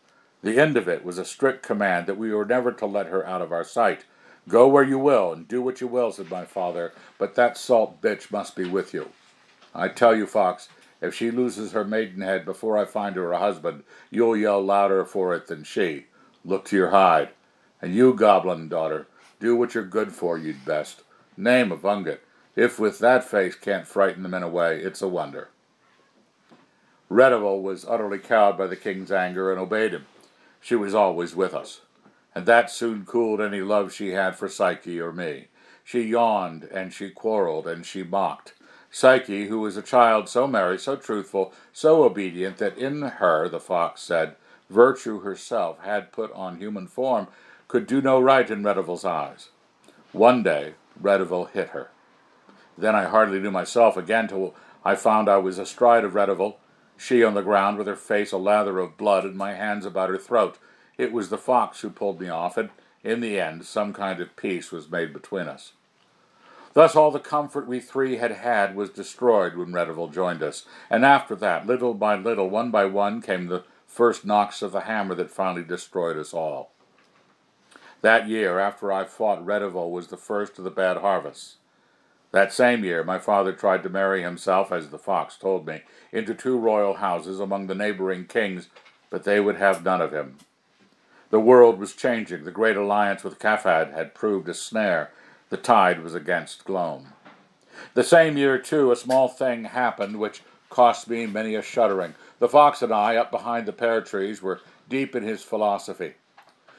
The 0.43 0.59
end 0.59 0.77
of 0.77 0.87
it 0.87 1.03
was 1.05 1.17
a 1.17 1.25
strict 1.25 1.63
command 1.63 2.05
that 2.07 2.17
we 2.17 2.33
were 2.33 2.45
never 2.45 2.71
to 2.73 2.85
let 2.85 3.07
her 3.07 3.25
out 3.25 3.41
of 3.41 3.51
our 3.51 3.63
sight. 3.63 4.05
Go 4.47 4.67
where 4.67 4.83
you 4.83 4.99
will, 4.99 5.33
and 5.33 5.47
do 5.47 5.61
what 5.61 5.81
you 5.81 5.87
will, 5.87 6.11
said 6.11 6.29
my 6.29 6.45
father, 6.45 6.93
but 7.17 7.35
that 7.35 7.57
salt 7.57 8.01
bitch 8.01 8.31
must 8.31 8.55
be 8.55 8.65
with 8.65 8.93
you. 8.93 9.09
I 9.73 9.87
tell 9.87 10.15
you, 10.15 10.25
Fox, 10.25 10.69
if 11.01 11.13
she 11.13 11.31
loses 11.31 11.71
her 11.71 11.83
maidenhead 11.83 12.45
before 12.45 12.77
I 12.77 12.85
find 12.85 13.15
her 13.15 13.31
a 13.31 13.39
husband, 13.39 13.83
you'll 14.09 14.37
yell 14.37 14.61
louder 14.61 15.05
for 15.05 15.33
it 15.35 15.47
than 15.47 15.63
she. 15.63 16.07
Look 16.43 16.65
to 16.65 16.75
your 16.75 16.89
hide. 16.89 17.29
And 17.81 17.93
you, 17.93 18.13
goblin 18.13 18.69
daughter, 18.69 19.07
do 19.39 19.55
what 19.55 19.75
you're 19.75 19.85
good 19.85 20.11
for, 20.11 20.37
you'd 20.37 20.65
best. 20.65 21.03
Name 21.35 21.71
of 21.71 21.81
Ungit. 21.81 22.19
If 22.55 22.79
with 22.79 22.97
that 22.99 23.23
face 23.23 23.55
can't 23.55 23.87
frighten 23.87 24.23
the 24.23 24.29
men 24.29 24.41
away, 24.41 24.79
it's 24.79 25.01
a 25.01 25.07
wonder. 25.07 25.49
Redival 27.09 27.61
was 27.61 27.85
utterly 27.85 28.17
cowed 28.17 28.57
by 28.57 28.67
the 28.67 28.75
king's 28.75 29.11
anger 29.11 29.51
and 29.51 29.59
obeyed 29.59 29.93
him. 29.93 30.05
She 30.59 30.75
was 30.75 30.95
always 30.95 31.35
with 31.35 31.53
us, 31.53 31.81
and 32.33 32.45
that 32.47 32.71
soon 32.71 33.05
cooled 33.05 33.39
any 33.39 33.61
love 33.61 33.93
she 33.93 34.09
had 34.09 34.35
for 34.35 34.49
Psyche 34.49 34.99
or 34.99 35.13
me. 35.13 35.47
She 35.83 36.01
yawned, 36.01 36.63
and 36.63 36.91
she 36.91 37.11
quarreled, 37.11 37.67
and 37.67 37.85
she 37.85 38.03
mocked. 38.03 38.53
Psyche, 38.89 39.47
who 39.47 39.59
was 39.59 39.77
a 39.77 39.81
child 39.81 40.27
so 40.27 40.47
merry, 40.47 40.77
so 40.77 40.95
truthful, 40.95 41.53
so 41.71 42.03
obedient, 42.03 42.57
that 42.57 42.77
in 42.77 43.01
her, 43.03 43.47
the 43.47 43.59
fox 43.59 44.01
said, 44.01 44.35
virtue 44.69 45.21
herself 45.21 45.79
had 45.83 46.11
put 46.11 46.31
on 46.33 46.57
human 46.57 46.87
form, 46.87 47.27
could 47.67 47.85
do 47.87 48.01
no 48.01 48.19
right 48.19 48.49
in 48.49 48.63
Redival's 48.63 49.05
eyes. 49.05 49.49
One 50.11 50.41
day, 50.43 50.75
Redival 51.01 51.49
hit 51.51 51.69
her. 51.69 51.89
Then 52.77 52.95
I 52.95 53.05
hardly 53.05 53.39
knew 53.39 53.51
myself 53.51 53.97
again 53.97 54.27
till 54.27 54.55
I 54.85 54.95
found 54.95 55.27
I 55.27 55.37
was 55.37 55.59
astride 55.59 56.03
of 56.03 56.13
Redival, 56.13 56.55
she 56.95 57.23
on 57.23 57.33
the 57.33 57.41
ground 57.41 57.77
with 57.77 57.87
her 57.87 57.95
face 57.95 58.31
a 58.31 58.37
lather 58.37 58.79
of 58.79 58.97
blood 58.97 59.25
and 59.25 59.35
my 59.35 59.53
hands 59.53 59.85
about 59.85 60.09
her 60.09 60.17
throat. 60.17 60.57
It 60.97 61.11
was 61.11 61.29
the 61.29 61.37
fox 61.37 61.81
who 61.81 61.89
pulled 61.89 62.19
me 62.19 62.29
off, 62.29 62.57
and 62.57 62.69
in 63.03 63.19
the 63.19 63.39
end 63.39 63.65
some 63.65 63.93
kind 63.93 64.19
of 64.19 64.35
peace 64.35 64.71
was 64.71 64.89
made 64.89 65.13
between 65.13 65.47
us. 65.47 65.73
Thus 66.73 66.95
all 66.95 67.11
the 67.11 67.19
comfort 67.19 67.67
we 67.67 67.79
three 67.79 68.17
had 68.17 68.31
had 68.31 68.75
was 68.75 68.89
destroyed 68.89 69.55
when 69.55 69.71
Redival 69.71 70.13
joined 70.13 70.43
us, 70.43 70.65
and 70.89 71.03
after 71.03 71.35
that, 71.35 71.65
little 71.65 71.93
by 71.93 72.15
little, 72.15 72.49
one 72.49 72.71
by 72.71 72.85
one, 72.85 73.21
came 73.21 73.47
the 73.47 73.63
first 73.87 74.25
knocks 74.25 74.61
of 74.61 74.71
the 74.71 74.81
hammer 74.81 75.15
that 75.15 75.31
finally 75.31 75.63
destroyed 75.63 76.17
us 76.17 76.33
all. 76.33 76.71
That 78.01 78.27
year, 78.27 78.59
after 78.59 78.91
I 78.91 79.05
fought 79.05 79.45
Redival, 79.45 79.91
was 79.91 80.07
the 80.07 80.17
first 80.17 80.57
of 80.57 80.63
the 80.63 80.69
bad 80.69 80.97
harvests. 80.97 81.57
That 82.31 82.53
same 82.53 82.83
year, 82.83 83.03
my 83.03 83.19
father 83.19 83.53
tried 83.53 83.83
to 83.83 83.89
marry 83.89 84.21
himself, 84.21 84.71
as 84.71 84.89
the 84.89 84.99
fox 84.99 85.37
told 85.37 85.65
me, 85.65 85.81
into 86.11 86.33
two 86.33 86.57
royal 86.57 86.95
houses 86.95 87.39
among 87.39 87.67
the 87.67 87.75
neighboring 87.75 88.25
kings, 88.25 88.69
but 89.09 89.23
they 89.23 89.39
would 89.39 89.55
have 89.55 89.83
none 89.83 90.01
of 90.01 90.13
him. 90.13 90.37
The 91.29 91.39
world 91.39 91.79
was 91.79 91.93
changing. 91.93 92.43
The 92.43 92.51
great 92.51 92.77
alliance 92.77 93.23
with 93.23 93.39
Caphad 93.39 93.91
had 93.91 94.13
proved 94.13 94.47
a 94.47 94.53
snare. 94.53 95.11
The 95.49 95.57
tide 95.57 96.03
was 96.03 96.13
against 96.13 96.65
Glome. 96.65 97.13
The 97.93 98.03
same 98.03 98.37
year, 98.37 98.57
too, 98.57 98.91
a 98.91 98.95
small 98.95 99.27
thing 99.27 99.65
happened 99.65 100.19
which 100.19 100.41
cost 100.69 101.09
me 101.09 101.25
many 101.25 101.55
a 101.55 101.61
shuddering. 101.61 102.15
The 102.39 102.49
fox 102.49 102.81
and 102.81 102.93
I, 102.93 103.15
up 103.15 103.31
behind 103.31 103.65
the 103.65 103.73
pear 103.73 104.01
trees, 104.01 104.41
were 104.41 104.61
deep 104.89 105.15
in 105.15 105.23
his 105.23 105.43
philosophy. 105.43 106.13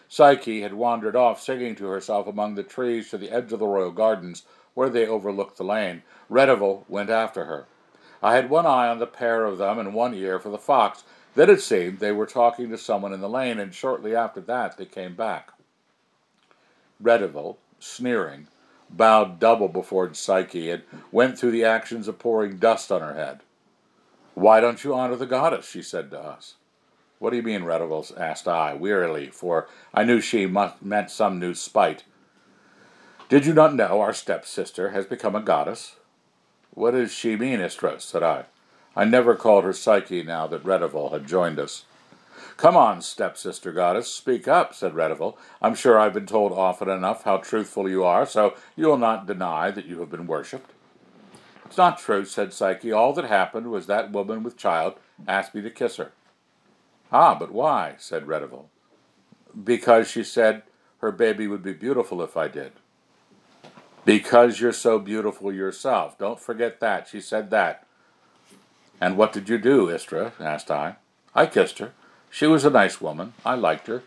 Psyche 0.09 0.63
had 0.63 0.75
wandered 0.75 1.15
off, 1.15 1.41
singing 1.41 1.75
to 1.77 1.87
herself 1.87 2.27
among 2.27 2.55
the 2.55 2.63
trees 2.63 3.11
to 3.11 3.19
the 3.19 3.31
edge 3.31 3.53
of 3.53 3.59
the 3.59 3.67
royal 3.67 3.91
gardens, 3.91 4.45
where 4.75 4.89
they 4.89 5.07
overlooked 5.07 5.59
the 5.59 5.65
lane. 5.65 6.03
Redival 6.31 6.85
went 6.89 7.11
after 7.11 7.45
her. 7.45 7.67
I 8.23 8.35
had 8.35 8.51
one 8.51 8.67
eye 8.67 8.89
on 8.89 8.99
the 8.99 9.07
pair 9.07 9.45
of 9.45 9.59
them 9.59 9.79
and 9.79 9.95
one 9.95 10.15
ear 10.15 10.39
for 10.39 10.49
the 10.49 10.59
fox. 10.59 11.05
Then 11.35 11.51
it 11.51 11.61
seemed 11.61 11.99
they 11.99 12.11
were 12.11 12.27
talking 12.27 12.71
to 12.71 12.79
someone 12.79 13.13
in 13.13 13.21
the 13.21 13.29
lane, 13.29 13.59
and 13.59 13.75
shortly 13.75 14.17
after 14.17 14.41
that 14.41 14.77
they 14.77 14.87
came 14.87 15.15
back. 15.15 15.53
Redival, 17.03 17.57
sneering, 17.79 18.49
bowed 18.91 19.39
double 19.39 19.69
before 19.69 20.13
Psyche, 20.15 20.71
and 20.71 20.83
went 21.13 21.39
through 21.39 21.53
the 21.53 21.65
actions 21.65 22.09
of 22.09 22.19
pouring 22.19 22.57
dust 22.57 22.91
on 22.91 23.03
her 23.03 23.15
head. 23.15 23.41
Why 24.35 24.61
don't 24.61 24.83
you 24.83 24.95
honor 24.95 25.17
the 25.17 25.27
goddess? 25.27 25.69
she 25.69 25.83
said 25.83 26.11
to 26.11 26.19
us. 26.19 26.55
What 27.19 27.31
do 27.31 27.37
you 27.37 27.43
mean, 27.43 27.63
Redival? 27.63 28.17
asked 28.19 28.47
I, 28.47 28.75
wearily, 28.75 29.29
for 29.29 29.69
I 29.93 30.05
knew 30.05 30.21
she 30.21 30.47
must, 30.47 30.83
meant 30.83 31.11
some 31.11 31.39
new 31.39 31.55
spite. 31.55 32.05
Did 33.29 33.45
you 33.45 33.53
not 33.53 33.75
know 33.75 34.01
our 34.01 34.13
stepsister 34.13 34.91
has 34.91 35.05
become 35.05 35.35
a 35.35 35.41
goddess? 35.41 35.97
What 36.71 36.93
does 36.93 37.13
she 37.13 37.37
mean, 37.37 37.61
Istra? 37.61 38.01
said 38.01 38.23
I. 38.23 38.45
I 38.95 39.05
never 39.05 39.35
called 39.35 39.65
her 39.65 39.73
Psyche 39.73 40.23
now 40.23 40.47
that 40.47 40.65
Redival 40.65 41.13
had 41.13 41.27
joined 41.27 41.59
us. 41.59 41.85
Come 42.57 42.77
on, 42.77 43.03
stepsister 43.03 43.73
goddess, 43.73 44.13
speak 44.13 44.49
up, 44.49 44.75
said 44.75 44.93
Redival. 44.93 45.37
I'm 45.61 45.75
sure 45.75 45.99
I've 45.99 46.15
been 46.15 46.27
told 46.27 46.53
often 46.53 46.89
enough 46.89 47.25
how 47.25 47.37
truthful 47.37 47.89
you 47.89 48.03
are, 48.05 48.27
so 48.27 48.55
you'll 48.75 48.99
not 48.99 49.27
deny 49.27 49.71
that 49.71 49.87
you 49.87 50.01
have 50.01 50.11
been 50.11 50.27
worshipped. 50.27 50.73
It's 51.65 51.77
not 51.77 51.99
true, 51.99 52.25
said 52.25 52.53
Psyche. 52.53 52.93
All 52.93 53.13
that 53.13 53.27
happened 53.27 53.71
was 53.71 53.87
that 53.87 54.11
woman 54.11 54.43
with 54.43 54.57
child 54.57 54.95
asked 55.27 55.55
me 55.55 55.63
to 55.63 55.71
kiss 55.71 55.97
her. 55.97 56.13
Ah, 57.13 57.35
but 57.35 57.53
why? 57.53 57.95
said 57.99 58.27
Redival. 58.27 58.67
Because 59.65 60.11
she 60.11 60.23
said 60.23 60.63
her 61.01 61.13
baby 61.13 61.47
would 61.47 61.63
be 61.63 61.73
beautiful 61.73 62.23
if 62.23 62.37
I 62.37 62.49
did. 62.49 62.73
Because 64.05 64.61
you're 64.61 64.73
so 64.73 64.99
beautiful 64.99 65.53
yourself. 65.53 66.19
Don't 66.19 66.41
forget 66.41 66.81
that. 66.81 67.09
She 67.09 67.21
said 67.21 67.51
that. 67.51 67.87
And 69.01 69.17
what 69.17 69.33
did 69.33 69.49
you 69.49 69.59
do, 69.59 69.89
Istra? 69.89 70.33
asked 70.41 70.71
I. 70.71 70.97
I 71.35 71.47
kissed 71.47 71.79
her. 71.79 71.93
She 72.31 72.47
was 72.47 72.65
a 72.65 72.71
nice 72.71 73.01
woman. 73.01 73.35
I 73.45 73.55
liked 73.55 73.87
her. 73.87 74.03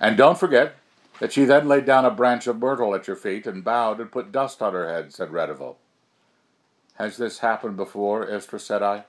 And 0.00 0.16
don't 0.16 0.38
forget 0.38 0.76
that 1.18 1.32
she 1.32 1.44
then 1.44 1.68
laid 1.68 1.84
down 1.84 2.04
a 2.04 2.10
branch 2.10 2.46
of 2.46 2.58
myrtle 2.58 2.94
at 2.94 3.06
your 3.06 3.16
feet 3.16 3.46
and 3.46 3.64
bowed 3.64 4.00
and 4.00 4.12
put 4.12 4.32
dust 4.32 4.60
on 4.62 4.72
her 4.74 4.88
head, 4.88 5.12
said 5.12 5.30
Redival. 5.30 5.76
Has 6.96 7.16
this 7.16 7.40
happened 7.40 7.76
before, 7.76 8.26
Istra? 8.26 8.60
said 8.60 8.82
I. 8.82 9.04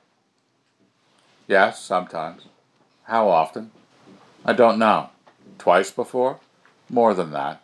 Yes, 1.47 1.81
sometimes. 1.81 2.47
How 3.05 3.29
often? 3.29 3.71
I 4.43 4.53
don't 4.53 4.79
know. 4.79 5.09
Twice 5.59 5.91
before? 5.91 6.39
More 6.89 7.13
than 7.13 7.31
that. 7.31 7.61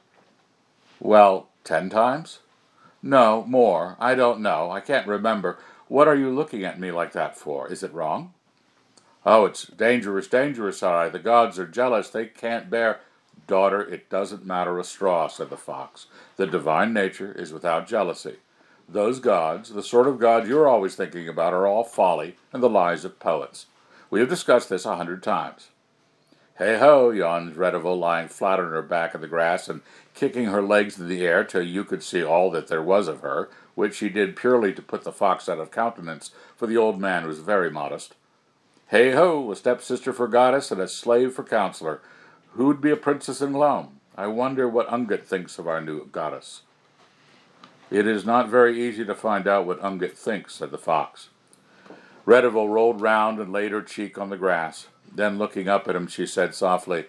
Well, 0.99 1.47
ten 1.63 1.89
times? 1.89 2.39
No, 3.01 3.43
more. 3.47 3.97
I 3.99 4.13
don't 4.13 4.41
know. 4.41 4.69
I 4.69 4.81
can't 4.81 5.07
remember. 5.07 5.57
What 5.87 6.07
are 6.07 6.15
you 6.15 6.29
looking 6.29 6.63
at 6.63 6.79
me 6.79 6.91
like 6.91 7.11
that 7.13 7.35
for? 7.35 7.67
Is 7.71 7.81
it 7.81 7.93
wrong? 7.93 8.33
Oh, 9.25 9.45
it's 9.45 9.65
dangerous, 9.65 10.27
dangerous, 10.27 10.83
I. 10.83 11.09
The 11.09 11.19
gods 11.19 11.57
are 11.57 11.67
jealous. 11.67 12.09
They 12.09 12.27
can't 12.27 12.69
bear. 12.69 12.99
Daughter, 13.47 13.81
it 13.81 14.09
doesn't 14.09 14.45
matter 14.45 14.79
a 14.79 14.83
straw, 14.83 15.27
said 15.27 15.49
the 15.49 15.57
fox. 15.57 16.05
The 16.37 16.47
divine 16.47 16.93
nature 16.93 17.31
is 17.31 17.51
without 17.51 17.87
jealousy. 17.87 18.37
Those 18.87 19.19
gods, 19.19 19.69
the 19.69 19.83
sort 19.83 20.07
of 20.07 20.19
gods 20.19 20.47
you're 20.47 20.67
always 20.67 20.95
thinking 20.95 21.27
about, 21.27 21.53
are 21.53 21.65
all 21.65 21.83
folly 21.83 22.35
and 22.53 22.61
the 22.61 22.69
lies 22.69 23.03
of 23.05 23.19
poets. 23.19 23.65
We 24.11 24.19
have 24.19 24.27
discussed 24.27 24.67
this 24.67 24.85
a 24.85 24.97
hundred 24.97 25.23
times. 25.23 25.69
Hey 26.57 26.77
ho, 26.77 27.11
yawned 27.11 27.55
Redival, 27.55 27.97
lying 27.97 28.27
flat 28.27 28.59
on 28.59 28.69
her 28.69 28.81
back 28.81 29.15
in 29.15 29.21
the 29.21 29.27
grass 29.27 29.69
and 29.69 29.81
kicking 30.13 30.47
her 30.47 30.61
legs 30.61 30.99
in 30.99 31.07
the 31.07 31.25
air 31.25 31.45
till 31.45 31.63
you 31.63 31.85
could 31.85 32.03
see 32.03 32.21
all 32.21 32.51
that 32.51 32.67
there 32.67 32.83
was 32.83 33.07
of 33.07 33.21
her, 33.21 33.49
which 33.73 33.95
she 33.95 34.09
did 34.09 34.35
purely 34.35 34.73
to 34.73 34.81
put 34.81 35.05
the 35.05 35.13
fox 35.13 35.47
out 35.47 35.59
of 35.59 35.71
countenance, 35.71 36.31
for 36.57 36.67
the 36.67 36.75
old 36.75 36.99
man 36.99 37.25
was 37.25 37.39
very 37.39 37.71
modest. 37.71 38.15
Hey 38.89 39.11
ho, 39.11 39.49
a 39.49 39.55
stepsister 39.55 40.11
for 40.11 40.27
goddess 40.27 40.71
and 40.71 40.81
a 40.81 40.89
slave 40.89 41.33
for 41.33 41.45
counselor. 41.45 42.01
Who'd 42.51 42.81
be 42.81 42.91
a 42.91 42.97
princess 42.97 43.41
in 43.41 43.53
Glome? 43.53 44.01
I 44.17 44.27
wonder 44.27 44.67
what 44.67 44.89
Ungit 44.89 45.23
thinks 45.23 45.57
of 45.57 45.69
our 45.69 45.79
new 45.79 46.07
goddess. 46.07 46.63
It 47.89 48.05
is 48.05 48.25
not 48.25 48.49
very 48.49 48.79
easy 48.79 49.05
to 49.05 49.15
find 49.15 49.47
out 49.47 49.65
what 49.65 49.81
Ungit 49.81 50.17
thinks, 50.17 50.55
said 50.55 50.71
the 50.71 50.77
fox. 50.77 51.29
Redival 52.25 52.69
rolled 52.69 53.01
round 53.01 53.39
and 53.39 53.51
laid 53.51 53.71
her 53.71 53.81
cheek 53.81 54.17
on 54.17 54.29
the 54.29 54.37
grass. 54.37 54.87
Then, 55.13 55.37
looking 55.37 55.67
up 55.67 55.87
at 55.87 55.95
him, 55.95 56.07
she 56.07 56.25
said 56.25 56.53
softly, 56.53 57.05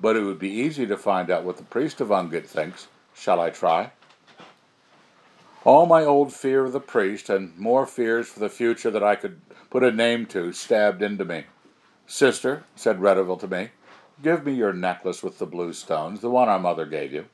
But 0.00 0.16
it 0.16 0.22
would 0.22 0.38
be 0.38 0.50
easy 0.50 0.86
to 0.86 0.96
find 0.96 1.30
out 1.30 1.44
what 1.44 1.56
the 1.56 1.62
priest 1.62 2.00
of 2.00 2.08
Ungit 2.08 2.46
thinks. 2.46 2.88
Shall 3.14 3.40
I 3.40 3.50
try? 3.50 3.92
All 5.64 5.86
my 5.86 6.04
old 6.04 6.32
fear 6.32 6.64
of 6.64 6.72
the 6.72 6.80
priest, 6.80 7.28
and 7.28 7.56
more 7.58 7.86
fears 7.86 8.28
for 8.28 8.40
the 8.40 8.48
future 8.48 8.90
that 8.90 9.02
I 9.02 9.16
could 9.16 9.40
put 9.68 9.82
a 9.82 9.90
name 9.90 10.26
to, 10.26 10.52
stabbed 10.52 11.02
into 11.02 11.24
me. 11.24 11.44
Sister, 12.06 12.64
said 12.74 12.98
Redival 12.98 13.38
to 13.40 13.48
me, 13.48 13.68
give 14.22 14.44
me 14.44 14.52
your 14.52 14.72
necklace 14.72 15.22
with 15.22 15.38
the 15.38 15.46
blue 15.46 15.72
stones, 15.72 16.20
the 16.20 16.30
one 16.30 16.48
our 16.48 16.58
mother 16.58 16.86
gave 16.86 17.12
you. 17.12 17.26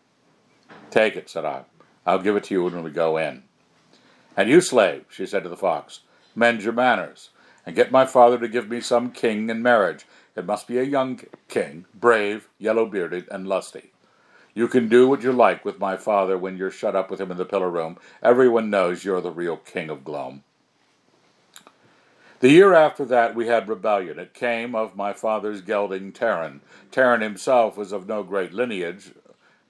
Take 0.91 1.17
it, 1.17 1.29
said 1.29 1.45
I. 1.45 1.65
I'll 2.05 2.23
give 2.23 2.37
it 2.37 2.45
to 2.45 2.55
you 2.55 2.65
when 2.65 2.83
we 2.83 2.91
go 2.91 3.17
in. 3.17 3.43
And 4.37 4.49
you, 4.49 4.61
slave, 4.61 5.07
she 5.09 5.27
said 5.27 5.43
to 5.45 5.49
the 5.49 5.57
fox, 5.57 6.01
mend 6.37 6.63
your 6.63 6.73
manners, 6.73 7.31
and 7.65 7.75
get 7.75 7.91
my 7.91 8.07
father 8.07 8.39
to 8.39 8.49
give 8.49 8.69
me 8.69 8.81
some 8.81 9.11
king 9.11 9.51
in 9.51 9.63
marriage. 9.63 10.07
It 10.37 10.45
must 10.45 10.69
be 10.69 10.79
a 10.79 10.85
young 10.85 11.21
king, 11.49 11.87
brave, 11.95 12.49
yellow 12.59 12.87
bearded, 12.87 13.27
and 13.31 13.49
lusty. 13.49 13.93
You 14.55 14.69
can 14.69 14.89
do 14.89 15.09
what 15.09 15.23
you 15.23 15.33
like 15.33 15.65
with 15.65 15.79
my 15.79 15.97
father 15.97 16.39
when 16.39 16.57
you're 16.57 16.71
shut 16.71 16.97
up 16.97 17.11
with 17.11 17.21
him 17.21 17.31
in 17.31 17.37
the 17.37 17.45
pillar 17.45 17.69
room. 17.69 17.99
Everyone 18.23 18.71
knows 18.71 19.05
you're 19.05 19.21
the 19.21 19.31
real 19.31 19.57
king 19.57 19.91
of 19.91 20.05
Glome. 20.05 20.45
The 22.41 22.51
year 22.51 22.75
after 22.75 23.05
that 23.07 23.35
we 23.35 23.47
had 23.47 23.69
rebellion. 23.69 24.19
It 24.19 24.35
came 24.35 24.75
of 24.75 24.97
my 24.97 25.13
father's 25.13 25.63
gelding 25.63 26.13
Tarin. 26.13 26.61
Tarin 26.93 27.23
himself 27.23 27.77
was 27.77 27.93
of 27.93 28.07
no 28.07 28.23
great 28.23 28.53
lineage, 28.53 29.13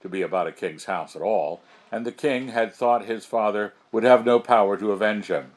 to 0.00 0.08
be 0.08 0.22
about 0.22 0.46
a 0.46 0.52
king's 0.52 0.84
house 0.84 1.16
at 1.16 1.22
all, 1.22 1.60
and 1.90 2.06
the 2.06 2.12
king 2.12 2.48
had 2.48 2.72
thought 2.72 3.06
his 3.06 3.24
father 3.24 3.72
would 3.90 4.04
have 4.04 4.24
no 4.24 4.38
power 4.38 4.76
to 4.76 4.92
avenge 4.92 5.26
him. 5.26 5.52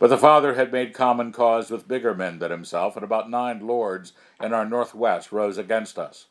But 0.00 0.08
the 0.08 0.18
father 0.18 0.54
had 0.54 0.72
made 0.72 0.94
common 0.94 1.30
cause 1.30 1.70
with 1.70 1.86
bigger 1.86 2.14
men 2.14 2.38
than 2.38 2.50
himself, 2.50 2.96
and 2.96 3.04
about 3.04 3.30
nine 3.30 3.66
lords 3.66 4.14
in 4.42 4.54
our 4.54 4.64
northwest 4.64 5.30
rose 5.30 5.58
against 5.58 5.98
us. 5.98 6.24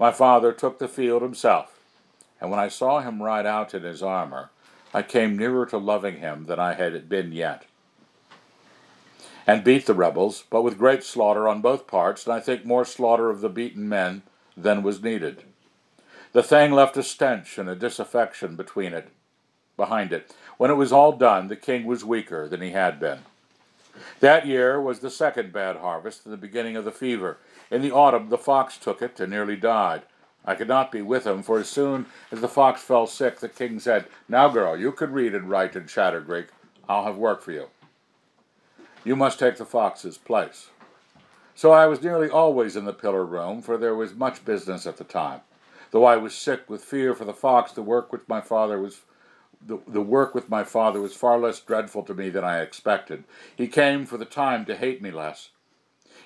My 0.00 0.10
father 0.10 0.50
took 0.50 0.78
the 0.78 0.88
field 0.88 1.20
himself, 1.20 1.78
and 2.40 2.50
when 2.50 2.58
I 2.58 2.68
saw 2.68 3.00
him 3.00 3.22
ride 3.22 3.44
out 3.44 3.74
in 3.74 3.82
his 3.82 4.02
armor, 4.02 4.50
I 4.94 5.02
came 5.02 5.36
nearer 5.36 5.66
to 5.66 5.76
loving 5.76 6.16
him 6.16 6.44
than 6.44 6.58
I 6.58 6.72
had 6.72 7.08
been 7.10 7.32
yet. 7.32 7.66
And 9.46 9.62
beat 9.62 9.84
the 9.84 9.94
rebels, 9.94 10.44
but 10.48 10.62
with 10.62 10.78
great 10.78 11.04
slaughter 11.04 11.46
on 11.46 11.60
both 11.60 11.86
parts, 11.86 12.26
and 12.26 12.32
I 12.32 12.40
think 12.40 12.64
more 12.64 12.86
slaughter 12.86 13.28
of 13.28 13.42
the 13.42 13.50
beaten 13.50 13.88
men 13.88 14.22
than 14.56 14.82
was 14.82 15.02
needed. 15.02 15.42
The 16.32 16.42
thing 16.42 16.72
left 16.72 16.96
a 16.96 17.02
stench 17.02 17.58
and 17.58 17.68
a 17.68 17.76
disaffection 17.76 18.56
between 18.56 18.94
it, 18.94 19.10
behind 19.76 20.14
it. 20.14 20.34
When 20.58 20.70
it 20.70 20.74
was 20.74 20.92
all 20.92 21.12
done, 21.12 21.48
the 21.48 21.56
king 21.56 21.84
was 21.84 22.04
weaker 22.04 22.48
than 22.48 22.60
he 22.60 22.70
had 22.70 23.00
been. 23.00 23.20
That 24.20 24.46
year 24.46 24.80
was 24.80 25.00
the 25.00 25.10
second 25.10 25.52
bad 25.52 25.76
harvest 25.76 26.24
and 26.24 26.32
the 26.32 26.38
beginning 26.38 26.76
of 26.76 26.84
the 26.84 26.92
fever. 26.92 27.38
In 27.70 27.82
the 27.82 27.92
autumn, 27.92 28.28
the 28.28 28.38
fox 28.38 28.78
took 28.78 29.02
it 29.02 29.18
and 29.20 29.30
nearly 29.30 29.56
died. 29.56 30.02
I 30.44 30.54
could 30.54 30.68
not 30.68 30.90
be 30.90 31.02
with 31.02 31.26
him, 31.26 31.42
for 31.42 31.58
as 31.58 31.68
soon 31.68 32.06
as 32.30 32.40
the 32.40 32.48
fox 32.48 32.82
fell 32.82 33.06
sick, 33.06 33.38
the 33.38 33.48
king 33.48 33.78
said, 33.78 34.06
Now, 34.28 34.48
girl, 34.48 34.76
you 34.76 34.92
can 34.92 35.12
read 35.12 35.34
and 35.34 35.48
write 35.48 35.76
and 35.76 35.88
chatter 35.88 36.20
Greek. 36.20 36.46
I'll 36.88 37.04
have 37.04 37.16
work 37.16 37.42
for 37.42 37.52
you. 37.52 37.68
You 39.04 39.16
must 39.16 39.38
take 39.38 39.56
the 39.56 39.64
fox's 39.64 40.18
place. 40.18 40.68
So 41.54 41.72
I 41.72 41.86
was 41.86 42.02
nearly 42.02 42.28
always 42.28 42.76
in 42.76 42.86
the 42.86 42.92
pillar 42.92 43.24
room, 43.24 43.62
for 43.62 43.76
there 43.76 43.94
was 43.94 44.14
much 44.14 44.44
business 44.44 44.86
at 44.86 44.96
the 44.96 45.04
time. 45.04 45.40
Though 45.90 46.04
I 46.04 46.16
was 46.16 46.34
sick 46.34 46.68
with 46.68 46.82
fear 46.82 47.14
for 47.14 47.24
the 47.24 47.34
fox, 47.34 47.72
the 47.72 47.82
work 47.82 48.12
which 48.12 48.22
my 48.26 48.40
father 48.40 48.80
was 48.80 49.02
the, 49.66 49.78
the 49.86 50.00
work 50.00 50.34
with 50.34 50.48
my 50.48 50.64
father 50.64 51.00
was 51.00 51.14
far 51.14 51.38
less 51.38 51.60
dreadful 51.60 52.02
to 52.04 52.14
me 52.14 52.30
than 52.30 52.44
I 52.44 52.60
expected. 52.60 53.24
He 53.54 53.68
came 53.68 54.06
for 54.06 54.16
the 54.16 54.24
time 54.24 54.64
to 54.66 54.76
hate 54.76 55.02
me 55.02 55.10
less. 55.10 55.50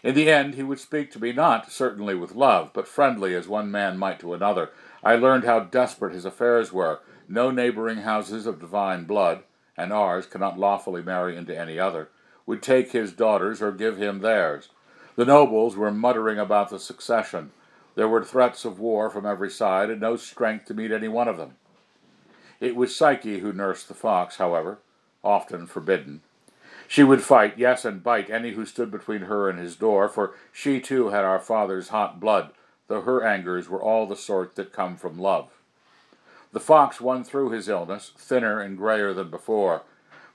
In 0.02 0.14
the 0.14 0.30
end, 0.30 0.54
he 0.54 0.62
would 0.62 0.78
speak 0.78 1.10
to 1.12 1.20
me 1.20 1.32
not, 1.32 1.72
certainly, 1.72 2.14
with 2.14 2.34
love, 2.34 2.70
but 2.72 2.88
friendly 2.88 3.34
as 3.34 3.48
one 3.48 3.70
man 3.70 3.98
might 3.98 4.20
to 4.20 4.34
another. 4.34 4.70
I 5.02 5.16
learned 5.16 5.44
how 5.44 5.60
desperate 5.60 6.12
his 6.14 6.24
affairs 6.24 6.72
were. 6.72 7.00
No 7.28 7.50
neighboring 7.50 7.98
houses 7.98 8.46
of 8.46 8.60
divine 8.60 9.04
blood, 9.04 9.42
and 9.76 9.92
ours 9.92 10.26
cannot 10.26 10.58
lawfully 10.58 11.02
marry 11.02 11.36
into 11.36 11.58
any 11.58 11.78
other, 11.78 12.08
would 12.46 12.62
take 12.62 12.92
his 12.92 13.12
daughters 13.12 13.60
or 13.60 13.72
give 13.72 13.96
him 13.96 14.20
theirs. 14.20 14.68
The 15.16 15.24
nobles 15.24 15.76
were 15.76 15.90
muttering 15.90 16.38
about 16.38 16.70
the 16.70 16.78
succession. 16.78 17.50
There 17.94 18.08
were 18.08 18.22
threats 18.22 18.64
of 18.64 18.78
war 18.78 19.10
from 19.10 19.26
every 19.26 19.50
side, 19.50 19.90
and 19.90 20.00
no 20.00 20.16
strength 20.16 20.66
to 20.66 20.74
meet 20.74 20.92
any 20.92 21.08
one 21.08 21.26
of 21.26 21.38
them. 21.38 21.56
It 22.60 22.76
was 22.76 22.96
Psyche 22.96 23.40
who 23.40 23.52
nursed 23.52 23.88
the 23.88 23.94
fox, 23.94 24.36
however, 24.36 24.78
often 25.22 25.66
forbidden. 25.66 26.22
She 26.88 27.02
would 27.02 27.22
fight, 27.22 27.58
yes, 27.58 27.84
and 27.84 28.02
bite 28.02 28.30
any 28.30 28.52
who 28.52 28.64
stood 28.64 28.90
between 28.90 29.22
her 29.22 29.48
and 29.50 29.58
his 29.58 29.76
door, 29.76 30.08
for 30.08 30.34
she 30.52 30.80
too 30.80 31.08
had 31.08 31.24
our 31.24 31.38
father's 31.38 31.88
hot 31.88 32.20
blood, 32.20 32.50
though 32.88 33.02
her 33.02 33.24
angers 33.24 33.68
were 33.68 33.82
all 33.82 34.06
the 34.06 34.16
sort 34.16 34.54
that 34.54 34.72
come 34.72 34.96
from 34.96 35.18
love. 35.18 35.50
The 36.52 36.60
fox 36.60 37.00
won 37.00 37.24
through 37.24 37.50
his 37.50 37.68
illness, 37.68 38.12
thinner 38.16 38.60
and 38.60 38.78
grayer 38.78 39.12
than 39.12 39.30
before. 39.30 39.82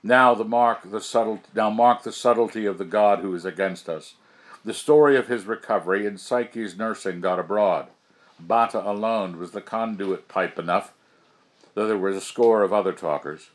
Now 0.02 0.34
the 0.34 0.44
mark 0.44 0.90
the 0.90 1.00
subtle 1.00 1.40
now 1.54 1.70
mark 1.70 2.02
the 2.02 2.12
subtlety 2.12 2.66
of 2.66 2.78
the 2.78 2.84
god 2.84 3.20
who 3.20 3.34
is 3.34 3.44
against 3.44 3.88
us. 3.88 4.14
The 4.64 4.74
story 4.74 5.16
of 5.16 5.28
his 5.28 5.46
recovery 5.46 6.06
and 6.06 6.20
Psyche's 6.20 6.76
nursing 6.76 7.20
got 7.20 7.38
abroad. 7.38 7.88
Batta 8.38 8.88
alone 8.88 9.38
was 9.38 9.52
the 9.52 9.60
conduit 9.60 10.28
pipe 10.28 10.58
enough 10.58 10.92
though 11.74 11.86
there 11.86 11.96
was 11.96 12.16
a 12.16 12.20
score 12.20 12.62
of 12.62 12.72
other 12.72 12.92
talkers. 12.92 13.50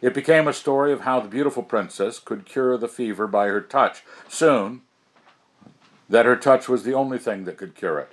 It 0.00 0.14
became 0.14 0.46
a 0.48 0.52
story 0.52 0.92
of 0.92 1.02
how 1.02 1.20
the 1.20 1.28
beautiful 1.28 1.62
princess 1.62 2.18
could 2.18 2.44
cure 2.44 2.76
the 2.76 2.88
fever 2.88 3.26
by 3.26 3.48
her 3.48 3.60
touch. 3.60 4.02
Soon, 4.28 4.82
that 6.08 6.26
her 6.26 6.36
touch 6.36 6.68
was 6.68 6.84
the 6.84 6.94
only 6.94 7.18
thing 7.18 7.44
that 7.44 7.56
could 7.56 7.74
cure 7.74 7.98
it. 7.98 8.10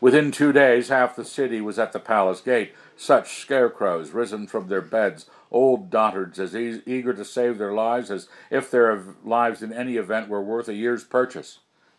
Within 0.00 0.30
two 0.30 0.52
days, 0.52 0.88
half 0.88 1.16
the 1.16 1.24
city 1.24 1.60
was 1.60 1.78
at 1.78 1.92
the 1.92 1.98
palace 1.98 2.40
gate. 2.40 2.74
such 2.98 3.40
scarecrows 3.40 4.12
risen 4.12 4.46
from 4.46 4.68
their 4.68 4.80
beds, 4.80 5.26
old 5.50 5.90
dotards 5.90 6.38
as 6.38 6.56
e- 6.56 6.82
eager 6.86 7.12
to 7.12 7.24
save 7.24 7.58
their 7.58 7.72
lives 7.72 8.10
as 8.10 8.26
if 8.50 8.70
their 8.70 9.04
lives 9.22 9.62
in 9.62 9.72
any 9.72 9.96
event 9.96 10.28
were 10.28 10.42
worth 10.42 10.68
a 10.68 10.74
year's 10.74 11.04
purchase, 11.04 11.58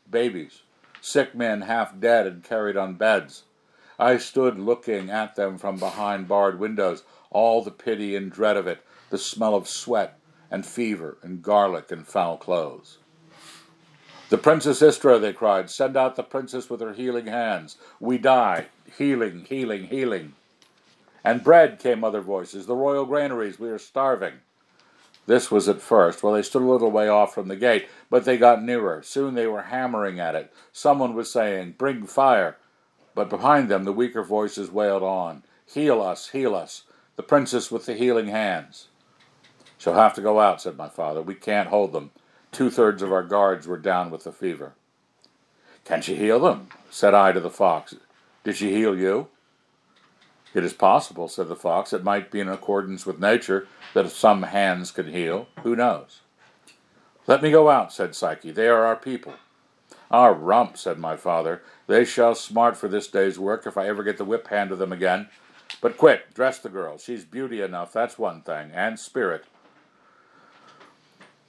babies, 0.09 0.63
sick 0.99 1.35
men 1.35 1.61
half 1.61 1.99
dead 1.99 2.25
and 2.25 2.43
carried 2.43 2.75
on 2.75 2.95
beds. 2.95 3.43
I 3.99 4.17
stood 4.17 4.59
looking 4.59 5.09
at 5.09 5.35
them 5.35 5.57
from 5.57 5.77
behind 5.77 6.27
barred 6.27 6.59
windows, 6.59 7.03
all 7.31 7.63
the 7.63 7.71
pity 7.71 8.15
and 8.15 8.31
dread 8.31 8.57
of 8.57 8.67
it, 8.67 8.85
the 9.09 9.17
smell 9.17 9.55
of 9.55 9.67
sweat 9.67 10.19
and 10.51 10.65
fever 10.65 11.17
and 11.23 11.41
garlic 11.41 11.91
and 11.91 12.07
foul 12.07 12.37
clothes. 12.37 12.99
The 14.29 14.37
Princess 14.37 14.81
Istra, 14.81 15.19
they 15.19 15.31
cried, 15.31 15.69
send 15.69 15.95
out 15.95 16.15
the 16.17 16.23
princess 16.23 16.69
with 16.69 16.81
her 16.81 16.93
healing 16.93 17.27
hands. 17.27 17.77
We 17.99 18.17
die. 18.17 18.67
Healing, 18.97 19.45
healing, 19.47 19.85
healing. 19.85 20.33
And 21.23 21.43
bread, 21.43 21.79
came 21.79 22.03
other 22.03 22.21
voices. 22.21 22.65
The 22.65 22.75
royal 22.75 23.05
granaries, 23.05 23.57
we 23.57 23.69
are 23.69 23.79
starving. 23.79 24.33
This 25.27 25.49
was 25.49 25.67
at 25.69 25.81
first. 25.81 26.23
Well, 26.23 26.33
they 26.33 26.41
stood 26.41 26.61
a 26.61 26.65
little 26.65 26.91
way 26.91 27.07
off 27.07 27.33
from 27.33 27.47
the 27.47 27.55
gate, 27.55 27.87
but 28.09 28.25
they 28.25 28.37
got 28.37 28.63
nearer. 28.63 29.01
Soon 29.01 29.33
they 29.33 29.47
were 29.47 29.63
hammering 29.63 30.19
at 30.19 30.35
it. 30.35 30.53
Someone 30.71 31.13
was 31.13 31.31
saying, 31.31 31.75
Bring 31.77 32.05
fire. 32.05 32.57
But 33.17 33.31
behind 33.31 33.67
them 33.67 33.83
the 33.83 33.91
weaker 33.91 34.21
voices 34.23 34.69
wailed 34.69 35.01
on, 35.01 35.41
Heal 35.65 36.03
us, 36.03 36.29
heal 36.29 36.53
us. 36.53 36.83
The 37.15 37.23
princess 37.23 37.71
with 37.71 37.87
the 37.87 37.95
healing 37.95 38.27
hands. 38.27 38.89
She'll 39.79 39.95
have 39.95 40.13
to 40.13 40.21
go 40.21 40.39
out, 40.39 40.61
said 40.61 40.77
my 40.77 40.87
father. 40.87 41.23
We 41.23 41.33
can't 41.33 41.69
hold 41.69 41.93
them. 41.93 42.11
Two 42.51 42.69
thirds 42.69 43.01
of 43.01 43.11
our 43.11 43.23
guards 43.23 43.65
were 43.65 43.79
down 43.79 44.11
with 44.11 44.25
the 44.25 44.31
fever. 44.31 44.73
Can 45.83 46.03
she 46.03 46.15
heal 46.15 46.39
them? 46.39 46.69
said 46.91 47.15
I 47.15 47.31
to 47.31 47.39
the 47.39 47.49
fox. 47.49 47.95
Did 48.43 48.55
she 48.55 48.71
heal 48.71 48.95
you? 48.95 49.29
It 50.53 50.63
is 50.63 50.73
possible, 50.73 51.27
said 51.27 51.47
the 51.47 51.55
fox. 51.55 51.93
It 51.93 52.03
might 52.03 52.29
be 52.29 52.39
in 52.39 52.47
accordance 52.47 53.07
with 53.07 53.19
nature 53.19 53.67
that 53.95 54.11
some 54.11 54.43
hands 54.43 54.91
can 54.91 55.11
heal. 55.11 55.47
Who 55.63 55.75
knows? 55.75 56.21
Let 57.25 57.41
me 57.41 57.49
go 57.49 57.67
out, 57.71 57.91
said 57.91 58.13
Psyche. 58.13 58.51
They 58.51 58.67
are 58.67 58.85
our 58.85 58.95
people. 58.95 59.33
Our 60.09 60.33
rump, 60.33 60.77
said 60.77 60.97
my 60.99 61.17
father. 61.17 61.61
They 61.87 62.05
shall 62.05 62.35
smart 62.35 62.77
for 62.77 62.87
this 62.87 63.07
day's 63.07 63.37
work 63.37 63.67
if 63.67 63.77
I 63.77 63.87
ever 63.87 64.03
get 64.03 64.17
the 64.17 64.25
whip 64.25 64.47
hand 64.47 64.71
of 64.71 64.79
them 64.79 64.93
again. 64.93 65.29
But 65.81 65.97
quick, 65.97 66.33
dress 66.33 66.59
the 66.59 66.69
girl. 66.69 66.97
She's 66.97 67.25
beauty 67.25 67.61
enough, 67.61 67.91
that's 67.91 68.17
one 68.17 68.41
thing, 68.41 68.71
and 68.73 68.99
spirit. 68.99 69.45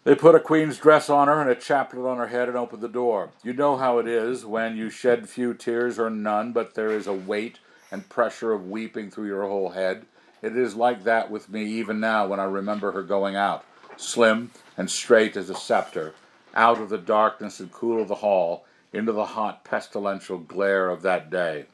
They 0.04 0.14
put 0.14 0.34
a 0.34 0.40
queen's 0.40 0.78
dress 0.78 1.11
on 1.11 1.28
her 1.28 1.40
and 1.40 1.50
a 1.50 1.54
chaplet 1.54 2.06
on 2.06 2.16
her 2.16 2.28
head 2.28 2.48
and 2.48 2.56
opened 2.56 2.82
the 2.82 2.88
door. 2.88 3.30
You 3.42 3.52
know 3.52 3.76
how 3.76 3.98
it 3.98 4.09
is 4.09 4.44
when 4.44 4.76
you 4.76 4.90
shed 4.90 5.28
few 5.28 5.54
tears 5.54 5.98
or 5.98 6.09
none, 6.09 6.52
but 6.52 6.74
there 6.74 6.90
is 6.90 7.06
a 7.06 7.12
weight 7.12 7.59
and 7.90 8.09
pressure 8.09 8.52
of 8.52 8.68
weeping 8.68 9.11
through 9.11 9.26
your 9.26 9.46
whole 9.46 9.70
head. 9.70 10.06
It 10.40 10.56
is 10.56 10.74
like 10.74 11.04
that 11.04 11.30
with 11.30 11.48
me 11.48 11.64
even 11.64 12.00
now 12.00 12.26
when 12.26 12.40
I 12.40 12.44
remember 12.44 12.92
her 12.92 13.02
going 13.02 13.36
out, 13.36 13.64
slim 13.96 14.50
and 14.76 14.90
straight 14.90 15.36
as 15.36 15.50
a 15.50 15.54
scepter, 15.54 16.14
out 16.59 16.80
of 16.80 16.88
the 16.88 16.98
darkness 16.98 17.61
and 17.61 17.70
cool 17.70 18.02
of 18.02 18.09
the 18.09 18.16
hall 18.16 18.64
into 18.92 19.12
the 19.12 19.26
hot 19.26 19.62
pestilential 19.62 20.38
glare 20.38 20.90
of 20.90 21.02
that 21.02 21.30
day. 21.30 21.66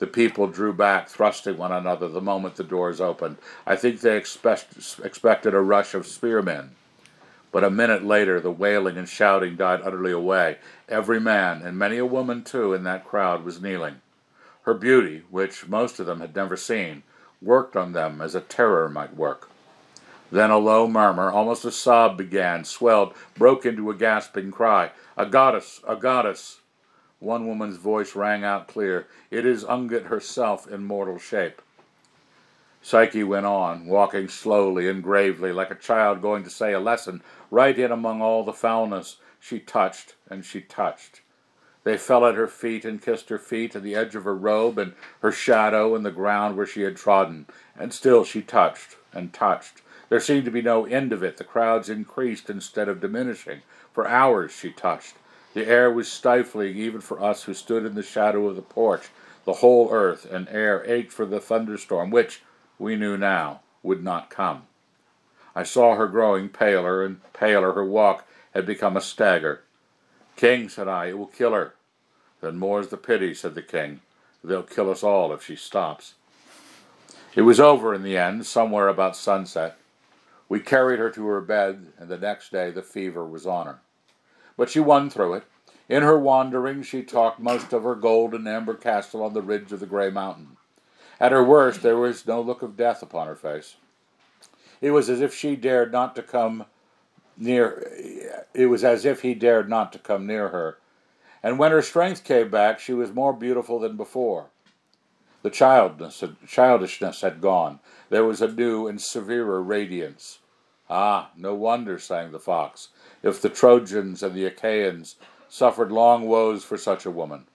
The 0.00 0.08
people 0.08 0.48
drew 0.48 0.72
back, 0.72 1.08
thrusting 1.08 1.56
one 1.56 1.70
another 1.70 2.08
the 2.08 2.20
moment 2.20 2.56
the 2.56 2.64
doors 2.64 3.00
opened. 3.00 3.36
I 3.64 3.76
think 3.76 4.00
they 4.00 4.16
expect, 4.16 4.76
expected 5.04 5.54
a 5.54 5.60
rush 5.60 5.94
of 5.94 6.04
spearmen. 6.04 6.72
But 7.52 7.62
a 7.62 7.70
minute 7.70 8.04
later, 8.04 8.40
the 8.40 8.50
wailing 8.50 8.98
and 8.98 9.08
shouting 9.08 9.54
died 9.54 9.80
utterly 9.84 10.12
away. 10.12 10.58
Every 10.88 11.20
man, 11.20 11.62
and 11.62 11.78
many 11.78 11.96
a 11.96 12.04
woman 12.04 12.42
too, 12.42 12.74
in 12.74 12.82
that 12.84 13.06
crowd 13.06 13.44
was 13.44 13.62
kneeling. 13.62 14.00
Her 14.62 14.74
beauty, 14.74 15.22
which 15.30 15.68
most 15.68 16.00
of 16.00 16.06
them 16.06 16.20
had 16.20 16.34
never 16.34 16.56
seen, 16.56 17.04
worked 17.40 17.76
on 17.76 17.92
them 17.92 18.20
as 18.20 18.34
a 18.34 18.40
terror 18.40 18.88
might 18.88 19.16
work. 19.16 19.48
Then 20.30 20.50
a 20.50 20.58
low 20.58 20.86
murmur, 20.86 21.30
almost 21.30 21.64
a 21.64 21.72
sob, 21.72 22.18
began, 22.18 22.64
swelled, 22.64 23.14
broke 23.36 23.64
into 23.64 23.90
a 23.90 23.94
gasping 23.94 24.50
cry. 24.50 24.90
A 25.16 25.24
goddess! 25.24 25.80
A 25.86 25.96
goddess! 25.96 26.60
One 27.18 27.48
woman's 27.48 27.78
voice 27.78 28.14
rang 28.14 28.44
out 28.44 28.68
clear. 28.68 29.06
It 29.30 29.46
is 29.46 29.64
Ungit 29.64 30.04
herself 30.04 30.68
in 30.68 30.84
mortal 30.84 31.18
shape. 31.18 31.62
Psyche 32.80 33.24
went 33.24 33.46
on, 33.46 33.86
walking 33.86 34.28
slowly 34.28 34.88
and 34.88 35.02
gravely, 35.02 35.52
like 35.52 35.70
a 35.70 35.74
child 35.74 36.22
going 36.22 36.44
to 36.44 36.50
say 36.50 36.72
a 36.72 36.80
lesson, 36.80 37.22
right 37.50 37.76
in 37.76 37.90
among 37.90 38.22
all 38.22 38.44
the 38.44 38.52
foulness. 38.52 39.16
She 39.40 39.58
touched 39.58 40.14
and 40.30 40.44
she 40.44 40.60
touched. 40.60 41.22
They 41.84 41.96
fell 41.96 42.26
at 42.26 42.34
her 42.34 42.46
feet 42.46 42.84
and 42.84 43.02
kissed 43.02 43.30
her 43.30 43.38
feet 43.38 43.74
and 43.74 43.84
the 43.84 43.94
edge 43.94 44.14
of 44.14 44.24
her 44.24 44.36
robe 44.36 44.78
and 44.78 44.92
her 45.22 45.32
shadow 45.32 45.94
and 45.94 46.04
the 46.04 46.10
ground 46.10 46.56
where 46.56 46.66
she 46.66 46.82
had 46.82 46.96
trodden. 46.96 47.46
And 47.76 47.92
still 47.92 48.24
she 48.24 48.42
touched 48.42 48.96
and 49.12 49.32
touched. 49.32 49.82
There 50.08 50.20
seemed 50.20 50.44
to 50.46 50.50
be 50.50 50.62
no 50.62 50.86
end 50.86 51.12
of 51.12 51.22
it. 51.22 51.36
The 51.36 51.44
crowds 51.44 51.88
increased 51.88 52.48
instead 52.48 52.88
of 52.88 53.00
diminishing. 53.00 53.62
For 53.92 54.08
hours 54.08 54.52
she 54.52 54.70
touched. 54.70 55.14
The 55.54 55.66
air 55.66 55.90
was 55.90 56.10
stifling 56.10 56.76
even 56.76 57.00
for 57.00 57.22
us 57.22 57.44
who 57.44 57.54
stood 57.54 57.84
in 57.84 57.94
the 57.94 58.02
shadow 58.02 58.46
of 58.46 58.56
the 58.56 58.62
porch. 58.62 59.08
The 59.44 59.54
whole 59.54 59.90
earth 59.90 60.26
and 60.30 60.48
air 60.50 60.84
ached 60.86 61.12
for 61.12 61.26
the 61.26 61.40
thunderstorm, 61.40 62.10
which, 62.10 62.42
we 62.78 62.96
knew 62.96 63.16
now 63.16 63.60
would 63.82 64.04
not 64.04 64.30
come. 64.30 64.64
I 65.54 65.62
saw 65.62 65.96
her 65.96 66.06
growing 66.06 66.48
paler 66.48 67.02
and 67.02 67.20
paler. 67.32 67.72
Her 67.72 67.84
walk 67.84 68.26
had 68.54 68.66
become 68.66 68.96
a 68.96 69.00
stagger. 69.00 69.62
King, 70.36 70.68
said 70.68 70.86
I, 70.86 71.06
it 71.06 71.18
will 71.18 71.26
kill 71.26 71.52
her. 71.52 71.74
Then 72.40 72.58
more's 72.58 72.88
the 72.88 72.96
pity, 72.96 73.34
said 73.34 73.54
the 73.54 73.62
king. 73.62 74.00
They'll 74.44 74.62
kill 74.62 74.90
us 74.90 75.02
all 75.02 75.32
if 75.32 75.44
she 75.44 75.56
stops. 75.56 76.14
It 77.34 77.42
was 77.42 77.58
over 77.58 77.94
in 77.94 78.02
the 78.02 78.16
end, 78.16 78.46
somewhere 78.46 78.88
about 78.88 79.16
sunset. 79.16 79.76
We 80.48 80.60
carried 80.60 80.98
her 80.98 81.10
to 81.10 81.26
her 81.26 81.40
bed, 81.40 81.92
and 81.98 82.08
the 82.08 82.18
next 82.18 82.50
day 82.50 82.70
the 82.70 82.82
fever 82.82 83.26
was 83.26 83.46
on 83.46 83.66
her. 83.66 83.80
But 84.56 84.70
she 84.70 84.80
won 84.80 85.10
through 85.10 85.34
it. 85.34 85.44
In 85.88 86.02
her 86.02 86.18
wanderings, 86.18 86.86
she 86.86 87.02
talked 87.02 87.40
most 87.40 87.72
of 87.72 87.82
her 87.82 87.94
gold 87.94 88.34
and 88.34 88.46
amber 88.46 88.74
castle 88.74 89.22
on 89.22 89.34
the 89.34 89.42
ridge 89.42 89.72
of 89.72 89.80
the 89.80 89.86
gray 89.86 90.10
mountain. 90.10 90.56
At 91.20 91.32
her 91.32 91.44
worst, 91.44 91.82
there 91.82 91.96
was 91.96 92.26
no 92.26 92.40
look 92.40 92.62
of 92.62 92.76
death 92.76 93.02
upon 93.02 93.26
her 93.26 93.36
face. 93.36 93.76
It 94.80 94.90
was 94.92 95.10
as 95.10 95.20
if 95.20 95.34
she 95.34 95.56
dared 95.56 95.92
not 95.92 96.14
to 96.16 96.22
come 96.22 96.66
near. 97.36 97.90
It 98.54 98.66
was 98.66 98.84
as 98.84 99.04
if 99.04 99.22
he 99.22 99.34
dared 99.34 99.68
not 99.68 99.92
to 99.92 99.98
come 99.98 100.26
near 100.26 100.48
her. 100.48 100.78
And 101.42 101.58
when 101.58 101.72
her 101.72 101.82
strength 101.82 102.24
came 102.24 102.50
back, 102.50 102.78
she 102.78 102.92
was 102.92 103.12
more 103.12 103.32
beautiful 103.32 103.78
than 103.78 103.96
before. 103.96 104.46
The 105.42 105.50
childness, 105.50 106.22
childishness 106.46 107.20
had 107.20 107.40
gone. 107.40 107.80
There 108.10 108.24
was 108.24 108.40
a 108.40 108.48
new 108.48 108.86
and 108.86 109.00
severer 109.00 109.62
radiance. 109.62 110.38
Ah, 110.88 111.30
no 111.36 111.54
wonder, 111.54 111.98
sang 111.98 112.32
the 112.32 112.38
fox, 112.38 112.88
if 113.22 113.42
the 113.42 113.50
Trojans 113.50 114.22
and 114.22 114.34
the 114.34 114.46
Achaeans 114.46 115.16
suffered 115.48 115.92
long 115.92 116.26
woes 116.26 116.64
for 116.64 116.78
such 116.78 117.04
a 117.04 117.10
woman. 117.10 117.46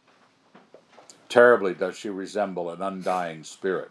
Terribly 1.30 1.74
does 1.74 1.98
she 1.98 2.10
resemble 2.10 2.70
an 2.70 2.82
undying 2.82 3.44
spirit. 3.44 3.90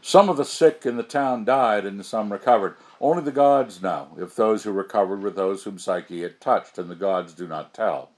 Some 0.00 0.28
of 0.30 0.38
the 0.38 0.44
sick 0.44 0.86
in 0.86 0.96
the 0.96 1.02
town 1.02 1.44
died, 1.44 1.84
and 1.84 2.04
some 2.04 2.32
recovered. 2.32 2.76
Only 3.00 3.22
the 3.22 3.32
gods 3.32 3.82
know 3.82 4.08
if 4.18 4.34
those 4.34 4.64
who 4.64 4.72
recovered 4.72 5.22
were 5.22 5.30
those 5.30 5.64
whom 5.64 5.78
Psyche 5.78 6.22
had 6.22 6.40
touched, 6.40 6.78
and 6.78 6.90
the 6.90 6.94
gods 6.94 7.34
do 7.34 7.46
not 7.46 7.74
tell. 7.74 8.10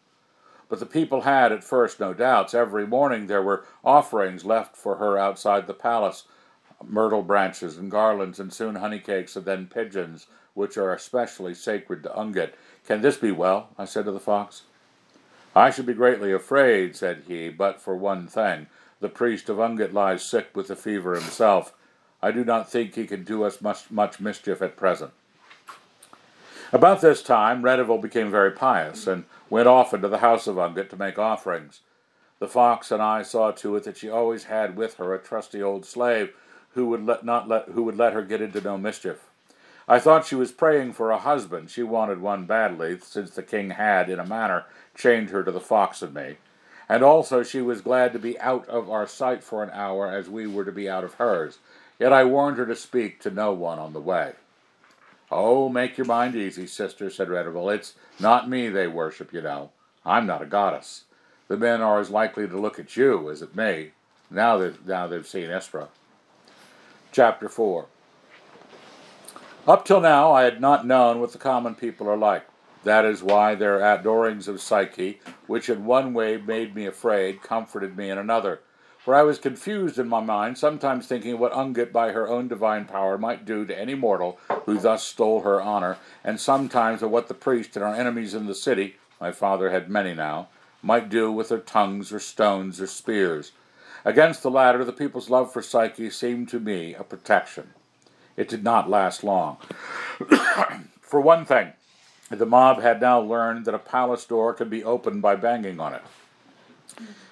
But 0.68 0.80
the 0.80 0.86
people 0.86 1.22
had 1.22 1.52
at 1.52 1.64
first 1.64 1.98
no 2.00 2.12
doubts. 2.12 2.54
Every 2.54 2.86
morning 2.86 3.26
there 3.26 3.42
were 3.42 3.64
offerings 3.84 4.44
left 4.44 4.76
for 4.76 4.96
her 4.96 5.16
outside 5.16 5.66
the 5.66 5.74
palace 5.74 6.24
myrtle 6.84 7.22
branches 7.22 7.76
and 7.76 7.90
garlands, 7.90 8.40
and 8.40 8.52
soon 8.52 8.76
honey 8.76 8.98
cakes, 8.98 9.36
and 9.36 9.44
then 9.44 9.66
pigeons, 9.66 10.26
which 10.54 10.76
are 10.76 10.92
especially 10.92 11.54
sacred 11.54 12.02
to 12.02 12.08
Ungit. 12.10 12.52
Can 12.86 13.02
this 13.02 13.16
be 13.16 13.32
well? 13.32 13.68
I 13.78 13.84
said 13.84 14.04
to 14.06 14.12
the 14.12 14.20
fox. 14.20 14.62
I 15.54 15.70
should 15.70 15.86
be 15.86 15.94
greatly 15.94 16.32
afraid, 16.32 16.96
said 16.96 17.24
he, 17.26 17.48
but 17.48 17.80
for 17.80 17.96
one 17.96 18.26
thing. 18.26 18.66
The 19.00 19.08
priest 19.08 19.48
of 19.48 19.58
Ungit 19.58 19.92
lies 19.92 20.24
sick 20.24 20.48
with 20.54 20.68
the 20.68 20.76
fever 20.76 21.14
himself. 21.14 21.74
I 22.22 22.30
do 22.30 22.44
not 22.44 22.70
think 22.70 22.94
he 22.94 23.06
can 23.06 23.24
do 23.24 23.44
us 23.44 23.60
much, 23.60 23.90
much 23.90 24.20
mischief 24.20 24.62
at 24.62 24.76
present. 24.76 25.12
About 26.72 27.00
this 27.00 27.22
time, 27.22 27.62
Redival 27.62 28.00
became 28.00 28.30
very 28.30 28.50
pious, 28.50 29.06
and 29.06 29.24
went 29.48 29.68
often 29.68 30.02
to 30.02 30.08
the 30.08 30.18
house 30.18 30.46
of 30.46 30.56
Ungit 30.56 30.90
to 30.90 30.96
make 30.96 31.18
offerings. 31.18 31.80
The 32.38 32.48
fox 32.48 32.90
and 32.90 33.02
I 33.02 33.22
saw 33.22 33.50
to 33.52 33.76
it 33.76 33.84
that 33.84 33.96
she 33.96 34.10
always 34.10 34.44
had 34.44 34.76
with 34.76 34.96
her 34.96 35.14
a 35.14 35.18
trusty 35.18 35.62
old 35.62 35.86
slave 35.86 36.34
who 36.76 36.86
would 36.86 37.04
let, 37.04 37.24
not 37.24 37.48
let, 37.48 37.70
who 37.70 37.82
would 37.82 37.96
let 37.96 38.12
her 38.12 38.22
get 38.22 38.42
into 38.42 38.60
no 38.60 38.76
mischief. 38.78 39.24
I 39.88 39.98
thought 39.98 40.26
she 40.26 40.34
was 40.34 40.52
praying 40.52 40.92
for 40.92 41.10
a 41.10 41.18
husband. 41.18 41.70
She 41.70 41.82
wanted 41.82 42.20
one 42.20 42.44
badly, 42.44 42.98
since 43.00 43.30
the 43.30 43.42
king 43.42 43.70
had, 43.70 44.10
in 44.10 44.20
a 44.20 44.26
manner, 44.26 44.66
chained 44.94 45.30
her 45.30 45.42
to 45.42 45.50
the 45.50 45.58
fox 45.58 46.02
and 46.02 46.12
me. 46.12 46.36
And 46.88 47.02
also 47.02 47.42
she 47.42 47.62
was 47.62 47.80
glad 47.80 48.12
to 48.12 48.18
be 48.18 48.38
out 48.38 48.68
of 48.68 48.90
our 48.90 49.06
sight 49.06 49.42
for 49.42 49.62
an 49.62 49.70
hour, 49.70 50.10
as 50.10 50.28
we 50.28 50.46
were 50.46 50.66
to 50.66 50.72
be 50.72 50.88
out 50.88 51.02
of 51.02 51.14
hers. 51.14 51.58
Yet 51.98 52.12
I 52.12 52.24
warned 52.24 52.58
her 52.58 52.66
to 52.66 52.76
speak 52.76 53.20
to 53.20 53.30
no 53.30 53.54
one 53.54 53.78
on 53.78 53.94
the 53.94 54.00
way. 54.00 54.32
Oh, 55.30 55.70
make 55.70 55.96
your 55.96 56.06
mind 56.06 56.36
easy, 56.36 56.66
sister, 56.66 57.08
said 57.08 57.28
Redival. 57.28 57.74
It's 57.74 57.94
not 58.20 58.50
me 58.50 58.68
they 58.68 58.86
worship, 58.86 59.32
you 59.32 59.40
know. 59.40 59.70
I'm 60.04 60.26
not 60.26 60.42
a 60.42 60.46
goddess. 60.46 61.04
The 61.48 61.56
men 61.56 61.80
are 61.80 61.98
as 61.98 62.10
likely 62.10 62.46
to 62.46 62.60
look 62.60 62.78
at 62.78 62.96
you 62.96 63.30
as 63.30 63.40
at 63.40 63.56
me, 63.56 63.92
now, 64.30 64.58
they've, 64.58 64.86
now 64.86 65.06
they've 65.06 65.26
seen 65.26 65.50
Istra. 65.50 65.88
Chapter 67.16 67.48
4 67.48 67.86
Up 69.66 69.86
till 69.86 70.02
now, 70.02 70.32
I 70.32 70.42
had 70.42 70.60
not 70.60 70.86
known 70.86 71.18
what 71.18 71.32
the 71.32 71.38
common 71.38 71.74
people 71.74 72.10
are 72.10 72.16
like. 72.18 72.46
That 72.84 73.06
is 73.06 73.22
why 73.22 73.54
their 73.54 73.78
adorings 73.78 74.48
of 74.48 74.60
Psyche, 74.60 75.20
which 75.46 75.70
in 75.70 75.86
one 75.86 76.12
way 76.12 76.36
made 76.36 76.74
me 76.74 76.84
afraid, 76.84 77.40
comforted 77.40 77.96
me 77.96 78.10
in 78.10 78.18
another. 78.18 78.60
For 78.98 79.14
I 79.14 79.22
was 79.22 79.38
confused 79.38 79.98
in 79.98 80.10
my 80.10 80.20
mind, 80.20 80.58
sometimes 80.58 81.06
thinking 81.06 81.38
what 81.38 81.54
Ungit 81.54 81.90
by 81.90 82.12
her 82.12 82.28
own 82.28 82.48
divine 82.48 82.84
power 82.84 83.16
might 83.16 83.46
do 83.46 83.64
to 83.64 83.80
any 83.80 83.94
mortal 83.94 84.38
who 84.66 84.78
thus 84.78 85.02
stole 85.02 85.40
her 85.40 85.58
honor, 85.58 85.96
and 86.22 86.38
sometimes 86.38 87.02
of 87.02 87.10
what 87.10 87.28
the 87.28 87.32
priest 87.32 87.76
and 87.76 87.82
our 87.86 87.94
enemies 87.94 88.34
in 88.34 88.44
the 88.44 88.54
city, 88.54 88.96
my 89.18 89.32
father 89.32 89.70
had 89.70 89.88
many 89.88 90.12
now, 90.12 90.48
might 90.82 91.08
do 91.08 91.32
with 91.32 91.48
their 91.48 91.60
tongues 91.60 92.12
or 92.12 92.20
stones 92.20 92.78
or 92.78 92.86
spears. 92.86 93.52
Against 94.06 94.44
the 94.44 94.52
latter, 94.52 94.84
the 94.84 94.92
people's 94.92 95.28
love 95.28 95.52
for 95.52 95.60
Psyche 95.60 96.10
seemed 96.10 96.48
to 96.50 96.60
me 96.60 96.94
a 96.94 97.02
protection. 97.02 97.70
It 98.36 98.48
did 98.48 98.62
not 98.62 98.88
last 98.88 99.24
long. 99.24 99.56
for 101.00 101.20
one 101.20 101.44
thing, 101.44 101.72
the 102.30 102.46
mob 102.46 102.80
had 102.80 103.00
now 103.00 103.18
learned 103.20 103.64
that 103.64 103.74
a 103.74 103.80
palace 103.80 104.24
door 104.24 104.54
could 104.54 104.70
be 104.70 104.84
opened 104.84 105.22
by 105.22 105.34
banging 105.34 105.80
on 105.80 105.92
it. 105.92 106.02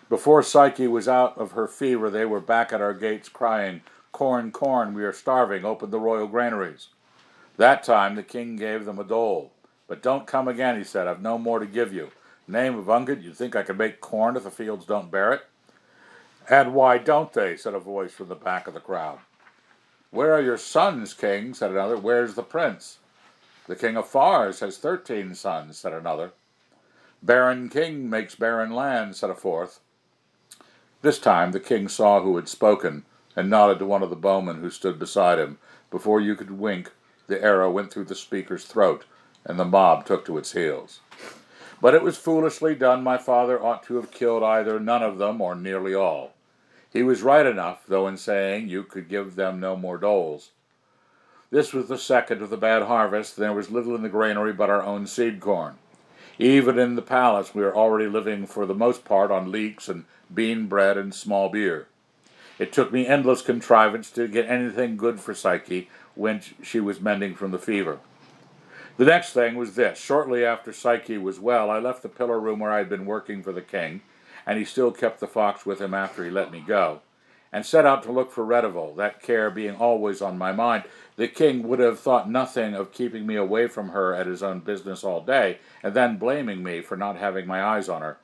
Before 0.09 0.43
Psyche 0.43 0.89
was 0.89 1.07
out 1.07 1.39
of 1.39 1.53
her 1.53 1.68
fever, 1.68 2.11
they 2.11 2.25
were 2.25 2.41
back 2.41 2.72
at 2.72 2.81
our 2.81 2.93
gates 2.93 3.29
crying, 3.29 3.83
Corn, 4.11 4.51
corn, 4.51 4.95
we 4.95 5.05
are 5.05 5.12
starving, 5.12 5.64
open 5.64 5.91
the 5.91 6.01
royal 6.01 6.27
granaries. 6.27 6.89
That 7.57 7.85
time 7.85 8.16
the 8.16 8.25
king 8.25 8.57
gave 8.57 8.85
them 8.85 8.99
a 8.99 9.05
dole. 9.05 9.53
But 9.87 10.03
don't 10.03 10.27
come 10.27 10.49
again, 10.49 10.77
he 10.77 10.83
said, 10.83 11.07
I've 11.07 11.22
no 11.22 11.39
more 11.39 11.61
to 11.61 11.66
give 11.66 11.95
you. 11.95 12.11
Name 12.49 12.77
of 12.77 12.87
Ungit, 12.87 13.22
you 13.22 13.33
think 13.33 13.55
I 13.55 13.62
can 13.62 13.77
make 13.77 14.01
corn 14.01 14.37
if 14.37 14.43
the 14.43 14.51
fields 14.51 14.87
don't 14.87 15.12
bear 15.12 15.33
it? 15.35 15.43
And 16.49 16.74
why 16.74 16.99
don't 16.99 17.32
they? 17.32 17.57
said 17.57 17.74
a 17.74 17.78
voice 17.78 18.12
from 18.12 18.28
the 18.28 18.34
back 18.34 18.66
of 18.66 18.74
the 18.74 18.80
crowd. 18.80 19.20
Where 20.11 20.34
are 20.34 20.42
your 20.42 20.59
sons, 20.59 21.14
king? 21.14 21.55
said 21.55 21.70
another. 21.70 21.97
Where's 21.97 22.34
the 22.34 22.42
prince? 22.42 22.99
The 23.66 23.76
king 23.76 23.97
of 23.97 24.07
Phars 24.07 24.61
has 24.61 24.76
thirteen 24.76 25.34
sons, 25.34 25.78
said 25.78 25.95
another. 25.95 26.32
Barren 27.22 27.70
king 27.70 28.11
makes 28.11 28.34
barren 28.34 28.72
land, 28.72 29.16
said 29.16 29.30
a 29.30 29.34
fourth. 29.34 29.80
This 31.01 31.18
time 31.18 31.53
the 31.53 31.61
king 31.61 31.88
saw 31.88 32.20
who 32.20 32.36
had 32.36 32.49
spoken, 32.49 33.05
and 33.34 33.49
nodded 33.49 33.78
to 33.78 33.86
one 33.86 34.03
of 34.03 34.11
the 34.11 34.16
bowmen 34.16 34.61
who 34.61 34.68
stood 34.68 34.99
beside 34.99 35.38
him. 35.38 35.59
Before 35.90 36.20
you 36.20 36.34
could 36.34 36.59
wink, 36.59 36.92
the 37.26 37.42
arrow 37.42 37.70
went 37.70 37.90
through 37.90 38.05
the 38.05 38.14
speaker's 38.14 38.66
throat, 38.66 39.07
and 39.47 39.59
the 39.59 39.64
mob 39.64 40.05
took 40.05 40.26
to 40.26 40.36
its 40.36 40.53
heels. 40.53 41.01
But 41.80 41.95
it 41.95 42.03
was 42.03 42.18
foolishly 42.18 42.74
done. 42.74 43.03
My 43.03 43.16
father 43.18 43.62
ought 43.62 43.82
to 43.84 43.97
have 43.97 44.11
killed 44.11 44.42
either 44.42 44.78
none 44.78 45.03
of 45.03 45.18
them 45.18 45.40
or 45.40 45.55
nearly 45.55 45.95
all. 45.95 46.34
He 46.95 47.03
was 47.03 47.22
right 47.22 47.45
enough, 47.45 47.84
though, 47.88 48.07
in 48.07 48.16
saying 48.16 48.68
you 48.68 48.84
could 48.84 49.09
give 49.09 49.34
them 49.34 49.59
no 49.59 49.74
more 49.74 49.99
doles. 49.99 50.53
This 51.51 51.72
was 51.72 51.88
the 51.88 51.99
second 51.99 52.40
of 52.40 52.51
the 52.51 52.57
bad 52.57 52.84
harvest, 52.84 53.36
and 53.36 53.45
there 53.45 53.53
was 53.53 53.68
little 53.68 53.97
in 53.97 54.03
the 54.03 54.09
granary 54.09 54.53
but 54.53 54.70
our 54.70 54.82
own 54.82 55.09
seed 55.09 55.40
corn. 55.40 55.74
Even 56.38 56.78
in 56.78 56.95
the 56.95 57.03
palace, 57.03 57.53
we 57.53 57.62
were 57.62 57.74
already 57.74 58.07
living 58.07 58.47
for 58.47 58.64
the 58.64 58.74
most 58.74 59.05
part 59.05 59.32
on 59.32 59.51
leeks 59.51 59.88
and 59.88 60.05
bean 60.32 60.66
bread 60.66 60.97
and 60.97 61.12
small 61.12 61.49
beer. 61.49 61.88
It 62.61 62.72
took 62.72 62.92
me 62.92 63.09
endless 63.09 63.42
contrivance 63.42 64.11
to 64.12 64.28
get 64.28 64.49
anything 64.49 64.97
good 64.97 65.18
for 65.18 65.34
Psyche 65.34 65.90
when 66.14 66.42
she 66.62 66.78
was 66.78 67.01
mending 67.01 67.34
from 67.34 67.51
the 67.51 67.59
fever. 67.59 67.99
The 68.99 69.05
next 69.05 69.32
thing 69.32 69.57
was 69.57 69.74
this. 69.74 69.99
Shortly 69.99 70.45
after 70.45 70.72
Psyche 70.72 71.18
was 71.18 71.40
well, 71.40 71.70
I 71.70 71.80
left 71.80 72.03
the 72.03 72.09
pillar 72.09 72.38
room 72.38 72.61
where 72.61 72.70
I 72.70 72.78
had 72.78 72.88
been 72.88 73.07
working 73.07 73.42
for 73.42 73.51
the 73.51 73.62
king, 73.62 74.03
and 74.47 74.59
he 74.59 74.64
still 74.64 74.90
kept 74.90 75.20
the 75.20 75.26
fox 75.26 75.64
with 75.64 75.80
him 75.80 75.95
after 75.95 76.24
he 76.24 76.30
let 76.30 76.51
me 76.51 76.61
go, 76.61 77.01
and 77.53 77.64
set 77.64 77.86
out 77.86 78.03
to 78.03 78.12
look 78.12 78.32
for 78.32 78.45
Redival, 78.45 78.97
that 78.97 79.22
care 79.22 79.51
being 79.51 79.76
always 79.76 80.20
on 80.20 80.36
my 80.36 80.53
mind, 80.53 80.84
the 81.16 81.28
king 81.28 81.68
would 81.68 81.78
have 81.78 82.01
thought 82.01 82.28
nothing 82.28 82.74
of 82.74 82.92
keeping 82.92 83.26
me 83.26 83.36
away 83.36 83.68
from 83.68 83.90
her 83.90 84.14
at 84.14 84.26
his 84.26 84.42
own 84.42 84.61
business 84.61 85.05
all 85.05 85.20
day, 85.20 85.59
and 85.82 85.95
then 85.95 86.18
blaming 86.18 86.62
me 86.62 86.80
for 86.80 86.97
not 86.97 87.16
having 87.16 87.47
my 87.47 87.62
eyes 87.62 87.88
on 87.88 88.03
her. 88.03 88.18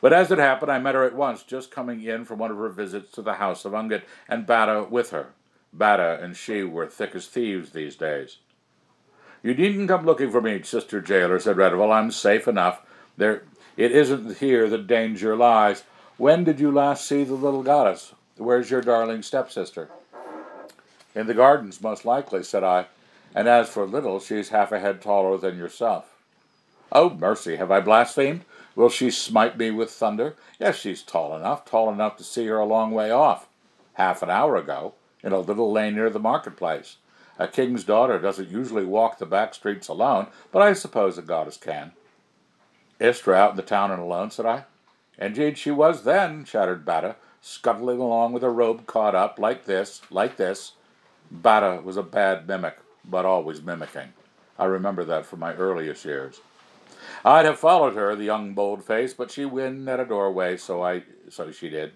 But 0.00 0.12
as 0.12 0.30
it 0.30 0.38
happened, 0.38 0.70
I 0.70 0.78
met 0.78 0.94
her 0.94 1.04
at 1.04 1.14
once, 1.14 1.42
just 1.42 1.70
coming 1.70 2.02
in 2.02 2.24
from 2.24 2.38
one 2.38 2.50
of 2.50 2.58
her 2.58 2.68
visits 2.68 3.12
to 3.12 3.22
the 3.22 3.34
house 3.34 3.64
of 3.64 3.72
Ungit, 3.72 4.02
and 4.28 4.46
Batta 4.46 4.86
with 4.90 5.10
her. 5.10 5.28
Batta 5.72 6.18
and 6.20 6.36
she 6.36 6.62
were 6.62 6.86
thick 6.86 7.14
as 7.14 7.26
thieves 7.26 7.70
these 7.70 7.96
days. 7.96 8.38
You 9.42 9.54
needn't 9.54 9.88
come 9.88 10.04
looking 10.04 10.30
for 10.30 10.40
me, 10.40 10.60
sister 10.62 11.00
jailer, 11.00 11.38
said 11.38 11.56
Redival. 11.56 11.92
I'm 11.92 12.10
safe 12.10 12.46
enough. 12.46 12.82
There, 13.16 13.44
it 13.76 13.92
isn't 13.92 14.38
here 14.38 14.68
that 14.68 14.86
danger 14.86 15.36
lies. 15.36 15.84
When 16.16 16.44
did 16.44 16.60
you 16.60 16.70
last 16.70 17.06
see 17.06 17.24
the 17.24 17.34
little 17.34 17.62
goddess? 17.62 18.12
Where's 18.36 18.70
your 18.70 18.80
darling 18.80 19.22
stepsister? 19.22 19.88
In 21.14 21.26
the 21.26 21.34
gardens, 21.34 21.80
most 21.80 22.04
likely, 22.04 22.42
said 22.42 22.64
I. 22.64 22.86
And 23.34 23.48
as 23.48 23.68
for 23.68 23.86
little, 23.86 24.20
she's 24.20 24.48
half 24.48 24.72
a 24.72 24.80
head 24.80 25.00
taller 25.00 25.36
than 25.36 25.58
yourself. 25.58 26.14
Oh, 26.92 27.10
mercy, 27.10 27.56
have 27.56 27.70
I 27.70 27.80
blasphemed? 27.80 28.44
Will 28.74 28.88
she 28.88 29.10
smite 29.10 29.58
me 29.58 29.70
with 29.70 29.90
thunder? 29.90 30.34
Yes, 30.58 30.76
she's 30.76 31.02
tall 31.02 31.36
enough, 31.36 31.64
tall 31.64 31.92
enough 31.92 32.16
to 32.16 32.24
see 32.24 32.46
her 32.46 32.58
a 32.58 32.64
long 32.64 32.90
way 32.92 33.10
off. 33.10 33.48
Half 33.94 34.22
an 34.22 34.30
hour 34.30 34.56
ago, 34.56 34.94
in 35.22 35.32
a 35.32 35.38
little 35.38 35.70
lane 35.70 35.94
near 35.94 36.10
the 36.10 36.18
marketplace. 36.18 36.96
A 37.38 37.48
king's 37.48 37.84
daughter 37.84 38.18
doesn't 38.18 38.50
usually 38.50 38.84
walk 38.84 39.18
the 39.18 39.26
back 39.26 39.54
streets 39.54 39.88
alone, 39.88 40.26
but 40.52 40.62
I 40.62 40.72
suppose 40.72 41.16
a 41.18 41.22
goddess 41.22 41.56
can. 41.56 41.92
Istra 43.00 43.34
out 43.34 43.50
in 43.52 43.56
the 43.56 43.62
town 43.62 43.90
and 43.90 44.00
alone, 44.00 44.30
said 44.30 44.46
I. 44.46 44.64
Indeed 45.18 45.58
she 45.58 45.70
was 45.70 46.04
then, 46.04 46.44
chattered 46.44 46.84
Batta, 46.84 47.16
scuttling 47.40 47.98
along 47.98 48.32
with 48.32 48.42
her 48.42 48.52
robe 48.52 48.86
caught 48.86 49.14
up, 49.14 49.38
like 49.38 49.64
this, 49.64 50.02
like 50.10 50.36
this, 50.36 50.72
Batta 51.30 51.80
was 51.82 51.96
a 51.96 52.02
bad 52.02 52.46
mimic, 52.46 52.78
but 53.04 53.24
always 53.24 53.62
mimicking. 53.62 54.12
I 54.58 54.66
remember 54.66 55.04
that 55.04 55.26
from 55.26 55.40
my 55.40 55.54
earliest 55.54 56.04
years. 56.04 56.40
I'd 57.24 57.46
have 57.46 57.58
followed 57.58 57.94
her, 57.94 58.14
the 58.14 58.24
young 58.24 58.52
bold 58.52 58.84
face, 58.84 59.14
but 59.14 59.30
she 59.30 59.44
winned 59.44 59.88
at 59.88 60.00
a 60.00 60.04
doorway, 60.04 60.56
so 60.56 60.82
I 60.82 61.04
so 61.28 61.50
she 61.50 61.70
did. 61.70 61.92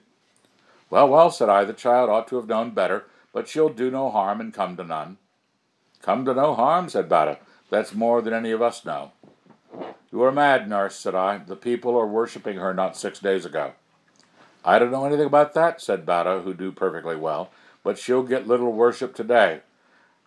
Well, 0.89 1.09
well, 1.09 1.31
said 1.31 1.49
I, 1.49 1.65
the 1.65 1.73
child 1.73 2.09
ought 2.09 2.29
to 2.29 2.37
have 2.37 2.49
known 2.49 2.71
better, 2.71 3.05
but 3.33 3.49
she'll 3.49 3.69
do 3.69 3.91
no 3.91 4.11
harm 4.11 4.41
and 4.41 4.55
come 4.55 4.77
to 4.77 4.85
none. 4.85 5.19
Come 6.01 6.25
to 6.25 6.35
no 6.35 6.55
harm, 6.55 6.89
said 6.89 7.09
Batta. 7.09 7.39
That's 7.71 7.95
more 7.95 8.23
than 8.23 8.33
any 8.33 8.51
of 8.51 8.63
us 8.63 8.85
know. 8.85 9.13
You 10.13 10.23
are 10.23 10.33
mad, 10.33 10.69
nurse, 10.69 10.97
said 10.97 11.15
I. 11.15 11.39
The 11.39 11.57
people 11.57 11.97
are 11.97 12.07
worshipping 12.07 12.57
her 12.57 12.73
not 12.73 12.97
six 12.97 13.19
days 13.19 13.45
ago. 13.45 13.73
I 14.65 14.79
don't 14.79 14.93
know 14.93 15.05
anything 15.05 15.27
about 15.27 15.55
that, 15.55 15.81
said 15.81 16.07
Batta, 16.07 16.41
who 16.43 16.55
knew 16.55 16.73
perfectly 16.73 17.17
well 17.17 17.51
but 17.85 17.99
she'll 17.99 18.25
get 18.25 18.49
little 18.49 18.73
worship 18.73 19.15
today. 19.15 19.61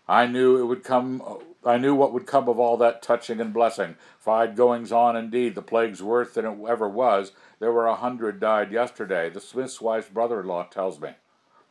I 0.07 0.27
knew 0.27 0.61
it 0.61 0.65
would 0.67 0.85
come. 0.85 1.21
I 1.65 1.77
knew 1.77 1.93
what 1.93 2.13
would 2.13 2.25
come 2.25 2.47
of 2.47 2.59
all 2.59 2.77
that 2.77 3.01
touching 3.01 3.41
and 3.41 3.53
blessing. 3.53 3.95
Five 4.17 4.55
goings 4.55 4.93
on, 4.93 5.17
indeed, 5.17 5.55
the 5.55 5.61
plague's 5.61 6.01
worse 6.01 6.33
than 6.33 6.45
it 6.45 6.57
ever 6.69 6.87
was. 6.87 7.33
There 7.59 7.73
were 7.73 7.87
a 7.87 7.95
hundred 7.95 8.39
died 8.39 8.71
yesterday. 8.71 9.29
The 9.29 9.41
smith's 9.41 9.81
wife's 9.81 10.07
brother-in-law 10.07 10.67
tells 10.67 11.01
me. 11.01 11.09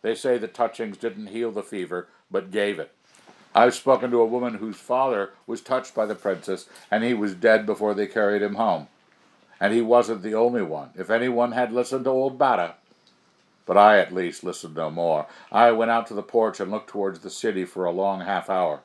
They 0.02 0.14
say 0.14 0.36
the 0.36 0.48
touchings 0.48 0.98
didn't 0.98 1.28
heal 1.28 1.50
the 1.50 1.62
fever, 1.62 2.08
but 2.30 2.50
gave 2.50 2.78
it. 2.78 2.92
I've 3.56 3.74
spoken 3.74 4.10
to 4.10 4.20
a 4.20 4.26
woman 4.26 4.56
whose 4.56 4.76
father 4.76 5.30
was 5.46 5.62
touched 5.62 5.94
by 5.94 6.04
the 6.04 6.14
princess, 6.14 6.68
and 6.90 7.02
he 7.02 7.14
was 7.14 7.34
dead 7.34 7.64
before 7.64 7.94
they 7.94 8.06
carried 8.06 8.42
him 8.42 8.56
home. 8.56 8.88
And 9.58 9.72
he 9.72 9.80
wasn't 9.80 10.20
the 10.20 10.34
only 10.34 10.60
one. 10.60 10.90
If 10.94 11.08
anyone 11.08 11.52
had 11.52 11.72
listened 11.72 12.04
to 12.04 12.10
old 12.10 12.38
Batta, 12.38 12.74
but 13.64 13.78
I 13.78 13.98
at 13.98 14.12
least 14.12 14.44
listened 14.44 14.74
no 14.74 14.90
more. 14.90 15.26
I 15.50 15.72
went 15.72 15.90
out 15.90 16.06
to 16.08 16.14
the 16.14 16.22
porch 16.22 16.60
and 16.60 16.70
looked 16.70 16.90
towards 16.90 17.20
the 17.20 17.30
city 17.30 17.64
for 17.64 17.86
a 17.86 17.90
long 17.90 18.20
half 18.20 18.50
hour. 18.50 18.80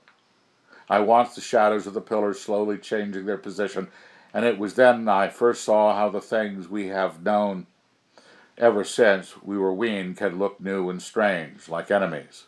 I 0.90 1.00
watched 1.00 1.36
the 1.36 1.42
shadows 1.42 1.86
of 1.86 1.94
the 1.94 2.00
pillars 2.00 2.40
slowly 2.40 2.78
changing 2.78 3.26
their 3.26 3.38
position, 3.38 3.90
and 4.34 4.46
it 4.46 4.58
was 4.58 4.76
then 4.76 5.10
I 5.10 5.28
first 5.28 5.66
saw 5.66 5.94
how 5.94 6.08
the 6.08 6.22
things 6.22 6.70
we 6.70 6.88
have 6.88 7.22
known 7.22 7.68
ever 8.58 8.86
since 8.86 9.44
we 9.44 9.58
were 9.58 9.74
weaned 9.74 10.16
can 10.16 10.40
look 10.40 10.62
new 10.62 10.90
and 10.90 11.02
strange, 11.02 11.68
like 11.68 11.92
enemies. 11.92 12.46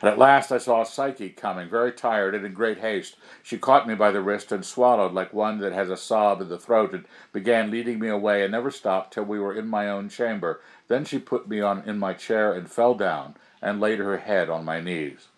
And 0.00 0.10
at 0.10 0.18
last 0.18 0.52
I 0.52 0.58
saw 0.58 0.82
Psyche 0.84 1.30
coming, 1.30 1.68
very 1.68 1.92
tired 1.92 2.34
and 2.34 2.44
in 2.44 2.52
great 2.52 2.78
haste. 2.78 3.16
She 3.42 3.58
caught 3.58 3.88
me 3.88 3.94
by 3.94 4.10
the 4.10 4.20
wrist 4.20 4.52
and 4.52 4.64
swallowed 4.64 5.12
like 5.12 5.32
one 5.32 5.58
that 5.60 5.72
has 5.72 5.90
a 5.90 5.96
sob 5.96 6.40
in 6.40 6.48
the 6.48 6.58
throat, 6.58 6.92
and 6.92 7.04
began 7.32 7.70
leading 7.70 7.98
me 7.98 8.08
away, 8.08 8.42
and 8.42 8.52
never 8.52 8.70
stopped 8.70 9.14
till 9.14 9.24
we 9.24 9.38
were 9.38 9.54
in 9.54 9.68
my 9.68 9.88
own 9.88 10.08
chamber. 10.08 10.60
Then 10.88 11.04
she 11.04 11.18
put 11.18 11.48
me 11.48 11.60
on 11.60 11.82
in 11.88 11.98
my 11.98 12.12
chair 12.12 12.52
and 12.52 12.70
fell 12.70 12.94
down, 12.94 13.36
and 13.62 13.80
laid 13.80 13.98
her 13.98 14.18
head 14.18 14.50
on 14.50 14.64
my 14.64 14.80
knees. 14.80 15.28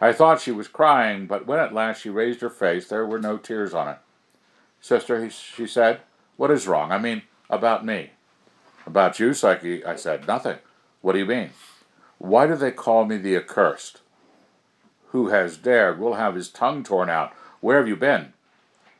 I 0.00 0.12
thought 0.12 0.40
she 0.40 0.50
was 0.50 0.68
crying, 0.68 1.26
but 1.26 1.46
when 1.46 1.60
at 1.60 1.72
last 1.72 2.02
she 2.02 2.10
raised 2.10 2.40
her 2.40 2.50
face, 2.50 2.88
there 2.88 3.06
were 3.06 3.20
no 3.20 3.38
tears 3.38 3.72
on 3.72 3.88
it. 3.88 3.98
Sister, 4.80 5.30
she 5.30 5.66
said, 5.66 6.00
what 6.36 6.50
is 6.50 6.66
wrong? 6.66 6.90
I 6.90 6.98
mean, 6.98 7.22
about 7.48 7.86
me. 7.86 8.10
About 8.86 9.20
you, 9.20 9.32
Psyche, 9.32 9.84
I 9.84 9.96
said. 9.96 10.26
Nothing. 10.26 10.58
What 11.00 11.12
do 11.12 11.20
you 11.20 11.26
mean? 11.26 11.50
Why 12.24 12.46
do 12.46 12.56
they 12.56 12.70
call 12.70 13.04
me 13.04 13.18
the 13.18 13.36
accursed? 13.36 14.00
Who 15.08 15.28
has 15.28 15.58
dared 15.58 16.00
will 16.00 16.14
have 16.14 16.36
his 16.36 16.48
tongue 16.48 16.82
torn 16.82 17.10
out. 17.10 17.34
Where 17.60 17.76
have 17.76 17.86
you 17.86 17.96
been? 17.96 18.32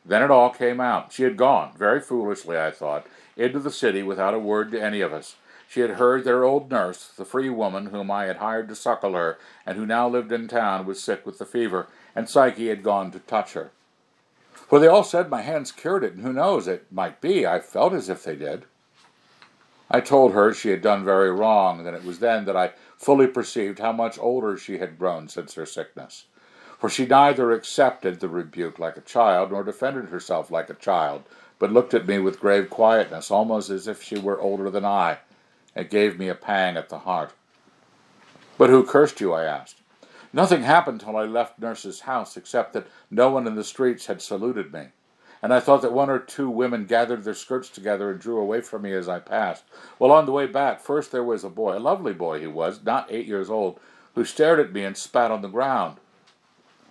Then 0.04 0.22
it 0.22 0.30
all 0.30 0.50
came 0.50 0.78
out. 0.78 1.10
She 1.10 1.22
had 1.22 1.38
gone, 1.38 1.72
very 1.74 2.02
foolishly, 2.02 2.58
I 2.58 2.70
thought, 2.70 3.06
into 3.34 3.60
the 3.60 3.70
city 3.70 4.02
without 4.02 4.34
a 4.34 4.38
word 4.38 4.70
to 4.72 4.82
any 4.82 5.00
of 5.00 5.14
us. 5.14 5.36
She 5.66 5.80
had 5.80 5.92
heard 5.92 6.24
their 6.24 6.44
old 6.44 6.70
nurse, 6.70 7.08
the 7.16 7.24
free 7.24 7.48
woman 7.48 7.86
whom 7.86 8.10
I 8.10 8.26
had 8.26 8.36
hired 8.36 8.68
to 8.68 8.74
suckle 8.74 9.14
her, 9.14 9.38
and 9.64 9.78
who 9.78 9.86
now 9.86 10.06
lived 10.06 10.30
in 10.30 10.46
town, 10.46 10.84
was 10.84 11.02
sick 11.02 11.24
with 11.24 11.38
the 11.38 11.46
fever, 11.46 11.86
and 12.14 12.28
Psyche 12.28 12.68
had 12.68 12.82
gone 12.82 13.10
to 13.12 13.20
touch 13.20 13.54
her. 13.54 13.70
For 14.52 14.78
they 14.78 14.86
all 14.86 15.02
said 15.02 15.30
my 15.30 15.40
hands 15.40 15.72
cured 15.72 16.04
it, 16.04 16.12
and 16.12 16.22
who 16.22 16.34
knows, 16.34 16.68
it 16.68 16.92
might 16.92 17.22
be. 17.22 17.46
I 17.46 17.60
felt 17.60 17.94
as 17.94 18.10
if 18.10 18.22
they 18.22 18.36
did. 18.36 18.66
I 19.90 20.00
told 20.00 20.32
her 20.32 20.52
she 20.52 20.70
had 20.70 20.82
done 20.82 21.04
very 21.04 21.30
wrong, 21.30 21.86
and 21.86 21.96
it 21.96 22.04
was 22.04 22.18
then 22.18 22.46
that 22.46 22.56
I 22.56 22.72
fully 22.96 23.26
perceived 23.26 23.78
how 23.78 23.92
much 23.92 24.18
older 24.18 24.56
she 24.56 24.78
had 24.78 24.98
grown 24.98 25.28
since 25.28 25.54
her 25.54 25.66
sickness. 25.66 26.26
For 26.78 26.88
she 26.88 27.06
neither 27.06 27.52
accepted 27.52 28.20
the 28.20 28.28
rebuke 28.28 28.78
like 28.78 28.96
a 28.96 29.02
child, 29.02 29.52
nor 29.52 29.64
defended 29.64 30.06
herself 30.06 30.50
like 30.50 30.68
a 30.70 30.74
child, 30.74 31.22
but 31.58 31.72
looked 31.72 31.94
at 31.94 32.06
me 32.06 32.18
with 32.18 32.40
grave 32.40 32.68
quietness, 32.68 33.30
almost 33.30 33.70
as 33.70 33.88
if 33.88 34.02
she 34.02 34.18
were 34.18 34.40
older 34.40 34.70
than 34.70 34.84
I. 34.84 35.18
It 35.74 35.90
gave 35.90 36.18
me 36.18 36.28
a 36.28 36.34
pang 36.34 36.76
at 36.76 36.88
the 36.88 36.98
heart. 37.00 37.32
But 38.58 38.70
who 38.70 38.84
cursed 38.84 39.20
you? 39.20 39.32
I 39.32 39.44
asked. 39.44 39.76
Nothing 40.32 40.62
happened 40.62 41.00
till 41.00 41.16
I 41.16 41.24
left 41.24 41.58
nurse's 41.58 42.00
house, 42.00 42.36
except 42.36 42.72
that 42.72 42.88
no 43.10 43.30
one 43.30 43.46
in 43.46 43.54
the 43.54 43.64
streets 43.64 44.06
had 44.06 44.20
saluted 44.20 44.72
me 44.72 44.88
and 45.44 45.52
I 45.52 45.60
thought 45.60 45.82
that 45.82 45.92
one 45.92 46.08
or 46.08 46.18
two 46.18 46.48
women 46.48 46.86
gathered 46.86 47.22
their 47.22 47.34
skirts 47.34 47.68
together 47.68 48.10
and 48.10 48.18
drew 48.18 48.38
away 48.38 48.62
from 48.62 48.80
me 48.80 48.94
as 48.94 49.10
I 49.10 49.18
passed. 49.18 49.64
Well, 49.98 50.10
on 50.10 50.24
the 50.24 50.32
way 50.32 50.46
back, 50.46 50.80
first 50.80 51.12
there 51.12 51.22
was 51.22 51.44
a 51.44 51.50
boy, 51.50 51.76
a 51.76 51.78
lovely 51.78 52.14
boy 52.14 52.40
he 52.40 52.46
was, 52.46 52.82
not 52.82 53.12
eight 53.12 53.26
years 53.26 53.50
old, 53.50 53.78
who 54.14 54.24
stared 54.24 54.58
at 54.58 54.72
me 54.72 54.84
and 54.84 54.96
spat 54.96 55.30
on 55.30 55.42
the 55.42 55.48
ground. 55.48 55.98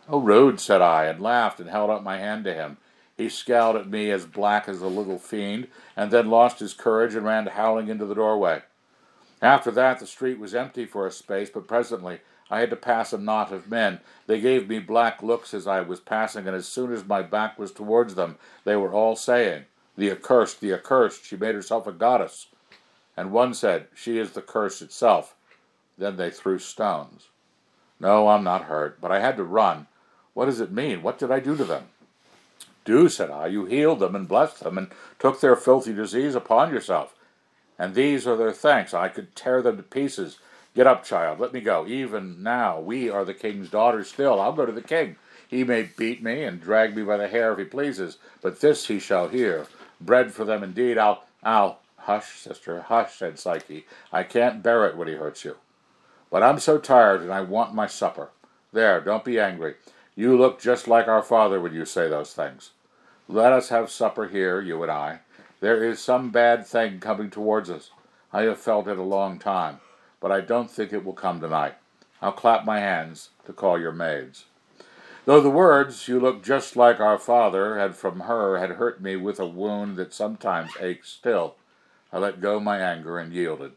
Oh, 0.08 0.20
rude, 0.20 0.60
said 0.60 0.84
I, 0.84 1.06
and 1.06 1.20
laughed 1.20 1.60
and 1.60 1.68
held 1.68 1.89
out 1.89 2.04
my 2.04 2.20
hand 2.20 2.43
to 2.43 2.54
him. 2.54 2.78
He 3.18 3.28
scowled 3.28 3.76
at 3.76 3.89
me 3.89 4.12
as 4.12 4.28
black 4.28 4.70
as 4.70 4.84
a 4.84 4.88
little 4.88 5.18
fiend, 5.18 5.68
and 5.97 6.12
then 6.12 6.30
lost 6.30 6.60
his 6.60 6.76
courage 6.76 7.16
and 7.16 7.26
ran 7.26 7.47
howling 7.47 7.88
into 7.88 8.06
the 8.06 8.14
doorway. 8.14 8.62
After 9.41 9.72
that, 9.72 9.97
the 9.97 10.06
street 10.06 10.38
was 10.38 10.54
empty 10.54 10.86
for 10.86 11.08
a 11.08 11.12
space, 11.12 11.49
but 11.49 11.68
presently 11.68 12.20
I 12.49 12.59
had 12.59 12.69
to 12.69 12.75
pass 12.75 13.13
a 13.13 13.17
knot 13.17 13.51
of 13.51 13.69
men. 13.69 13.99
They 14.27 14.39
gave 14.39 14.67
me 14.67 14.79
black 14.79 15.23
looks 15.23 15.53
as 15.53 15.67
I 15.67 15.81
was 15.81 15.99
passing, 15.99 16.47
and 16.47 16.55
as 16.55 16.67
soon 16.67 16.91
as 16.91 17.05
my 17.05 17.21
back 17.21 17.57
was 17.57 17.71
towards 17.71 18.15
them, 18.15 18.37
they 18.63 18.75
were 18.75 18.93
all 18.93 19.15
saying, 19.15 19.65
The 19.95 20.11
accursed, 20.11 20.61
the 20.61 20.73
accursed, 20.73 21.25
she 21.25 21.35
made 21.35 21.55
herself 21.55 21.87
a 21.87 21.91
goddess. 21.91 22.47
And 23.15 23.31
one 23.31 23.53
said, 23.53 23.87
She 23.95 24.17
is 24.17 24.31
the 24.31 24.41
curse 24.41 24.81
itself. 24.81 25.35
Then 25.97 26.17
they 26.17 26.29
threw 26.29 26.59
stones. 26.59 27.27
No, 27.99 28.27
I'm 28.27 28.43
not 28.43 28.63
hurt, 28.63 28.99
but 28.99 29.11
I 29.11 29.19
had 29.19 29.37
to 29.37 29.43
run. 29.43 29.87
What 30.33 30.45
does 30.45 30.59
it 30.59 30.71
mean? 30.71 31.03
What 31.03 31.19
did 31.19 31.31
I 31.31 31.39
do 31.39 31.55
to 31.55 31.63
them? 31.63 31.85
Do, 32.85 33.07
said 33.07 33.29
I. 33.29 33.47
You 33.47 33.65
healed 33.65 33.99
them 33.99 34.15
and 34.15 34.27
blessed 34.27 34.59
them 34.59 34.77
and 34.77 34.91
took 35.19 35.39
their 35.39 35.55
filthy 35.55 35.93
disease 35.93 36.35
upon 36.35 36.71
yourself. 36.71 37.15
And 37.79 37.95
these 37.95 38.27
are 38.27 38.35
their 38.35 38.51
thanks. 38.51 38.93
I 38.93 39.07
could 39.07 39.35
tear 39.35 39.61
them 39.61 39.77
to 39.77 39.83
pieces 39.83 40.37
Get 40.76 40.88
up, 40.88 41.03
child, 41.03 41.39
let 41.39 41.53
me 41.53 41.61
go. 41.61 41.86
Even 41.86 42.41
now, 42.41 42.80
we 42.80 43.07
are 43.07 43.24
the 43.24 43.36
king's 43.36 43.69
daughters 43.69 44.09
still. 44.09 44.41
I'll 44.41 44.53
go 44.53 44.65
to 44.65 44.71
the 44.71 44.82
king. 44.82 45.17
He 45.47 45.63
may 45.63 45.84
beat 45.84 46.24
me 46.24 46.43
and 46.43 46.59
drag 46.59 46.95
me 46.95 47.03
by 47.03 47.17
the 47.17 47.28
hair 47.28 47.53
if 47.53 47.59
he 47.59 47.65
pleases, 47.65 48.17
but 48.41 48.59
this 48.59 48.88
he 48.88 48.97
shall 48.97 49.28
hear. 49.28 49.67
Bread 50.01 50.34
for 50.34 50.45
them 50.45 50.63
indeed. 50.63 50.97
I'll, 50.97 51.26
I'll, 51.43 51.80
hush, 51.97 52.39
sister, 52.39 52.82
hush, 52.82 53.13
said 53.15 53.38
Psyche. 53.38 53.86
I 54.11 54.24
can't 54.24 54.63
bear 54.63 54.88
it 54.88 54.97
when 54.97 55.07
he 55.07 55.13
hurts 55.13 55.45
you. 55.45 55.57
But 56.32 56.41
I'm 56.41 56.57
so 56.57 56.80
tired 56.80 57.21
and 57.21 57.32
I 57.32 57.41
want 57.41 57.76
my 57.76 57.86
supper. 57.86 58.30
There, 58.71 58.99
don't 58.99 59.24
be 59.24 59.39
angry. 59.39 59.76
You 60.15 60.36
look 60.36 60.59
just 60.59 60.88
like 60.88 61.07
our 61.07 61.21
father 61.21 61.61
when 61.61 61.76
you 61.76 61.86
say 61.86 62.09
those 62.09 62.34
things. 62.34 62.71
Let 63.28 63.53
us 63.53 63.69
have 63.69 63.91
supper 63.91 64.28
here, 64.28 64.59
you 64.59 64.82
and 64.82 64.91
I. 64.91 65.19
There 65.59 65.84
is 65.84 65.99
some 65.99 66.32
bad 66.32 66.65
thing 66.65 66.99
coming 66.99 67.30
towards 67.30 67.69
us. 67.69 67.91
I 68.32 68.43
have 68.43 68.57
felt 68.57 68.88
it 68.88 68.97
a 68.97 69.03
long 69.03 69.38
time 69.38 69.80
but 70.24 70.32
I 70.32 70.39
don't 70.39 70.71
think 70.71 70.93
it 70.93 71.03
will 71.03 71.11
come 71.11 71.41
tonight. 71.41 71.76
I'll 72.21 72.32
clap 72.32 72.63
my 72.63 72.80
hands 72.80 73.32
to 73.45 73.51
call 73.51 73.78
your 73.78 73.91
maids. 73.91 74.45
Though 75.26 75.41
the 75.41 75.49
words, 75.49 76.07
you 76.07 76.17
look 76.17 76.41
just 76.41 76.78
like 76.78 77.01
our 77.01 77.19
father, 77.19 77.78
had 77.78 77.97
from 77.97 78.21
her 78.21 78.57
had 78.57 78.71
hurt 78.71 79.01
me 79.01 79.17
with 79.17 79.38
a 79.38 79.45
wound 79.45 79.97
that 79.97 80.13
sometimes 80.13 80.71
aches 80.80 81.09
still, 81.09 81.55
I 82.13 82.19
let 82.19 82.39
go 82.39 82.61
my 82.61 82.80
anger 82.80 83.19
and 83.19 83.34
yielded. 83.34 83.74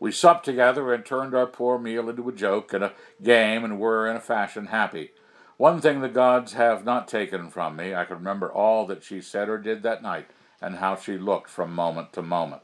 We 0.00 0.10
supped 0.10 0.46
together 0.46 0.90
and 0.94 1.04
turned 1.04 1.34
our 1.34 1.46
poor 1.46 1.78
meal 1.78 2.08
into 2.08 2.30
a 2.30 2.32
joke 2.32 2.72
and 2.72 2.84
a 2.84 2.94
game 3.22 3.62
and 3.62 3.78
were 3.78 4.08
in 4.08 4.16
a 4.16 4.20
fashion 4.20 4.68
happy. 4.68 5.10
One 5.58 5.82
thing 5.82 6.00
the 6.00 6.08
gods 6.08 6.54
have 6.54 6.86
not 6.86 7.08
taken 7.08 7.50
from 7.50 7.76
me, 7.76 7.94
I 7.94 8.06
can 8.06 8.16
remember 8.16 8.50
all 8.50 8.86
that 8.86 9.04
she 9.04 9.20
said 9.20 9.50
or 9.50 9.58
did 9.58 9.82
that 9.82 10.02
night, 10.02 10.28
and 10.62 10.76
how 10.76 10.96
she 10.96 11.18
looked 11.18 11.50
from 11.50 11.74
moment 11.74 12.14
to 12.14 12.22
moment. 12.22 12.62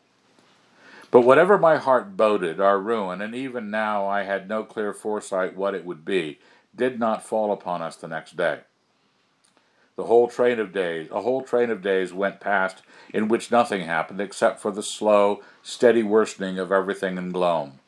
But 1.10 1.22
whatever 1.22 1.58
my 1.58 1.76
heart 1.76 2.16
boded, 2.16 2.60
our 2.60 2.78
ruin, 2.78 3.20
and 3.20 3.34
even 3.34 3.70
now 3.70 4.06
I 4.06 4.22
had 4.22 4.48
no 4.48 4.62
clear 4.62 4.92
foresight 4.92 5.56
what 5.56 5.74
it 5.74 5.84
would 5.84 6.04
be, 6.04 6.38
did 6.74 7.00
not 7.00 7.24
fall 7.24 7.52
upon 7.52 7.82
us 7.82 7.96
the 7.96 8.06
next 8.06 8.36
day. 8.36 8.60
The 9.96 10.04
whole 10.04 10.28
train 10.28 10.58
of 10.60 10.72
days, 10.72 11.08
a 11.10 11.20
whole 11.20 11.42
train 11.42 11.68
of 11.68 11.82
days 11.82 12.12
went 12.12 12.40
past 12.40 12.82
in 13.12 13.28
which 13.28 13.50
nothing 13.50 13.82
happened 13.82 14.20
except 14.20 14.60
for 14.60 14.70
the 14.70 14.82
slow, 14.82 15.42
steady 15.62 16.02
worsening 16.02 16.58
of 16.58 16.72
everything 16.72 17.18
in 17.18 17.32
Glome. 17.32 17.80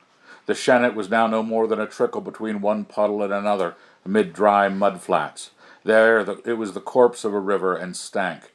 The 0.46 0.54
Shennit 0.54 0.94
was 0.94 1.08
now 1.08 1.28
no 1.28 1.42
more 1.42 1.68
than 1.68 1.80
a 1.80 1.86
trickle 1.86 2.20
between 2.20 2.60
one 2.60 2.84
puddle 2.84 3.22
and 3.22 3.32
another 3.32 3.76
amid 4.04 4.32
dry 4.32 4.68
mud 4.68 5.00
flats. 5.00 5.52
There 5.84 6.24
the, 6.24 6.42
it 6.44 6.54
was 6.54 6.72
the 6.72 6.80
corpse 6.80 7.24
of 7.24 7.32
a 7.32 7.40
river 7.40 7.76
and 7.76 7.96
stank. 7.96 8.52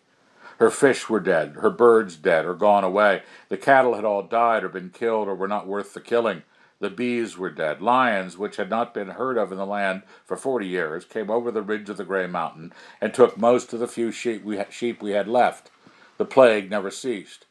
Her 0.58 0.72
fish 0.72 1.08
were 1.08 1.20
dead, 1.20 1.58
her 1.62 1.70
birds 1.70 2.16
dead 2.16 2.46
or 2.46 2.56
gone 2.56 2.84
away. 2.84 3.22
The 3.50 3.58
cattle 3.58 3.94
had 3.94 4.06
all 4.06 4.24
died 4.24 4.64
or 4.64 4.70
been 4.70 4.90
killed 4.90 5.28
or 5.28 5.36
were 5.36 5.48
not 5.48 5.68
worth 5.68 5.94
the 5.94 6.02
killing. 6.02 6.44
The 6.80 6.90
bees 6.90 7.38
were 7.38 7.50
dead. 7.50 7.82
Lions, 7.82 8.38
which 8.38 8.58
had 8.58 8.70
not 8.70 8.94
been 8.94 9.10
heard 9.10 9.38
of 9.38 9.52
in 9.52 9.58
the 9.58 9.66
land 9.66 10.04
for 10.26 10.38
forty 10.38 10.68
years, 10.68 11.06
came 11.06 11.30
over 11.30 11.52
the 11.52 11.62
ridge 11.62 11.90
of 11.90 11.98
the 11.98 12.04
Grey 12.04 12.28
Mountain 12.28 12.74
and 13.02 13.14
took 13.14 13.38
most 13.38 13.74
of 13.74 13.80
the 13.80 13.88
few 13.88 14.12
sheep 14.12 14.44
we, 14.44 14.58
had, 14.58 14.72
sheep 14.72 15.02
we 15.02 15.12
had 15.12 15.28
left. 15.28 15.70
The 16.18 16.26
plague 16.26 16.70
never 16.70 16.92
ceased. 16.92 17.46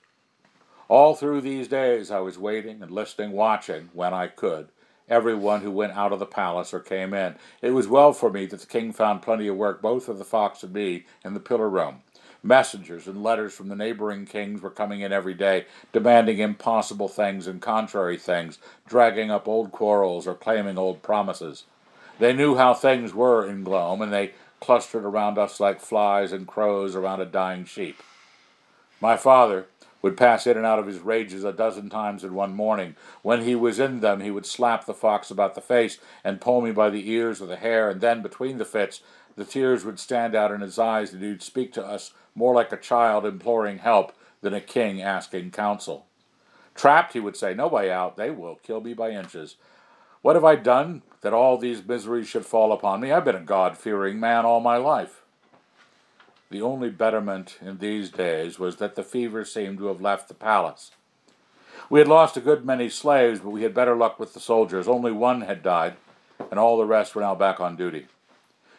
All 0.88 1.14
through 1.14 1.40
these 1.40 1.66
days 1.66 2.10
I 2.10 2.20
was 2.20 2.38
waiting 2.38 2.82
and 2.82 2.90
listening, 2.90 3.32
watching, 3.32 3.90
when 3.92 4.14
I 4.14 4.28
could, 4.28 4.68
every 5.08 5.34
one 5.34 5.62
who 5.62 5.70
went 5.72 5.92
out 5.92 6.12
of 6.12 6.20
the 6.20 6.26
palace 6.26 6.72
or 6.72 6.80
came 6.80 7.12
in. 7.12 7.36
It 7.62 7.70
was 7.70 7.88
well 7.88 8.12
for 8.12 8.30
me 8.30 8.46
that 8.46 8.60
the 8.60 8.66
king 8.66 8.92
found 8.92 9.22
plenty 9.22 9.48
of 9.48 9.56
work, 9.56 9.82
both 9.82 10.08
of 10.08 10.18
the 10.18 10.24
fox 10.24 10.62
and 10.62 10.72
me, 10.72 11.06
in 11.24 11.34
the 11.34 11.40
pillar 11.40 11.68
room. 11.68 12.02
Messengers 12.42 13.06
and 13.06 13.22
letters 13.22 13.54
from 13.54 13.68
the 13.68 13.76
neighboring 13.76 14.26
kings 14.26 14.62
were 14.62 14.70
coming 14.70 15.00
in 15.00 15.12
every 15.12 15.34
day, 15.34 15.66
demanding 15.92 16.38
impossible 16.38 17.08
things 17.08 17.46
and 17.46 17.60
contrary 17.60 18.16
things, 18.16 18.58
dragging 18.86 19.30
up 19.30 19.48
old 19.48 19.72
quarrels 19.72 20.26
or 20.26 20.34
claiming 20.34 20.78
old 20.78 21.02
promises. 21.02 21.64
They 22.18 22.32
knew 22.32 22.56
how 22.56 22.74
things 22.74 23.12
were 23.12 23.46
in 23.46 23.64
Glome, 23.64 24.02
and 24.02 24.12
they 24.12 24.32
clustered 24.60 25.04
around 25.04 25.38
us 25.38 25.60
like 25.60 25.80
flies 25.80 26.32
and 26.32 26.46
crows 26.46 26.94
around 26.94 27.20
a 27.20 27.26
dying 27.26 27.64
sheep. 27.64 28.02
My 29.00 29.16
father 29.16 29.66
would 30.02 30.16
pass 30.16 30.46
in 30.46 30.56
and 30.56 30.64
out 30.64 30.78
of 30.78 30.86
his 30.86 31.00
rages 31.00 31.42
a 31.42 31.52
dozen 31.52 31.90
times 31.90 32.22
in 32.22 32.32
one 32.32 32.54
morning. 32.54 32.94
When 33.22 33.42
he 33.42 33.54
was 33.54 33.78
in 33.78 34.00
them, 34.00 34.20
he 34.20 34.30
would 34.30 34.46
slap 34.46 34.86
the 34.86 34.94
fox 34.94 35.30
about 35.30 35.54
the 35.54 35.60
face 35.60 35.98
and 36.22 36.40
pull 36.40 36.60
me 36.60 36.70
by 36.70 36.90
the 36.90 37.10
ears 37.10 37.42
or 37.42 37.46
the 37.46 37.56
hair, 37.56 37.90
and 37.90 38.00
then, 38.00 38.22
between 38.22 38.58
the 38.58 38.64
fits, 38.64 39.00
the 39.36 39.44
tears 39.44 39.84
would 39.84 40.00
stand 40.00 40.34
out 40.34 40.50
in 40.50 40.62
his 40.62 40.78
eyes, 40.78 41.12
and 41.12 41.22
he 41.22 41.28
would 41.28 41.42
speak 41.42 41.72
to 41.74 41.86
us 41.86 42.12
more 42.34 42.54
like 42.54 42.72
a 42.72 42.76
child 42.76 43.24
imploring 43.24 43.78
help 43.78 44.12
than 44.40 44.54
a 44.54 44.60
king 44.60 45.00
asking 45.00 45.50
counsel. 45.50 46.06
Trapped, 46.74 47.12
he 47.12 47.20
would 47.20 47.36
say, 47.36 47.54
no 47.54 47.68
way 47.68 47.90
out. 47.90 48.16
They 48.16 48.30
will 48.30 48.56
kill 48.56 48.80
me 48.80 48.94
by 48.94 49.10
inches. 49.10 49.56
What 50.22 50.36
have 50.36 50.44
I 50.44 50.56
done 50.56 51.02
that 51.20 51.32
all 51.32 51.56
these 51.56 51.86
miseries 51.86 52.28
should 52.28 52.44
fall 52.44 52.72
upon 52.72 53.00
me? 53.00 53.12
I've 53.12 53.24
been 53.24 53.36
a 53.36 53.40
God 53.40 53.78
fearing 53.78 54.18
man 54.18 54.44
all 54.44 54.60
my 54.60 54.76
life. 54.76 55.22
The 56.50 56.62
only 56.62 56.90
betterment 56.90 57.58
in 57.60 57.78
these 57.78 58.10
days 58.10 58.58
was 58.58 58.76
that 58.76 58.94
the 58.94 59.02
fever 59.02 59.44
seemed 59.44 59.78
to 59.78 59.86
have 59.86 60.00
left 60.00 60.28
the 60.28 60.34
palace. 60.34 60.90
We 61.90 61.98
had 61.98 62.08
lost 62.08 62.36
a 62.36 62.40
good 62.40 62.64
many 62.64 62.88
slaves, 62.88 63.40
but 63.40 63.50
we 63.50 63.62
had 63.62 63.74
better 63.74 63.96
luck 63.96 64.18
with 64.18 64.34
the 64.34 64.40
soldiers. 64.40 64.88
Only 64.88 65.12
one 65.12 65.42
had 65.42 65.62
died, 65.62 65.94
and 66.50 66.58
all 66.58 66.76
the 66.76 66.84
rest 66.84 67.14
were 67.14 67.22
now 67.22 67.34
back 67.34 67.60
on 67.60 67.76
duty. 67.76 68.06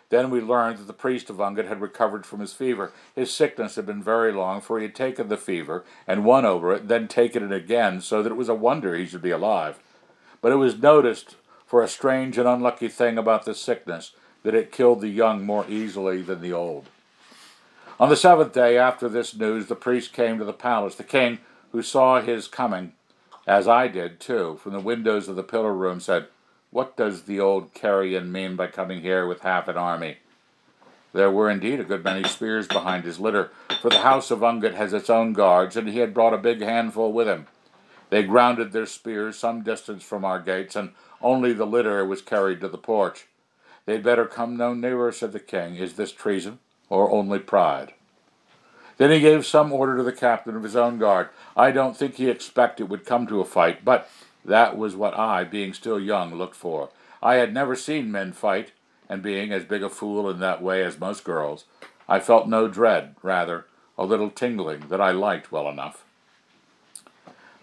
Then 0.09 0.29
we 0.29 0.39
learned 0.39 0.77
that 0.77 0.87
the 0.87 0.93
priest 0.93 1.29
of 1.29 1.37
Ungit 1.37 1.67
had 1.67 1.81
recovered 1.81 2.25
from 2.25 2.39
his 2.39 2.53
fever. 2.53 2.93
His 3.13 3.33
sickness 3.33 3.75
had 3.75 3.85
been 3.85 4.01
very 4.01 4.31
long, 4.31 4.61
for 4.61 4.77
he 4.79 4.85
had 4.85 4.95
taken 4.95 5.27
the 5.27 5.37
fever 5.37 5.83
and 6.07 6.23
won 6.23 6.45
over 6.45 6.73
it, 6.73 6.87
then 6.87 7.07
taken 7.07 7.43
it 7.43 7.51
again, 7.51 7.99
so 7.99 8.23
that 8.23 8.31
it 8.31 8.37
was 8.37 8.49
a 8.49 8.55
wonder 8.55 8.95
he 8.95 9.05
should 9.05 9.21
be 9.21 9.31
alive. 9.31 9.79
But 10.41 10.53
it 10.53 10.55
was 10.55 10.81
noticed 10.81 11.35
for 11.65 11.83
a 11.83 11.89
strange 11.89 12.37
and 12.37 12.47
unlucky 12.47 12.87
thing 12.87 13.17
about 13.17 13.43
this 13.43 13.61
sickness 13.61 14.13
that 14.43 14.55
it 14.55 14.71
killed 14.71 15.01
the 15.01 15.09
young 15.09 15.45
more 15.45 15.65
easily 15.67 16.21
than 16.21 16.41
the 16.41 16.53
old. 16.53 16.87
On 17.99 18.07
the 18.07 18.15
seventh 18.15 18.53
day 18.53 18.77
after 18.77 19.09
this 19.09 19.35
news, 19.35 19.65
the 19.65 19.75
priest 19.75 20.13
came 20.13 20.37
to 20.37 20.45
the 20.45 20.53
palace. 20.53 20.95
The 20.95 21.03
king, 21.03 21.39
who 21.71 21.81
saw 21.81 22.21
his 22.21 22.47
coming, 22.47 22.93
as 23.45 23.67
I 23.67 23.87
did 23.87 24.21
too, 24.21 24.59
from 24.61 24.71
the 24.71 24.79
windows 24.79 25.27
of 25.27 25.35
the 25.35 25.43
pillar 25.43 25.73
room, 25.73 25.99
said, 25.99 26.27
what 26.71 26.97
does 26.97 27.23
the 27.23 27.39
old 27.39 27.73
carrion 27.73 28.31
mean 28.31 28.55
by 28.55 28.67
coming 28.67 29.01
here 29.01 29.25
with 29.25 29.41
half 29.41 29.67
an 29.67 29.77
army? 29.77 30.17
There 31.13 31.31
were 31.31 31.49
indeed 31.49 31.79
a 31.79 31.85
good 31.85 32.03
many 32.03 32.27
spears 32.27 32.67
behind 32.67 33.03
his 33.03 33.19
litter, 33.19 33.51
for 33.81 33.89
the 33.89 34.01
house 34.01 34.29
of 34.29 34.39
Ungit 34.39 34.75
has 34.75 34.93
its 34.93 35.09
own 35.09 35.33
guards, 35.33 35.75
and 35.75 35.87
he 35.87 35.99
had 35.99 36.13
brought 36.13 36.33
a 36.33 36.37
big 36.37 36.61
handful 36.61 37.11
with 37.11 37.27
him. 37.27 37.47
They 38.09 38.23
grounded 38.23 38.71
their 38.71 38.85
spears 38.85 39.37
some 39.37 39.63
distance 39.63 40.03
from 40.03 40.23
our 40.23 40.39
gates, 40.39 40.75
and 40.75 40.91
only 41.21 41.53
the 41.53 41.65
litter 41.65 42.05
was 42.05 42.21
carried 42.21 42.61
to 42.61 42.67
the 42.67 42.77
porch. 42.77 43.25
They'd 43.85 44.03
better 44.03 44.25
come 44.25 44.57
no 44.57 44.73
nearer, 44.73 45.11
said 45.11 45.31
the 45.31 45.39
king. 45.39 45.75
Is 45.75 45.93
this 45.93 46.11
treason, 46.11 46.59
or 46.89 47.09
only 47.09 47.39
pride? 47.39 47.93
Then 48.97 49.11
he 49.11 49.19
gave 49.19 49.45
some 49.45 49.71
order 49.71 49.97
to 49.97 50.03
the 50.03 50.11
captain 50.11 50.55
of 50.55 50.63
his 50.63 50.75
own 50.75 50.97
guard. 50.97 51.29
I 51.55 51.71
don't 51.71 51.95
think 51.95 52.15
he 52.15 52.29
expected 52.29 52.83
it 52.83 52.89
would 52.89 53.05
come 53.05 53.27
to 53.27 53.41
a 53.41 53.45
fight, 53.45 53.85
but 53.85 54.09
that 54.47 54.77
was 54.77 54.95
what 54.95 55.17
I, 55.17 55.43
being 55.43 55.73
still 55.73 55.99
young, 55.99 56.33
looked 56.33 56.55
for. 56.55 56.89
I 57.21 57.35
had 57.35 57.53
never 57.53 57.75
seen 57.75 58.11
men 58.11 58.31
fight, 58.33 58.71
and 59.09 59.21
being 59.21 59.51
as 59.51 59.63
big 59.63 59.83
a 59.83 59.89
fool 59.89 60.29
in 60.29 60.39
that 60.39 60.61
way 60.61 60.83
as 60.83 60.99
most 60.99 61.23
girls, 61.23 61.65
I 62.09 62.19
felt 62.19 62.47
no 62.47 62.67
dread, 62.67 63.15
rather, 63.21 63.65
a 63.97 64.05
little 64.05 64.29
tingling 64.29 64.85
that 64.89 65.01
I 65.01 65.11
liked 65.11 65.51
well 65.51 65.69
enough. 65.69 66.03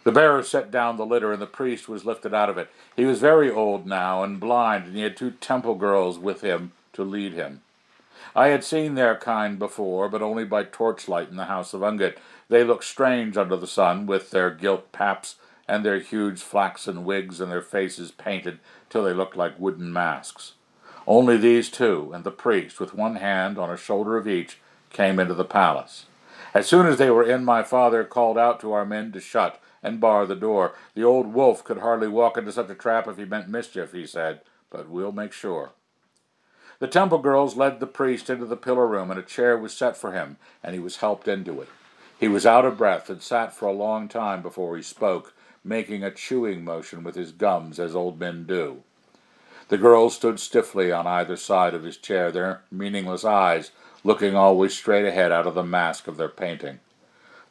The 0.05 0.13
bearer 0.13 0.43
set 0.43 0.71
down 0.71 0.97
the 0.97 1.07
litter, 1.07 1.33
and 1.33 1.41
the 1.41 1.47
priest 1.47 1.89
was 1.89 2.05
lifted 2.05 2.35
out 2.35 2.51
of 2.51 2.59
it. 2.59 2.71
He 2.95 3.07
was 3.07 3.21
very 3.21 3.51
old 3.51 3.87
now 3.87 4.23
and 4.23 4.39
blind, 4.39 4.85
and 4.85 4.95
he 4.95 5.03
had 5.03 5.17
two 5.17 5.31
temple 5.31 5.77
girls 5.77 6.19
with 6.19 6.43
him 6.43 6.73
to 6.93 7.03
lead 7.03 7.33
him. 7.33 7.63
I 8.37 8.49
had 8.49 8.65
seen 8.65 8.95
their 8.95 9.17
kind 9.17 9.59
before, 9.59 10.09
but 10.09 10.21
only 10.23 10.45
by 10.45 10.65
torchlight 10.65 11.31
in 11.31 11.37
the 11.37 11.47
house 11.47 11.73
of 11.73 11.81
Ungit. 11.81 12.19
They 12.49 12.65
looked 12.65 12.85
strange 12.85 13.39
under 13.39 13.57
the 13.57 13.67
sun, 13.67 14.07
with 14.07 14.31
their 14.31 14.51
gilt 14.51 14.93
paps 14.93 15.37
and 15.67 15.85
their 15.85 15.99
huge 15.99 16.41
flaxen 16.41 17.05
wigs 17.05 17.41
and 17.41 17.51
their 17.51 17.63
faces 17.63 18.11
painted 18.11 18.59
till 18.91 19.05
they 19.05 19.15
looked 19.15 19.37
like 19.37 19.59
wooden 19.59 19.93
masks. 19.93 20.55
Only 21.07 21.37
these 21.37 21.71
two 21.71 22.13
and 22.15 22.25
the 22.25 22.31
priest, 22.31 22.81
with 22.81 22.95
one 22.95 23.17
hand 23.17 23.59
on 23.59 23.71
a 23.71 23.77
shoulder 23.77 24.17
of 24.17 24.27
each, 24.29 24.59
came 24.91 25.19
into 25.19 25.35
the 25.35 25.45
palace. 25.45 26.07
As 26.55 26.67
soon 26.67 26.87
as 26.87 26.99
they 26.99 27.11
were 27.11 27.25
in, 27.25 27.45
my 27.45 27.63
father 27.63 28.05
called 28.05 28.39
out 28.39 28.61
to 28.61 28.73
our 28.73 28.87
men 28.87 29.13
to 29.13 29.21
shut 29.21 29.61
and 29.83 30.01
bar 30.01 30.25
the 30.27 30.35
door. 30.35 30.75
The 30.95 31.05
old 31.05 31.35
wolf 31.35 31.63
could 31.63 31.79
hardly 31.79 32.09
walk 32.09 32.39
into 32.39 32.53
such 32.53 32.71
a 32.71 32.75
trap 32.75 33.07
if 33.07 33.19
he 33.19 33.25
meant 33.25 33.49
mischief, 33.49 33.93
he 33.93 34.07
said, 34.07 34.41
but 34.71 34.89
we'll 34.89 35.13
make 35.13 35.33
sure. 35.33 35.73
The 36.79 36.89
temple 36.89 37.19
girls 37.19 37.57
led 37.57 37.81
the 37.81 37.87
priest 37.87 38.31
into 38.31 38.47
the 38.47 38.57
pillar 38.57 38.87
room, 38.87 39.11
and 39.11 39.21
a 39.21 39.23
chair 39.23 39.57
was 39.57 39.73
set 39.73 39.97
for 39.97 40.13
him, 40.13 40.39
and 40.63 40.75
he 40.75 40.81
was 40.81 40.97
helped 40.97 41.29
into 41.29 41.61
it. 41.61 41.69
He 42.19 42.29
was 42.29 42.47
out 42.47 42.65
of 42.65 42.79
breath 42.79 43.11
and 43.11 43.23
sat 43.23 43.53
for 43.55 43.67
a 43.67 43.73
long 43.73 44.09
time 44.09 44.43
before 44.43 44.77
he 44.77 44.83
spoke, 44.83 45.35
making 45.65 46.05
a 46.05 46.11
chewing 46.11 46.63
motion 46.65 47.03
with 47.03 47.15
his 47.15 47.33
gums 47.33 47.81
as 47.81 47.97
old 47.97 48.21
men 48.21 48.45
do. 48.45 48.83
The 49.69 49.79
girls 49.79 50.15
stood 50.15 50.39
stiffly 50.39 50.93
on 50.93 51.07
either 51.07 51.37
side 51.37 51.75
of 51.75 51.85
his 51.85 51.97
chair, 51.97 52.31
their 52.31 52.63
meaningless 52.71 53.25
eyes 53.25 53.71
looking 54.05 54.37
always 54.37 54.75
straight 54.75 55.07
ahead 55.07 55.33
out 55.33 55.47
of 55.47 55.55
the 55.55 55.65
mask 55.65 56.07
of 56.07 56.19
their 56.19 56.29
painting. 56.29 56.81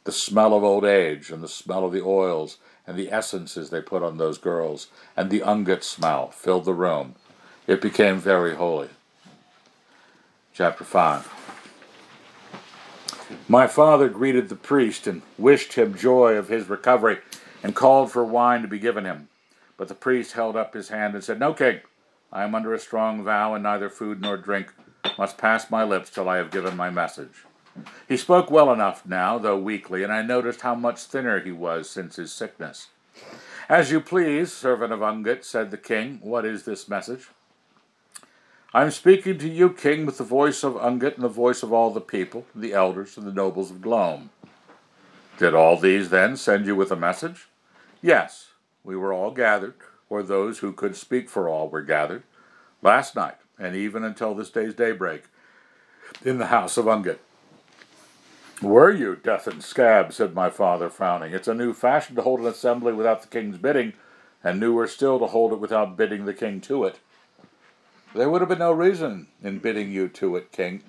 The 0.04 0.12
smell 0.12 0.54
of 0.54 0.62
old 0.62 0.84
age, 0.84 1.30
and 1.30 1.42
the 1.42 1.48
smell 1.48 1.84
of 1.84 1.92
the 1.92 2.04
oils 2.04 2.58
and 2.86 2.96
the 2.96 3.10
essences 3.10 3.70
they 3.70 3.80
put 3.80 4.02
on 4.02 4.18
those 4.18 4.38
girls, 4.38 4.88
and 5.16 5.30
the 5.30 5.40
unguent 5.40 5.82
smell 5.82 6.30
filled 6.30 6.66
the 6.66 6.74
room. 6.74 7.14
It 7.66 7.80
became 7.80 8.18
very 8.18 8.54
holy. 8.54 8.90
Chapter 10.52 10.84
5 10.84 11.32
My 13.48 13.66
father 13.66 14.08
greeted 14.08 14.50
the 14.50 14.54
priest 14.54 15.06
and 15.06 15.22
wished 15.38 15.72
him 15.72 15.96
joy 15.96 16.34
of 16.34 16.48
his 16.48 16.68
recovery, 16.68 17.18
and 17.64 17.74
called 17.74 18.12
for 18.12 18.22
wine 18.22 18.60
to 18.60 18.68
be 18.68 18.78
given 18.78 19.06
him. 19.06 19.28
But 19.78 19.88
the 19.88 19.94
priest 19.94 20.34
held 20.34 20.54
up 20.54 20.74
his 20.74 20.90
hand 20.90 21.14
and 21.14 21.24
said, 21.24 21.40
No, 21.40 21.54
king, 21.54 21.80
I 22.30 22.44
am 22.44 22.54
under 22.54 22.74
a 22.74 22.78
strong 22.78 23.24
vow, 23.24 23.54
and 23.54 23.62
neither 23.62 23.88
food 23.88 24.20
nor 24.20 24.36
drink 24.36 24.72
must 25.16 25.38
pass 25.38 25.70
my 25.70 25.82
lips 25.82 26.10
till 26.10 26.28
I 26.28 26.36
have 26.36 26.50
given 26.50 26.76
my 26.76 26.90
message. 26.90 27.46
He 28.06 28.18
spoke 28.18 28.50
well 28.50 28.70
enough 28.70 29.06
now, 29.06 29.38
though 29.38 29.58
weakly, 29.58 30.02
and 30.02 30.12
I 30.12 30.20
noticed 30.20 30.60
how 30.60 30.74
much 30.74 31.04
thinner 31.04 31.40
he 31.40 31.52
was 31.52 31.88
since 31.88 32.16
his 32.16 32.32
sickness. 32.32 32.88
As 33.66 33.90
you 33.90 33.98
please, 34.00 34.52
servant 34.52 34.92
of 34.92 35.00
Ungit, 35.00 35.42
said 35.42 35.70
the 35.70 35.78
king. 35.78 36.18
What 36.22 36.44
is 36.44 36.64
this 36.64 36.86
message? 36.86 37.28
I 38.74 38.82
am 38.82 38.90
speaking 38.90 39.38
to 39.38 39.48
you, 39.48 39.70
king, 39.70 40.04
with 40.04 40.18
the 40.18 40.24
voice 40.24 40.62
of 40.62 40.74
Ungit 40.74 41.14
and 41.14 41.24
the 41.24 41.28
voice 41.28 41.62
of 41.62 41.72
all 41.72 41.90
the 41.90 42.00
people, 42.00 42.44
the 42.54 42.74
elders, 42.74 43.16
and 43.16 43.26
the 43.26 43.32
nobles 43.32 43.70
of 43.70 43.80
Glome. 43.80 44.28
Did 45.38 45.54
all 45.54 45.78
these, 45.78 46.10
then, 46.10 46.36
send 46.36 46.66
you 46.66 46.76
with 46.76 46.92
a 46.92 46.96
message? 46.96 47.48
Yes, 48.04 48.50
we 48.82 48.96
were 48.96 49.14
all 49.14 49.30
gathered, 49.30 49.76
or 50.10 50.22
those 50.22 50.58
who 50.58 50.74
could 50.74 50.94
speak 50.94 51.30
for 51.30 51.48
all 51.48 51.70
were 51.70 51.80
gathered, 51.80 52.24
last 52.82 53.16
night, 53.16 53.36
and 53.58 53.74
even 53.74 54.04
until 54.04 54.34
this 54.34 54.50
day's 54.50 54.74
daybreak, 54.74 55.22
in 56.22 56.36
the 56.36 56.48
house 56.48 56.76
of 56.76 56.84
Ungit. 56.84 57.16
Were 58.60 58.92
you, 58.92 59.16
death 59.16 59.46
and 59.46 59.62
scab, 59.62 60.12
said 60.12 60.34
my 60.34 60.50
father, 60.50 60.90
frowning. 60.90 61.32
It's 61.32 61.48
a 61.48 61.54
new 61.54 61.72
fashion 61.72 62.14
to 62.16 62.20
hold 62.20 62.40
an 62.40 62.46
assembly 62.46 62.92
without 62.92 63.22
the 63.22 63.28
king's 63.28 63.56
bidding, 63.56 63.94
and 64.42 64.60
newer 64.60 64.86
still 64.86 65.18
to 65.18 65.28
hold 65.28 65.54
it 65.54 65.58
without 65.58 65.96
bidding 65.96 66.26
the 66.26 66.34
king 66.34 66.60
to 66.60 66.84
it. 66.84 66.98
There 68.14 68.28
would 68.28 68.42
have 68.42 68.50
been 68.50 68.58
no 68.58 68.72
reason 68.72 69.28
in 69.42 69.60
bidding 69.60 69.90
you 69.90 70.08
to 70.08 70.36
it, 70.36 70.52
king, 70.52 70.82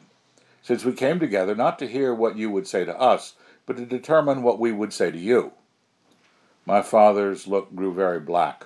since 0.61 0.83
we 0.83 0.91
came 0.91 1.21
together 1.21 1.55
not 1.55 1.79
to 1.79 1.87
hear 1.87 2.13
what 2.13 2.35
you 2.35 2.49
would 2.49 2.67
say 2.67 2.83
to 2.83 2.99
us, 2.99 3.35
but 3.65 3.77
to 3.77 3.85
determine 3.85 4.43
what 4.43 4.59
we 4.59 4.73
would 4.73 4.91
say 4.91 5.11
to 5.11 5.17
you. 5.17 5.53
My 6.65 6.81
father's 6.81 7.47
look 7.47 7.75
grew 7.75 7.93
very 7.93 8.19
black. 8.19 8.65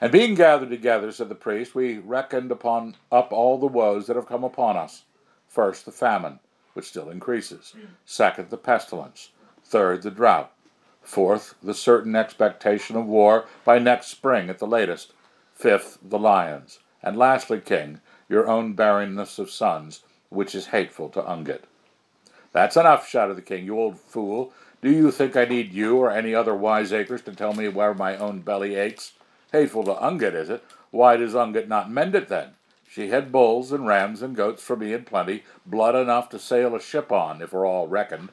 And 0.00 0.12
being 0.12 0.34
gathered 0.34 0.70
together, 0.70 1.10
said 1.12 1.28
the 1.28 1.34
priest, 1.34 1.74
we 1.74 1.98
reckoned 1.98 2.50
upon 2.50 2.96
up 3.10 3.32
all 3.32 3.58
the 3.58 3.66
woes 3.66 4.06
that 4.06 4.16
have 4.16 4.26
come 4.26 4.44
upon 4.44 4.76
us. 4.76 5.02
First, 5.48 5.84
the 5.84 5.92
famine, 5.92 6.40
which 6.74 6.86
still 6.86 7.10
increases. 7.10 7.74
Second, 8.04 8.50
the 8.50 8.56
pestilence. 8.56 9.30
Third, 9.64 10.02
the 10.02 10.10
drought. 10.10 10.52
Fourth, 11.02 11.54
the 11.62 11.74
certain 11.74 12.14
expectation 12.14 12.96
of 12.96 13.06
war 13.06 13.46
by 13.64 13.78
next 13.78 14.08
spring 14.08 14.50
at 14.50 14.58
the 14.58 14.66
latest. 14.66 15.12
Fifth, 15.54 15.98
the 16.02 16.18
lions. 16.18 16.80
And 17.02 17.16
lastly, 17.16 17.60
king, 17.60 18.00
your 18.28 18.46
own 18.46 18.74
barrenness 18.74 19.38
of 19.38 19.50
sons, 19.50 20.02
which 20.28 20.54
is 20.54 20.66
hateful 20.66 21.08
to 21.10 21.22
Ungit. 21.22 21.62
That's 22.52 22.76
enough, 22.76 23.08
shouted 23.08 23.36
the 23.36 23.42
king. 23.42 23.64
You 23.64 23.78
old 23.78 23.98
fool. 23.98 24.52
Do 24.80 24.92
you 24.92 25.10
think 25.10 25.36
I 25.36 25.44
need 25.44 25.72
you 25.72 25.96
or 25.96 26.10
any 26.10 26.34
other 26.34 26.54
wiseacres 26.54 27.22
to 27.22 27.34
tell 27.34 27.52
me 27.52 27.68
where 27.68 27.94
my 27.94 28.16
own 28.16 28.40
belly 28.40 28.76
aches? 28.76 29.12
Hateful 29.50 29.82
to 29.84 29.94
Ungit, 29.94 30.34
is 30.34 30.50
it? 30.50 30.62
Why 30.90 31.16
does 31.16 31.34
Ungit 31.34 31.66
not 31.66 31.90
mend 31.90 32.14
it 32.14 32.28
then? 32.28 32.50
She 32.88 33.08
had 33.08 33.32
bulls 33.32 33.72
and 33.72 33.86
rams 33.86 34.22
and 34.22 34.36
goats 34.36 34.62
for 34.62 34.76
me 34.76 34.92
in 34.92 35.04
plenty, 35.04 35.42
blood 35.66 35.96
enough 35.96 36.28
to 36.30 36.38
sail 36.38 36.76
a 36.76 36.80
ship 36.80 37.10
on, 37.10 37.42
if 37.42 37.52
we're 37.52 37.66
all 37.66 37.88
reckoned. 37.88 38.30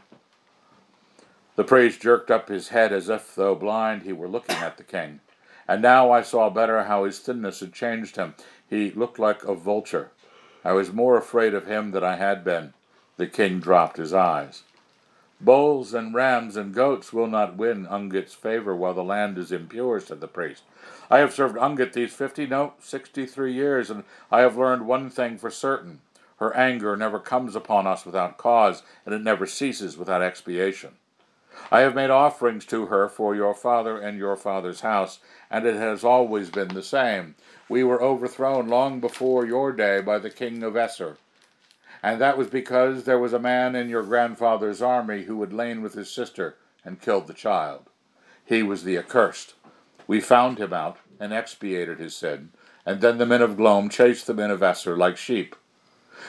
The 1.56 1.64
priest 1.64 2.02
jerked 2.02 2.30
up 2.30 2.50
his 2.50 2.70
head 2.70 2.93
as 2.93 3.10
if, 3.10 3.34
though 3.34 3.56
blind, 3.56 4.04
he 4.04 4.14
were 4.14 4.28
looking 4.28 4.58
at 4.58 4.78
the 4.78 4.84
king. 4.84 5.22
And 5.68 5.82
now 5.82 6.12
I 6.12 6.22
saw 6.22 6.50
better 6.50 6.84
how 6.84 7.06
his 7.06 7.20
thinness 7.20 7.60
had 7.62 7.74
changed 7.74 8.18
him. 8.18 8.36
He 8.70 8.91
looked 8.91 9.18
like 9.18 9.43
a 9.43 9.56
vulture. 9.56 10.12
I 10.64 10.74
was 10.74 10.93
more 10.93 11.18
afraid 11.18 11.54
of 11.54 11.66
him 11.66 11.91
than 11.91 12.04
I 12.04 12.18
had 12.18 12.43
been. 12.43 12.74
The 13.18 13.28
king 13.28 13.60
dropped 13.60 13.98
his 13.98 14.14
eyes. 14.14 14.64
Bulls 15.41 15.93
and 15.93 16.13
rams 16.13 16.55
and 16.55 16.73
goats 16.73 17.11
will 17.11 17.27
not 17.27 17.57
win 17.57 17.86
Ungit's 17.86 18.33
favor 18.33 18.75
while 18.75 18.93
the 18.93 19.03
land 19.03 19.38
is 19.38 19.51
impure, 19.51 19.99
said 19.99 20.21
the 20.21 20.27
priest. 20.27 20.63
I 21.11 21.19
have 21.19 21.33
served 21.33 21.55
Ungit 21.55 21.93
these 21.93 22.13
fifty, 22.13 22.47
no, 22.47 22.73
sixty-three 22.79 23.53
years, 23.53 23.89
and 23.89 24.05
I 24.31 24.41
have 24.41 24.57
learned 24.57 24.88
one 24.88 25.09
thing 25.09 25.38
for 25.38 25.51
certain. 25.51 25.99
Her 26.38 26.55
anger 26.55 26.97
never 26.97 27.19
comes 27.19 27.55
upon 27.55 27.86
us 27.86 28.05
without 28.05 28.38
cause, 28.38 28.83
and 29.05 29.13
it 29.13 29.21
never 29.21 29.45
ceases 29.45 29.97
without 29.97 30.21
expiation. 30.21 30.91
I 31.71 31.81
have 31.81 31.95
made 31.95 32.09
offerings 32.09 32.65
to 32.67 32.88
her 32.88 33.07
for 33.07 33.36
your 33.36 33.53
father 33.53 33.97
and 33.97 34.17
your 34.17 34.36
father's 34.36 34.81
house, 34.81 35.19
and 35.49 35.65
it 35.65 35.75
has 35.75 36.03
always 36.03 36.49
been 36.49 36.69
the 36.69 36.83
same. 36.83 37.36
We 37.69 37.83
were 37.83 38.01
overthrown 38.01 38.67
long 38.67 38.99
before 38.99 39.45
your 39.45 39.71
day 39.71 40.01
by 40.01 40.19
the 40.19 40.29
king 40.29 40.63
of 40.63 40.73
Essur, 40.73 41.17
and 42.06 42.22
that 42.22 42.38
was 42.38 42.49
because 42.49 43.06
there 43.06 43.18
was 43.18 43.34
a 43.34 43.39
man 43.39 43.76
in 43.76 43.89
your 43.89 44.03
grandfather's 44.03 44.80
army 44.80 45.24
who 45.24 45.41
had 45.41 45.51
lain 45.51 45.82
with 45.82 45.95
his 45.95 46.08
sister 46.08 46.56
and 46.84 47.01
killed 47.01 47.26
the 47.26 47.34
child. 47.34 47.89
He 48.45 48.62
was 48.62 48.84
the 48.84 48.95
accursed. 48.95 49.56
We 50.06 50.22
found 50.22 50.60
him 50.60 50.72
out 50.72 50.97
and 51.20 51.34
expiated 51.34 51.97
his 51.97 52.16
sin, 52.16 52.51
and 52.86 53.01
then 53.01 53.18
the 53.18 53.26
men 53.26 53.41
of 53.41 53.58
Glome 53.58 53.89
chased 53.89 54.28
the 54.28 54.36
men 54.36 54.51
of 54.51 54.60
Essur 54.60 54.95
like 54.95 55.18
sheep. 55.18 55.56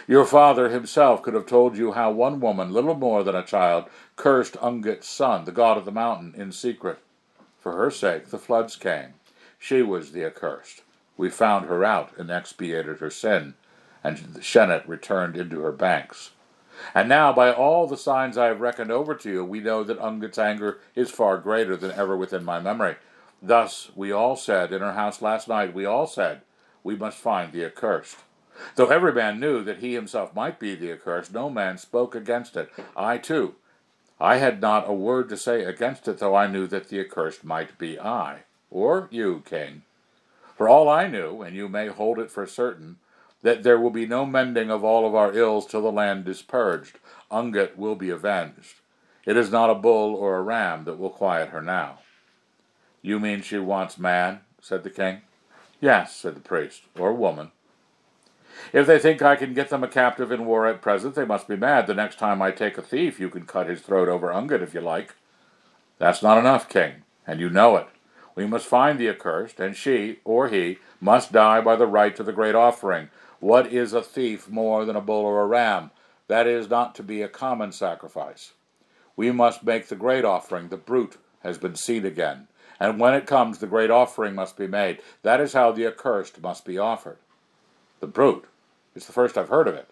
Your 0.08 0.24
father 0.24 0.70
himself 0.70 1.20
could 1.20 1.34
have 1.34 1.44
told 1.44 1.76
you 1.76 1.92
how 1.92 2.10
one 2.10 2.40
woman, 2.40 2.72
little 2.72 2.94
more 2.94 3.22
than 3.22 3.34
a 3.34 3.44
child, 3.44 3.84
cursed 4.16 4.56
Ungit's 4.62 5.10
son, 5.10 5.44
the 5.44 5.52
god 5.52 5.76
of 5.76 5.84
the 5.84 5.92
mountain, 5.92 6.32
in 6.38 6.52
secret. 6.52 7.00
For 7.60 7.72
her 7.72 7.90
sake 7.90 8.28
the 8.28 8.38
floods 8.38 8.76
came. 8.76 9.12
She 9.58 9.82
was 9.82 10.12
the 10.12 10.24
accursed. 10.24 10.80
We 11.18 11.28
found 11.28 11.66
her 11.66 11.84
out 11.84 12.16
and 12.16 12.30
expiated 12.30 13.00
her 13.00 13.10
sin, 13.10 13.56
and 14.06 14.18
Shennit 14.42 14.86
returned 14.86 15.36
into 15.36 15.60
her 15.60 15.72
banks. 15.72 16.30
And 16.94 17.08
now, 17.08 17.32
by 17.32 17.52
all 17.52 17.86
the 17.86 17.96
signs 17.96 18.38
I 18.38 18.46
have 18.46 18.60
reckoned 18.60 18.90
over 18.90 19.14
to 19.14 19.30
you, 19.30 19.44
we 19.44 19.60
know 19.60 19.82
that 19.82 19.98
Ungit's 19.98 20.38
anger 20.38 20.78
is 20.94 21.10
far 21.10 21.38
greater 21.38 21.76
than 21.76 21.90
ever 21.92 22.16
within 22.16 22.44
my 22.44 22.60
memory. 22.60 22.96
Thus 23.42 23.90
we 23.94 24.12
all 24.12 24.36
said 24.36 24.72
in 24.72 24.80
her 24.80 24.92
house 24.92 25.20
last 25.20 25.48
night, 25.48 25.74
we 25.74 25.84
all 25.84 26.06
said, 26.06 26.42
we 26.84 26.96
must 26.96 27.18
find 27.18 27.52
the 27.52 27.64
accursed. 27.64 28.18
Though 28.76 28.86
every 28.86 29.12
man 29.12 29.40
knew 29.40 29.64
that 29.64 29.78
he 29.78 29.94
himself 29.94 30.34
might 30.34 30.60
be 30.60 30.74
the 30.74 30.92
accursed, 30.92 31.32
no 31.32 31.50
man 31.50 31.78
spoke 31.78 32.14
against 32.14 32.56
it. 32.56 32.70
I 32.96 33.18
too 33.18 33.56
I 34.20 34.36
had 34.36 34.62
not 34.62 34.88
a 34.88 34.94
word 34.94 35.28
to 35.28 35.36
say 35.36 35.64
against 35.64 36.08
it, 36.08 36.18
though 36.18 36.34
I 36.34 36.46
knew 36.46 36.66
that 36.68 36.88
the 36.88 37.00
accursed 37.00 37.44
might 37.44 37.76
be 37.76 38.00
I, 38.00 38.44
or 38.70 39.08
you, 39.10 39.42
king. 39.44 39.82
For 40.56 40.68
all 40.70 40.88
I 40.88 41.06
knew, 41.06 41.42
and 41.42 41.54
you 41.54 41.68
may 41.68 41.88
hold 41.88 42.18
it 42.18 42.30
for 42.30 42.46
certain, 42.46 42.96
that 43.46 43.62
there 43.62 43.78
will 43.78 43.90
be 43.90 44.08
no 44.08 44.26
mending 44.26 44.72
of 44.72 44.82
all 44.82 45.06
of 45.06 45.14
our 45.14 45.32
ills 45.32 45.66
till 45.66 45.80
the 45.80 45.92
land 45.92 46.26
is 46.26 46.42
purged. 46.42 46.98
Ungit 47.30 47.76
will 47.76 47.94
be 47.94 48.10
avenged. 48.10 48.80
It 49.24 49.36
is 49.36 49.52
not 49.52 49.70
a 49.70 49.74
bull 49.76 50.16
or 50.16 50.36
a 50.36 50.42
ram 50.42 50.82
that 50.82 50.98
will 50.98 51.10
quiet 51.10 51.50
her 51.50 51.62
now. 51.62 52.00
You 53.02 53.20
mean 53.20 53.42
she 53.42 53.58
wants 53.58 53.98
man? 53.98 54.40
said 54.60 54.82
the 54.82 54.90
king. 54.90 55.20
Yes, 55.80 56.16
said 56.16 56.34
the 56.34 56.40
priest, 56.40 56.82
or 56.98 57.12
woman. 57.12 57.52
If 58.72 58.88
they 58.88 58.98
think 58.98 59.22
I 59.22 59.36
can 59.36 59.54
get 59.54 59.68
them 59.68 59.84
a 59.84 59.88
captive 59.88 60.32
in 60.32 60.44
war 60.44 60.66
at 60.66 60.82
present, 60.82 61.14
they 61.14 61.24
must 61.24 61.46
be 61.46 61.54
mad. 61.54 61.86
The 61.86 61.94
next 61.94 62.18
time 62.18 62.42
I 62.42 62.50
take 62.50 62.76
a 62.76 62.82
thief, 62.82 63.20
you 63.20 63.28
can 63.28 63.46
cut 63.46 63.68
his 63.68 63.80
throat 63.80 64.08
over 64.08 64.26
Ungit 64.26 64.60
if 64.60 64.74
you 64.74 64.80
like. 64.80 65.14
That's 65.98 66.20
not 66.20 66.36
enough, 66.36 66.68
king, 66.68 67.04
and 67.24 67.38
you 67.38 67.48
know 67.48 67.76
it. 67.76 67.86
We 68.34 68.44
must 68.44 68.66
find 68.66 68.98
the 68.98 69.08
accursed, 69.08 69.60
and 69.60 69.76
she, 69.76 70.18
or 70.24 70.48
he, 70.48 70.78
must 71.00 71.30
die 71.30 71.60
by 71.60 71.76
the 71.76 71.86
right 71.86 72.16
to 72.16 72.24
the 72.24 72.32
great 72.32 72.56
offering. 72.56 73.08
What 73.40 73.66
is 73.66 73.92
a 73.92 74.02
thief 74.02 74.48
more 74.48 74.84
than 74.84 74.96
a 74.96 75.00
bull 75.00 75.24
or 75.24 75.42
a 75.42 75.46
ram? 75.46 75.90
That 76.28 76.46
is 76.46 76.70
not 76.70 76.94
to 76.96 77.02
be 77.02 77.22
a 77.22 77.28
common 77.28 77.72
sacrifice. 77.72 78.52
We 79.14 79.30
must 79.30 79.64
make 79.64 79.88
the 79.88 79.96
great 79.96 80.24
offering. 80.24 80.68
The 80.68 80.76
brute 80.76 81.16
has 81.42 81.58
been 81.58 81.76
seen 81.76 82.04
again. 82.04 82.48
And 82.78 83.00
when 83.00 83.14
it 83.14 83.26
comes, 83.26 83.58
the 83.58 83.66
great 83.66 83.90
offering 83.90 84.34
must 84.34 84.56
be 84.56 84.66
made. 84.66 85.00
That 85.22 85.40
is 85.40 85.52
how 85.52 85.72
the 85.72 85.86
accursed 85.86 86.42
must 86.42 86.64
be 86.64 86.78
offered. 86.78 87.18
The 88.00 88.06
brute. 88.06 88.44
It's 88.94 89.06
the 89.06 89.12
first 89.12 89.38
I've 89.38 89.48
heard 89.48 89.68
of 89.68 89.74
it. 89.74 89.88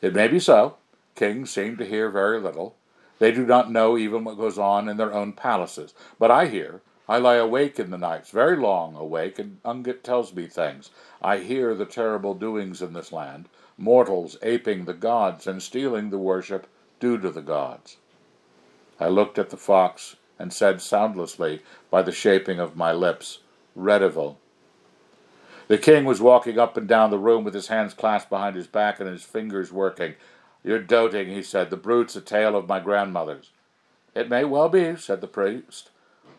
It 0.00 0.14
may 0.14 0.28
be 0.28 0.38
so. 0.38 0.76
Kings 1.14 1.50
seem 1.50 1.76
to 1.76 1.84
hear 1.84 2.10
very 2.10 2.40
little. 2.40 2.76
They 3.18 3.32
do 3.32 3.46
not 3.46 3.70
know 3.70 3.96
even 3.96 4.24
what 4.24 4.38
goes 4.38 4.58
on 4.58 4.88
in 4.88 4.96
their 4.96 5.12
own 5.12 5.32
palaces. 5.32 5.94
But 6.18 6.30
I 6.30 6.46
hear. 6.46 6.80
I 7.06 7.18
lie 7.18 7.36
awake 7.36 7.78
in 7.78 7.90
the 7.90 7.98
nights, 7.98 8.30
very 8.30 8.56
long 8.56 8.96
awake, 8.96 9.38
and 9.38 9.62
Ungit 9.62 10.02
tells 10.02 10.32
me 10.32 10.46
things. 10.46 10.90
I 11.24 11.38
hear 11.38 11.74
the 11.74 11.86
terrible 11.86 12.34
doings 12.34 12.82
in 12.82 12.92
this 12.92 13.10
land, 13.10 13.48
mortals 13.78 14.36
aping 14.42 14.84
the 14.84 14.92
gods 14.92 15.46
and 15.46 15.62
stealing 15.62 16.10
the 16.10 16.18
worship 16.18 16.66
due 17.00 17.16
to 17.16 17.30
the 17.30 17.40
gods. 17.40 17.96
I 19.00 19.08
looked 19.08 19.38
at 19.38 19.48
the 19.48 19.56
fox 19.56 20.16
and 20.38 20.52
said 20.52 20.82
soundlessly, 20.82 21.62
by 21.90 22.02
the 22.02 22.12
shaping 22.12 22.60
of 22.60 22.76
my 22.76 22.92
lips, 22.92 23.38
Redival. 23.74 24.36
The 25.66 25.78
king 25.78 26.04
was 26.04 26.20
walking 26.20 26.58
up 26.58 26.76
and 26.76 26.86
down 26.86 27.10
the 27.10 27.18
room 27.18 27.42
with 27.42 27.54
his 27.54 27.68
hands 27.68 27.94
clasped 27.94 28.28
behind 28.28 28.54
his 28.54 28.66
back 28.66 29.00
and 29.00 29.08
his 29.08 29.24
fingers 29.24 29.72
working. 29.72 30.16
You're 30.62 30.78
doting, 30.78 31.30
he 31.30 31.42
said. 31.42 31.70
The 31.70 31.78
brute's 31.78 32.16
a 32.16 32.20
tale 32.20 32.54
of 32.54 32.68
my 32.68 32.80
grandmother's. 32.80 33.50
It 34.14 34.28
may 34.28 34.44
well 34.44 34.68
be, 34.68 34.94
said 34.96 35.22
the 35.22 35.26
priest, 35.26 35.88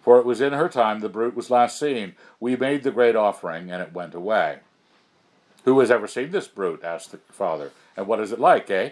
for 0.04 0.20
it 0.20 0.28
was 0.28 0.42
in 0.42 0.54
her 0.54 0.70
time 0.70 1.00
the 1.00 1.10
brute 1.10 1.36
was 1.36 1.50
last 1.50 1.80
seen. 1.80 2.14
We 2.40 2.56
made 2.56 2.84
the 2.84 2.92
great 2.92 3.16
offering, 3.16 3.72
and 3.72 3.82
it 3.82 3.92
went 3.92 4.14
away. 4.14 4.60
Who 5.66 5.80
has 5.80 5.90
ever 5.90 6.08
seen 6.08 6.30
this 6.30 6.48
brute? 6.48 6.84
asked 6.84 7.12
the 7.12 7.18
father. 7.18 7.72
And 7.98 8.06
what 8.08 8.20
is 8.20 8.32
it 8.32 8.40
like, 8.40 8.70
eh? 8.70 8.92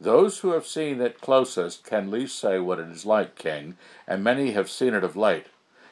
Those 0.00 0.38
who 0.38 0.52
have 0.52 0.66
seen 0.66 1.00
it 1.00 1.20
closest 1.20 1.84
can 1.84 2.10
least 2.10 2.38
say 2.38 2.60
what 2.60 2.78
it 2.78 2.88
is 2.88 3.04
like, 3.04 3.34
king, 3.34 3.76
and 4.06 4.22
many 4.22 4.52
have 4.52 4.70
seen 4.70 4.94
it 4.94 5.02
of 5.02 5.16
late. 5.16 5.46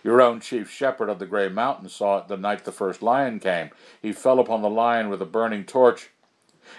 Your 0.05 0.23
own 0.23 0.41
chief 0.41 0.71
shepherd 0.71 1.09
of 1.09 1.19
the 1.19 1.27
Grey 1.27 1.49
Mountain 1.49 1.89
saw 1.89 2.19
it 2.19 2.29
the 2.29 2.37
night 2.37 2.65
the 2.65 2.73
first 2.73 3.03
lion 3.03 3.41
came. 3.41 3.71
He 4.01 4.13
fell 4.13 4.39
upon 4.39 4.63
the 4.63 4.71
lion 4.71 5.09
with 5.09 5.21
a 5.23 5.27
burning 5.27 5.65
torch, 5.65 6.11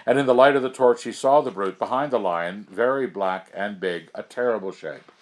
and 0.06 0.18
in 0.18 0.26
the 0.26 0.34
light 0.34 0.56
of 0.56 0.62
the 0.62 0.70
torch 0.70 1.04
he 1.04 1.12
saw 1.12 1.40
the 1.42 1.50
brute 1.50 1.78
behind 1.78 2.12
the 2.12 2.20
lion, 2.20 2.66
very 2.70 3.06
black 3.06 3.50
and 3.52 3.78
big, 3.78 4.10
a 4.14 4.22
terrible 4.22 4.72
shape. 4.72 5.12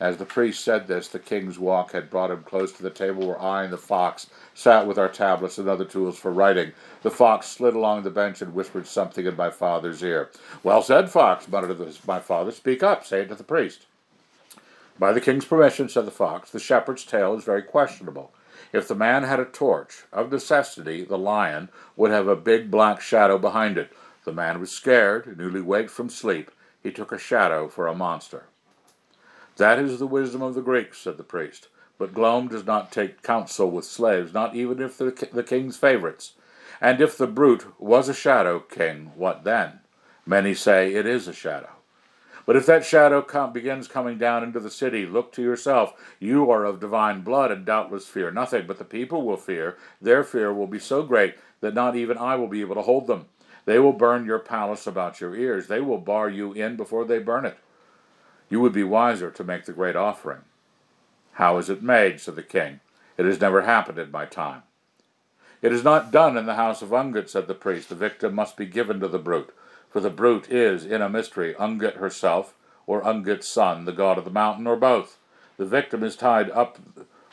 As 0.00 0.16
the 0.16 0.24
priest 0.24 0.64
said 0.64 0.88
this, 0.88 1.06
the 1.06 1.20
king's 1.20 1.58
walk 1.58 1.92
had 1.92 2.10
brought 2.10 2.32
him 2.32 2.42
close 2.42 2.72
to 2.72 2.82
the 2.82 2.90
table 2.90 3.28
where 3.28 3.40
I 3.40 3.62
and 3.62 3.72
the 3.72 3.78
fox 3.78 4.26
sat 4.52 4.86
with 4.86 4.98
our 4.98 5.08
tablets 5.08 5.56
and 5.56 5.68
other 5.68 5.84
tools 5.84 6.18
for 6.18 6.32
writing. 6.32 6.72
The 7.02 7.12
fox 7.12 7.46
slid 7.46 7.74
along 7.74 8.02
the 8.02 8.10
bench 8.10 8.42
and 8.42 8.54
whispered 8.54 8.88
something 8.88 9.24
in 9.24 9.36
my 9.36 9.50
father's 9.50 10.02
ear. 10.02 10.30
Well 10.64 10.82
said, 10.82 11.10
fox, 11.10 11.46
muttered 11.46 11.78
my 12.06 12.18
father. 12.18 12.50
Speak 12.50 12.82
up, 12.82 13.06
say 13.06 13.20
it 13.20 13.28
to 13.28 13.36
the 13.36 13.44
priest. 13.44 13.86
By 14.98 15.12
the 15.12 15.20
king's 15.20 15.44
permission, 15.44 15.88
said 15.88 16.06
the 16.06 16.10
fox, 16.10 16.50
the 16.50 16.58
shepherd's 16.58 17.04
tale 17.04 17.34
is 17.36 17.44
very 17.44 17.62
questionable. 17.62 18.32
If 18.72 18.88
the 18.88 18.94
man 18.96 19.22
had 19.22 19.38
a 19.38 19.44
torch, 19.44 20.04
of 20.12 20.32
necessity 20.32 21.04
the 21.04 21.18
lion 21.18 21.68
would 21.96 22.10
have 22.10 22.26
a 22.26 22.36
big 22.36 22.70
black 22.70 23.00
shadow 23.00 23.38
behind 23.38 23.78
it. 23.78 23.92
The 24.24 24.32
man 24.32 24.58
was 24.58 24.72
scared, 24.72 25.38
newly 25.38 25.60
waked 25.60 25.90
from 25.90 26.08
sleep. 26.08 26.50
He 26.82 26.90
took 26.90 27.12
a 27.12 27.18
shadow 27.18 27.68
for 27.68 27.86
a 27.86 27.94
monster. 27.94 28.46
That 29.56 29.78
is 29.78 29.98
the 29.98 30.06
wisdom 30.06 30.42
of 30.42 30.54
the 30.54 30.62
Greeks, 30.62 30.98
said 30.98 31.16
the 31.16 31.22
priest. 31.22 31.68
But 31.98 32.14
Glome 32.14 32.48
does 32.48 32.66
not 32.66 32.90
take 32.90 33.22
counsel 33.22 33.70
with 33.70 33.84
slaves, 33.84 34.34
not 34.34 34.56
even 34.56 34.82
if 34.82 34.98
the, 34.98 35.28
the 35.32 35.44
king's 35.44 35.76
favorites. 35.76 36.32
And 36.80 37.00
if 37.00 37.16
the 37.16 37.28
brute 37.28 37.66
was 37.80 38.08
a 38.08 38.14
shadow 38.14 38.58
king, 38.58 39.12
what 39.14 39.44
then? 39.44 39.80
Many 40.26 40.54
say 40.54 40.92
it 40.94 41.06
is 41.06 41.28
a 41.28 41.32
shadow. 41.32 41.70
But 42.46 42.56
if 42.56 42.66
that 42.66 42.84
shadow 42.84 43.22
com- 43.22 43.52
begins 43.52 43.88
coming 43.88 44.18
down 44.18 44.42
into 44.42 44.60
the 44.60 44.70
city, 44.70 45.06
look 45.06 45.32
to 45.32 45.42
yourself. 45.42 45.94
You 46.18 46.50
are 46.50 46.64
of 46.64 46.80
divine 46.80 47.22
blood, 47.22 47.50
and 47.50 47.64
doubtless 47.64 48.06
fear 48.06 48.30
nothing. 48.30 48.66
But 48.66 48.78
the 48.78 48.84
people 48.84 49.22
will 49.22 49.36
fear. 49.36 49.76
Their 50.00 50.24
fear 50.24 50.52
will 50.52 50.66
be 50.66 50.78
so 50.78 51.02
great 51.02 51.36
that 51.60 51.74
not 51.74 51.96
even 51.96 52.18
I 52.18 52.36
will 52.36 52.48
be 52.48 52.60
able 52.60 52.74
to 52.74 52.82
hold 52.82 53.06
them. 53.06 53.26
They 53.64 53.78
will 53.78 53.94
burn 53.94 54.26
your 54.26 54.40
palace 54.40 54.86
about 54.86 55.20
your 55.20 55.34
ears. 55.34 55.68
They 55.68 55.80
will 55.80 55.98
bar 55.98 56.28
you 56.28 56.52
in 56.52 56.76
before 56.76 57.06
they 57.06 57.18
burn 57.18 57.46
it. 57.46 57.56
You 58.48 58.60
would 58.60 58.72
be 58.72 58.84
wiser 58.84 59.30
to 59.30 59.44
make 59.44 59.64
the 59.64 59.72
great 59.72 59.96
offering. 59.96 60.42
How 61.32 61.58
is 61.58 61.68
it 61.68 61.82
made? 61.82 62.20
said 62.20 62.36
the 62.36 62.42
king. 62.42 62.80
It 63.16 63.26
has 63.26 63.40
never 63.40 63.62
happened 63.62 63.98
in 63.98 64.10
my 64.10 64.26
time. 64.26 64.62
It 65.62 65.72
is 65.72 65.84
not 65.84 66.10
done 66.10 66.36
in 66.36 66.46
the 66.46 66.54
house 66.54 66.82
of 66.82 66.90
Ungit, 66.90 67.28
said 67.28 67.46
the 67.46 67.54
priest. 67.54 67.88
The 67.88 67.94
victim 67.94 68.34
must 68.34 68.56
be 68.56 68.66
given 68.66 69.00
to 69.00 69.08
the 69.08 69.18
brute 69.18 69.54
for 69.94 70.00
the 70.00 70.10
brute 70.10 70.50
is, 70.50 70.84
in 70.84 71.00
a 71.00 71.08
mystery, 71.08 71.54
Ungit 71.54 71.98
herself, 71.98 72.56
or 72.84 73.00
Ungit's 73.02 73.46
son, 73.46 73.84
the 73.84 73.92
god 73.92 74.18
of 74.18 74.24
the 74.24 74.30
mountain, 74.32 74.66
or 74.66 74.74
both. 74.74 75.18
The 75.56 75.64
victim 75.64 76.02
is 76.02 76.16
tied 76.16 76.50
up, 76.50 76.80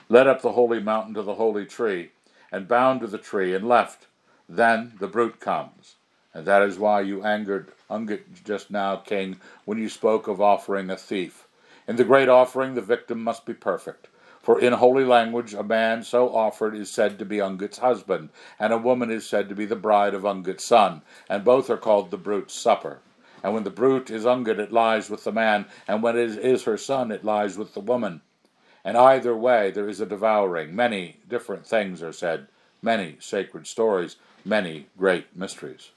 led 0.09 0.27
up 0.27 0.43
the 0.43 0.51
holy 0.51 0.79
mountain 0.79 1.15
to 1.15 1.23
the 1.23 1.33
holy 1.33 1.65
tree, 1.65 2.11
and 2.51 2.67
bound 2.67 3.01
to 3.01 3.07
the 3.07 3.17
tree, 3.17 3.55
and 3.55 3.67
left. 3.67 4.05
Then 4.47 4.93
the 4.99 5.07
brute 5.07 5.39
comes. 5.39 5.95
And 6.35 6.45
that 6.45 6.61
is 6.61 6.77
why 6.77 7.01
you 7.01 7.23
angered 7.23 7.71
Ungit 7.91 8.43
just 8.45 8.71
now, 8.71 8.95
king, 8.95 9.39
when 9.65 9.77
you 9.77 9.89
spoke 9.89 10.27
of 10.27 10.39
offering 10.39 10.89
a 10.89 10.95
thief. 10.95 11.47
In 11.87 11.97
the 11.97 12.05
great 12.05 12.29
offering, 12.29 12.73
the 12.73 12.81
victim 12.81 13.21
must 13.21 13.45
be 13.45 13.53
perfect. 13.53 14.07
For 14.41 14.59
in 14.59 14.73
holy 14.73 15.05
language, 15.05 15.53
a 15.53 15.61
man 15.61 16.03
so 16.03 16.33
offered 16.33 16.73
is 16.73 16.89
said 16.89 17.19
to 17.19 17.25
be 17.25 17.37
Ungit's 17.37 17.77
husband, 17.77 18.29
and 18.57 18.73
a 18.73 18.77
woman 18.77 19.11
is 19.11 19.27
said 19.27 19.49
to 19.49 19.55
be 19.55 19.65
the 19.65 19.75
bride 19.75 20.15
of 20.15 20.23
Ungit's 20.23 20.63
son, 20.63 21.03
and 21.29 21.43
both 21.43 21.69
are 21.69 21.77
called 21.77 22.09
the 22.09 22.17
brute's 22.17 22.55
supper. 22.55 23.01
And 23.43 23.53
when 23.53 23.63
the 23.65 23.69
brute 23.69 24.09
is 24.09 24.25
Ungit, 24.25 24.57
it 24.57 24.71
lies 24.71 25.09
with 25.09 25.25
the 25.25 25.31
man, 25.31 25.65
and 25.87 26.01
when 26.01 26.17
it 26.17 26.37
is 26.37 26.63
her 26.63 26.77
son, 26.77 27.11
it 27.11 27.23
lies 27.23 27.57
with 27.57 27.73
the 27.73 27.79
woman. 27.79 28.21
And 28.83 28.97
either 28.97 29.35
way, 29.35 29.69
there 29.69 29.89
is 29.89 29.99
a 29.99 30.07
devouring. 30.07 30.75
Many 30.75 31.17
different 31.27 31.67
things 31.67 32.01
are 32.01 32.13
said, 32.13 32.47
many 32.81 33.17
sacred 33.19 33.67
stories, 33.67 34.15
many 34.43 34.87
great 34.97 35.35
mysteries. 35.35 35.91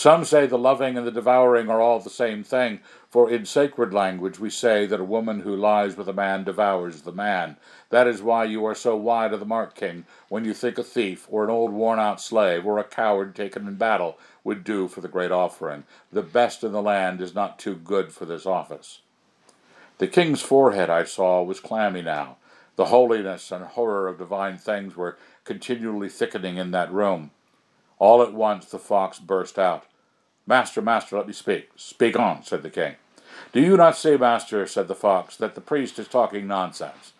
Some 0.00 0.24
say 0.24 0.46
the 0.46 0.56
loving 0.56 0.96
and 0.96 1.06
the 1.06 1.10
devouring 1.10 1.68
are 1.68 1.78
all 1.78 2.00
the 2.00 2.08
same 2.08 2.42
thing, 2.42 2.80
for 3.10 3.30
in 3.30 3.44
sacred 3.44 3.92
language 3.92 4.38
we 4.38 4.48
say 4.48 4.86
that 4.86 4.98
a 4.98 5.04
woman 5.04 5.40
who 5.40 5.54
lies 5.54 5.94
with 5.94 6.08
a 6.08 6.14
man 6.14 6.42
devours 6.42 7.02
the 7.02 7.12
man. 7.12 7.58
That 7.90 8.06
is 8.06 8.22
why 8.22 8.44
you 8.44 8.64
are 8.64 8.74
so 8.74 8.96
wide 8.96 9.34
of 9.34 9.40
the 9.40 9.44
mark, 9.44 9.74
king, 9.74 10.06
when 10.30 10.46
you 10.46 10.54
think 10.54 10.78
a 10.78 10.82
thief, 10.82 11.26
or 11.28 11.44
an 11.44 11.50
old 11.50 11.74
worn 11.74 11.98
out 11.98 12.18
slave, 12.18 12.64
or 12.64 12.78
a 12.78 12.84
coward 12.84 13.36
taken 13.36 13.68
in 13.68 13.74
battle 13.74 14.16
would 14.42 14.64
do 14.64 14.88
for 14.88 15.02
the 15.02 15.06
great 15.06 15.32
offering. 15.32 15.84
The 16.10 16.22
best 16.22 16.64
in 16.64 16.72
the 16.72 16.80
land 16.80 17.20
is 17.20 17.34
not 17.34 17.58
too 17.58 17.74
good 17.74 18.10
for 18.10 18.24
this 18.24 18.46
office. 18.46 19.02
The 19.98 20.08
king's 20.08 20.40
forehead, 20.40 20.88
I 20.88 21.04
saw, 21.04 21.42
was 21.42 21.60
clammy 21.60 22.00
now. 22.00 22.38
The 22.76 22.86
holiness 22.86 23.52
and 23.52 23.66
horror 23.66 24.08
of 24.08 24.16
divine 24.16 24.56
things 24.56 24.96
were 24.96 25.18
continually 25.44 26.08
thickening 26.08 26.56
in 26.56 26.70
that 26.70 26.90
room. 26.90 27.32
All 27.98 28.22
at 28.22 28.32
once 28.32 28.64
the 28.64 28.78
fox 28.78 29.18
burst 29.18 29.58
out. 29.58 29.84
Master, 30.50 30.82
master, 30.82 31.16
let 31.16 31.28
me 31.28 31.32
speak. 31.32 31.70
Speak 31.76 32.18
on, 32.18 32.42
said 32.42 32.64
the 32.64 32.70
king. 32.70 32.96
Do 33.52 33.60
you 33.60 33.76
not 33.76 33.96
see, 33.96 34.16
master, 34.16 34.66
said 34.66 34.88
the 34.88 34.96
fox, 34.96 35.36
that 35.36 35.54
the 35.54 35.60
priest 35.60 35.96
is 36.00 36.08
talking 36.08 36.48
nonsense? 36.48 37.12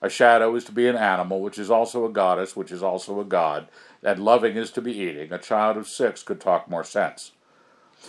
A 0.00 0.10
shadow 0.10 0.52
is 0.56 0.64
to 0.64 0.72
be 0.72 0.88
an 0.88 0.96
animal, 0.96 1.40
which 1.40 1.60
is 1.60 1.70
also 1.70 2.04
a 2.04 2.10
goddess, 2.10 2.56
which 2.56 2.72
is 2.72 2.82
also 2.82 3.20
a 3.20 3.24
god, 3.24 3.68
and 4.02 4.18
loving 4.18 4.56
is 4.56 4.72
to 4.72 4.82
be 4.82 4.98
eating. 4.98 5.32
A 5.32 5.38
child 5.38 5.76
of 5.76 5.86
six 5.86 6.24
could 6.24 6.40
talk 6.40 6.68
more 6.68 6.82
sense. 6.82 7.30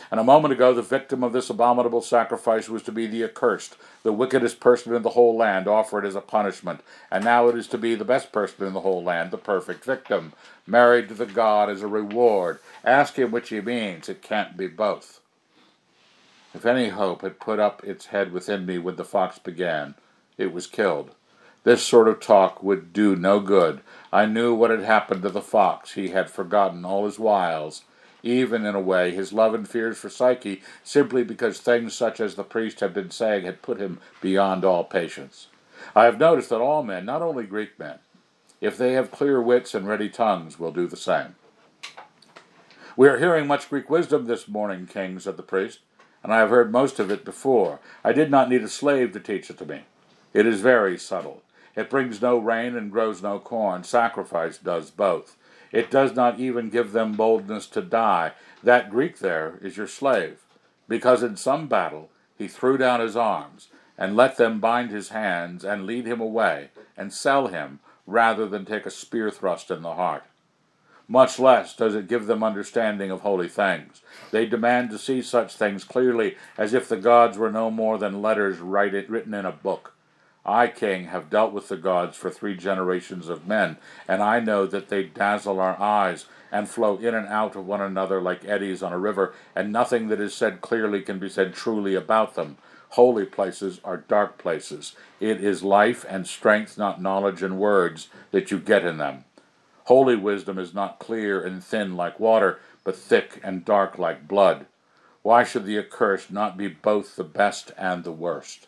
And 0.10 0.20
a 0.20 0.24
moment 0.24 0.54
ago, 0.54 0.74
the 0.74 0.82
victim 0.82 1.24
of 1.24 1.34
this 1.34 1.50
abominable 1.50 2.02
sacrifice 2.02 2.70
was 2.70 2.84
to 2.84 2.92
be 2.92 3.08
the 3.08 3.24
accursed, 3.24 3.76
the 4.04 4.14
wickedest 4.14 4.60
person 4.60 4.94
in 4.94 5.02
the 5.02 5.10
whole 5.10 5.36
land, 5.36 5.68
offered 5.68 6.06
as 6.06 6.16
a 6.16 6.22
punishment. 6.22 6.82
And 7.12 7.24
now 7.24 7.48
it 7.48 7.58
is 7.58 7.68
to 7.68 7.78
be 7.78 7.96
the 7.96 8.06
best 8.06 8.32
person 8.32 8.66
in 8.66 8.74
the 8.74 8.82
whole 8.82 9.04
land, 9.04 9.32
the 9.32 9.38
perfect 9.38 9.84
victim, 9.86 10.34
married 10.66 11.10
to 11.10 11.14
the 11.14 11.26
god 11.26 11.70
as 11.70 11.82
a 11.82 11.88
reward. 11.88 12.60
Ask 12.84 13.18
him 13.18 13.32
which 13.32 13.50
he 13.50 13.62
means. 13.62 14.10
It 14.10 14.22
can't 14.22 14.58
be 14.58 14.68
both. 14.68 15.20
If 16.54 16.66
any 16.66 16.90
hope 16.90 17.22
had 17.22 17.40
put 17.40 17.60
up 17.60 17.84
its 17.84 18.08
head 18.08 18.32
within 18.32 18.66
me 18.66 18.78
when 18.78 18.96
the 18.96 19.04
fox 19.04 19.40
began, 19.40 19.96
it 20.38 20.54
was 20.54 20.68
killed. 20.68 21.12
This 21.64 21.84
sort 21.84 22.08
of 22.08 22.20
talk 22.20 22.62
would 22.62 22.94
do 22.94 23.16
no 23.16 23.40
good. 23.40 23.82
I 24.12 24.26
knew 24.26 24.54
what 24.54 24.70
had 24.70 24.82
happened 24.82 25.24
to 25.24 25.30
the 25.30 25.42
fox. 25.42 25.94
He 25.94 26.10
had 26.10 26.30
forgotten 26.30 26.84
all 26.84 27.06
his 27.06 27.18
wiles, 27.18 27.84
even 28.24 28.66
in 28.66 28.74
a 28.74 28.82
way 28.82 29.12
his 29.12 29.34
love 29.34 29.54
and 29.54 29.68
fears 29.68 29.98
for 29.98 30.10
Psyche, 30.10 30.64
simply 30.84 31.24
because 31.24 31.60
things 31.60 31.94
such 31.94 32.20
as 32.20 32.36
the 32.36 32.44
priest 32.44 32.80
had 32.80 32.94
been 32.94 33.12
saying 33.12 33.46
had 33.46 33.62
put 33.62 33.80
him 33.80 34.00
beyond 34.22 34.64
all 34.64 34.86
patience. 34.86 35.48
I 35.96 36.06
have 36.06 36.18
noticed 36.18 36.50
that 36.50 36.62
all 36.62 36.82
men, 36.82 37.06
not 37.06 37.22
only 37.22 37.44
Greek 37.44 37.78
men, 37.78 38.00
if 38.62 38.78
they 38.78 38.94
have 38.94 39.12
clear 39.12 39.42
wits 39.42 39.76
and 39.76 39.88
ready 39.88 40.08
tongues, 40.08 40.58
will 40.58 40.72
do 40.72 40.88
the 40.88 40.96
same. 40.96 41.36
We 42.96 43.10
are 43.10 43.18
hearing 43.18 43.46
much 43.46 43.70
Greek 43.70 43.90
wisdom 43.90 44.26
this 44.26 44.48
morning, 44.48 44.88
king, 44.88 45.20
said 45.20 45.36
the 45.36 45.44
priest, 45.44 45.80
and 46.24 46.34
I 46.34 46.38
have 46.40 46.50
heard 46.50 46.72
most 46.72 47.00
of 47.00 47.12
it 47.12 47.26
before. 47.26 47.80
I 48.04 48.14
did 48.14 48.32
not 48.32 48.50
need 48.50 48.64
a 48.64 48.70
slave 48.70 49.12
to 49.12 49.20
teach 49.20 49.50
it 49.50 49.58
to 49.58 49.66
me. 49.66 49.82
It 50.34 50.46
is 50.46 50.62
very 50.62 50.98
subtle. 50.98 51.42
It 51.76 51.90
brings 51.90 52.22
no 52.22 52.38
rain 52.38 52.78
and 52.78 52.92
grows 52.92 53.22
no 53.22 53.40
corn. 53.40 53.84
Sacrifice 53.84 54.58
does 54.58 54.92
both. 54.92 55.36
It 55.74 55.90
does 55.90 56.16
not 56.16 56.40
even 56.40 56.70
give 56.70 56.92
them 56.92 57.14
boldness 57.14 57.66
to 57.68 57.82
die. 57.82 58.34
That 58.62 58.92
Greek 58.92 59.20
there 59.20 59.60
is 59.62 59.76
your 59.76 59.88
slave, 59.88 60.40
because 60.88 61.24
in 61.24 61.36
some 61.36 61.68
battle 61.68 62.10
he 62.38 62.48
threw 62.48 62.78
down 62.78 63.00
his 63.02 63.18
arms 63.18 63.70
and 63.98 64.16
let 64.16 64.38
them 64.38 64.60
bind 64.60 64.92
his 64.92 65.10
hands 65.10 65.66
and 65.66 65.86
lead 65.86 66.06
him 66.06 66.22
away 66.22 66.70
and 66.96 67.12
sell 67.12 67.48
him 67.48 67.80
rather 68.06 68.48
than 68.48 68.66
take 68.66 68.86
a 68.86 68.92
spear 68.92 69.32
thrust 69.32 69.72
in 69.72 69.82
the 69.82 69.96
heart. 69.96 70.24
Much 71.08 71.40
less 71.40 71.76
does 71.76 71.96
it 71.96 72.08
give 72.08 72.28
them 72.28 72.44
understanding 72.44 73.12
of 73.12 73.22
holy 73.22 73.50
things. 73.50 74.02
They 74.32 74.46
demand 74.46 74.92
to 74.92 75.00
see 75.00 75.22
such 75.22 75.56
things 75.56 75.84
clearly 75.84 76.38
as 76.58 76.74
if 76.74 76.88
the 76.88 76.98
gods 76.98 77.38
were 77.38 77.52
no 77.52 77.70
more 77.72 77.98
than 77.98 78.22
letters 78.22 78.60
written 78.60 79.34
in 79.34 79.46
a 79.46 79.52
book. 79.52 79.93
I, 80.46 80.68
king, 80.68 81.06
have 81.06 81.30
dealt 81.30 81.54
with 81.54 81.70
the 81.70 81.78
gods 81.78 82.18
for 82.18 82.30
three 82.30 82.56
generations 82.56 83.30
of 83.30 83.48
men, 83.48 83.78
and 84.08 84.22
I 84.22 84.42
know 84.42 84.66
that 84.66 84.90
they 84.90 85.04
dazzle 85.04 85.60
our 85.60 85.80
eyes 85.82 86.26
and 86.52 86.68
flow 86.68 86.98
in 86.98 87.16
and 87.16 87.28
out 87.28 87.56
of 87.56 87.66
one 87.66 87.80
another 87.80 88.22
like 88.22 88.44
eddies 88.46 88.84
on 88.84 88.92
a 88.92 89.00
river, 89.00 89.34
and 89.56 89.72
nothing 89.72 90.10
that 90.10 90.20
is 90.20 90.34
said 90.34 90.60
clearly 90.62 91.02
can 91.02 91.18
be 91.18 91.30
said 91.30 91.54
truly 91.54 91.96
about 91.96 92.36
them. 92.36 92.58
Holy 92.90 93.26
places 93.26 93.80
are 93.84 93.98
dark 93.98 94.38
places. 94.38 94.96
It 95.20 95.44
is 95.44 95.64
life 95.64 96.06
and 96.08 96.28
strength, 96.28 96.78
not 96.78 97.02
knowledge 97.02 97.42
and 97.42 97.58
words, 97.58 98.10
that 98.32 98.52
you 98.52 98.60
get 98.60 98.86
in 98.86 98.98
them. 98.98 99.24
Holy 99.86 100.16
wisdom 100.16 100.60
is 100.60 100.74
not 100.74 101.00
clear 101.00 101.42
and 101.42 101.64
thin 101.64 101.96
like 101.96 102.20
water, 102.20 102.60
but 102.84 102.96
thick 102.96 103.40
and 103.44 103.66
dark 103.66 103.98
like 103.98 104.28
blood. 104.28 104.66
Why 105.24 105.44
should 105.44 105.66
the 105.66 105.80
accursed 105.80 106.32
not 106.32 106.58
be 106.58 106.68
both 106.68 107.16
the 107.16 107.24
best 107.24 107.72
and 107.78 108.04
the 108.04 108.12
worst? 108.12 108.68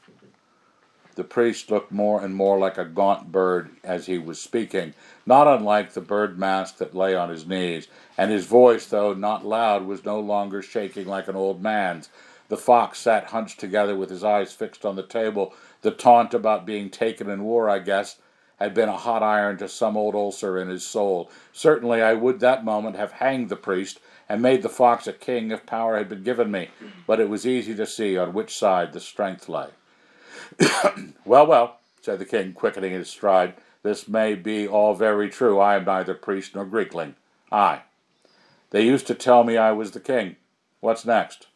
The 1.16 1.24
priest 1.24 1.72
looked 1.72 1.92
more 1.92 2.22
and 2.22 2.36
more 2.36 2.60
like 2.60 2.78
a 2.78 2.86
gaunt 2.86 3.32
bird 3.32 3.72
as 3.84 4.06
he 4.06 4.18
was 4.18 4.42
speaking, 4.42 4.94
not 5.26 5.48
unlike 5.48 5.94
the 5.94 6.02
bird 6.02 6.38
mask 6.38 6.78
that 6.78 6.94
lay 6.94 7.16
on 7.16 7.30
his 7.30 7.48
knees, 7.48 7.88
and 8.18 8.32
his 8.32 8.46
voice, 8.46 8.86
though 8.86 9.14
not 9.14 9.46
loud, 9.46 9.86
was 9.86 10.06
no 10.06 10.20
longer 10.20 10.62
shaking 10.62 11.08
like 11.08 11.28
an 11.28 11.36
old 11.36 11.62
man's, 11.62 12.10
the 12.48 12.58
fox 12.58 13.00
sat 13.00 13.26
hunched 13.26 13.60
together 13.60 13.96
with 13.96 14.10
his 14.10 14.24
eyes 14.24 14.54
fixed 14.54 14.86
on 14.86 14.96
the 14.96 15.04
table. 15.04 15.54
The 15.82 15.92
taunt 15.92 16.34
about 16.34 16.66
being 16.66 16.90
taken 16.90 17.30
in 17.30 17.44
war, 17.44 17.70
I 17.70 17.80
guess, 17.80 18.20
had 18.60 18.74
been 18.74 18.90
a 18.90 18.98
hot 18.98 19.24
iron 19.24 19.58
to 19.58 19.68
some 19.68 19.98
old 19.98 20.16
ulcer 20.16 20.58
in 20.58 20.70
his 20.70 20.86
soul. 20.86 21.32
Certainly 21.52 22.02
I 22.02 22.14
would 22.14 22.40
that 22.42 22.64
moment 22.64 22.96
have 22.96 23.14
hanged 23.14 23.50
the 23.50 23.56
priest 23.56 24.00
and 24.30 24.42
made 24.42 24.62
the 24.62 24.70
fox 24.70 25.08
a 25.08 25.14
king 25.14 25.52
if 25.52 25.66
power 25.66 25.98
had 25.98 26.08
been 26.08 26.24
given 26.24 26.52
me, 26.52 26.70
but 27.08 27.20
it 27.20 27.30
was 27.30 27.48
easy 27.48 27.76
to 27.76 27.86
see 27.86 28.18
on 28.18 28.34
which 28.34 28.56
side 28.56 28.94
the 28.94 29.00
strength 29.00 29.50
lay. 29.50 29.70
well, 31.26 31.48
well, 31.48 31.80
said 32.02 32.20
the 32.20 32.26
king, 32.26 32.54
quickening 32.54 32.92
his 32.92 33.10
stride, 33.10 33.56
this 33.84 34.08
may 34.08 34.36
be 34.36 34.68
all 34.68 34.94
very 34.94 35.30
true. 35.30 35.60
I 35.60 35.76
am 35.76 35.86
neither 35.86 36.14
priest 36.14 36.56
nor 36.56 36.66
Greekling. 36.66 37.14
I. 37.52 37.82
They 38.72 38.84
used 38.86 39.08
to 39.08 39.16
tell 39.16 39.44
me 39.44 39.58
I 39.58 39.72
was 39.72 39.92
the 39.92 40.00
king. 40.00 40.38
What's 40.80 41.06
next? 41.06 41.48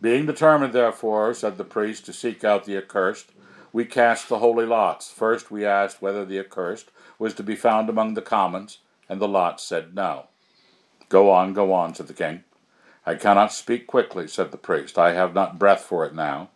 Being 0.00 0.26
determined, 0.26 0.72
therefore, 0.72 1.34
said 1.34 1.58
the 1.58 1.64
priest, 1.64 2.06
to 2.06 2.12
seek 2.12 2.44
out 2.44 2.64
the 2.64 2.76
accursed, 2.76 3.32
we 3.72 3.84
cast 3.84 4.28
the 4.28 4.38
holy 4.38 4.64
lots. 4.64 5.10
First 5.10 5.50
we 5.50 5.64
asked 5.64 6.00
whether 6.00 6.24
the 6.24 6.38
accursed 6.38 6.90
was 7.18 7.34
to 7.34 7.42
be 7.42 7.56
found 7.56 7.88
among 7.88 8.14
the 8.14 8.22
commons, 8.22 8.78
and 9.08 9.20
the 9.20 9.28
lots 9.28 9.64
said 9.64 9.94
no. 9.94 10.26
Go 11.08 11.30
on, 11.30 11.52
go 11.52 11.72
on, 11.72 11.94
said 11.94 12.06
the 12.06 12.14
king. 12.14 12.44
I 13.04 13.14
cannot 13.14 13.52
speak 13.52 13.86
quickly, 13.86 14.28
said 14.28 14.52
the 14.52 14.56
priest. 14.56 14.98
I 14.98 15.12
have 15.12 15.34
not 15.34 15.58
breath 15.58 15.80
for 15.80 16.04
it 16.04 16.14
now. 16.14 16.50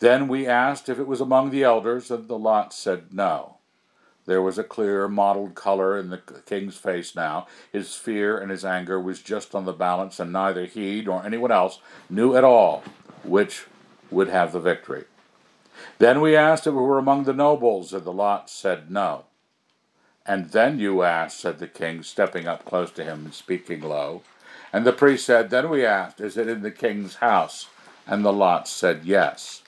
Then 0.00 0.28
we 0.28 0.46
asked 0.46 0.88
if 0.88 0.98
it 0.98 1.06
was 1.06 1.20
among 1.20 1.50
the 1.50 1.64
elders, 1.64 2.10
and 2.10 2.28
the 2.28 2.38
lot 2.38 2.72
said 2.72 3.12
no. 3.12 3.56
There 4.26 4.42
was 4.42 4.58
a 4.58 4.64
clear, 4.64 5.08
mottled 5.08 5.54
color 5.54 5.98
in 5.98 6.10
the 6.10 6.18
king's 6.18 6.76
face 6.76 7.16
now. 7.16 7.46
His 7.72 7.94
fear 7.94 8.38
and 8.38 8.50
his 8.50 8.64
anger 8.64 9.00
was 9.00 9.22
just 9.22 9.54
on 9.54 9.64
the 9.64 9.72
balance, 9.72 10.20
and 10.20 10.32
neither 10.32 10.66
he 10.66 11.00
nor 11.00 11.24
anyone 11.24 11.50
else 11.50 11.80
knew 12.10 12.36
at 12.36 12.44
all 12.44 12.84
which 13.24 13.66
would 14.10 14.28
have 14.28 14.52
the 14.52 14.60
victory. 14.60 15.04
Then 15.98 16.20
we 16.20 16.36
asked 16.36 16.66
if 16.66 16.74
we 16.74 16.80
were 16.80 16.98
among 16.98 17.24
the 17.24 17.32
nobles, 17.32 17.92
and 17.92 18.04
the 18.04 18.12
lot 18.12 18.50
said 18.50 18.90
no. 18.90 19.24
And 20.26 20.50
then 20.50 20.78
you 20.78 21.02
asked, 21.02 21.40
said 21.40 21.58
the 21.58 21.66
king, 21.66 22.02
stepping 22.02 22.46
up 22.46 22.64
close 22.64 22.90
to 22.92 23.04
him 23.04 23.26
and 23.26 23.34
speaking 23.34 23.80
low. 23.80 24.22
And 24.72 24.84
the 24.84 24.92
priest 24.92 25.24
said, 25.24 25.48
Then 25.48 25.70
we 25.70 25.86
asked, 25.86 26.20
Is 26.20 26.36
it 26.36 26.48
in 26.48 26.62
the 26.62 26.70
king's 26.70 27.16
house? 27.16 27.68
And 28.06 28.24
the 28.24 28.32
lot 28.32 28.68
said, 28.68 29.02
Yes. 29.04 29.62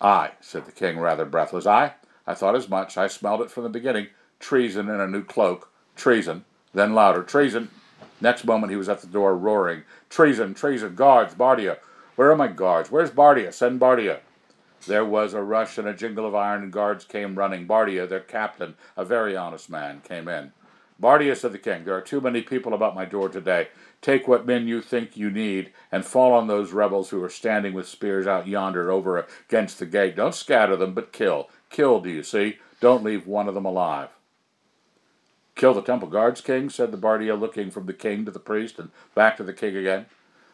Aye, 0.00 0.32
said 0.40 0.66
the 0.66 0.72
king, 0.72 0.98
rather 0.98 1.24
breathless. 1.24 1.66
Aye, 1.66 1.94
I 2.26 2.34
thought 2.34 2.54
as 2.54 2.68
much. 2.68 2.96
I 2.96 3.06
smelled 3.06 3.40
it 3.40 3.50
from 3.50 3.62
the 3.62 3.68
beginning. 3.68 4.08
Treason 4.38 4.88
in 4.88 5.00
a 5.00 5.06
new 5.06 5.24
cloak. 5.24 5.70
Treason. 5.94 6.44
Then 6.74 6.94
louder. 6.94 7.22
Treason. 7.22 7.70
Next 8.20 8.44
moment 8.44 8.70
he 8.70 8.76
was 8.76 8.88
at 8.88 9.00
the 9.00 9.06
door 9.06 9.36
roaring. 9.36 9.82
Treason, 10.10 10.54
treason, 10.54 10.94
guards, 10.94 11.34
Bardia. 11.34 11.78
Where 12.16 12.30
are 12.30 12.36
my 12.36 12.48
guards? 12.48 12.90
Where's 12.90 13.10
Bardia? 13.10 13.52
Send 13.52 13.80
Bardia. 13.80 14.20
There 14.86 15.04
was 15.04 15.34
a 15.34 15.42
rush 15.42 15.78
and 15.78 15.88
a 15.88 15.94
jingle 15.94 16.26
of 16.26 16.34
iron, 16.34 16.62
and 16.62 16.72
guards 16.72 17.04
came 17.04 17.34
running. 17.34 17.66
Bardia, 17.66 18.08
their 18.08 18.20
captain, 18.20 18.74
a 18.96 19.04
very 19.04 19.36
honest 19.36 19.68
man, 19.68 20.00
came 20.02 20.28
in. 20.28 20.52
Bardia, 21.00 21.36
said 21.36 21.52
the 21.52 21.58
king, 21.58 21.84
there 21.84 21.96
are 21.96 22.00
too 22.02 22.20
many 22.20 22.40
people 22.40 22.72
about 22.72 22.94
my 22.94 23.04
door 23.04 23.28
today. 23.28 23.68
Take 24.00 24.26
what 24.26 24.46
men 24.46 24.66
you 24.66 24.80
think 24.80 25.16
you 25.16 25.30
need, 25.30 25.72
and 25.92 26.04
fall 26.04 26.32
on 26.32 26.46
those 26.46 26.72
rebels 26.72 27.10
who 27.10 27.22
are 27.22 27.28
standing 27.28 27.74
with 27.74 27.88
spears 27.88 28.26
out 28.26 28.46
yonder 28.46 28.90
over 28.90 29.26
against 29.48 29.78
the 29.78 29.86
gate. 29.86 30.16
Don't 30.16 30.34
scatter 30.34 30.76
them, 30.76 30.94
but 30.94 31.12
kill. 31.12 31.50
Kill, 31.70 32.00
do 32.00 32.10
you 32.10 32.22
see? 32.22 32.58
Don't 32.80 33.04
leave 33.04 33.26
one 33.26 33.48
of 33.48 33.54
them 33.54 33.64
alive. 33.64 34.08
Kill 35.54 35.74
the 35.74 35.82
temple 35.82 36.08
guards, 36.08 36.40
king, 36.40 36.68
said 36.68 36.92
the 36.92 36.98
Bardia, 36.98 37.38
looking 37.38 37.70
from 37.70 37.86
the 37.86 37.94
king 37.94 38.24
to 38.24 38.30
the 38.30 38.38
priest 38.38 38.78
and 38.78 38.90
back 39.14 39.36
to 39.38 39.42
the 39.42 39.54
king 39.54 39.76
again. 39.76 40.06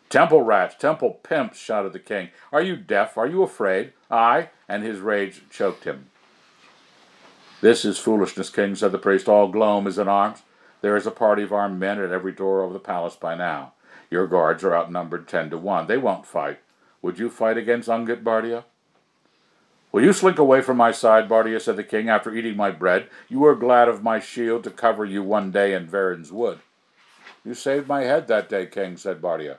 Temple 0.09 0.43
rats, 0.43 0.77
temple 0.79 1.21
pimps, 1.23 1.59
shouted 1.59 1.93
the 1.93 1.99
king. 1.99 2.31
Are 2.53 2.63
you 2.63 2.77
deaf? 2.77 3.17
Are 3.17 3.27
you 3.27 3.43
afraid? 3.43 3.93
Aye, 4.11 4.51
and 4.69 4.83
his 4.83 5.01
rage 5.01 5.43
choked 5.51 5.85
him. 5.85 6.11
This 7.63 7.85
is 7.85 7.97
foolishness, 7.97 8.51
king, 8.51 8.75
said 8.75 8.91
the 8.91 8.99
priest. 8.99 9.29
All 9.29 9.47
Glome 9.47 9.87
is 9.87 9.97
in 9.97 10.09
arms. 10.09 10.43
There 10.81 10.97
is 10.97 11.07
a 11.07 11.13
party 11.13 11.45
of 11.45 11.53
armed 11.53 11.79
men 11.79 12.01
at 12.01 12.11
every 12.11 12.33
door 12.33 12.65
of 12.65 12.73
the 12.73 12.81
palace 12.81 13.15
by 13.15 13.37
now. 13.37 13.75
Your 14.11 14.27
guards 14.27 14.65
are 14.65 14.75
outnumbered 14.75 15.29
ten 15.29 15.49
to 15.51 15.57
one. 15.57 15.87
They 15.87 15.97
won't 15.97 16.27
fight. 16.27 16.59
Would 17.03 17.21
you 17.21 17.31
fight 17.31 17.57
against 17.57 17.89
Ungit, 17.89 18.25
Bardia? 18.25 18.65
Will 19.93 20.03
you 20.03 20.13
slink 20.13 20.41
away 20.41 20.61
from 20.61 20.77
my 20.77 20.91
side, 20.91 21.29
Bardia, 21.29 21.61
said 21.61 21.77
the 21.77 21.85
king, 21.85 22.09
after 22.09 22.35
eating 22.35 22.57
my 22.57 22.73
bread? 22.73 23.07
You 23.29 23.39
were 23.39 23.55
glad 23.55 23.89
of 23.89 24.03
my 24.03 24.19
shield 24.19 24.65
to 24.65 24.71
cover 24.71 25.05
you 25.05 25.23
one 25.23 25.53
day 25.53 25.73
in 25.73 25.87
Varen's 25.87 26.33
wood. 26.33 26.59
You 27.45 27.55
saved 27.55 27.87
my 27.87 28.03
head 28.03 28.27
that 28.27 28.49
day, 28.49 28.67
king, 28.67 28.97
said 28.97 29.23
Bardia. 29.23 29.59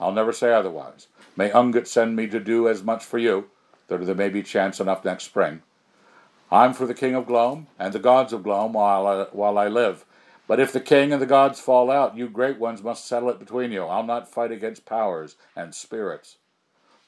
I'll 0.00 0.12
never 0.12 0.32
say 0.32 0.52
otherwise. 0.52 1.06
May 1.36 1.50
Ungit 1.50 1.86
send 1.86 2.16
me 2.16 2.26
to 2.26 2.40
do 2.40 2.68
as 2.68 2.82
much 2.82 3.04
for 3.04 3.18
you, 3.18 3.50
though 3.86 3.98
there 3.98 4.16
may 4.16 4.30
be 4.30 4.42
chance 4.42 4.80
enough 4.80 5.04
next 5.04 5.24
spring. 5.24 5.62
I'm 6.50 6.74
for 6.74 6.86
the 6.86 6.94
king 6.94 7.14
of 7.14 7.26
Glome 7.26 7.66
and 7.78 7.92
the 7.92 7.98
gods 7.98 8.32
of 8.32 8.42
Glome 8.42 8.74
while 8.74 9.06
I, 9.06 9.26
while 9.32 9.58
I 9.58 9.68
live. 9.68 10.04
But 10.46 10.60
if 10.60 10.72
the 10.72 10.80
king 10.80 11.12
and 11.12 11.20
the 11.20 11.26
gods 11.26 11.58
fall 11.58 11.90
out, 11.90 12.16
you 12.16 12.28
great 12.28 12.58
ones 12.58 12.82
must 12.82 13.06
settle 13.06 13.30
it 13.30 13.40
between 13.40 13.72
you. 13.72 13.82
I'll 13.82 14.04
not 14.04 14.30
fight 14.30 14.52
against 14.52 14.86
powers 14.86 15.34
and 15.56 15.74
spirits. 15.74 16.36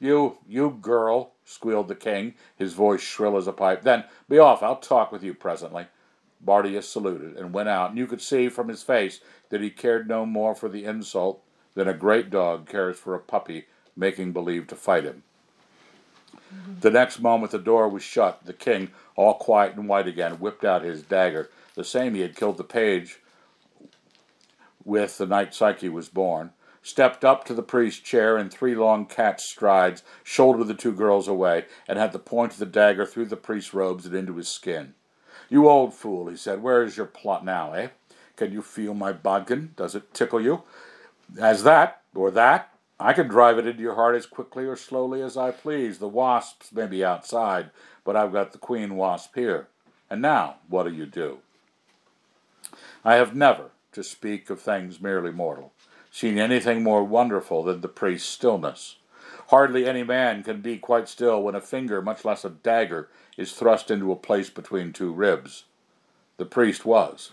You, 0.00 0.38
you 0.46 0.76
girl, 0.80 1.34
squealed 1.44 1.88
the 1.88 1.94
king, 1.94 2.34
his 2.56 2.74
voice 2.74 3.00
shrill 3.00 3.36
as 3.36 3.46
a 3.46 3.52
pipe. 3.52 3.82
Then 3.82 4.04
be 4.28 4.38
off. 4.38 4.62
I'll 4.62 4.76
talk 4.76 5.12
with 5.12 5.22
you 5.22 5.34
presently. 5.34 5.86
Bardia 6.44 6.82
saluted 6.82 7.36
and 7.36 7.52
went 7.52 7.68
out, 7.68 7.90
and 7.90 7.98
you 7.98 8.06
could 8.06 8.20
see 8.20 8.48
from 8.48 8.68
his 8.68 8.82
face 8.82 9.20
that 9.50 9.60
he 9.60 9.70
cared 9.70 10.08
no 10.08 10.24
more 10.26 10.54
for 10.54 10.68
the 10.68 10.84
insult 10.84 11.42
than 11.74 11.88
a 11.88 11.94
great 11.94 12.30
dog 12.30 12.68
cares 12.68 12.96
for 12.98 13.14
a 13.14 13.20
puppy 13.20 13.66
making 13.96 14.32
believe 14.32 14.66
to 14.68 14.76
fight 14.76 15.04
him. 15.04 15.24
The 16.80 16.90
next 16.90 17.20
moment 17.20 17.52
the 17.52 17.58
door 17.58 17.88
was 17.88 18.02
shut. 18.02 18.44
The 18.44 18.52
king, 18.52 18.90
all 19.16 19.34
quiet 19.34 19.74
and 19.74 19.88
white 19.88 20.06
again, 20.06 20.34
whipped 20.34 20.64
out 20.64 20.82
his 20.82 21.02
dagger, 21.02 21.50
the 21.74 21.84
same 21.84 22.14
he 22.14 22.20
had 22.20 22.36
killed 22.36 22.56
the 22.56 22.64
page 22.64 23.18
with 24.84 25.18
the 25.18 25.26
night 25.26 25.54
Psyche 25.54 25.88
was 25.88 26.08
born. 26.08 26.52
stepped 26.88 27.24
up 27.24 27.44
to 27.44 27.52
the 27.52 27.62
priest's 27.62 28.00
chair 28.00 28.38
in 28.38 28.48
three 28.48 28.74
long 28.74 29.04
cat 29.04 29.40
strides, 29.40 30.02
shouldered 30.24 30.66
the 30.66 30.74
two 30.74 30.92
girls 30.92 31.28
away, 31.28 31.66
and 31.86 31.98
had 31.98 32.12
the 32.12 32.18
point 32.18 32.52
of 32.52 32.58
the 32.58 32.66
dagger 32.66 33.04
through 33.04 33.26
the 33.26 33.36
priest's 33.36 33.74
robes 33.74 34.06
and 34.06 34.14
into 34.14 34.34
his 34.36 34.48
skin. 34.48 34.94
You 35.50 35.68
old 35.68 35.94
fool, 35.94 36.28
he 36.28 36.36
said, 36.36 36.62
where 36.62 36.82
is 36.82 36.96
your 36.96 37.06
plot 37.06 37.44
now, 37.44 37.72
eh? 37.72 37.88
Can 38.36 38.52
you 38.52 38.62
feel 38.62 38.94
my 38.94 39.12
bodkin? 39.12 39.72
Does 39.76 39.94
it 39.94 40.14
tickle 40.14 40.40
you? 40.40 40.62
As 41.38 41.62
that, 41.64 42.00
or 42.14 42.30
that, 42.30 42.72
I 43.00 43.12
can 43.12 43.28
drive 43.28 43.58
it 43.58 43.66
into 43.66 43.82
your 43.82 43.94
heart 43.94 44.16
as 44.16 44.26
quickly 44.26 44.64
or 44.64 44.74
slowly 44.74 45.22
as 45.22 45.36
I 45.36 45.52
please. 45.52 45.98
The 45.98 46.08
wasps 46.08 46.72
may 46.72 46.86
be 46.86 47.04
outside, 47.04 47.70
but 48.04 48.16
I've 48.16 48.32
got 48.32 48.52
the 48.52 48.58
queen 48.58 48.96
wasp 48.96 49.36
here. 49.36 49.68
And 50.10 50.20
now, 50.20 50.56
what 50.68 50.84
do 50.84 50.92
you 50.92 51.06
do? 51.06 51.38
I 53.04 53.14
have 53.14 53.36
never, 53.36 53.70
to 53.92 54.02
speak 54.02 54.50
of 54.50 54.60
things 54.60 55.00
merely 55.00 55.30
mortal, 55.30 55.72
seen 56.10 56.38
anything 56.38 56.82
more 56.82 57.04
wonderful 57.04 57.62
than 57.62 57.82
the 57.82 57.88
priest's 57.88 58.28
stillness. 58.28 58.96
Hardly 59.48 59.86
any 59.86 60.02
man 60.02 60.42
can 60.42 60.60
be 60.60 60.76
quite 60.76 61.08
still 61.08 61.42
when 61.42 61.54
a 61.54 61.60
finger, 61.60 62.02
much 62.02 62.24
less 62.24 62.44
a 62.44 62.50
dagger, 62.50 63.08
is 63.36 63.52
thrust 63.52 63.90
into 63.90 64.10
a 64.10 64.16
place 64.16 64.50
between 64.50 64.92
two 64.92 65.12
ribs. 65.12 65.64
The 66.36 66.44
priest 66.44 66.84
was. 66.84 67.32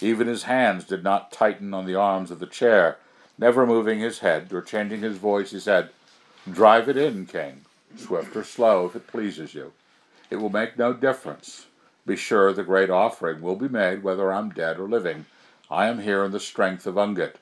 Even 0.00 0.26
his 0.26 0.42
hands 0.42 0.84
did 0.84 1.02
not 1.02 1.32
tighten 1.32 1.72
on 1.72 1.86
the 1.86 1.94
arms 1.94 2.30
of 2.30 2.38
the 2.38 2.46
chair. 2.46 2.98
Never 3.38 3.66
moving 3.66 3.98
his 3.98 4.20
head 4.20 4.52
or 4.52 4.62
changing 4.62 5.02
his 5.02 5.18
voice, 5.18 5.50
he 5.50 5.60
said, 5.60 5.90
Drive 6.50 6.88
it 6.88 6.96
in, 6.96 7.26
king, 7.26 7.64
swift 7.96 8.34
or 8.36 8.44
slow, 8.44 8.86
if 8.86 8.96
it 8.96 9.06
pleases 9.06 9.54
you. 9.54 9.72
It 10.30 10.36
will 10.36 10.50
make 10.50 10.78
no 10.78 10.92
difference. 10.92 11.66
Be 12.06 12.16
sure 12.16 12.52
the 12.52 12.62
great 12.62 12.88
offering 12.88 13.42
will 13.42 13.56
be 13.56 13.68
made 13.68 14.02
whether 14.02 14.32
I'm 14.32 14.50
dead 14.50 14.78
or 14.78 14.88
living. 14.88 15.26
I 15.70 15.86
am 15.88 16.00
here 16.00 16.24
in 16.24 16.30
the 16.30 16.40
strength 16.40 16.86
of 16.86 16.94
Ungit. 16.94 17.34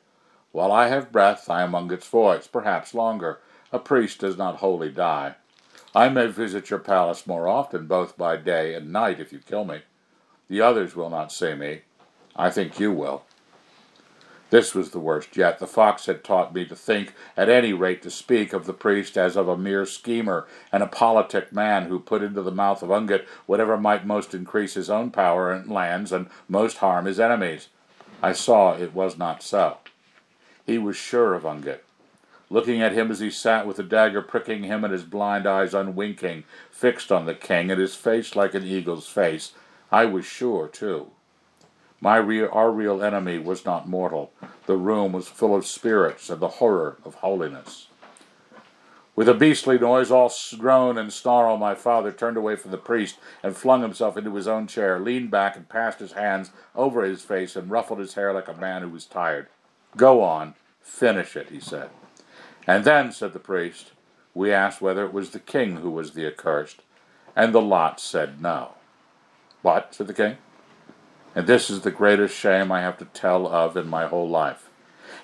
While 0.53 0.73
I 0.73 0.89
have 0.89 1.12
breath, 1.12 1.51
I 1.51 1.62
am 1.62 1.73
Ungit's 1.73 2.09
voice, 2.09 2.47
perhaps 2.47 2.95
longer. 2.95 3.41
A 3.73 3.79
priest 3.79 4.21
does 4.21 4.39
not 4.39 4.57
wholly 4.57 4.91
die. 4.91 5.35
I 5.95 6.09
may 6.09 6.27
visit 6.27 6.71
your 6.71 6.79
palace 6.79 7.27
more 7.27 7.47
often, 7.47 7.87
both 7.87 8.16
by 8.16 8.37
day 8.37 8.75
and 8.75 8.93
night, 8.93 9.21
if 9.21 9.33
you 9.33 9.39
kill 9.39 9.65
me. 9.65 9.83
The 10.49 10.61
others 10.61 10.97
will 10.97 11.11
not 11.11 11.33
see 11.33 11.55
me. 11.55 11.83
I 12.35 12.51
think 12.51 12.81
you 12.81 12.93
will. 12.93 13.25
This 14.55 14.72
was 14.72 14.93
the 14.93 15.01
worst 15.01 15.36
yet. 15.36 15.59
The 15.59 15.66
fox 15.66 16.06
had 16.06 16.22
taught 16.22 16.55
me 16.55 16.64
to 16.66 16.76
think, 16.76 17.12
at 17.36 17.48
any 17.48 17.72
rate 17.72 18.02
to 18.02 18.09
speak, 18.09 18.52
of 18.52 18.66
the 18.66 18.72
priest 18.72 19.18
as 19.18 19.35
of 19.35 19.48
a 19.48 19.56
mere 19.56 19.85
schemer 19.85 20.47
and 20.70 20.81
a 20.81 20.86
politic 20.86 21.52
man 21.52 21.86
who 21.86 21.98
put 21.98 22.22
into 22.22 22.40
the 22.40 22.52
mouth 22.52 22.81
of 22.81 22.89
Ungit 22.89 23.26
whatever 23.47 23.76
might 23.76 24.06
most 24.06 24.32
increase 24.32 24.74
his 24.74 24.89
own 24.89 25.10
power 25.10 25.51
and 25.51 25.68
lands 25.68 26.12
and 26.12 26.31
most 26.48 26.76
harm 26.76 27.06
his 27.06 27.18
enemies. 27.18 27.66
I 28.22 28.31
saw 28.31 28.74
it 28.74 28.94
was 28.94 29.18
not 29.18 29.43
so. 29.43 29.78
He 30.64 30.78
was 30.78 30.94
sure 30.97 31.35
of 31.35 31.43
Ungit. 31.43 31.81
Looking 32.48 32.81
at 32.81 32.93
him 32.93 33.10
as 33.10 33.18
he 33.18 33.32
sat 33.32 33.66
with 33.66 33.78
the 33.78 33.82
dagger 33.82 34.22
pricking 34.22 34.62
him 34.62 34.85
and 34.85 34.93
his 34.93 35.02
blind 35.02 35.48
eyes 35.48 35.74
unwinking, 35.74 36.44
fixed 36.70 37.10
on 37.10 37.26
the 37.26 37.35
king, 37.35 37.72
and 37.72 37.81
his 37.81 37.97
face 37.97 38.36
like 38.36 38.55
an 38.55 38.62
eagle's 38.62 39.09
face, 39.09 39.52
I 39.90 40.05
was 40.05 40.24
sure, 40.24 40.68
too. 40.68 41.10
My 42.01 42.16
real, 42.16 42.49
our 42.53 42.71
real 42.71 43.03
enemy 43.03 43.39
was 43.39 43.65
not 43.65 43.89
mortal. 43.89 44.33
The 44.66 44.77
room 44.77 45.12
was 45.12 45.29
full 45.29 45.55
of 45.55 45.66
spirits 45.66 46.29
and 46.29 46.41
the 46.41 46.49
horror 46.49 46.99
of 47.05 47.16
holiness. 47.16 47.89
With 49.16 49.29
a 49.29 49.35
beastly 49.35 49.79
noise, 49.79 50.11
all 50.11 50.33
groan 50.59 50.99
and 50.99 51.12
snarl, 51.12 51.57
my 51.57 51.77
father 51.77 52.11
turned 52.11 52.37
away 52.37 52.57
from 52.57 52.73
the 52.73 52.77
priest 52.77 53.16
and 53.45 53.57
flung 53.57 53.83
himself 53.83 54.16
into 54.16 54.35
his 54.35 54.49
own 54.49 54.66
chair, 54.66 54.99
leaned 54.99 55.31
back 55.31 55.55
and 55.55 55.69
passed 55.69 56.01
his 56.01 56.12
hands 56.12 56.51
over 56.75 57.05
his 57.05 57.23
face 57.23 57.55
and 57.55 57.71
ruffled 57.71 58.01
his 58.01 58.15
hair 58.15 58.33
like 58.33 58.49
a 58.49 58.55
man 58.55 58.83
who 58.83 58.89
was 58.89 59.07
tired. 59.07 59.47
Go 59.97 60.21
on, 60.21 60.55
finish 60.83 61.37
it, 61.37 61.51
he 61.51 61.61
said. 61.61 61.91
And 62.66 62.85
then, 62.85 63.12
said 63.12 63.35
the 63.35 63.39
priest, 63.39 63.93
we 64.35 64.51
asked 64.51 64.83
whether 64.83 65.05
it 65.05 65.12
was 65.12 65.31
the 65.31 65.39
king 65.39 65.77
who 65.77 65.91
was 65.91 66.12
the 66.12 66.27
accursed, 66.27 66.83
and 67.37 67.55
the 67.55 67.62
lot 67.62 68.01
said 68.01 68.43
no. 68.43 68.73
What? 69.62 69.95
said 69.95 70.09
the 70.09 70.15
king. 70.15 70.39
And 71.35 71.47
this 71.47 71.69
is 71.69 71.81
the 71.81 71.90
greatest 71.90 72.36
shame 72.36 72.70
I 72.70 72.81
have 72.81 72.98
to 72.98 73.06
tell 73.06 73.47
of 73.47 73.77
in 73.77 73.89
my 73.89 74.06
whole 74.06 74.28
life. 74.28 74.69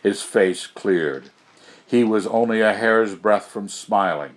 His 0.02 0.22
face 0.22 0.66
cleared. 0.66 1.30
He 1.86 2.04
was 2.04 2.26
only 2.26 2.60
a 2.60 2.74
hair's 2.74 3.14
breadth 3.14 3.46
from 3.46 3.68
smiling. 3.68 4.36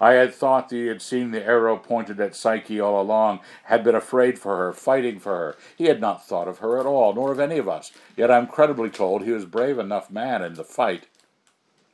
I 0.00 0.14
had 0.14 0.34
thought 0.34 0.68
that 0.68 0.76
he 0.76 0.86
had 0.86 1.00
seen 1.00 1.30
the 1.30 1.44
arrow 1.44 1.76
pointed 1.76 2.18
at 2.18 2.34
Psyche 2.34 2.80
all 2.80 3.00
along, 3.00 3.38
had 3.64 3.84
been 3.84 3.94
afraid 3.94 4.36
for 4.36 4.56
her, 4.56 4.72
fighting 4.72 5.20
for 5.20 5.36
her. 5.36 5.56
He 5.76 5.84
had 5.84 6.00
not 6.00 6.26
thought 6.26 6.48
of 6.48 6.58
her 6.58 6.80
at 6.80 6.86
all, 6.86 7.14
nor 7.14 7.30
of 7.30 7.38
any 7.38 7.58
of 7.58 7.68
us. 7.68 7.92
Yet 8.16 8.28
I'm 8.28 8.48
credibly 8.48 8.90
told 8.90 9.22
he 9.22 9.30
was 9.30 9.44
brave 9.44 9.78
enough 9.78 10.10
man 10.10 10.42
in 10.42 10.54
the 10.54 10.64
fight. 10.64 11.06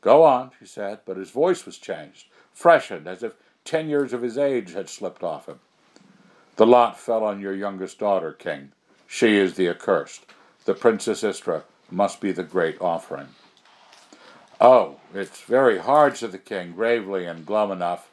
Go 0.00 0.22
on, 0.22 0.52
she 0.58 0.64
said, 0.64 1.00
but 1.04 1.18
his 1.18 1.30
voice 1.30 1.66
was 1.66 1.76
changed, 1.76 2.28
freshened, 2.54 3.06
as 3.06 3.22
if 3.22 3.34
ten 3.64 3.90
years 3.90 4.14
of 4.14 4.22
his 4.22 4.38
age 4.38 4.72
had 4.72 4.88
slipped 4.88 5.22
off 5.22 5.46
him. 5.46 5.60
The 6.56 6.66
lot 6.66 6.98
fell 6.98 7.22
on 7.22 7.40
your 7.40 7.54
youngest 7.54 7.98
daughter, 7.98 8.32
king. 8.32 8.72
She 9.10 9.38
is 9.38 9.54
the 9.54 9.68
accursed. 9.68 10.26
The 10.66 10.74
Princess 10.74 11.24
Istra 11.24 11.64
must 11.90 12.20
be 12.20 12.30
the 12.30 12.44
great 12.44 12.78
offering. 12.78 13.28
Oh, 14.60 15.00
it's 15.14 15.40
very 15.40 15.78
hard, 15.78 16.18
said 16.18 16.30
the 16.30 16.38
king, 16.38 16.72
gravely 16.72 17.24
and 17.24 17.46
glum 17.46 17.72
enough, 17.72 18.10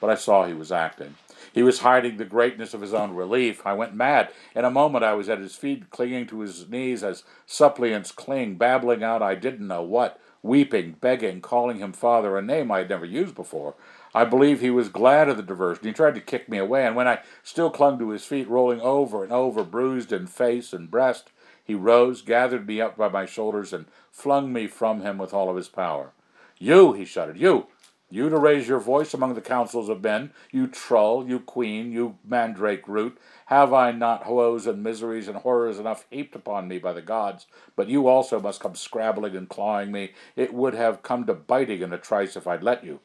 but 0.00 0.08
I 0.08 0.14
saw 0.14 0.46
he 0.46 0.54
was 0.54 0.72
acting. 0.72 1.16
He 1.52 1.62
was 1.62 1.80
hiding 1.80 2.16
the 2.16 2.24
greatness 2.24 2.72
of 2.72 2.80
his 2.80 2.94
own 2.94 3.14
relief. 3.14 3.60
I 3.66 3.74
went 3.74 3.94
mad. 3.94 4.30
In 4.56 4.64
a 4.64 4.70
moment 4.70 5.04
I 5.04 5.12
was 5.12 5.28
at 5.28 5.38
his 5.38 5.54
feet, 5.54 5.90
clinging 5.90 6.26
to 6.28 6.40
his 6.40 6.66
knees 6.66 7.04
as 7.04 7.24
suppliants 7.44 8.10
cling, 8.10 8.56
babbling 8.56 9.04
out 9.04 9.22
I 9.22 9.34
didn't 9.34 9.68
know 9.68 9.82
what, 9.82 10.18
weeping, 10.42 10.96
begging, 10.98 11.42
calling 11.42 11.78
him 11.78 11.92
father, 11.92 12.38
a 12.38 12.42
name 12.42 12.72
I 12.72 12.78
had 12.78 12.88
never 12.88 13.04
used 13.04 13.34
before. 13.34 13.74
I 14.14 14.24
believe 14.24 14.60
he 14.60 14.70
was 14.70 14.88
glad 14.88 15.28
of 15.28 15.36
the 15.36 15.42
diversion. 15.42 15.84
He 15.86 15.92
tried 15.92 16.14
to 16.14 16.20
kick 16.20 16.48
me 16.48 16.58
away, 16.58 16.86
and 16.86 16.96
when 16.96 17.08
I 17.08 17.20
still 17.42 17.70
clung 17.70 17.98
to 17.98 18.10
his 18.10 18.24
feet, 18.24 18.48
rolling 18.48 18.80
over 18.80 19.22
and 19.22 19.32
over, 19.32 19.64
bruised 19.64 20.12
in 20.12 20.26
face 20.26 20.72
and 20.72 20.90
breast, 20.90 21.30
he 21.64 21.74
rose, 21.74 22.22
gathered 22.22 22.66
me 22.66 22.80
up 22.80 22.96
by 22.96 23.08
my 23.08 23.26
shoulders, 23.26 23.72
and 23.72 23.86
flung 24.10 24.52
me 24.52 24.66
from 24.66 25.02
him 25.02 25.18
with 25.18 25.34
all 25.34 25.50
of 25.50 25.56
his 25.56 25.68
power. 25.68 26.12
You, 26.58 26.94
he 26.94 27.04
shouted, 27.04 27.38
you, 27.38 27.66
you 28.10 28.30
to 28.30 28.38
raise 28.38 28.66
your 28.66 28.80
voice 28.80 29.12
among 29.12 29.34
the 29.34 29.42
councils 29.42 29.90
of 29.90 30.02
men, 30.02 30.32
you 30.50 30.66
trull, 30.66 31.28
you 31.28 31.38
queen, 31.40 31.92
you 31.92 32.16
mandrake 32.24 32.88
root, 32.88 33.18
have 33.46 33.74
I 33.74 33.92
not 33.92 34.26
woes 34.26 34.66
and 34.66 34.82
miseries 34.82 35.28
and 35.28 35.36
horrors 35.36 35.78
enough 35.78 36.06
heaped 36.08 36.34
upon 36.34 36.68
me 36.68 36.78
by 36.78 36.94
the 36.94 37.02
gods? 37.02 37.46
But 37.76 37.88
you 37.88 38.08
also 38.08 38.40
must 38.40 38.60
come 38.60 38.74
scrabbling 38.74 39.36
and 39.36 39.46
clawing 39.46 39.92
me. 39.92 40.12
It 40.36 40.54
would 40.54 40.72
have 40.72 41.02
come 41.02 41.26
to 41.26 41.34
biting 41.34 41.82
in 41.82 41.92
a 41.92 41.98
trice 41.98 42.34
if 42.34 42.46
I'd 42.46 42.62
let 42.62 42.82
you. 42.82 43.00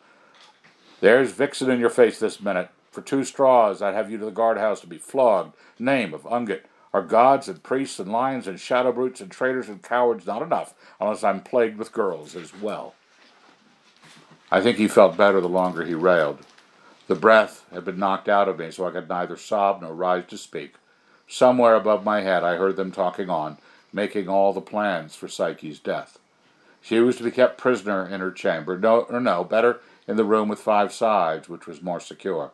There's 1.03 1.33
Vixen 1.33 1.69
in 1.69 1.81
your 1.81 1.89
face 1.89 2.17
this 2.17 2.39
minute. 2.39 2.69
For 2.89 3.01
two 3.01 3.25
straws, 3.25 3.81
I'd 3.81 3.93
have 3.93 4.09
you 4.09 4.17
to 4.19 4.23
the 4.23 4.31
guardhouse 4.31 4.79
to 4.79 4.87
be 4.87 4.97
flogged. 4.97 5.53
Name 5.77 6.13
of 6.13 6.23
Ungit. 6.23 6.61
Are 6.93 7.01
gods 7.01 7.49
and 7.49 7.61
priests 7.61 7.99
and 7.99 8.09
lions 8.09 8.47
and 8.47 8.57
shadow 8.57 8.93
brutes 8.93 9.19
and 9.19 9.29
traitors 9.29 9.67
and 9.67 9.83
cowards 9.83 10.25
not 10.25 10.41
enough 10.41 10.73
unless 11.01 11.21
I'm 11.21 11.41
plagued 11.41 11.77
with 11.77 11.91
girls 11.91 12.37
as 12.37 12.55
well? 12.55 12.95
I 14.49 14.61
think 14.61 14.77
he 14.77 14.87
felt 14.87 15.17
better 15.17 15.41
the 15.41 15.49
longer 15.49 15.83
he 15.83 15.93
railed. 15.93 16.39
The 17.07 17.15
breath 17.15 17.65
had 17.73 17.83
been 17.83 17.99
knocked 17.99 18.29
out 18.29 18.47
of 18.47 18.57
me, 18.57 18.71
so 18.71 18.87
I 18.87 18.91
could 18.91 19.09
neither 19.09 19.35
sob 19.35 19.81
nor 19.81 19.93
rise 19.93 20.23
to 20.29 20.37
speak. 20.37 20.75
Somewhere 21.27 21.75
above 21.75 22.05
my 22.05 22.21
head 22.21 22.45
I 22.45 22.55
heard 22.55 22.77
them 22.77 22.93
talking 22.93 23.29
on, 23.29 23.57
making 23.91 24.29
all 24.29 24.53
the 24.53 24.61
plans 24.61 25.17
for 25.17 25.27
Psyche's 25.27 25.81
death. 25.81 26.17
She 26.81 27.01
was 27.01 27.17
to 27.17 27.23
be 27.23 27.31
kept 27.31 27.57
prisoner 27.57 28.07
in 28.07 28.21
her 28.21 28.31
chamber. 28.31 28.77
No, 28.77 29.01
or 29.01 29.19
no, 29.19 29.43
better, 29.43 29.81
in 30.07 30.17
the 30.17 30.25
room 30.25 30.47
with 30.47 30.59
five 30.59 30.93
sides, 30.93 31.47
which 31.49 31.67
was 31.67 31.81
more 31.81 31.99
secure. 31.99 32.51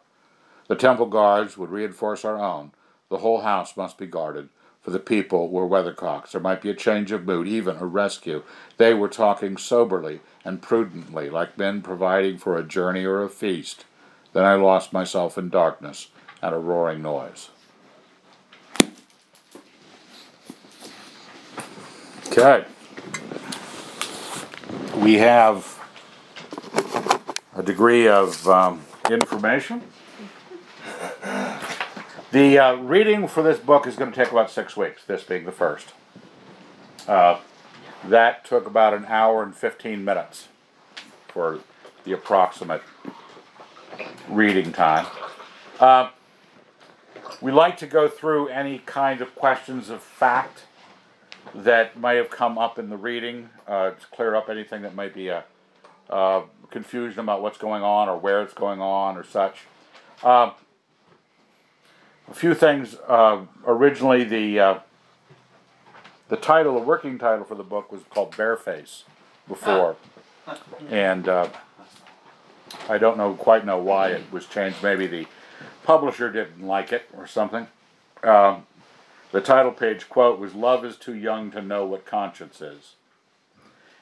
The 0.68 0.76
temple 0.76 1.08
guards 1.08 1.58
would 1.58 1.72
reinforce 1.72 2.24
our 2.24 2.40
own. 2.40 2.72
The 3.10 3.18
whole 3.18 3.42
house 3.42 3.76
must 3.76 3.98
be 3.98 4.06
guarded, 4.06 4.50
for 4.82 4.92
the 4.92 5.00
people 5.00 5.50
were 5.50 5.68
weathercocks. 5.68 6.32
There 6.32 6.42
might 6.42 6.62
be 6.62 6.70
a 6.70 6.76
change 6.76 7.12
of 7.12 7.26
mood, 7.26 7.48
even 7.48 7.78
a 7.78 7.86
rescue. 7.86 8.44
They 8.78 8.94
were 8.94 9.08
talking 9.08 9.58
soberly 9.58 10.20
and 10.46 10.62
prudently, 10.62 11.30
like 11.30 11.58
men 11.58 11.82
providing 11.82 12.38
for 12.38 12.56
a 12.56 12.64
journey 12.64 13.04
or 13.04 13.24
a 13.24 13.30
feast. 13.30 13.86
Then 14.34 14.46
I 14.46 14.56
lost 14.56 14.94
myself 14.94 15.38
in 15.38 15.50
darkness 15.50 16.10
and 16.42 16.54
a 16.54 16.60
roaring 16.60 17.02
noise. 17.02 17.50
Okay. 22.28 22.64
We 24.98 25.16
have 25.16 25.79
a 27.60 27.62
degree 27.62 28.08
of 28.08 28.48
um, 28.48 28.82
information. 29.12 29.82
The 32.32 32.58
uh, 32.58 32.76
reading 32.76 33.28
for 33.28 33.44
this 33.44 33.60
book 33.60 33.86
is 33.86 33.98
going 33.98 34.12
to 34.12 34.16
take 34.16 34.32
about 34.32 34.50
six 34.50 34.78
weeks, 34.78 35.04
this 35.04 35.24
being 35.24 35.44
the 35.44 35.52
first. 35.52 35.90
Uh, 37.06 37.40
that 38.06 38.46
took 38.46 38.66
about 38.66 38.94
an 38.94 39.04
hour 39.08 39.44
and 39.44 39.54
15 39.54 40.06
minutes 40.06 40.48
for 41.28 41.60
the 42.06 42.14
approximate 42.14 42.82
reading 44.30 44.72
time. 44.72 45.06
Uh, 45.82 46.12
we 47.42 47.52
like 47.52 47.76
to 47.80 47.88
go 47.88 48.08
through 48.08 48.48
any 48.48 48.80
kind 48.80 49.20
of 49.20 49.36
questions 49.36 49.90
of 49.90 50.02
fact 50.02 50.62
that 51.54 52.00
may 52.00 52.16
have 52.16 52.30
come 52.30 52.58
up 52.58 52.80
in 52.80 52.90
the 52.90 52.98
reading 52.98 53.50
uh, 53.68 53.90
to 53.90 54.08
clear 54.14 54.34
up 54.34 54.48
anything 54.48 54.82
that 54.84 54.96
might 54.96 55.14
be 55.14 55.28
a 55.28 55.44
uh, 56.10 56.44
confusion 56.72 57.20
about 57.20 57.42
what's 57.42 57.58
going 57.58 57.84
on 57.84 58.10
or 58.10 58.18
where 58.18 58.42
it's 58.42 58.54
going 58.54 58.82
on 58.82 59.18
or 59.18 59.24
such. 59.24 59.66
Uh, 60.24 60.52
a 62.30 62.34
few 62.34 62.54
things. 62.54 62.98
Uh, 63.08 63.46
originally, 63.66 64.24
the 64.24 64.60
uh, 64.60 64.80
the 66.28 66.38
title, 66.38 66.76
the 66.76 66.86
working 66.86 67.18
title 67.18 67.46
for 67.46 67.56
the 67.56 67.64
book, 67.64 67.92
was 67.92 68.02
called 68.10 68.32
Bareface 68.32 69.04
before, 69.48 69.96
and 70.90 71.28
uh, 71.28 71.50
I 72.88 72.98
don't 72.98 73.18
know 73.18 73.34
quite 73.34 73.66
know 73.66 73.78
why 73.78 74.10
it 74.10 74.32
was 74.32 74.46
changed. 74.46 74.84
Maybe 74.84 75.08
the 75.08 75.28
publisher 75.84 76.32
didn't 76.32 76.66
like 76.66 76.92
it 76.92 77.10
or 77.18 77.26
something. 77.26 77.68
Um, 78.24 78.68
the 79.32 79.42
title 79.42 79.72
page 79.72 80.10
quote 80.10 80.40
was 80.40 80.54
"Love 80.54 80.86
is 80.86 80.98
too 80.98 81.16
young 81.16 81.52
to 81.52 81.62
know 81.62 81.86
what 81.86 82.06
conscience 82.06 82.62
is," 82.62 82.94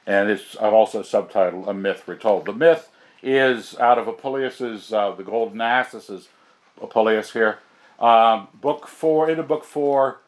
and 0.08 0.30
it's 0.30 0.56
I've 0.56 0.72
also 0.72 1.02
subtitled 1.02 1.68
"A 1.68 1.74
Myth 1.74 2.08
Retold." 2.08 2.46
The 2.46 2.52
myth 2.54 2.90
is 3.22 3.76
out 3.78 3.98
of 3.98 4.06
Apuleius's 4.08 4.92
uh, 4.92 5.12
"The 5.12 5.22
Golden 5.22 5.60
Ass." 5.60 5.92
This 5.92 6.08
is 6.08 6.28
Apuleius 6.80 7.32
here. 7.32 7.58
Um, 8.00 8.48
book 8.54 8.88
four 8.88 9.28
into 9.28 9.42
book 9.42 9.64
four 9.64 10.20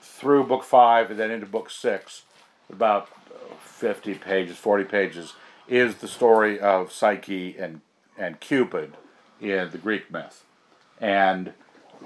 through 0.00 0.44
book 0.44 0.64
five 0.64 1.10
and 1.10 1.20
then 1.20 1.30
into 1.30 1.46
book 1.46 1.70
six, 1.70 2.22
about 2.72 3.08
50 3.60 4.14
pages, 4.14 4.56
40 4.56 4.84
pages, 4.84 5.34
is 5.68 5.96
the 5.96 6.08
story 6.08 6.58
of 6.58 6.92
Psyche 6.92 7.56
and, 7.58 7.80
and 8.16 8.40
Cupid 8.40 8.96
in 9.40 9.70
the 9.70 9.78
Greek 9.78 10.10
myth. 10.10 10.44
And 11.00 11.52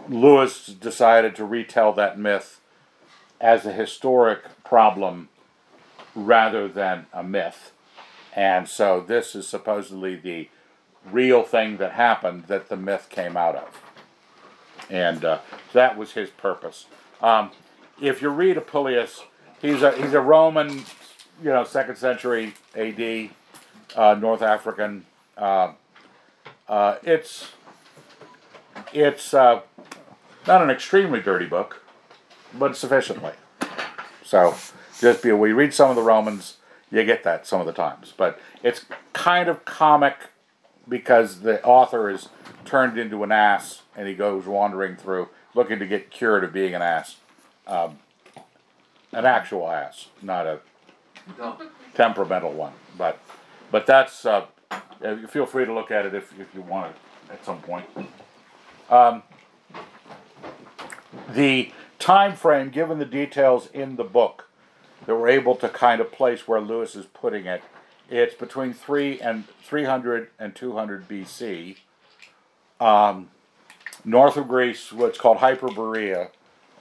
Lewis 0.08 0.66
decided 0.66 1.34
to 1.36 1.44
retell 1.44 1.92
that 1.94 2.18
myth 2.18 2.60
as 3.40 3.66
a 3.66 3.72
historic 3.72 4.64
problem 4.64 5.28
rather 6.14 6.68
than 6.68 7.06
a 7.12 7.22
myth. 7.22 7.72
And 8.34 8.68
so 8.68 9.00
this 9.00 9.34
is 9.34 9.46
supposedly 9.46 10.16
the 10.16 10.48
real 11.10 11.42
thing 11.42 11.76
that 11.76 11.92
happened 11.92 12.44
that 12.44 12.68
the 12.68 12.76
myth 12.76 13.08
came 13.10 13.36
out 13.36 13.56
of. 13.56 13.80
And 14.90 15.24
uh, 15.24 15.38
that 15.72 15.96
was 15.96 16.12
his 16.12 16.30
purpose. 16.30 16.86
Um, 17.22 17.50
if 18.00 18.20
you 18.20 18.28
read 18.28 18.56
Apuleius, 18.56 19.22
he's 19.62 19.82
a 19.82 19.92
he's 19.92 20.12
a 20.12 20.20
Roman, 20.20 20.84
you 21.42 21.50
know, 21.50 21.64
second 21.64 21.96
century 21.96 22.54
A.D. 22.74 23.30
Uh, 23.96 24.14
North 24.14 24.42
African. 24.42 25.06
Uh, 25.38 25.72
uh, 26.68 26.96
it's 27.02 27.52
it's 28.92 29.32
uh, 29.32 29.60
not 30.46 30.60
an 30.60 30.70
extremely 30.70 31.20
dirty 31.20 31.46
book, 31.46 31.82
but 32.52 32.76
sufficiently. 32.76 33.32
So 34.24 34.54
just 35.04 35.22
be 35.22 35.30
we 35.32 35.52
read 35.52 35.74
some 35.74 35.90
of 35.90 35.96
the 35.96 36.02
Romans, 36.02 36.56
you 36.90 37.04
get 37.04 37.24
that 37.24 37.46
some 37.46 37.60
of 37.60 37.66
the 37.66 37.72
times, 37.72 38.12
but 38.16 38.40
it's 38.62 38.86
kind 39.12 39.48
of 39.48 39.64
comic 39.64 40.16
because 40.88 41.40
the 41.40 41.62
author 41.62 42.10
is 42.10 42.28
turned 42.64 42.98
into 42.98 43.22
an 43.22 43.30
ass 43.30 43.82
and 43.96 44.08
he 44.08 44.14
goes 44.14 44.46
wandering 44.46 44.96
through 44.96 45.28
looking 45.54 45.78
to 45.78 45.86
get 45.86 46.10
cured 46.10 46.42
of 46.42 46.52
being 46.52 46.74
an 46.74 46.82
ass 46.82 47.16
um, 47.66 47.98
an 49.12 49.24
actual 49.24 49.70
ass, 49.70 50.08
not 50.22 50.46
a 50.46 50.60
temperamental 51.94 52.52
one. 52.52 52.72
But 52.98 53.18
but 53.70 53.86
that's 53.86 54.24
uh, 54.26 54.46
feel 55.28 55.46
free 55.46 55.64
to 55.64 55.72
look 55.72 55.90
at 55.90 56.06
it 56.06 56.14
if, 56.14 56.38
if 56.38 56.54
you 56.54 56.62
want 56.62 56.94
it 56.94 57.32
at 57.32 57.44
some 57.44 57.60
point. 57.60 57.86
Um, 58.90 59.22
the 61.28 61.72
time 61.98 62.34
frame, 62.36 62.70
given 62.70 62.98
the 62.98 63.04
details 63.04 63.68
in 63.72 63.96
the 63.96 64.04
book, 64.04 64.48
that 65.06 65.14
we're 65.14 65.28
able 65.28 65.54
to 65.56 65.68
kind 65.68 66.00
of 66.00 66.12
place 66.12 66.46
where 66.48 66.60
Lewis 66.60 66.94
is 66.94 67.06
putting 67.06 67.46
it, 67.46 67.62
it's 68.10 68.34
between 68.34 68.72
three 68.72 69.20
and 69.20 69.44
300 69.62 70.28
and 70.38 70.54
200 70.54 71.08
BC. 71.08 71.76
Um, 72.80 73.30
north 74.04 74.36
of 74.36 74.48
Greece, 74.48 74.92
what's 74.92 75.18
called 75.18 75.38
Hyperborea, 75.38 76.28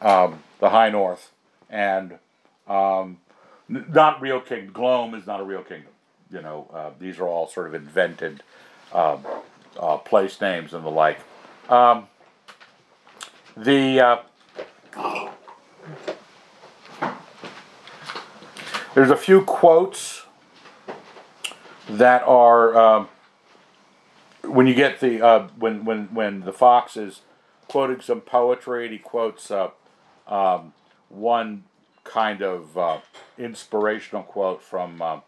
um, 0.01 0.43
the 0.59 0.69
high 0.69 0.89
north, 0.89 1.31
and 1.69 2.19
um, 2.67 3.17
not 3.67 4.21
real 4.21 4.41
kingdom. 4.41 4.73
Glome 4.73 5.15
is 5.15 5.25
not 5.25 5.39
a 5.39 5.43
real 5.43 5.63
kingdom. 5.63 5.91
You 6.31 6.41
know, 6.41 6.69
uh, 6.73 6.91
these 6.99 7.19
are 7.19 7.27
all 7.27 7.47
sort 7.47 7.67
of 7.67 7.73
invented 7.73 8.43
um, 8.91 9.25
uh, 9.79 9.97
place 9.97 10.41
names 10.41 10.73
and 10.73 10.83
the 10.85 10.89
like. 10.89 11.19
Um, 11.69 12.07
the 13.55 14.21
there's 18.93 19.09
a 19.09 19.17
few 19.17 19.43
quotes 19.43 20.25
that 21.89 22.23
are 22.23 22.77
um, 22.77 23.09
when 24.43 24.67
you 24.67 24.73
get 24.73 24.99
the 24.99 25.23
uh, 25.23 25.47
when 25.57 25.85
when 25.85 26.13
when 26.13 26.41
the 26.41 26.53
fox 26.53 26.95
is 26.95 27.21
quoting 27.67 28.01
some 28.01 28.21
poetry 28.21 28.85
and 28.85 28.93
he 28.93 28.99
quotes 28.99 29.49
uh, 29.49 29.69
um, 30.27 30.73
one 31.09 31.63
kind 32.03 32.41
of 32.41 32.77
uh, 32.77 32.99
inspirational 33.37 34.23
quote 34.23 34.61
from 34.61 35.01
uh, 35.01 35.19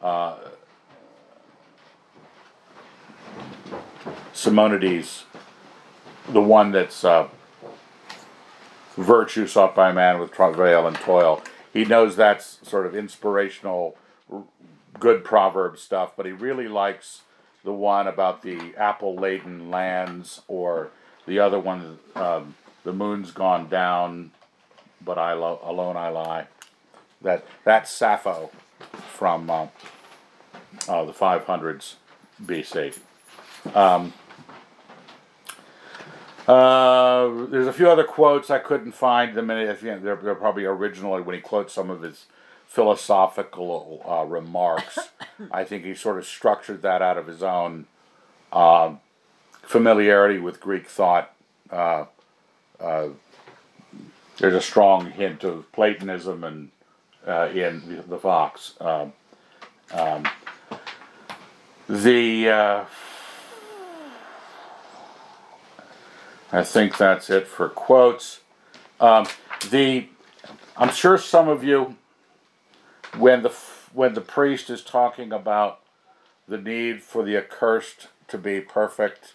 uh, 0.00 0.38
Simonides, 4.32 5.24
the 6.28 6.40
one 6.40 6.72
that's 6.72 7.04
uh, 7.04 7.28
virtue 8.96 9.46
sought 9.46 9.74
by 9.74 9.92
man 9.92 10.18
with 10.18 10.30
travail 10.30 10.86
and 10.86 10.96
toil. 10.96 11.42
He 11.74 11.84
knows 11.84 12.16
that's 12.16 12.60
sort 12.62 12.86
of 12.86 12.94
inspirational, 12.94 13.98
good 14.98 15.24
proverb 15.24 15.76
stuff, 15.76 16.12
but 16.16 16.24
he 16.24 16.32
really 16.32 16.68
likes 16.68 17.22
the 17.64 17.72
one 17.72 18.06
about 18.06 18.42
the 18.42 18.74
apple 18.76 19.16
laden 19.16 19.70
lands 19.70 20.42
or 20.46 20.90
the 21.26 21.40
other 21.40 21.58
one, 21.58 21.98
um, 22.14 22.54
the 22.84 22.92
moon's 22.92 23.32
gone 23.32 23.68
down, 23.68 24.30
but 25.04 25.18
I 25.18 25.32
lo- 25.32 25.60
alone 25.64 25.96
I 25.96 26.10
lie. 26.10 26.46
That 27.22 27.44
that's 27.64 27.90
Sappho 27.90 28.50
from 29.08 29.50
uh, 29.50 29.66
uh, 30.88 31.04
the 31.04 31.12
500s 31.12 31.94
BC. 32.44 32.98
Um, 33.74 34.12
uh, 36.46 37.46
there's 37.46 37.66
a 37.66 37.72
few 37.72 37.88
other 37.88 38.04
quotes 38.04 38.50
I 38.50 38.58
couldn't 38.58 38.92
find 38.92 39.34
them. 39.34 39.50
In, 39.50 39.76
they're, 40.02 40.16
they're 40.16 40.34
probably 40.34 40.64
originally 40.64 41.22
when 41.22 41.34
he 41.34 41.40
quotes 41.40 41.72
some 41.72 41.90
of 41.90 42.02
his 42.02 42.26
philosophical 42.66 44.04
uh, 44.06 44.24
remarks. 44.24 44.98
I 45.50 45.64
think 45.64 45.84
he 45.84 45.94
sort 45.94 46.18
of 46.18 46.26
structured 46.26 46.82
that 46.82 47.02
out 47.02 47.16
of 47.16 47.26
his 47.26 47.42
own 47.42 47.86
uh, 48.52 48.94
familiarity 49.62 50.38
with 50.38 50.60
Greek 50.60 50.86
thought. 50.86 51.34
Uh, 51.70 52.06
uh, 52.80 53.08
there's 54.38 54.54
a 54.54 54.60
strong 54.60 55.10
hint 55.12 55.44
of 55.44 55.70
Platonism 55.72 56.44
and 56.44 56.70
uh, 57.26 57.48
in 57.54 57.82
the, 57.88 58.02
the 58.02 58.18
Fox. 58.18 58.74
Um, 58.80 59.12
um, 59.92 60.28
the 61.88 62.48
uh, 62.48 62.84
I 66.54 66.62
think 66.62 66.96
that's 66.96 67.30
it 67.30 67.48
for 67.48 67.68
quotes. 67.68 68.40
Um, 69.00 69.26
the 69.70 70.06
I'm 70.76 70.92
sure 70.92 71.18
some 71.18 71.48
of 71.48 71.64
you, 71.64 71.96
when 73.18 73.42
the 73.42 73.52
when 73.92 74.14
the 74.14 74.20
priest 74.20 74.70
is 74.70 74.84
talking 74.84 75.32
about 75.32 75.80
the 76.46 76.58
need 76.58 77.02
for 77.02 77.24
the 77.24 77.36
accursed 77.36 78.06
to 78.28 78.38
be 78.38 78.60
perfect 78.60 79.34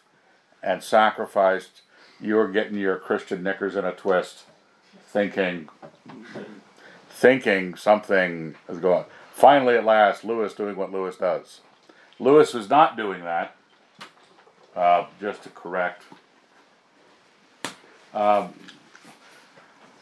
and 0.64 0.82
sacrificed, 0.82 1.82
you're 2.22 2.50
getting 2.50 2.78
your 2.78 2.96
Christian 2.96 3.44
knickers 3.44 3.76
in 3.76 3.84
a 3.84 3.92
twist 3.92 4.44
thinking, 5.08 5.68
thinking 7.10 7.76
something 7.76 8.56
is 8.70 8.80
going. 8.80 9.04
Finally, 9.34 9.76
at 9.76 9.84
last, 9.84 10.24
Lewis 10.24 10.54
doing 10.54 10.78
what 10.78 10.94
Lewis 10.94 11.18
does. 11.18 11.60
Lewis 12.18 12.54
was 12.54 12.70
not 12.70 12.96
doing 12.96 13.26
that. 13.26 13.58
Uh, 14.74 15.08
just 15.20 15.44
to 15.44 15.50
correct. 15.50 16.04
Um, 18.14 18.54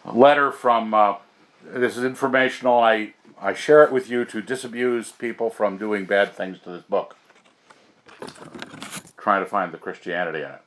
letter 0.05 0.51
from 0.51 0.93
uh, 0.93 1.15
this 1.63 1.97
is 1.97 2.03
informational. 2.03 2.79
I 2.79 3.13
I 3.39 3.53
share 3.53 3.83
it 3.83 3.91
with 3.91 4.09
you 4.09 4.25
to 4.25 4.41
disabuse 4.41 5.11
people 5.11 5.49
from 5.49 5.77
doing 5.77 6.05
bad 6.05 6.33
things 6.33 6.59
to 6.61 6.71
this 6.71 6.83
book. 6.83 7.15
Trying 9.17 9.43
to 9.43 9.49
find 9.49 9.71
the 9.71 9.77
Christianity 9.77 10.39
in 10.39 10.51
it. 10.51 10.61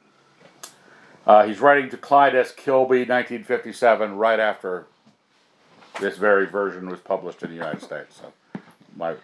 Uh, 1.26 1.46
he's 1.46 1.60
writing 1.60 1.90
to 1.90 1.96
Clyde 1.96 2.34
S. 2.34 2.52
Kilby, 2.52 3.00
1957, 3.00 4.16
right 4.16 4.40
after 4.40 4.86
this 6.00 6.16
very 6.16 6.46
version 6.46 6.88
was 6.88 7.00
published 7.00 7.42
in 7.42 7.50
the 7.50 7.56
United 7.56 7.82
States. 7.82 8.20
So, 8.20 8.32
my 8.96 9.14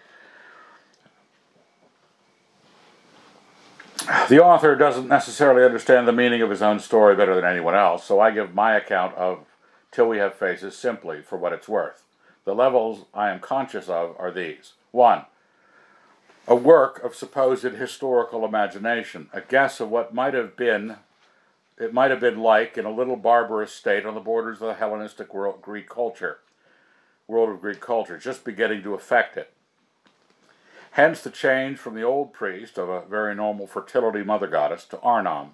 the 4.29 4.43
author 4.43 4.75
doesn't 4.75 5.07
necessarily 5.07 5.63
understand 5.63 6.07
the 6.07 6.13
meaning 6.13 6.41
of 6.41 6.49
his 6.49 6.61
own 6.61 6.79
story 6.79 7.15
better 7.15 7.35
than 7.35 7.45
anyone 7.45 7.75
else, 7.75 8.05
so 8.05 8.19
I 8.19 8.31
give 8.31 8.53
my 8.53 8.75
account 8.75 9.15
of 9.15 9.45
Till 9.91 10.07
We 10.07 10.17
Have 10.17 10.35
Faces 10.35 10.77
simply 10.77 11.21
for 11.21 11.37
what 11.37 11.53
it's 11.53 11.67
worth. 11.67 12.03
The 12.45 12.55
levels 12.55 13.05
I 13.13 13.29
am 13.29 13.39
conscious 13.39 13.89
of 13.89 14.15
are 14.17 14.31
these 14.31 14.73
1. 14.91 15.25
A 16.47 16.55
work 16.55 17.03
of 17.03 17.15
supposed 17.15 17.63
historical 17.63 18.45
imagination, 18.45 19.29
a 19.33 19.41
guess 19.41 19.81
of 19.81 19.89
what 19.89 20.13
might 20.13 20.33
have 20.33 20.55
been 20.55 20.97
it 21.77 21.93
might 21.93 22.09
have 22.09 22.19
been 22.19 22.39
like 22.39 22.77
in 22.77 22.85
a 22.85 22.91
little 22.91 23.17
barbarous 23.17 23.71
state 23.71 24.05
on 24.05 24.15
the 24.15 24.19
borders 24.19 24.61
of 24.61 24.67
the 24.67 24.73
Hellenistic 24.73 25.31
world, 25.33 25.61
Greek 25.61 25.87
culture, 25.87 26.39
world 27.27 27.49
of 27.49 27.61
Greek 27.61 27.79
culture, 27.79 28.17
just 28.17 28.43
beginning 28.43 28.81
to 28.81 28.95
affect 28.95 29.37
it. 29.37 29.53
Hence 30.97 31.21
the 31.21 31.29
change 31.29 31.77
from 31.77 31.93
the 31.93 32.01
old 32.01 32.33
priest 32.33 32.79
of 32.79 32.89
a 32.89 33.05
very 33.05 33.35
normal 33.35 33.67
fertility 33.67 34.23
mother 34.23 34.47
goddess 34.47 34.83
to 34.85 34.97
Arnom. 34.97 35.49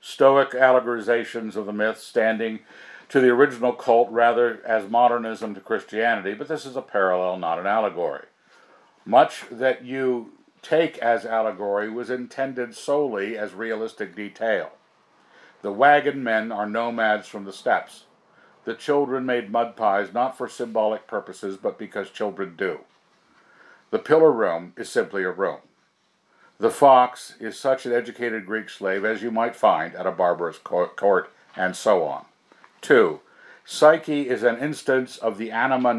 Stoic 0.00 0.50
allegorizations 0.50 1.56
of 1.56 1.66
the 1.66 1.72
myth 1.72 1.98
standing 1.98 2.60
to 3.08 3.18
the 3.18 3.30
original 3.30 3.72
cult 3.72 4.08
rather 4.08 4.64
as 4.64 4.88
modernism 4.88 5.52
to 5.56 5.60
Christianity, 5.60 6.32
but 6.32 6.46
this 6.46 6.64
is 6.64 6.76
a 6.76 6.80
parallel, 6.80 7.38
not 7.38 7.58
an 7.58 7.66
allegory. 7.66 8.26
Much 9.04 9.46
that 9.50 9.84
you 9.84 10.34
take 10.62 10.96
as 10.98 11.26
allegory 11.26 11.90
was 11.90 12.08
intended 12.08 12.76
solely 12.76 13.36
as 13.36 13.52
realistic 13.52 14.14
detail. 14.14 14.70
The 15.62 15.72
wagon 15.72 16.22
men 16.22 16.52
are 16.52 16.70
nomads 16.70 17.26
from 17.26 17.46
the 17.46 17.52
steppes. 17.52 18.04
The 18.64 18.74
children 18.74 19.26
made 19.26 19.50
mud 19.50 19.74
pies 19.74 20.14
not 20.14 20.38
for 20.38 20.48
symbolic 20.48 21.08
purposes, 21.08 21.56
but 21.56 21.80
because 21.80 22.10
children 22.10 22.54
do. 22.56 22.82
The 23.90 23.98
pillar 23.98 24.32
room 24.32 24.72
is 24.76 24.88
simply 24.88 25.22
a 25.22 25.30
room. 25.30 25.58
The 26.58 26.70
fox 26.70 27.34
is 27.38 27.58
such 27.58 27.86
an 27.86 27.92
educated 27.92 28.46
Greek 28.46 28.70
slave 28.70 29.04
as 29.04 29.22
you 29.22 29.30
might 29.30 29.54
find 29.54 29.94
at 29.94 30.06
a 30.06 30.12
barbarous 30.12 30.58
court, 30.58 31.30
and 31.54 31.76
so 31.76 32.04
on. 32.04 32.24
2. 32.80 33.20
Psyche 33.64 34.28
is 34.28 34.42
an 34.42 34.58
instance 34.58 35.18
of 35.18 35.38
the 35.38 35.50
anima 35.50 35.92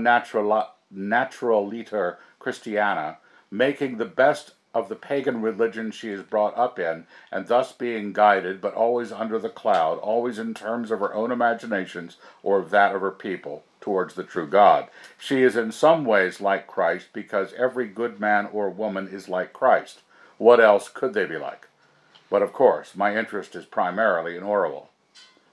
naturaliter 0.94 2.18
Christiana, 2.40 3.18
making 3.52 3.98
the 3.98 4.06
best 4.06 4.54
of 4.78 4.90
the 4.90 4.96
pagan 4.96 5.42
religion 5.42 5.90
she 5.90 6.10
is 6.10 6.22
brought 6.22 6.56
up 6.56 6.78
in, 6.78 7.08
and 7.32 7.48
thus 7.48 7.72
being 7.72 8.14
guided, 8.14 8.62
but 8.62 8.76
always 8.76 9.12
under 9.12 9.40
the 9.40 9.50
cloud, 9.50 9.98
always 9.98 10.38
in 10.38 10.54
terms 10.54 10.92
of 10.92 11.00
her 11.00 11.14
own 11.16 11.32
imaginations 11.32 12.18
or 12.44 12.60
of 12.60 12.70
that 12.70 12.94
of 12.94 13.02
her 13.02 13.12
people, 13.12 13.64
towards 13.82 14.14
the 14.14 14.24
true 14.24 14.48
God. 14.48 14.88
She 15.18 15.42
is 15.42 15.56
in 15.56 15.72
some 15.72 16.06
ways 16.06 16.40
like 16.40 16.68
Christ 16.68 17.08
because 17.12 17.54
every 17.54 17.88
good 17.88 18.20
man 18.20 18.48
or 18.54 18.70
woman 18.70 19.08
is 19.08 19.28
like 19.28 19.52
Christ. 19.52 20.02
What 20.38 20.60
else 20.60 20.90
could 20.90 21.16
they 21.16 21.26
be 21.26 21.38
like? 21.38 21.68
But 22.30 22.44
of 22.44 22.54
course, 22.54 22.96
my 22.96 23.18
interest 23.18 23.56
is 23.56 23.66
primarily 23.66 24.38
in 24.38 24.44
Orual. 24.44 24.88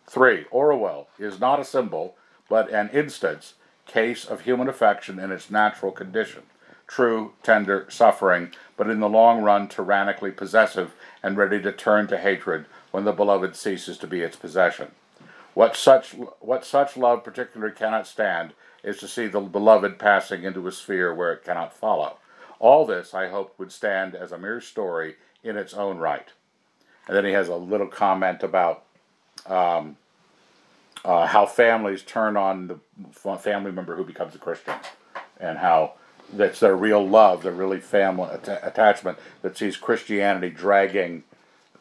3. 0.07 0.45
Orual 0.53 1.07
is 1.19 1.41
not 1.41 1.61
a 1.61 1.65
symbol, 1.65 2.17
but 2.51 2.71
an 2.71 2.91
instance, 2.91 3.55
case 3.87 4.27
of 4.27 4.43
human 4.43 4.69
affection 4.69 5.19
in 5.19 5.33
its 5.33 5.51
natural 5.51 5.93
condition 5.93 6.43
true, 6.87 7.33
tender, 7.43 7.87
suffering, 7.89 8.53
but 8.77 8.91
in 8.91 9.01
the 9.01 9.09
long 9.09 9.43
run 9.43 9.69
tyrannically 9.69 10.31
possessive 10.31 10.95
and 11.23 11.37
ready 11.37 11.61
to 11.63 11.73
turn 11.73 12.07
to 12.09 12.19
hatred 12.19 12.67
when 12.91 13.05
the 13.05 13.13
beloved 13.13 13.57
ceases 13.57 13.99
to 13.99 14.07
be 14.07 14.21
its 14.21 14.37
possession. 14.37 14.91
What 15.55 15.77
such, 15.77 16.15
what 16.41 16.65
such 16.65 16.97
love 16.97 17.25
particularly 17.25 17.75
cannot 17.75 18.07
stand 18.07 18.55
is 18.83 18.99
to 18.99 19.09
see 19.09 19.27
the 19.27 19.41
beloved 19.41 19.99
passing 19.99 20.45
into 20.45 20.67
a 20.67 20.73
sphere 20.73 21.15
where 21.15 21.33
it 21.33 21.45
cannot 21.45 21.77
follow. 21.77 22.19
All 22.59 22.85
this, 22.85 23.15
I 23.15 23.29
hope, 23.29 23.55
would 23.59 23.73
stand 23.73 24.15
as 24.15 24.33
a 24.33 24.39
mere 24.39 24.61
story 24.61 25.17
in 25.43 25.57
its 25.57 25.75
own 25.75 25.99
right. 25.99 26.29
And 27.07 27.17
then 27.17 27.25
he 27.25 27.33
has 27.33 27.49
a 27.49 27.57
little 27.57 27.87
comment 27.87 28.43
about 28.43 28.85
um, 29.47 29.97
uh, 31.05 31.27
how 31.27 31.47
families 31.47 32.03
turn 32.03 32.37
on 32.37 32.69
the 32.69 33.37
family 33.39 33.73
member 33.73 33.97
who 33.97 34.05
becomes 34.05 34.35
a 34.35 34.39
Christian, 34.39 34.75
and 35.39 35.59
how 35.59 35.95
that's 36.33 36.61
their 36.61 36.77
real 36.77 37.07
love, 37.07 37.43
their 37.43 37.53
really 37.53 37.81
family 37.81 38.29
att- 38.33 38.61
attachment 38.63 39.19
that 39.43 39.57
sees 39.57 39.77
Christianity 39.77 40.51
dragging 40.51 41.25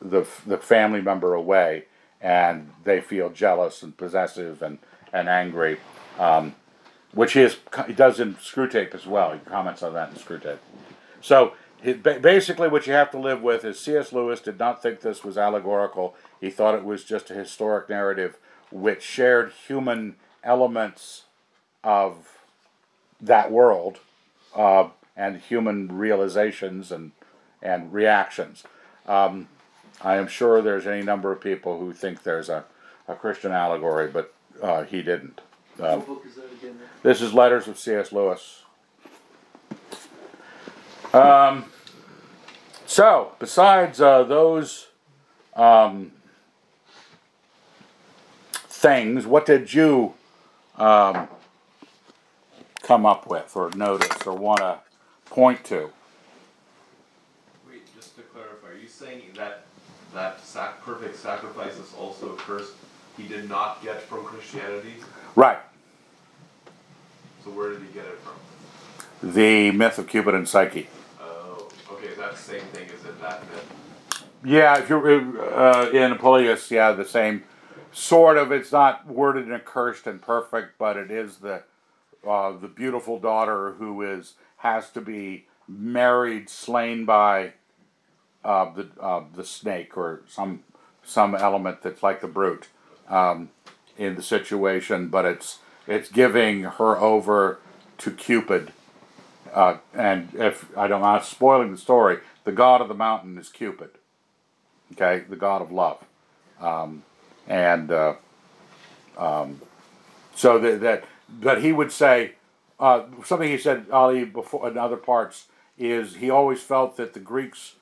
the 0.01 0.27
the 0.45 0.57
family 0.57 1.01
member 1.01 1.33
away, 1.33 1.85
and 2.21 2.71
they 2.83 3.01
feel 3.01 3.29
jealous 3.29 3.81
and 3.81 3.95
possessive 3.95 4.61
and 4.61 4.79
and 5.13 5.29
angry, 5.29 5.77
um, 6.19 6.55
which 7.13 7.35
is, 7.35 7.57
he 7.85 7.93
does 7.93 8.19
in 8.19 8.33
Screwtape 8.35 8.95
as 8.95 9.05
well. 9.05 9.31
He 9.31 9.39
comments 9.39 9.83
on 9.83 9.93
that 9.93 10.09
in 10.09 10.15
Screwtape. 10.15 10.57
So 11.21 11.53
basically, 11.83 12.67
what 12.67 12.87
you 12.87 12.93
have 12.93 13.11
to 13.11 13.19
live 13.19 13.41
with 13.41 13.63
is 13.63 13.79
C.S. 13.79 14.11
Lewis 14.11 14.39
did 14.39 14.57
not 14.57 14.81
think 14.81 15.01
this 15.01 15.23
was 15.23 15.37
allegorical. 15.37 16.15
He 16.41 16.49
thought 16.49 16.75
it 16.75 16.83
was 16.83 17.03
just 17.03 17.29
a 17.29 17.33
historic 17.33 17.89
narrative 17.89 18.37
which 18.71 19.03
shared 19.03 19.51
human 19.67 20.15
elements 20.43 21.23
of 21.83 22.39
that 23.21 23.51
world 23.51 23.99
uh, 24.55 24.89
and 25.15 25.37
human 25.37 25.97
realizations 25.97 26.91
and 26.91 27.11
and 27.61 27.93
reactions. 27.93 28.63
Um, 29.07 29.47
I 30.01 30.17
am 30.17 30.27
sure 30.27 30.61
there's 30.61 30.85
any 30.85 31.01
number 31.01 31.31
of 31.31 31.39
people 31.39 31.79
who 31.79 31.93
think 31.93 32.23
there's 32.23 32.49
a, 32.49 32.65
a 33.07 33.15
Christian 33.15 33.51
allegory, 33.51 34.09
but 34.09 34.33
uh, 34.61 34.83
he 34.83 35.01
didn't. 35.01 35.39
Uh, 35.79 36.01
is 36.25 36.37
again? 36.37 36.77
this 37.01 37.21
is 37.21 37.33
Letters 37.33 37.67
of 37.67 37.79
C.S. 37.79 38.11
Lewis. 38.11 38.63
Um, 41.13 41.65
so, 42.85 43.31
besides 43.39 44.01
uh, 44.01 44.23
those 44.23 44.87
um, 45.55 46.11
things, 48.51 49.25
what 49.25 49.45
did 49.45 49.73
you 49.73 50.13
um, 50.77 51.27
come 52.83 53.05
up 53.05 53.27
with, 53.27 53.55
or 53.55 53.71
notice, 53.75 54.27
or 54.27 54.35
want 54.35 54.59
to 54.59 54.79
point 55.25 55.63
to? 55.65 55.89
Wait, 57.67 57.81
just 57.95 58.15
to 58.17 58.21
clarify, 58.21 58.69
are 58.69 58.77
you 58.77 58.87
saying 58.87 59.21
that 59.35 59.63
that 60.13 60.39
sac- 60.45 60.81
perfect 60.83 61.17
sacrifice 61.17 61.77
is 61.77 61.91
also 61.97 62.33
a 62.33 62.35
curse 62.35 62.71
he 63.17 63.27
did 63.27 63.49
not 63.49 63.81
get 63.81 64.01
from 64.01 64.23
Christianity? 64.23 64.95
Right. 65.35 65.59
So 67.43 67.51
where 67.51 67.71
did 67.71 67.81
he 67.81 67.87
get 67.87 68.05
it 68.05 68.19
from? 68.19 69.31
The 69.33 69.71
myth 69.71 69.97
of 69.97 70.07
Cupid 70.07 70.35
and 70.35 70.47
Psyche. 70.47 70.87
Oh, 71.19 71.69
okay, 71.91 72.09
that's 72.17 72.45
the 72.45 72.51
same 72.53 72.67
thing 72.67 72.87
as 72.87 73.09
in 73.09 73.19
that 73.21 73.41
myth. 73.49 73.73
Yeah, 74.45 74.77
if 74.77 74.89
you're 74.89 75.07
uh, 75.57 75.89
in 75.89 76.13
Apuleius, 76.13 76.69
yeah, 76.69 76.91
the 76.91 77.05
same 77.05 77.43
sort 77.93 78.37
of. 78.37 78.51
It's 78.51 78.71
not 78.71 79.07
worded 79.07 79.45
and 79.45 79.53
accursed 79.53 80.05
and 80.05 80.21
perfect, 80.21 80.77
but 80.77 80.97
it 80.97 81.09
is 81.09 81.37
the 81.37 81.63
uh, 82.27 82.51
the 82.51 82.67
beautiful 82.67 83.19
daughter 83.19 83.73
who 83.73 84.01
is 84.01 84.33
has 84.57 84.89
to 84.91 85.01
be 85.01 85.45
married, 85.67 86.49
slain 86.49 87.05
by 87.05 87.53
uh, 88.43 88.71
the 88.73 88.87
uh, 88.99 89.23
the 89.33 89.43
snake 89.43 89.97
or 89.97 90.21
some 90.27 90.63
some 91.03 91.35
element 91.35 91.81
that's 91.81 92.03
like 92.03 92.21
the 92.21 92.27
brute 92.27 92.67
um, 93.09 93.49
in 93.97 94.15
the 94.15 94.23
situation, 94.23 95.07
but 95.07 95.25
it's 95.25 95.59
it's 95.87 96.09
giving 96.09 96.63
her 96.63 96.97
over 96.97 97.59
to 97.99 98.11
Cupid. 98.11 98.71
Uh, 99.53 99.77
and 99.93 100.29
if 100.33 100.75
I 100.77 100.87
don't, 100.87 101.03
I'm 101.03 101.21
spoiling 101.21 101.71
the 101.71 101.77
story, 101.77 102.19
the 102.43 102.51
god 102.51 102.81
of 102.81 102.87
the 102.87 102.95
mountain 102.95 103.37
is 103.37 103.49
Cupid. 103.49 103.91
Okay, 104.93 105.23
the 105.27 105.35
god 105.35 105.61
of 105.61 105.71
love, 105.71 106.03
um, 106.59 107.03
and 107.47 107.91
uh, 107.91 108.13
um, 109.17 109.61
so 110.35 110.59
that, 110.59 110.81
that 110.81 111.03
but 111.29 111.61
he 111.61 111.71
would 111.71 111.91
say 111.91 112.33
uh, 112.79 113.03
something 113.23 113.49
he 113.49 113.57
said 113.57 113.85
Ali 113.91 114.25
before 114.25 114.67
in 114.67 114.77
other 114.77 114.97
parts 114.97 115.47
is 115.77 116.15
he 116.15 116.29
always 116.29 116.61
felt 116.61 116.97
that 116.97 117.13
the 117.13 117.19
Greeks, 117.19 117.75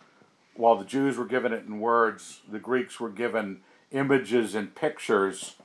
while 0.55 0.75
the 0.75 0.85
Jews 0.85 1.17
were 1.17 1.25
given 1.25 1.51
it 1.51 1.65
in 1.65 1.79
words, 1.79 2.41
the 2.49 2.59
Greeks 2.59 2.99
were 2.99 3.09
given 3.09 3.61
images 3.91 4.55
and 4.55 4.73
pictures 4.73 5.55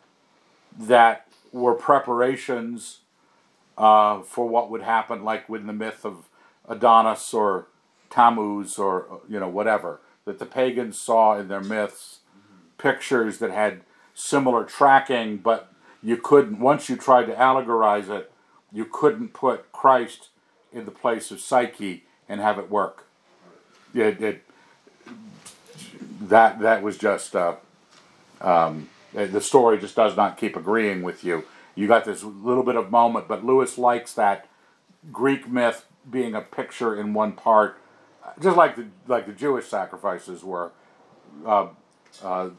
that 0.79 1.27
were 1.53 1.75
preparations 1.75 3.01
uh, 3.79 4.23
for 4.23 4.49
what 4.49 4.71
would 4.71 4.83
happen, 4.83 5.23
like 5.23 5.49
with 5.49 5.67
the 5.67 5.73
myth 5.73 6.05
of 6.05 6.29
Adonis 6.69 7.33
or 7.33 7.67
Tammuz 8.11 8.79
or 8.79 9.21
you 9.29 9.39
know 9.39 9.49
whatever 9.49 10.01
that 10.25 10.39
the 10.39 10.47
pagans 10.47 10.99
saw 10.99 11.39
in 11.39 11.49
their 11.49 11.61
myths, 11.61 12.21
pictures 12.79 13.39
that 13.39 13.51
had 13.51 13.83
similar 14.13 14.65
tracking, 14.65 15.37
but 15.37 15.73
you 16.03 16.17
couldn't 16.17 16.59
once 16.59 16.89
you 16.89 16.97
tried 16.97 17.25
to 17.27 17.35
allegorize 17.35 18.09
it, 18.09 18.31
you 18.73 18.85
couldn't 18.85 19.33
put 19.33 19.73
Christ 19.73 20.29
in 20.73 20.85
the 20.85 20.91
place 20.91 21.31
of 21.31 21.41
Psyche 21.41 22.05
and 22.29 22.41
have 22.41 22.59
it 22.59 22.71
work. 22.71 23.07
It, 23.95 24.23
it 24.23 24.43
that 26.21 26.61
that 26.61 26.83
was 26.83 26.99
just 26.99 27.35
uh, 27.35 27.57
um, 28.41 28.89
the 29.13 29.41
story 29.41 29.79
just 29.79 29.97
does 29.97 30.17
not 30.17 30.37
keep 30.37 30.57
agreeing 30.57 31.03
with 31.03 31.25
you. 31.25 31.45
You 31.75 31.87
got 31.87 32.05
this 32.05 32.23
little 32.23 32.63
bit 32.63 32.77
of 32.77 32.91
moment, 32.91 33.29
but 33.29 33.45
Lewis 33.45 33.79
likes 33.79 34.13
that 34.15 34.49
Greek 35.13 35.49
myth 35.49 35.87
being 36.11 36.35
a 36.35 36.41
picture 36.41 36.99
in 36.99 37.15
one 37.15 37.33
part, 37.33 37.81
just 38.41 38.57
like 38.57 38.77
the 38.77 38.87
like 39.07 39.27
the 39.27 39.33
Jewish 39.33 39.67
sacrifices 39.67 40.43
were, 40.43 40.73
uh, 41.45 41.69
uh, 42.23 42.51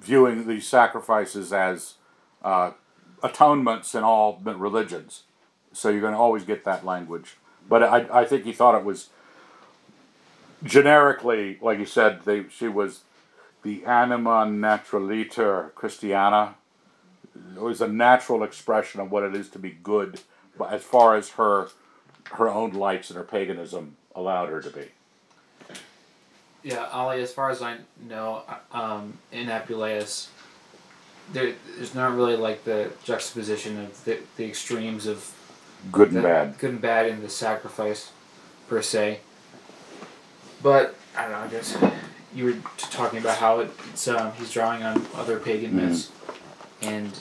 viewing 0.00 0.46
these 0.46 0.66
sacrifices 0.66 1.52
as 1.52 1.94
uh, 2.42 2.72
atonements 3.24 3.94
in 3.94 4.04
all 4.04 4.40
religions. 4.44 5.24
So 5.72 5.88
you're 5.88 6.00
going 6.00 6.12
to 6.12 6.18
always 6.18 6.44
get 6.44 6.64
that 6.64 6.84
language. 6.84 7.36
But 7.68 7.82
I, 7.82 8.20
I 8.20 8.24
think 8.24 8.44
he 8.44 8.52
thought 8.52 8.76
it 8.76 8.84
was 8.84 9.08
generically, 10.62 11.58
like 11.60 11.78
you 11.78 11.86
said, 11.86 12.22
they, 12.24 12.44
she 12.48 12.68
was 12.68 13.00
the 13.62 13.84
anima 13.84 14.46
naturaliter 14.46 15.74
Christiana. 15.74 16.54
It 17.56 17.60
was 17.60 17.80
a 17.80 17.88
natural 17.88 18.44
expression 18.44 19.00
of 19.00 19.10
what 19.10 19.24
it 19.24 19.34
is 19.34 19.48
to 19.50 19.58
be 19.58 19.70
good, 19.70 20.20
but 20.56 20.72
as 20.72 20.84
far 20.84 21.16
as 21.16 21.30
her 21.30 21.68
her 22.32 22.48
own 22.48 22.72
lights 22.72 23.10
and 23.10 23.16
her 23.16 23.24
paganism 23.24 23.96
allowed 24.14 24.48
her 24.48 24.60
to 24.60 24.70
be. 24.70 24.86
Yeah, 26.62 26.86
Ali. 26.86 27.20
As 27.20 27.32
far 27.32 27.50
as 27.50 27.60
I 27.60 27.76
know, 28.08 28.42
um, 28.72 29.18
in 29.30 29.48
Apuleius, 29.48 30.28
there, 31.32 31.54
there's 31.76 31.94
not 31.94 32.14
really 32.14 32.36
like 32.36 32.64
the 32.64 32.90
juxtaposition 33.04 33.78
of 33.84 34.04
the, 34.04 34.18
the 34.36 34.44
extremes 34.46 35.06
of 35.06 35.30
Good 35.92 36.08
and 36.08 36.16
the, 36.18 36.22
bad. 36.22 36.58
good 36.58 36.70
and 36.70 36.80
bad 36.80 37.06
in 37.08 37.20
the 37.22 37.28
sacrifice, 37.28 38.10
per 38.68 38.80
se. 38.82 39.20
But 40.62 40.94
I 41.16 41.22
don't 41.22 41.32
know. 41.32 41.38
I 41.38 41.48
guess 41.48 41.76
you 42.34 42.44
were 42.46 42.56
talking 42.78 43.18
about 43.18 43.36
how 43.38 43.60
it's 43.60 44.08
um, 44.08 44.32
he's 44.32 44.50
drawing 44.50 44.82
on 44.82 45.06
other 45.14 45.38
pagan 45.38 45.72
Mhm. 45.72 45.74
myths, 45.74 46.10
and 46.80 47.12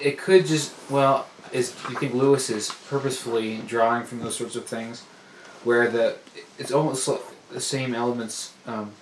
it 0.00 0.18
could 0.18 0.46
just 0.46 0.72
well 0.90 1.26
is 1.52 1.74
you 1.88 1.96
think 1.96 2.12
Lewis 2.12 2.50
is 2.50 2.70
purposefully 2.88 3.58
drawing 3.66 4.04
from 4.04 4.18
those 4.20 4.36
sorts 4.36 4.56
of 4.56 4.66
things, 4.66 5.02
where 5.64 5.88
the 5.88 6.16
it's 6.58 6.72
almost 6.72 7.08
the 7.50 7.60
same 7.60 7.94
elements 7.94 8.52
um, 8.66 8.92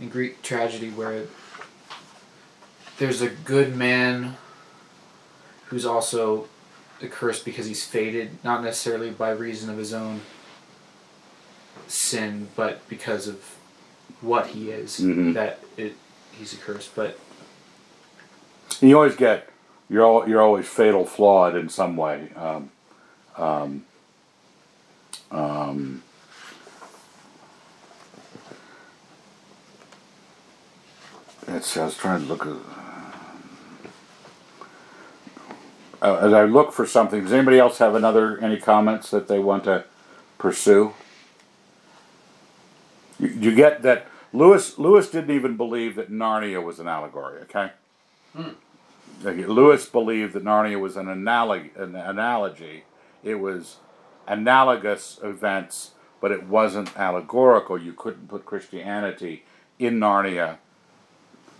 in 0.00 0.08
Greek 0.08 0.42
tragedy 0.42 0.90
where 0.90 1.24
there's 2.98 3.20
a 3.20 3.28
good 3.28 3.76
man 3.76 4.36
who's 5.66 5.86
also 5.86 6.48
accursed 7.02 7.44
because 7.44 7.66
he's 7.66 7.84
fated, 7.84 8.42
not 8.44 8.62
necessarily 8.62 9.10
by 9.10 9.30
reason 9.30 9.70
of 9.70 9.78
his 9.78 9.92
own 9.92 10.20
sin, 11.86 12.48
but 12.56 12.86
because 12.88 13.26
of 13.28 13.56
what 14.20 14.48
he 14.48 14.70
is 14.70 14.98
Mhm. 15.00 15.34
that 15.34 15.60
it 15.76 15.94
he's 16.32 16.54
accursed. 16.54 16.94
But 16.94 17.18
You 18.80 18.96
always 18.96 19.16
get 19.16 19.48
you're 19.90 20.04
all, 20.04 20.28
you're 20.28 20.40
always 20.40 20.68
fatal 20.68 21.04
flawed 21.04 21.56
in 21.56 21.68
some 21.68 21.96
way. 21.96 22.28
Um, 22.36 22.70
um, 23.36 23.84
um, 25.32 26.02
it's, 31.56 31.76
I 31.76 31.84
was 31.84 31.96
trying 31.96 32.22
to 32.22 32.26
look 32.26 32.46
at. 32.46 32.56
Uh, 36.02 36.16
as 36.22 36.32
I 36.32 36.44
look 36.44 36.72
for 36.72 36.86
something, 36.86 37.22
does 37.22 37.32
anybody 37.32 37.58
else 37.58 37.78
have 37.78 37.94
another 37.94 38.38
any 38.38 38.58
comments 38.58 39.10
that 39.10 39.28
they 39.28 39.38
want 39.38 39.64
to 39.64 39.84
pursue? 40.38 40.94
You, 43.18 43.28
you 43.28 43.54
get 43.54 43.82
that 43.82 44.08
Lewis 44.32 44.78
Lewis 44.78 45.10
didn't 45.10 45.34
even 45.34 45.56
believe 45.56 45.96
that 45.96 46.10
Narnia 46.10 46.62
was 46.62 46.80
an 46.80 46.88
allegory. 46.88 47.42
Okay. 47.42 47.70
Okay, 49.24 49.44
Lewis 49.44 49.86
believed 49.86 50.32
that 50.32 50.44
Narnia 50.44 50.80
was 50.80 50.96
an, 50.96 51.08
analog- 51.08 51.76
an 51.76 51.94
analogy. 51.94 52.84
It 53.22 53.34
was 53.34 53.76
analogous 54.26 55.18
events, 55.22 55.90
but 56.22 56.30
it 56.30 56.46
wasn't 56.46 56.96
allegorical. 56.96 57.76
You 57.76 57.92
couldn't 57.92 58.28
put 58.28 58.46
Christianity 58.46 59.44
in 59.78 59.98
Narnia. 60.00 60.56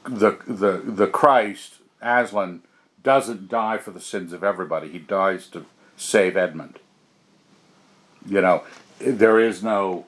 The 0.05 0.39
the 0.47 0.83
the 0.85 1.07
Christ 1.07 1.75
Aslan 2.01 2.63
doesn't 3.03 3.49
die 3.49 3.79
for 3.79 3.91
the 3.91 4.01
sins 4.01 4.33
of 4.33 4.43
everybody. 4.45 4.89
He 4.89 4.99
dies 4.99 5.47
to 5.49 5.67
save 5.97 6.37
Edmund. 6.37 6.79
You 8.27 8.41
know, 8.41 8.65
there 8.99 9.39
is 9.39 9.63
no 9.63 10.07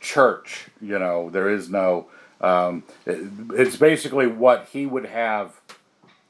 church. 0.00 0.68
You 0.80 0.98
know, 0.98 1.30
there 1.30 1.48
is 1.48 1.68
no. 1.70 2.06
Um, 2.40 2.84
it- 3.04 3.26
it's 3.54 3.76
basically 3.76 4.26
what 4.26 4.68
he 4.72 4.86
would 4.86 5.06
have 5.06 5.60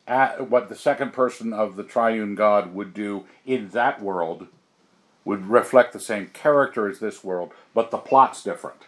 at 0.07 0.49
what 0.49 0.69
the 0.69 0.75
second 0.75 1.13
person 1.13 1.53
of 1.53 1.77
the 1.77 1.83
triune 1.85 2.35
God 2.35 2.75
would 2.75 2.95
do 2.95 3.27
in 3.45 3.69
that 3.71 4.01
world 4.03 4.47
would 5.25 5.49
reflect 5.49 5.93
the 5.93 6.01
same 6.01 6.29
character 6.29 6.89
as 6.89 6.99
this 6.99 7.23
world, 7.23 7.53
but 7.75 7.91
the 7.91 7.99
plot's 7.99 8.43
different. 8.43 8.81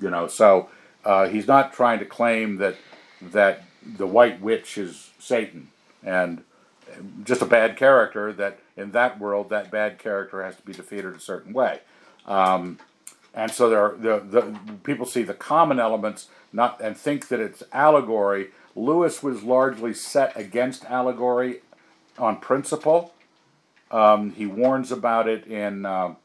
You 0.00 0.10
know, 0.10 0.26
so 0.26 0.68
uh, 1.04 1.28
he's 1.28 1.46
not 1.46 1.72
trying 1.72 1.98
to 1.98 2.04
claim 2.04 2.56
that 2.56 2.76
that 3.20 3.64
the 3.84 4.06
white 4.06 4.40
witch 4.40 4.78
is 4.78 5.10
Satan 5.18 5.68
and 6.04 6.42
just 7.24 7.42
a 7.42 7.46
bad 7.46 7.76
character. 7.76 8.32
That 8.32 8.58
in 8.76 8.92
that 8.92 9.18
world, 9.18 9.50
that 9.50 9.70
bad 9.70 9.98
character 9.98 10.42
has 10.42 10.56
to 10.56 10.62
be 10.62 10.72
defeated 10.72 11.14
a 11.14 11.20
certain 11.20 11.52
way. 11.52 11.80
Um, 12.26 12.78
and 13.34 13.50
so 13.50 13.68
there 13.70 13.80
are 13.80 13.96
the, 13.96 14.18
the 14.20 14.58
people 14.84 15.06
see 15.06 15.22
the 15.22 15.34
common 15.34 15.80
elements 15.80 16.28
not 16.52 16.80
and 16.80 16.96
think 16.96 17.28
that 17.28 17.40
it's 17.40 17.62
allegory. 17.72 18.48
Lewis 18.74 19.22
was 19.22 19.42
largely 19.42 19.94
set 19.94 20.36
against 20.36 20.84
allegory 20.86 21.60
on 22.18 22.36
principle. 22.36 23.14
Um, 23.90 24.32
he 24.32 24.46
warns 24.46 24.90
about 24.90 25.28
it 25.28 25.46
in, 25.46 25.84
um, 25.84 26.16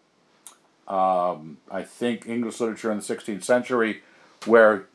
um, 0.88 1.58
I 1.70 1.84
think, 1.84 2.28
English 2.28 2.60
literature 2.60 2.92
in 2.92 3.00
the 3.00 3.04
16th 3.04 3.44
century, 3.44 4.04
where 4.48 4.86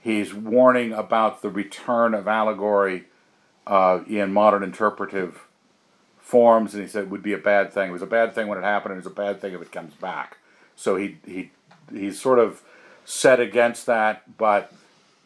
he's 0.00 0.34
warning 0.34 0.92
about 0.92 1.42
the 1.42 1.50
return 1.50 2.14
of 2.14 2.28
allegory 2.28 3.04
uh, 3.66 4.00
in 4.06 4.32
modern 4.32 4.62
interpretive 4.62 5.46
forms, 6.18 6.74
and 6.74 6.82
he 6.82 6.88
said 6.88 7.04
it 7.04 7.10
would 7.10 7.22
be 7.22 7.32
a 7.32 7.38
bad 7.38 7.72
thing. 7.72 7.90
It 7.90 7.92
was 7.92 8.02
a 8.02 8.06
bad 8.06 8.34
thing 8.34 8.48
when 8.48 8.58
it 8.58 8.64
happened, 8.64 8.92
and 8.92 8.98
it's 8.98 9.06
a 9.06 9.14
bad 9.14 9.40
thing 9.40 9.54
if 9.54 9.62
it 9.62 9.72
comes 9.72 9.94
back. 9.94 10.38
So 10.74 10.96
he 10.96 11.18
he 11.24 11.50
he's 11.90 12.20
sort 12.20 12.38
of 12.38 12.62
set 13.04 13.40
against 13.40 13.86
that, 13.86 14.36
but 14.36 14.72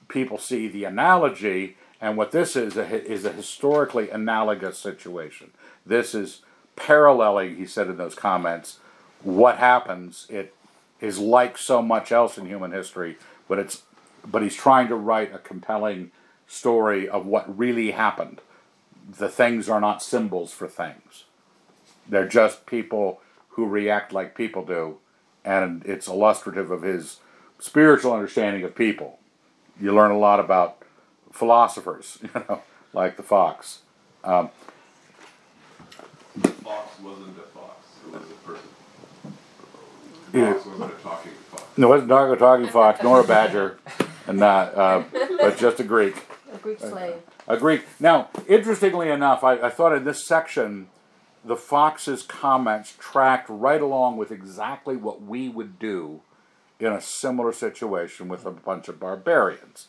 people 0.09 0.39
see 0.39 0.69
the 0.69 0.85
analogy, 0.85 1.77
and 2.01 2.17
what 2.17 2.31
this 2.33 2.57
is 2.57 2.77
a, 2.77 2.85
is 3.11 3.25
a 3.25 3.33
historically 3.33 4.11
analogous 4.11 4.79
situation. 4.79 5.51
This 5.87 6.15
is 6.15 6.43
paralleling, 6.77 7.57
he 7.57 7.67
said 7.67 7.89
in 7.89 7.97
those 7.97 8.15
comments, 8.15 8.79
what 9.23 9.57
happens. 9.57 10.27
It 10.29 10.55
is 11.01 11.19
like 11.19 11.57
so 11.59 11.83
much 11.83 12.13
else 12.13 12.39
in 12.39 12.47
human 12.47 12.73
history, 12.73 13.17
but 13.49 13.59
it's 13.59 13.83
but 14.27 14.43
he's 14.43 14.55
trying 14.55 14.89
to 14.89 14.97
write 14.97 15.35
a 15.35 15.39
compelling 15.39 16.11
story 16.47 17.09
of 17.09 17.27
what 17.27 17.57
really 17.57 17.93
happened. 17.93 18.41
The 19.19 19.29
things 19.29 19.69
are 19.69 19.81
not 19.81 20.03
symbols 20.03 20.53
for 20.53 20.69
things. 20.69 21.25
They're 22.09 22.29
just 22.29 22.67
people 22.67 23.21
who 23.51 23.67
react 23.67 24.13
like 24.13 24.35
people 24.35 24.65
do, 24.65 24.99
and 25.45 25.83
it's 25.87 26.07
illustrative 26.07 26.71
of 26.71 26.83
his 26.83 27.19
spiritual 27.59 28.13
understanding 28.13 28.63
of 28.65 28.75
people. 28.75 29.19
You 29.81 29.95
learn 29.95 30.11
a 30.11 30.19
lot 30.19 30.41
about 30.41 30.83
philosophers, 31.33 32.19
you 32.23 32.31
know, 32.35 32.63
like 32.93 33.17
the 33.17 33.23
fox. 33.23 33.81
Um, 34.23 34.51
The 36.37 36.49
fox 36.49 37.01
wasn't 37.01 37.37
a 37.39 37.43
fox, 37.43 37.87
it 38.07 38.13
was 38.13 38.23
a 38.23 38.35
person. 38.47 38.69
The 39.25 40.17
Yeah. 40.33 40.53
fox 40.55 40.67
wasn't 40.67 40.93
a 40.93 40.97
talking 41.03 41.33
fox. 41.51 41.65
no, 41.77 41.87
it 41.87 41.91
wasn't 41.91 42.11
Dargo 42.11 42.39
talking 42.39 42.69
fox 42.69 43.03
nor 43.03 43.21
a 43.21 43.25
badger, 43.25 43.79
and 44.27 44.39
not, 44.39 44.75
uh, 44.75 45.03
but 45.39 45.57
just 45.59 45.81
a 45.81 45.85
Greek. 45.85 46.17
A 46.53 46.59
Greek 46.59 46.81
slave. 46.81 47.15
A 47.49 47.57
Greek. 47.57 47.85
Now, 47.99 48.29
interestingly 48.49 49.09
enough, 49.11 49.43
I, 49.45 49.55
I 49.55 49.71
thought 49.71 49.95
in 49.95 50.05
this 50.05 50.27
section, 50.27 50.89
the 51.45 51.57
fox's 51.57 52.23
comments 52.23 52.95
tracked 52.99 53.49
right 53.49 53.81
along 53.81 54.17
with 54.19 54.31
exactly 54.31 54.97
what 54.97 55.23
we 55.23 55.49
would 55.49 55.79
do 55.79 56.21
in 56.79 56.93
a 56.93 57.01
similar 57.01 57.53
situation 57.53 58.29
with 58.29 58.47
a 58.47 58.51
bunch 58.51 58.89
of 58.89 58.99
barbarians. 59.01 59.89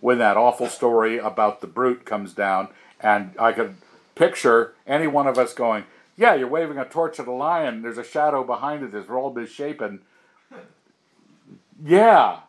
When 0.00 0.18
that 0.18 0.36
awful 0.38 0.68
story 0.68 1.18
about 1.18 1.60
the 1.60 1.66
brute 1.66 2.04
comes 2.06 2.32
down, 2.32 2.68
and 2.98 3.34
I 3.38 3.52
could 3.52 3.74
picture 4.14 4.74
any 4.86 5.06
one 5.06 5.26
of 5.26 5.38
us 5.38 5.52
going, 5.52 5.84
Yeah, 6.20 6.34
you're 6.34 6.48
waving 6.48 6.76
a 6.76 6.84
torch 6.84 7.18
at 7.18 7.26
a 7.26 7.32
lion, 7.32 7.80
there's 7.80 7.96
a 7.96 8.04
shadow 8.04 8.44
behind 8.44 8.84
it 8.84 8.92
that's 8.92 9.08
all 9.08 9.32
misshapen. 9.32 10.02
Yeah. 11.82 12.40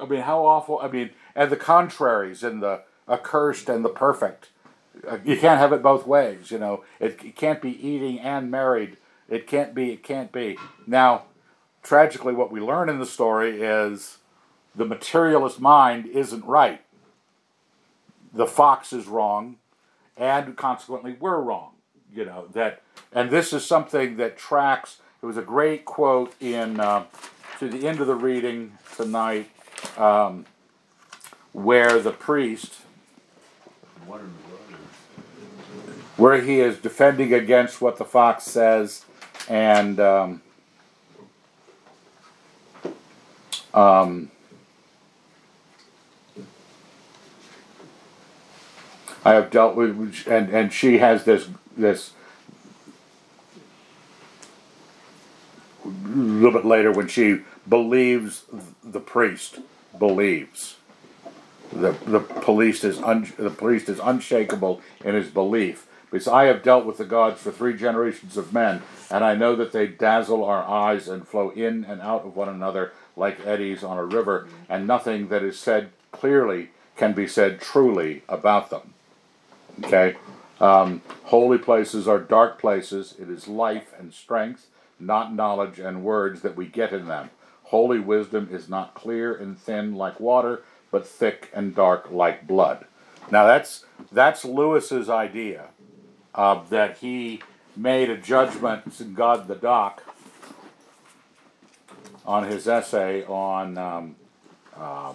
I 0.00 0.06
mean, 0.06 0.22
how 0.22 0.46
awful. 0.46 0.78
I 0.80 0.88
mean, 0.88 1.10
and 1.36 1.50
the 1.50 1.56
contraries 1.56 2.42
in 2.42 2.60
the 2.60 2.80
accursed 3.06 3.68
and 3.68 3.84
the 3.84 3.90
perfect. 3.90 4.48
Uh, 5.06 5.18
You 5.22 5.36
can't 5.36 5.58
have 5.60 5.74
it 5.74 5.82
both 5.82 6.06
ways, 6.06 6.50
you 6.50 6.58
know. 6.58 6.84
It, 7.00 7.22
it 7.22 7.36
can't 7.36 7.60
be 7.60 7.86
eating 7.86 8.18
and 8.18 8.50
married. 8.50 8.96
It 9.28 9.46
can't 9.46 9.74
be, 9.74 9.90
it 9.90 10.02
can't 10.02 10.32
be. 10.32 10.56
Now, 10.86 11.24
tragically, 11.82 12.32
what 12.32 12.50
we 12.50 12.60
learn 12.60 12.88
in 12.88 12.98
the 12.98 13.04
story 13.04 13.60
is 13.60 14.18
the 14.74 14.86
materialist 14.86 15.60
mind 15.60 16.06
isn't 16.06 16.46
right. 16.46 16.80
The 18.32 18.46
fox 18.46 18.94
is 18.94 19.06
wrong, 19.06 19.56
and 20.16 20.56
consequently, 20.56 21.14
we're 21.20 21.40
wrong. 21.40 21.72
You 22.14 22.24
know, 22.24 22.46
that, 22.52 22.82
and 23.12 23.30
this 23.30 23.52
is 23.52 23.64
something 23.64 24.16
that 24.16 24.36
tracks. 24.38 24.98
It 25.22 25.26
was 25.26 25.36
a 25.36 25.42
great 25.42 25.84
quote 25.84 26.34
in, 26.40 26.80
uh, 26.80 27.04
to 27.58 27.68
the 27.68 27.88
end 27.88 28.00
of 28.00 28.06
the 28.06 28.14
reading 28.14 28.78
tonight, 28.96 29.50
um, 29.96 30.46
where 31.52 31.98
the 31.98 32.12
priest, 32.12 32.74
where 36.16 36.40
he 36.40 36.60
is 36.60 36.78
defending 36.78 37.34
against 37.34 37.80
what 37.80 37.98
the 37.98 38.04
fox 38.04 38.44
says 38.44 39.04
and 39.48 39.98
um, 39.98 40.42
um, 43.72 44.30
I 49.24 49.34
have 49.34 49.50
dealt 49.50 49.74
with 49.74 50.26
and 50.26 50.50
and 50.50 50.72
she 50.72 50.98
has 50.98 51.24
this 51.24 51.48
this 51.78 52.12
a 55.84 55.88
little 55.88 56.58
bit 56.60 56.66
later 56.66 56.92
when 56.92 57.08
she 57.08 57.40
believes 57.68 58.44
the 58.84 59.00
priest 59.00 59.60
believes. 59.98 60.76
The 61.72 61.92
the 62.06 62.20
police 62.20 62.84
is 62.84 62.98
un, 63.02 63.32
the 63.38 63.50
priest 63.50 63.88
is 63.88 64.00
unshakable 64.02 64.80
in 65.04 65.14
his 65.14 65.28
belief. 65.28 65.86
Because 66.10 66.26
I 66.26 66.44
have 66.44 66.62
dealt 66.62 66.86
with 66.86 66.96
the 66.96 67.04
gods 67.04 67.42
for 67.42 67.50
three 67.52 67.76
generations 67.76 68.38
of 68.38 68.52
men 68.52 68.82
and 69.10 69.22
I 69.22 69.34
know 69.34 69.54
that 69.56 69.72
they 69.72 69.86
dazzle 69.86 70.42
our 70.42 70.64
eyes 70.64 71.06
and 71.06 71.28
flow 71.28 71.50
in 71.50 71.84
and 71.84 72.00
out 72.00 72.24
of 72.24 72.34
one 72.34 72.48
another 72.48 72.92
like 73.14 73.46
eddies 73.46 73.84
on 73.84 73.98
a 73.98 74.04
river 74.04 74.48
and 74.70 74.86
nothing 74.86 75.28
that 75.28 75.42
is 75.42 75.58
said 75.58 75.90
clearly 76.10 76.70
can 76.96 77.12
be 77.12 77.26
said 77.26 77.60
truly 77.60 78.22
about 78.28 78.70
them. 78.70 78.94
Okay 79.84 80.16
um, 80.60 81.02
holy 81.24 81.58
places 81.58 82.08
are 82.08 82.18
dark 82.18 82.58
places 82.58 83.14
it 83.18 83.28
is 83.28 83.48
life 83.48 83.92
and 83.98 84.12
strength 84.12 84.66
not 85.00 85.34
knowledge 85.34 85.78
and 85.78 86.02
words 86.02 86.42
that 86.42 86.56
we 86.56 86.66
get 86.66 86.92
in 86.92 87.06
them 87.06 87.30
holy 87.64 87.98
wisdom 87.98 88.48
is 88.50 88.68
not 88.68 88.94
clear 88.94 89.34
and 89.34 89.58
thin 89.58 89.94
like 89.94 90.18
water 90.18 90.62
but 90.90 91.06
thick 91.06 91.50
and 91.54 91.74
dark 91.74 92.10
like 92.10 92.46
blood. 92.46 92.86
Now 93.30 93.46
that's 93.46 93.84
that's 94.10 94.44
Lewis's 94.44 95.08
idea 95.08 95.68
of 96.34 96.70
that 96.70 96.98
he 96.98 97.42
made 97.76 98.10
a 98.10 98.16
judgment 98.16 99.00
in 99.00 99.14
God 99.14 99.48
the 99.48 99.54
Dock 99.54 100.02
on 102.24 102.44
his 102.44 102.66
essay 102.66 103.24
on 103.24 103.76
um, 103.78 104.16
uh, 104.76 105.12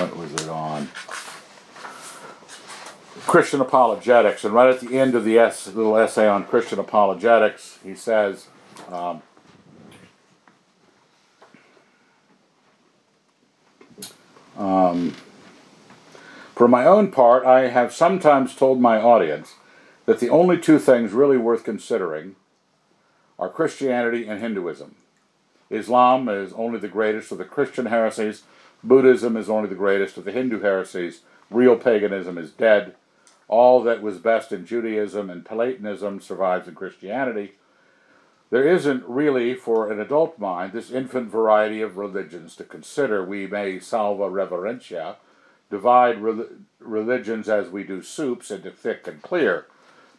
what 0.00 0.16
was 0.16 0.32
it 0.34 0.48
on 0.48 0.88
Christian 3.26 3.60
apologetics, 3.60 4.44
and 4.44 4.54
right 4.54 4.72
at 4.72 4.80
the 4.80 4.98
end 4.98 5.14
of 5.14 5.24
the 5.24 5.38
es- 5.38 5.66
little 5.66 5.96
essay 5.96 6.26
on 6.26 6.44
Christian 6.44 6.78
apologetics, 6.78 7.78
he 7.84 7.94
says. 7.94 8.46
Um, 8.90 9.22
Um, 14.58 15.14
for 16.56 16.66
my 16.66 16.84
own 16.84 17.12
part, 17.12 17.46
I 17.46 17.68
have 17.68 17.94
sometimes 17.94 18.56
told 18.56 18.80
my 18.80 19.00
audience 19.00 19.54
that 20.06 20.18
the 20.18 20.28
only 20.28 20.58
two 20.58 20.80
things 20.80 21.12
really 21.12 21.36
worth 21.36 21.62
considering 21.62 22.34
are 23.38 23.48
Christianity 23.48 24.26
and 24.26 24.40
Hinduism. 24.40 24.96
Islam 25.70 26.28
is 26.28 26.52
only 26.54 26.80
the 26.80 26.88
greatest 26.88 27.30
of 27.30 27.38
the 27.38 27.44
Christian 27.44 27.86
heresies, 27.86 28.42
Buddhism 28.84 29.36
is 29.36 29.50
only 29.50 29.68
the 29.68 29.74
greatest 29.74 30.16
of 30.16 30.24
the 30.24 30.32
Hindu 30.32 30.60
heresies, 30.60 31.22
real 31.50 31.76
paganism 31.76 32.38
is 32.38 32.50
dead, 32.50 32.94
all 33.48 33.82
that 33.82 34.02
was 34.02 34.18
best 34.18 34.52
in 34.52 34.66
Judaism 34.66 35.30
and 35.30 35.44
Platonism 35.44 36.20
survives 36.20 36.68
in 36.68 36.74
Christianity. 36.74 37.52
There 38.50 38.68
isn't 38.68 39.04
really, 39.06 39.54
for 39.54 39.90
an 39.90 40.00
adult 40.00 40.38
mind, 40.38 40.72
this 40.72 40.90
infant 40.90 41.30
variety 41.30 41.82
of 41.82 41.96
religions 41.96 42.56
to 42.56 42.64
consider. 42.64 43.24
We 43.24 43.46
may 43.46 43.78
salva 43.78 44.30
reverentia, 44.30 45.16
divide 45.70 46.20
re- 46.20 46.46
religions 46.78 47.48
as 47.48 47.68
we 47.68 47.84
do 47.84 48.02
soups 48.02 48.50
into 48.50 48.70
thick 48.70 49.06
and 49.06 49.22
clear. 49.22 49.66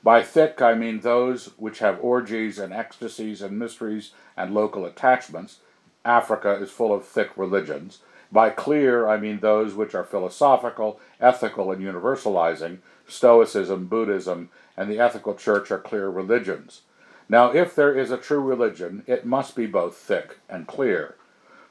By 0.03 0.23
thick, 0.23 0.61
I 0.61 0.75
mean 0.75 0.99
those 0.99 1.47
which 1.57 1.79
have 1.79 1.99
orgies 2.01 2.59
and 2.59 2.71
ecstasies 2.71 3.41
and 3.41 3.57
mysteries 3.57 4.11
and 4.37 4.53
local 4.53 4.85
attachments. 4.85 5.59
Africa 6.05 6.53
is 6.53 6.71
full 6.71 6.93
of 6.93 7.05
thick 7.05 7.31
religions. 7.35 7.99
By 8.31 8.51
clear, 8.51 9.07
I 9.07 9.17
mean 9.17 9.39
those 9.39 9.73
which 9.73 9.95
are 9.95 10.03
philosophical, 10.03 10.99
ethical, 11.19 11.71
and 11.71 11.81
universalizing. 11.81 12.77
Stoicism, 13.07 13.87
Buddhism, 13.87 14.49
and 14.77 14.89
the 14.89 14.99
ethical 14.99 15.33
church 15.33 15.71
are 15.71 15.79
clear 15.79 16.09
religions. 16.09 16.81
Now, 17.27 17.51
if 17.51 17.75
there 17.75 17.97
is 17.97 18.11
a 18.11 18.17
true 18.17 18.41
religion, 18.41 19.03
it 19.07 19.25
must 19.25 19.55
be 19.55 19.65
both 19.65 19.95
thick 19.95 20.37
and 20.47 20.67
clear. 20.67 21.15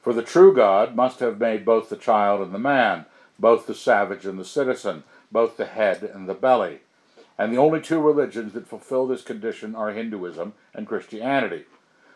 For 0.01 0.13
the 0.13 0.21
true 0.21 0.53
God 0.53 0.95
must 0.95 1.19
have 1.19 1.39
made 1.39 1.65
both 1.65 1.89
the 1.89 1.97
child 1.97 2.41
and 2.41 2.53
the 2.53 2.59
man, 2.59 3.05
both 3.37 3.67
the 3.67 3.75
savage 3.75 4.25
and 4.25 4.39
the 4.39 4.45
citizen, 4.45 5.03
both 5.31 5.57
the 5.57 5.65
head 5.65 6.03
and 6.03 6.27
the 6.27 6.33
belly. 6.33 6.79
And 7.37 7.53
the 7.53 7.57
only 7.57 7.79
two 7.79 8.01
religions 8.01 8.53
that 8.53 8.67
fulfill 8.67 9.07
this 9.07 9.21
condition 9.21 9.75
are 9.75 9.91
Hinduism 9.91 10.53
and 10.73 10.87
Christianity. 10.87 11.65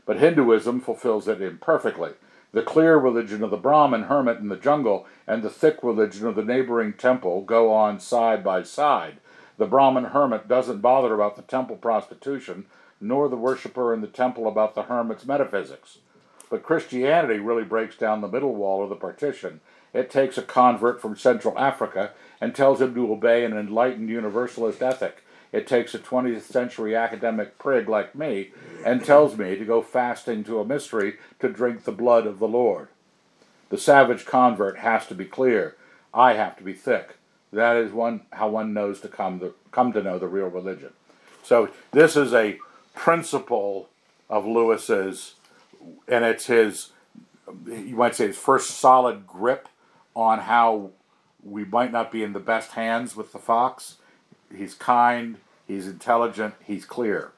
But 0.06 0.20
Hinduism 0.20 0.82
fulfills 0.82 1.28
it 1.30 1.41
imperfectly. 1.41 2.11
The 2.53 2.61
clear 2.61 2.97
religion 2.97 3.43
of 3.43 3.49
the 3.49 3.57
Brahmin 3.57 4.03
hermit 4.03 4.38
in 4.38 4.47
the 4.47 4.55
jungle 4.55 5.07
and 5.25 5.41
the 5.41 5.49
thick 5.49 5.80
religion 5.81 6.27
of 6.27 6.35
the 6.35 6.43
neighboring 6.43 6.93
temple 6.93 7.41
go 7.41 7.73
on 7.73 7.99
side 7.99 8.43
by 8.43 8.61
side. 8.61 9.17
The 9.57 9.65
Brahmin 9.65 10.05
hermit 10.05 10.47
doesn't 10.47 10.81
bother 10.81 11.15
about 11.15 11.35
the 11.35 11.41
temple 11.41 11.77
prostitution, 11.77 12.67
nor 13.01 13.27
the 13.27 13.35
worshiper 13.35 13.91
in 13.91 14.01
the 14.01 14.07
temple 14.07 14.47
about 14.47 14.75
the 14.75 14.84
hermit's 14.84 15.25
metaphysics. 15.25 15.97
But 16.51 16.61
Christianity 16.61 17.39
really 17.39 17.63
breaks 17.63 17.97
down 17.97 18.21
the 18.21 18.27
middle 18.27 18.53
wall 18.53 18.84
of 18.84 18.89
the 18.89 18.95
partition. 18.95 19.59
It 19.91 20.11
takes 20.11 20.38
a 20.38 20.43
convert 20.43 21.01
from 21.01 21.17
Central 21.17 21.57
Africa 21.57 22.11
and 22.39 22.53
tells 22.53 22.81
him 22.81 22.93
to 22.93 23.11
obey 23.11 23.45
an 23.45 23.57
enlightened 23.57 24.09
universalist 24.09 24.84
ethic. 24.84 25.23
It 25.53 25.67
takes 25.67 25.93
a 25.93 25.99
20th 25.99 26.41
century 26.41 26.95
academic 26.95 27.59
prig 27.59 27.88
like 27.88 28.15
me 28.15 28.49
and 28.84 29.05
tells 29.05 29.38
me 29.38 29.55
to 29.55 29.63
go 29.63 29.81
fasting 29.81 30.43
to 30.45 30.59
a 30.59 30.65
mystery 30.65 31.17
to 31.39 31.47
drink 31.47 31.84
the 31.84 31.91
blood 31.91 32.25
of 32.25 32.39
the 32.39 32.47
Lord. 32.47 32.89
The 33.69 33.77
savage 33.77 34.25
convert 34.25 34.80
has 34.80 35.07
to 35.07 35.15
be 35.15 35.25
clear. 35.25 35.75
I 36.13 36.34
have 36.34 36.57
to 36.57 36.63
be 36.63 36.73
thick. 36.73 37.17
That 37.51 37.77
is 37.77 37.91
one 37.91 38.21
how 38.34 38.49
one 38.49 38.73
knows 38.73 38.99
to 39.01 39.07
come 39.07 39.39
to, 39.39 39.53
come 39.71 39.93
to 39.93 40.01
know 40.01 40.17
the 40.17 40.27
real 40.27 40.47
religion. 40.47 40.91
So 41.43 41.69
this 41.91 42.15
is 42.15 42.34
a 42.34 42.57
principle 42.95 43.89
of 44.30 44.45
Lewis's, 44.47 45.35
and 46.07 46.25
it's 46.25 46.47
his, 46.47 46.91
you 47.67 47.95
might 47.95 48.15
say, 48.15 48.27
his 48.27 48.38
first 48.38 48.71
solid 48.71 49.27
grip 49.27 49.67
on 50.15 50.39
how 50.39 50.89
we 51.43 51.63
might 51.65 51.91
not 51.91 52.11
be 52.11 52.23
in 52.23 52.34
the 52.34 52.39
best 52.39 52.71
hands 52.71 53.15
with 53.15 53.34
the 53.34 53.39
fox. 53.39 53.97
He's 54.55 54.73
kind, 54.73 55.38
he's 55.67 55.88
intelligent, 55.88 56.55
he's 56.63 56.85
clear. 56.85 57.31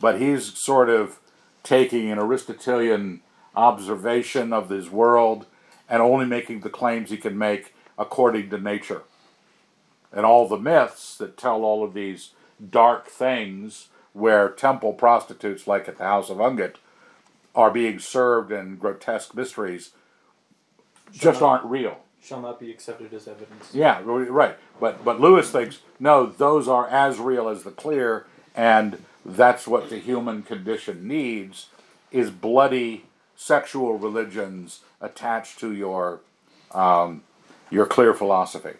But 0.00 0.20
he's 0.20 0.58
sort 0.58 0.88
of 0.88 1.18
taking 1.62 2.10
an 2.10 2.18
Aristotelian 2.18 3.20
observation 3.54 4.52
of 4.52 4.68
his 4.68 4.90
world 4.90 5.46
and 5.88 6.02
only 6.02 6.26
making 6.26 6.60
the 6.60 6.70
claims 6.70 7.10
he 7.10 7.16
can 7.16 7.36
make 7.36 7.74
according 7.98 8.50
to 8.50 8.58
nature. 8.58 9.02
And 10.12 10.26
all 10.26 10.48
the 10.48 10.58
myths 10.58 11.16
that 11.18 11.36
tell 11.36 11.62
all 11.62 11.84
of 11.84 11.94
these 11.94 12.30
dark 12.70 13.06
things 13.06 13.88
where 14.12 14.48
temple 14.48 14.92
prostitutes, 14.92 15.66
like 15.66 15.88
at 15.88 15.98
the 15.98 16.04
House 16.04 16.30
of 16.30 16.38
Ungit, 16.38 16.76
are 17.54 17.70
being 17.70 17.98
served 17.98 18.50
in 18.52 18.76
grotesque 18.76 19.34
mysteries, 19.34 19.90
just 21.12 21.42
aren't 21.42 21.64
real. 21.64 21.98
Shall 22.22 22.40
not 22.40 22.60
be 22.60 22.70
accepted 22.70 23.12
as 23.12 23.26
evidence. 23.26 23.74
Yeah, 23.74 24.00
right. 24.04 24.56
But 24.80 25.04
but 25.04 25.20
Lewis 25.20 25.50
thinks 25.50 25.80
no, 25.98 26.26
those 26.26 26.68
are 26.68 26.88
as 26.88 27.18
real 27.18 27.48
as 27.48 27.64
the 27.64 27.72
clear, 27.72 28.26
and 28.54 29.04
that's 29.24 29.66
what 29.66 29.90
the 29.90 29.98
human 29.98 30.42
condition 30.42 31.08
needs 31.08 31.66
is 32.10 32.30
bloody 32.30 33.04
sexual 33.34 33.98
religions 33.98 34.80
attached 35.00 35.58
to 35.60 35.72
your 35.72 36.20
um, 36.70 37.22
your 37.70 37.86
clear 37.86 38.14
philosophy. 38.14 38.76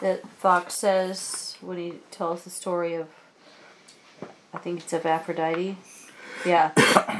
That 0.00 0.28
Fox 0.38 0.74
says 0.74 1.56
when 1.60 1.78
he 1.78 1.94
tells 2.10 2.44
the 2.44 2.50
story 2.50 2.94
of 2.94 3.08
I 4.54 4.58
think 4.58 4.80
it's 4.80 4.92
of 4.92 5.04
Aphrodite. 5.04 5.76
Yeah. 6.46 6.70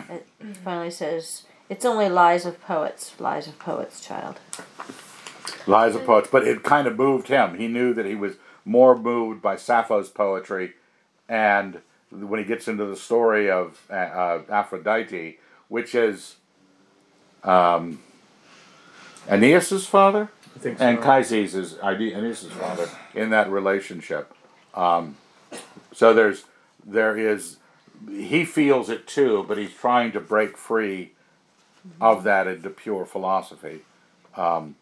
it 0.09 0.27
finally 0.63 0.91
says, 0.91 1.43
it's 1.69 1.85
only 1.85 2.09
lies 2.09 2.47
of 2.47 2.63
poets, 2.63 3.13
lies 3.19 3.49
of 3.49 3.59
poets, 3.59 4.01
child. 4.01 4.39
Lies 5.67 5.95
of 5.95 6.05
poets, 6.05 6.29
but 6.31 6.47
it 6.47 6.63
kind 6.63 6.87
of 6.87 6.97
moved 6.97 7.29
him. 7.29 7.57
He 7.57 7.69
knew 7.69 7.95
that 7.95 8.05
he 8.05 8.15
was 8.15 8.35
more 8.65 8.97
moved 8.97 9.41
by 9.41 9.57
Sappho's 9.57 10.09
poetry, 10.09 10.75
and 11.29 11.81
when 12.11 12.39
he 12.39 12.45
gets 12.45 12.69
into 12.69 12.85
the 12.85 12.97
story 12.97 13.51
of 13.51 13.81
uh, 13.91 14.41
Aphrodite, 14.51 15.39
which 15.69 15.95
is 15.95 16.37
um, 17.43 18.01
Aeneas's 19.29 19.87
father, 19.87 20.31
I 20.55 20.59
think 20.59 20.79
so. 20.79 20.85
Anchises 20.85 21.55
is 21.55 21.79
Aeneas's 21.83 22.53
father 22.53 22.89
in 23.15 23.31
that 23.31 23.51
relationship. 23.51 24.33
Um, 24.75 25.17
so 25.93 26.13
there's 26.13 26.45
there 26.85 27.17
is 27.17 27.57
he 28.11 28.45
feels 28.45 28.91
it 28.91 29.07
too, 29.07 29.45
but 29.49 29.59
he's 29.59 29.73
trying 29.73 30.13
to 30.13 30.21
break 30.21 30.57
free 30.57 31.13
of 32.01 32.25
that 32.25 32.47
into 32.47 32.71
pure 32.71 33.05
philosophy. 33.05 33.81
Um, 34.37 34.77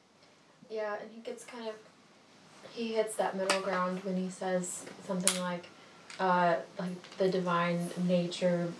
Yeah, 0.72 0.94
and 1.00 1.10
he 1.14 1.20
gets 1.20 1.44
kind 1.44 1.68
of 1.68 1.74
he 2.72 2.94
hits 2.94 3.16
that 3.16 3.36
middle 3.36 3.60
ground 3.60 4.00
when 4.04 4.16
he 4.16 4.30
says 4.30 4.84
something 5.06 5.38
like, 5.42 5.66
uh, 6.18 6.54
like 6.78 7.18
the 7.18 7.28
divine 7.28 7.90
nature 8.06 8.72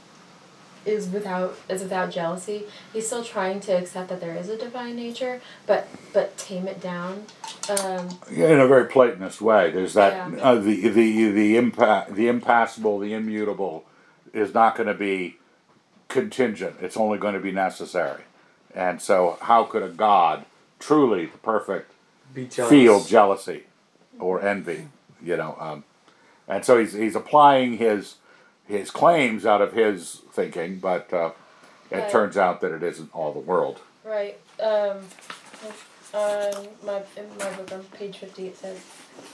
is 0.87 1.09
without 1.09 1.55
is 1.69 1.83
without 1.83 2.11
jealousy. 2.11 2.65
He's 2.93 3.07
still 3.07 3.23
trying 3.23 3.61
to 3.61 3.73
accept 3.73 4.09
that 4.09 4.21
there 4.21 4.35
is 4.35 4.49
a 4.49 4.57
divine 4.57 4.97
nature, 4.97 5.41
but 5.67 5.87
but 6.13 6.37
tame 6.39 6.67
it 6.67 6.81
down. 6.81 7.25
Um, 7.69 8.09
in 8.31 8.59
a 8.59 8.67
very 8.67 8.87
Platonist 8.87 9.41
way. 9.43 9.71
There's 9.71 9.95
that 9.95 10.33
Yeah. 10.33 10.43
uh, 10.43 10.55
the 10.55 10.89
the 10.89 11.31
the 11.31 11.57
impa- 11.57 12.13
the 12.15 12.29
impassable, 12.29 12.99
the 12.99 13.13
immutable, 13.13 13.85
is 14.33 14.55
not 14.55 14.77
going 14.77 14.89
to 14.89 14.95
be 14.95 15.37
contingent. 16.09 16.77
It's 16.81 16.97
only 16.97 17.19
going 17.19 17.35
to 17.35 17.41
be 17.41 17.53
necessary. 17.53 18.23
And 18.75 19.03
so, 19.03 19.37
how 19.43 19.65
could 19.65 19.83
a 19.83 19.89
God, 19.89 20.47
truly 20.87 21.27
the 21.27 21.39
perfect, 21.39 21.93
Be 22.35 22.47
jealous. 22.47 22.71
feel 22.71 23.05
jealousy 23.05 23.65
or 24.19 24.43
envy? 24.43 24.89
You 25.23 25.37
know, 25.37 25.57
um, 25.61 25.85
and 26.49 26.65
so 26.65 26.79
he's 26.79 26.93
he's 26.93 27.15
applying 27.17 27.79
his 27.79 28.17
his 28.67 28.91
claims 28.91 29.47
out 29.47 29.61
of 29.63 29.73
his 29.73 30.23
thinking, 30.33 30.79
but 30.79 31.13
uh, 31.13 31.31
it 31.91 31.97
Right. 31.97 32.11
turns 32.11 32.37
out 32.37 32.61
that 32.63 32.73
it 32.73 32.83
isn't 32.83 33.11
all 33.15 33.33
the 33.33 33.39
world. 33.39 33.81
Right. 34.05 34.39
Um, 34.61 34.99
on 36.15 36.69
my 36.85 37.03
in 37.17 37.27
my 37.39 37.51
book 37.53 37.73
on 37.73 37.83
page 37.97 38.19
fifty, 38.19 38.49
it 38.49 38.57
says, 38.59 38.79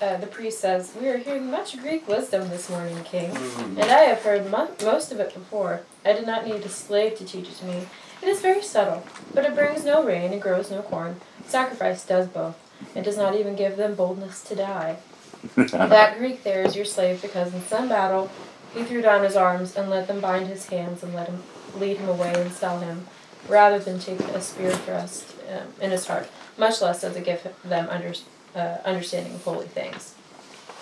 uh, 0.00 0.16
the 0.18 0.26
priest 0.26 0.60
says, 0.60 0.92
"We 1.00 1.08
are 1.08 1.16
hearing 1.16 1.50
much 1.50 1.76
Greek 1.80 2.06
wisdom 2.06 2.48
this 2.50 2.68
morning, 2.70 3.02
King, 3.04 3.30
and 3.60 3.80
I 3.90 4.04
have 4.04 4.22
heard 4.22 4.48
mo- 4.50 4.70
most 4.84 5.10
of 5.10 5.18
it 5.20 5.32
before. 5.34 5.80
I 6.04 6.12
did 6.12 6.26
not 6.26 6.46
need 6.46 6.56
a 6.64 6.68
slave 6.68 7.16
to 7.18 7.24
teach 7.24 7.48
it 7.48 7.54
to 7.56 7.64
me. 7.64 7.86
It 8.22 8.28
is 8.28 8.40
very 8.40 8.62
subtle, 8.62 9.04
but 9.32 9.44
it 9.44 9.54
brings 9.54 9.84
no 9.84 10.04
rain 10.04 10.32
and 10.32 10.42
grows 10.42 10.70
no 10.70 10.82
corn. 10.82 11.20
Sacrifice 11.46 12.04
does 12.04 12.28
both. 12.28 12.56
It 12.94 13.02
does 13.02 13.16
not 13.16 13.34
even 13.34 13.56
give 13.56 13.76
them 13.76 13.94
boldness 13.94 14.42
to 14.44 14.54
die. 14.54 14.98
that 15.56 16.18
Greek 16.18 16.42
there 16.42 16.62
is 16.62 16.74
your 16.74 16.84
slave 16.84 17.22
because 17.22 17.54
in 17.54 17.62
some 17.62 17.88
battle 17.88 18.30
he 18.74 18.82
threw 18.82 19.00
down 19.00 19.22
his 19.22 19.36
arms 19.36 19.76
and 19.76 19.88
let 19.88 20.08
them 20.08 20.20
bind 20.20 20.48
his 20.48 20.66
hands 20.66 21.02
and 21.02 21.14
let 21.14 21.28
him 21.28 21.42
lead 21.76 21.96
him 21.98 22.08
away 22.08 22.32
and 22.34 22.52
sell 22.52 22.80
him, 22.80 23.06
rather 23.48 23.78
than 23.78 23.98
take 23.98 24.20
a 24.20 24.40
spear 24.40 24.70
thrust 24.70 25.34
um, 25.50 25.68
in 25.80 25.90
his 25.90 26.06
heart. 26.06 26.28
Much 26.56 26.80
less 26.80 27.02
does 27.02 27.16
it 27.16 27.24
give 27.24 27.46
them 27.64 27.88
under, 27.88 28.12
uh, 28.54 28.78
understanding 28.84 29.34
of 29.34 29.44
holy 29.44 29.66
things. 29.66 30.14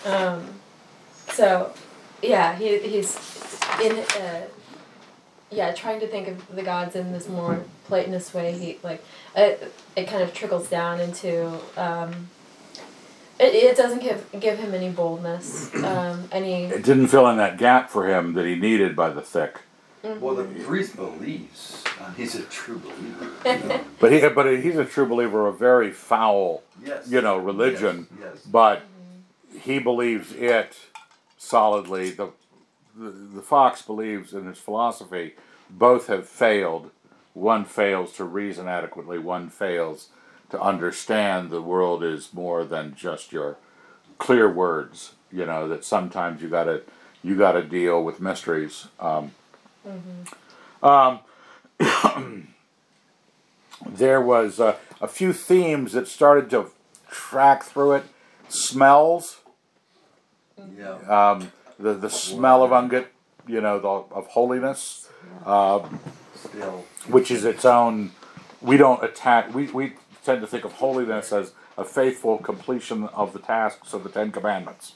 Um, 0.04 0.60
so, 1.28 1.72
yeah, 2.22 2.56
he, 2.56 2.78
he's 2.78 3.16
in 3.82 3.98
uh, 3.98 4.42
yeah 5.50 5.72
trying 5.72 6.00
to 6.00 6.06
think 6.06 6.28
of 6.28 6.54
the 6.54 6.62
gods 6.62 6.96
in 6.96 7.12
this 7.12 7.28
more 7.28 7.64
Platonist 7.86 8.34
way. 8.34 8.52
He 8.58 8.78
like 8.82 9.04
it, 9.34 9.72
it 9.94 10.08
kind 10.08 10.22
of 10.22 10.34
trickles 10.34 10.68
down 10.68 11.00
into. 11.00 11.52
Um, 11.76 12.28
it, 13.38 13.54
it 13.54 13.76
doesn't 13.76 14.00
give 14.02 14.26
give 14.40 14.58
him 14.58 14.72
any 14.74 14.88
boldness, 14.90 15.74
um, 15.84 16.24
any 16.32 16.64
It 16.64 16.82
didn't 16.84 17.08
fill 17.08 17.28
in 17.28 17.36
that 17.36 17.58
gap 17.58 17.90
for 17.90 18.08
him 18.08 18.32
that 18.32 18.46
he 18.46 18.54
needed 18.56 18.96
by 18.96 19.10
the 19.10 19.20
thick. 19.20 19.60
Well, 20.02 20.36
the 20.36 20.44
priest 20.44 20.96
believes. 20.96 21.82
Uh, 22.00 22.12
he's 22.12 22.34
a 22.36 22.42
true 22.42 22.78
believer. 22.78 23.80
But 23.98 24.12
he, 24.12 24.28
but 24.28 24.46
he's 24.62 24.76
a 24.76 24.84
true 24.84 25.06
believer 25.06 25.46
of 25.48 25.58
very 25.58 25.90
foul, 25.90 26.62
Yes. 26.84 27.08
you 27.10 27.20
know, 27.20 27.38
religion. 27.38 28.06
Yes. 28.20 28.30
yes. 28.34 28.42
But 28.44 28.82
he 29.60 29.78
believes 29.80 30.32
it 30.32 30.76
solidly. 31.38 32.10
The, 32.10 32.30
the 32.96 33.10
the 33.10 33.42
fox 33.42 33.82
believes 33.82 34.32
in 34.32 34.46
his 34.46 34.58
philosophy. 34.58 35.34
Both 35.70 36.06
have 36.06 36.28
failed. 36.28 36.90
One 37.34 37.64
fails 37.64 38.12
to 38.14 38.24
reason 38.24 38.66
adequately. 38.68 39.18
One 39.18 39.50
fails 39.50 40.08
to 40.50 40.60
understand 40.60 41.50
the 41.50 41.60
world 41.60 42.02
is 42.04 42.32
more 42.32 42.64
than 42.64 42.94
just 42.94 43.32
your 43.32 43.56
clear 44.18 44.50
words. 44.50 45.12
You 45.32 45.44
know 45.46 45.68
that 45.68 45.84
sometimes 45.84 46.40
you 46.40 46.48
gotta 46.48 46.82
you 47.22 47.36
gotta 47.36 47.62
deal 47.62 48.02
with 48.04 48.20
mysteries. 48.20 48.86
Um, 49.00 49.32
um, 50.82 51.18
there 53.86 54.20
was 54.20 54.60
uh, 54.60 54.76
a 55.00 55.08
few 55.08 55.32
themes 55.32 55.92
that 55.92 56.08
started 56.08 56.48
to 56.50 56.70
track 57.10 57.64
through 57.64 57.94
it. 57.94 58.04
Smells, 58.48 59.38
Yeah. 60.78 60.94
um, 61.08 61.50
the 61.78 61.94
the 61.94 62.10
smell 62.10 62.62
of 62.62 62.70
Ungit, 62.70 63.06
you 63.46 63.60
know, 63.60 63.78
the, 63.78 64.14
of 64.14 64.26
holiness, 64.28 65.08
um, 65.44 66.00
Still. 66.34 66.84
which 67.08 67.30
is 67.30 67.44
its 67.44 67.64
own. 67.64 68.12
We 68.60 68.76
don't 68.76 69.02
attack. 69.04 69.54
We 69.54 69.66
we 69.68 69.94
tend 70.24 70.40
to 70.40 70.46
think 70.46 70.64
of 70.64 70.72
holiness 70.74 71.32
as 71.32 71.52
a 71.78 71.84
faithful 71.84 72.38
completion 72.38 73.04
of 73.08 73.32
the 73.32 73.38
tasks 73.38 73.92
of 73.92 74.02
the 74.02 74.08
Ten 74.10 74.32
Commandments. 74.32 74.94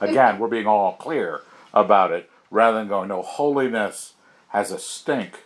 Again, 0.00 0.38
we're 0.38 0.48
being 0.48 0.66
all 0.66 0.92
clear 0.94 1.42
about 1.72 2.12
it, 2.12 2.30
rather 2.50 2.78
than 2.78 2.88
going, 2.88 3.08
no, 3.08 3.22
holiness 3.22 4.14
has 4.48 4.70
a 4.70 4.78
stink. 4.78 5.40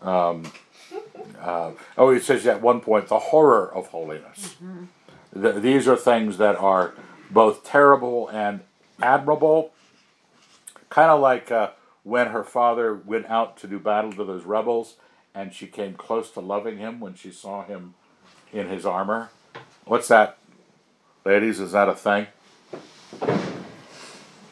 Um, 0.00 0.52
uh, 1.40 1.72
oh, 1.98 2.10
it 2.10 2.22
says 2.22 2.46
at 2.46 2.60
one 2.60 2.80
point 2.80 3.08
the 3.08 3.18
horror 3.18 3.72
of 3.74 3.88
holiness. 3.88 4.56
Th- 5.34 5.56
these 5.56 5.88
are 5.88 5.96
things 5.96 6.38
that 6.38 6.56
are 6.56 6.94
both 7.30 7.64
terrible 7.64 8.28
and 8.28 8.60
admirable. 9.00 9.72
Kind 10.90 11.10
of 11.10 11.20
like 11.20 11.50
uh, 11.50 11.70
when 12.02 12.28
her 12.28 12.44
father 12.44 12.94
went 12.94 13.26
out 13.26 13.56
to 13.58 13.66
do 13.66 13.78
battle 13.78 14.12
to 14.12 14.24
those 14.24 14.44
rebels, 14.44 14.96
and 15.34 15.52
she 15.52 15.66
came 15.66 15.94
close 15.94 16.30
to 16.32 16.40
loving 16.40 16.78
him 16.78 17.00
when 17.00 17.14
she 17.14 17.30
saw 17.30 17.64
him 17.64 17.94
in 18.52 18.68
his 18.68 18.86
armor. 18.86 19.30
What's 19.84 20.08
that, 20.08 20.38
ladies? 21.24 21.60
Is 21.60 21.72
that 21.72 21.88
a 21.88 21.94
thing? 21.94 22.26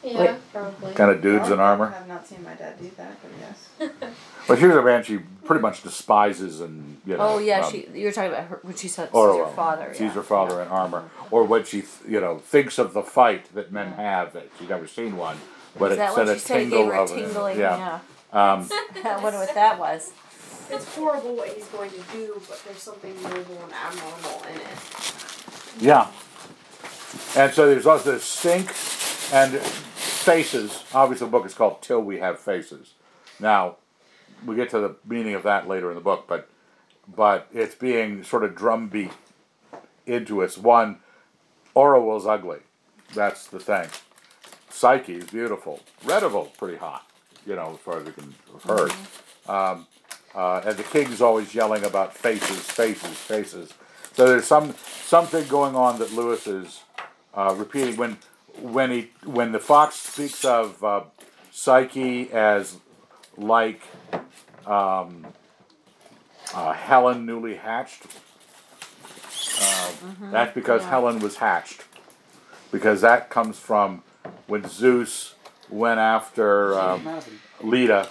Yeah 0.03 0.37
probably. 0.51 0.93
Kind 0.93 1.11
of 1.11 1.21
dudes 1.21 1.49
in 1.49 1.59
armor. 1.59 1.93
I've 1.97 2.07
not 2.07 2.27
seen 2.27 2.43
my 2.43 2.53
dad 2.53 2.79
do 2.79 2.91
that, 2.97 3.17
but 3.21 3.31
yes. 3.39 3.93
But 4.47 4.59
here's 4.59 4.75
a 4.75 4.81
man 4.81 5.03
she 5.03 5.19
pretty 5.45 5.61
much 5.61 5.83
despises, 5.83 6.59
and 6.59 6.99
you 7.05 7.15
know. 7.15 7.23
Oh 7.23 7.37
yeah, 7.37 7.61
um, 7.61 7.71
she. 7.71 7.87
You 7.93 8.07
were 8.07 8.11
talking 8.11 8.31
about 8.31 8.47
her 8.47 8.59
when 8.61 8.75
she 8.75 8.89
said 8.89 9.09
or 9.13 9.31
sees 9.31 9.45
her 9.45 9.55
father. 9.55 9.93
sees 9.93 10.01
yeah. 10.01 10.09
her 10.11 10.23
father 10.23 10.61
in 10.61 10.67
armor, 10.67 11.09
or 11.31 11.45
when 11.45 11.63
she 11.63 11.83
you 12.05 12.19
know 12.19 12.39
thinks 12.39 12.77
of 12.77 12.93
the 12.93 13.03
fight 13.03 13.53
that 13.55 13.71
men 13.71 13.93
have 13.93 14.33
that 14.33 14.49
she's 14.59 14.67
never 14.67 14.85
seen 14.85 15.15
one, 15.15 15.37
but 15.79 15.91
Is 15.91 15.97
it 15.97 15.99
that 15.99 16.15
sent 16.15 16.29
a 16.29 16.33
she 16.33 16.39
said? 16.39 16.59
Gave 16.59 16.69
tingle 16.71 16.85
her 16.87 16.93
a 16.93 17.03
of 17.03 17.09
tingling. 17.09 17.59
yeah. 17.59 17.77
Yeah. 17.77 18.53
Um, 18.53 18.67
I 19.05 19.19
wonder 19.21 19.39
what 19.39 19.53
that 19.53 19.79
was. 19.79 20.11
It's 20.69 20.95
horrible 20.95 21.35
what 21.35 21.49
he's 21.49 21.67
going 21.67 21.91
to 21.91 22.01
do, 22.11 22.41
but 22.49 22.61
there's 22.65 22.79
something 22.79 23.13
noble 23.21 23.63
and 23.63 23.73
admirable 23.73 24.43
in 24.49 24.59
it. 24.59 25.79
Yeah. 25.79 26.07
And 27.37 27.53
so 27.53 27.67
there's 27.69 27.85
also 27.85 28.13
this 28.13 28.23
sink, 28.23 28.73
and 29.31 29.61
faces. 30.23 30.83
Obviously, 30.93 31.27
the 31.27 31.31
book 31.31 31.45
is 31.45 31.53
called 31.53 31.81
Till 31.81 32.01
We 32.01 32.19
Have 32.19 32.39
Faces. 32.39 32.93
Now, 33.39 33.77
we 34.45 34.55
get 34.55 34.69
to 34.71 34.79
the 34.79 34.95
meaning 35.05 35.35
of 35.35 35.43
that 35.43 35.67
later 35.67 35.89
in 35.89 35.95
the 35.95 36.01
book, 36.01 36.25
but 36.27 36.49
but 37.15 37.47
it's 37.53 37.75
being 37.75 38.23
sort 38.23 38.43
of 38.43 38.55
drumbeat 38.55 39.11
into 40.05 40.41
us. 40.41 40.57
One, 40.57 40.99
Orual's 41.75 42.25
ugly. 42.25 42.59
That's 43.13 43.47
the 43.47 43.59
thing. 43.59 43.89
Psyche 44.69 45.15
is 45.15 45.25
beautiful. 45.25 45.81
Redival's 46.03 46.51
pretty 46.57 46.77
hot, 46.77 47.05
you 47.45 47.55
know, 47.55 47.73
as 47.73 47.79
far 47.79 47.99
as 47.99 48.05
we 48.05 48.11
can 48.11 48.33
have 48.53 48.63
heard. 48.63 48.91
Um, 49.47 49.87
uh, 50.33 50.61
and 50.65 50.77
the 50.77 50.83
king's 50.83 51.21
always 51.21 51.53
yelling 51.53 51.83
about 51.83 52.15
faces, 52.15 52.59
faces, 52.59 53.17
faces. 53.17 53.73
So 54.13 54.27
there's 54.27 54.45
some 54.45 54.73
something 55.03 55.47
going 55.47 55.75
on 55.75 55.99
that 55.99 56.13
Lewis 56.13 56.47
is 56.47 56.81
uh, 57.33 57.53
repeating 57.57 57.97
when 57.97 58.17
when 58.61 58.91
he 58.91 59.11
when 59.25 59.51
the 59.51 59.59
fox 59.59 59.95
speaks 59.95 60.45
of 60.45 60.83
uh, 60.83 61.03
Psyche 61.51 62.31
as 62.31 62.77
like 63.37 63.81
um, 64.65 65.27
uh, 66.53 66.73
Helen 66.73 67.25
newly 67.25 67.55
hatched. 67.55 68.05
Uh, 69.61 69.91
That's 70.31 70.53
because 70.53 70.81
yeah. 70.81 70.89
Helen 70.89 71.19
was 71.19 71.37
hatched, 71.37 71.83
because 72.71 73.01
that 73.01 73.29
comes 73.29 73.59
from 73.59 74.03
when 74.47 74.67
Zeus 74.67 75.35
went 75.69 75.99
after 75.99 76.79
um, 76.79 77.19
Leda 77.61 78.09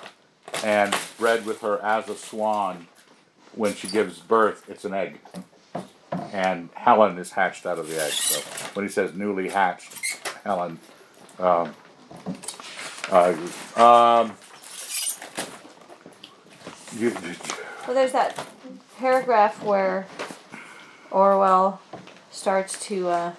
and 0.65 0.95
bred 1.19 1.45
with 1.47 1.61
her 1.61 1.81
as 1.83 2.09
a 2.09 2.17
swan. 2.17 2.89
When 3.55 3.75
she 3.75 3.87
gives 3.87 4.19
birth, 4.19 4.65
it's 4.69 4.87
an 4.87 4.95
egg 4.95 5.19
and 6.33 6.71
Helen 6.75 7.19
is 7.19 7.33
hatched 7.33 7.67
out 7.67 7.79
of 7.79 7.89
the 7.89 8.03
egg. 8.03 8.13
So 8.13 8.41
when 8.75 8.87
he 8.87 8.91
says 8.91 9.15
newly 9.15 9.51
hatched 9.51 10.12
Helen, 10.45 10.79
um, 11.39 11.75
uh, 13.11 13.35
um, 13.77 14.33
you, 16.97 17.11
Well, 17.87 17.95
there's 17.95 18.13
that 18.13 18.47
paragraph 18.99 19.63
where 19.63 20.07
Orual 21.11 21.79
starts 22.31 22.85
to 22.87 23.09
uh, 23.09 23.33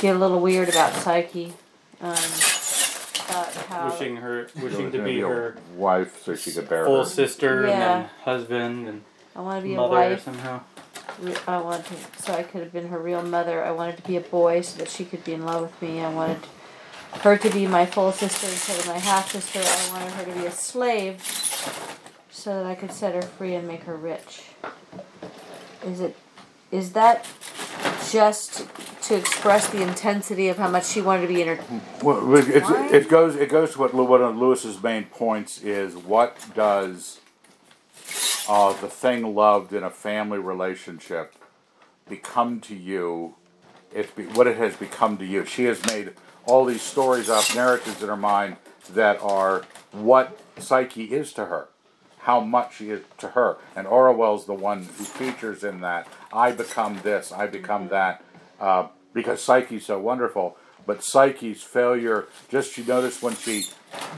get 0.00 0.16
a 0.16 0.18
little 0.18 0.40
weird 0.40 0.68
about 0.68 0.92
Psyche. 0.94 1.52
Um, 2.00 2.10
about 3.26 3.52
how 3.68 3.90
wishing 3.90 4.16
her, 4.16 4.48
wishing 4.60 4.90
to 4.92 4.98
gonna 4.98 5.04
be 5.08 5.20
her 5.20 5.56
wife 5.76 6.22
so 6.22 6.34
she 6.34 6.52
could 6.52 6.68
bear 6.68 6.84
full 6.84 7.04
her. 7.04 7.08
sister 7.08 7.60
and 7.64 7.68
Yeah. 7.68 7.78
then 7.78 8.10
husband 8.24 8.88
and 8.88 9.02
I 9.34 9.40
want 9.40 9.62
to 9.62 9.68
be 9.68 9.74
a 9.74 9.76
mother 9.76 9.90
wife. 9.96 10.22
somehow. 10.24 10.60
I 11.46 11.58
wanted 11.58 11.86
to, 11.86 12.22
so 12.22 12.34
I 12.34 12.42
could 12.42 12.60
have 12.62 12.72
been 12.72 12.88
her 12.88 12.98
real 12.98 13.22
mother. 13.22 13.64
I 13.64 13.70
wanted 13.70 13.96
to 13.98 14.02
be 14.02 14.16
a 14.16 14.20
boy 14.20 14.62
so 14.62 14.78
that 14.78 14.88
she 14.88 15.04
could 15.04 15.24
be 15.24 15.32
in 15.32 15.44
love 15.44 15.62
with 15.62 15.82
me. 15.82 16.00
I 16.00 16.12
wanted 16.12 16.40
her 17.20 17.38
to 17.38 17.50
be 17.50 17.66
my 17.66 17.86
full 17.86 18.12
sister 18.12 18.46
instead 18.46 18.78
of 18.80 18.86
my 18.86 18.98
half 18.98 19.30
sister. 19.30 19.60
I 19.60 19.98
wanted 19.98 20.12
her 20.14 20.24
to 20.24 20.40
be 20.40 20.46
a 20.46 20.50
slave 20.50 21.22
so 22.30 22.54
that 22.54 22.66
I 22.66 22.74
could 22.74 22.92
set 22.92 23.14
her 23.14 23.22
free 23.22 23.54
and 23.54 23.66
make 23.66 23.84
her 23.84 23.96
rich. 23.96 24.42
Is 25.84 26.00
it 26.00 26.16
is 26.70 26.92
that 26.92 27.26
just 28.10 28.66
to 29.02 29.16
express 29.16 29.68
the 29.68 29.82
intensity 29.82 30.48
of 30.48 30.56
how 30.56 30.68
much 30.68 30.86
she 30.86 31.00
wanted 31.00 31.22
to 31.22 31.28
be 31.28 31.42
in 31.42 31.56
her 31.56 31.80
Well, 32.02 32.34
it, 32.34 32.48
it 32.48 33.08
goes 33.08 33.36
it 33.36 33.48
goes 33.48 33.74
to 33.74 33.78
what 33.78 33.94
one 33.94 34.22
of 34.22 34.36
Lewis's 34.36 34.82
main 34.82 35.04
points 35.04 35.62
is. 35.62 35.96
What 35.96 36.36
does 36.54 37.20
uh, 38.48 38.72
the 38.80 38.88
thing 38.88 39.34
loved 39.34 39.72
in 39.72 39.82
a 39.82 39.90
family 39.90 40.38
relationship 40.38 41.34
become 42.08 42.60
to 42.60 42.74
you? 42.74 43.34
It's 43.92 44.10
be, 44.10 44.24
what 44.24 44.46
it 44.46 44.56
has 44.56 44.76
become 44.76 45.16
to 45.18 45.24
you. 45.24 45.44
She 45.44 45.64
has 45.64 45.84
made 45.86 46.12
all 46.46 46.64
these 46.64 46.82
stories 46.82 47.28
up, 47.28 47.44
narratives 47.54 48.02
in 48.02 48.08
her 48.08 48.16
mind 48.16 48.56
that 48.92 49.20
are 49.22 49.64
what 49.92 50.38
Psyche 50.58 51.04
is 51.04 51.32
to 51.34 51.46
her, 51.46 51.68
how 52.18 52.40
much 52.40 52.76
she 52.76 52.90
is 52.90 53.02
to 53.18 53.28
her. 53.28 53.56
And 53.74 53.86
Orual's 53.86 54.46
the 54.46 54.54
one 54.54 54.82
who 54.82 55.04
features 55.04 55.64
in 55.64 55.80
that. 55.80 56.06
I 56.32 56.52
become 56.52 57.00
this, 57.02 57.32
I 57.32 57.46
become 57.46 57.88
that, 57.88 58.22
uh, 58.60 58.88
because 59.12 59.42
Psyche's 59.42 59.86
so 59.86 59.98
wonderful. 59.98 60.56
But 60.86 61.02
Psyche's 61.02 61.62
failure, 61.62 62.26
just 62.50 62.76
you 62.76 62.84
notice 62.84 63.22
when 63.22 63.34
she 63.36 63.66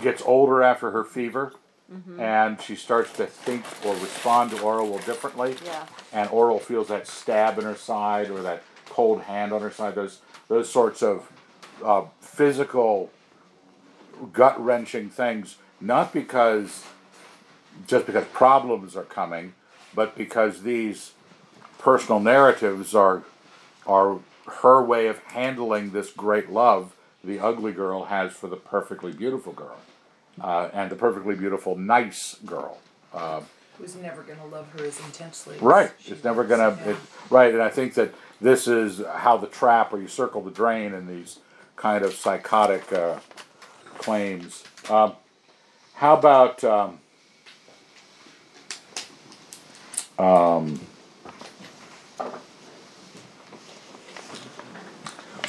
gets 0.03 0.23
older 0.23 0.63
after 0.63 0.91
her 0.91 1.05
fever, 1.05 1.53
and 2.19 2.61
she 2.61 2.75
starts 2.75 3.13
to 3.15 3.27
think 3.27 3.65
or 3.85 3.95
respond 3.95 4.51
to 4.51 4.57
Orual 4.57 5.05
differently 5.07 5.57
Yeah. 5.65 5.87
and 6.13 6.29
Orual 6.31 6.61
feels 6.61 6.89
that 6.89 7.07
stab 7.07 7.59
in 7.59 7.65
her 7.65 7.77
side 7.77 8.29
or 8.31 8.43
that 8.43 8.63
cold 8.89 9.23
hand 9.23 9.53
on 9.53 9.61
her 9.63 9.71
side. 9.71 9.95
Those 9.95 10.21
those 10.49 10.71
sorts 10.71 11.03
of 11.03 11.31
uh, 11.85 12.03
physical, 12.21 13.11
gut 14.33 14.63
wrenching 14.63 15.11
things. 15.11 15.57
Not 15.81 16.13
because 16.13 16.85
just 17.87 18.07
because 18.07 18.25
problems 18.27 18.97
are 18.97 19.03
coming, 19.05 19.55
but 19.95 20.17
because 20.17 20.63
these 20.63 21.13
personal 21.79 22.21
narratives 22.21 22.95
are 22.95 23.23
are 23.87 24.19
her 24.63 24.83
way 24.83 25.07
of 25.07 25.19
handling 25.25 25.91
this 25.91 26.11
great 26.11 26.51
love 26.51 26.95
the 27.23 27.39
ugly 27.41 27.73
girl 27.73 28.05
has 28.07 28.33
for 28.33 28.47
the 28.49 28.57
perfectly 28.57 29.13
beautiful 29.13 29.53
girl, 29.53 29.77
uh, 30.41 30.69
and 30.73 30.91
the 30.91 30.97
perfectly 30.97 31.35
beautiful 31.35 31.77
nice 31.77 32.37
girl. 32.45 32.79
Uh, 33.13 33.41
Who's 33.79 33.97
never 33.97 34.23
going 34.23 34.39
to 34.39 34.47
love 34.47 34.69
her 34.79 34.85
as 34.87 34.99
intensely. 35.01 35.57
Right. 35.61 35.93
she 36.01 36.13
It's 36.13 36.25
never. 36.25 36.47
Yeah. 36.47 36.79
It, 36.91 36.97
right, 37.29 37.53
and 37.53 37.63
I 37.63 37.69
think 37.69 37.95
that 37.95 38.15
this 38.41 38.67
is 38.67 39.03
how 39.17 39.37
the 39.37 39.47
trap, 39.47 39.93
or 39.93 40.01
you 40.01 40.09
circle 40.09 40.41
the 40.41 40.51
drain, 40.51 40.95
in 40.95 41.07
these 41.07 41.41
kind 41.77 42.05
of 42.05 42.15
psychotic 42.15 42.91
uh, 42.93 43.19
claims. 43.99 44.65
Um, 44.89 45.13
how 45.95 46.17
about 46.17 46.65
um, 46.65 46.99
um, 50.19 50.81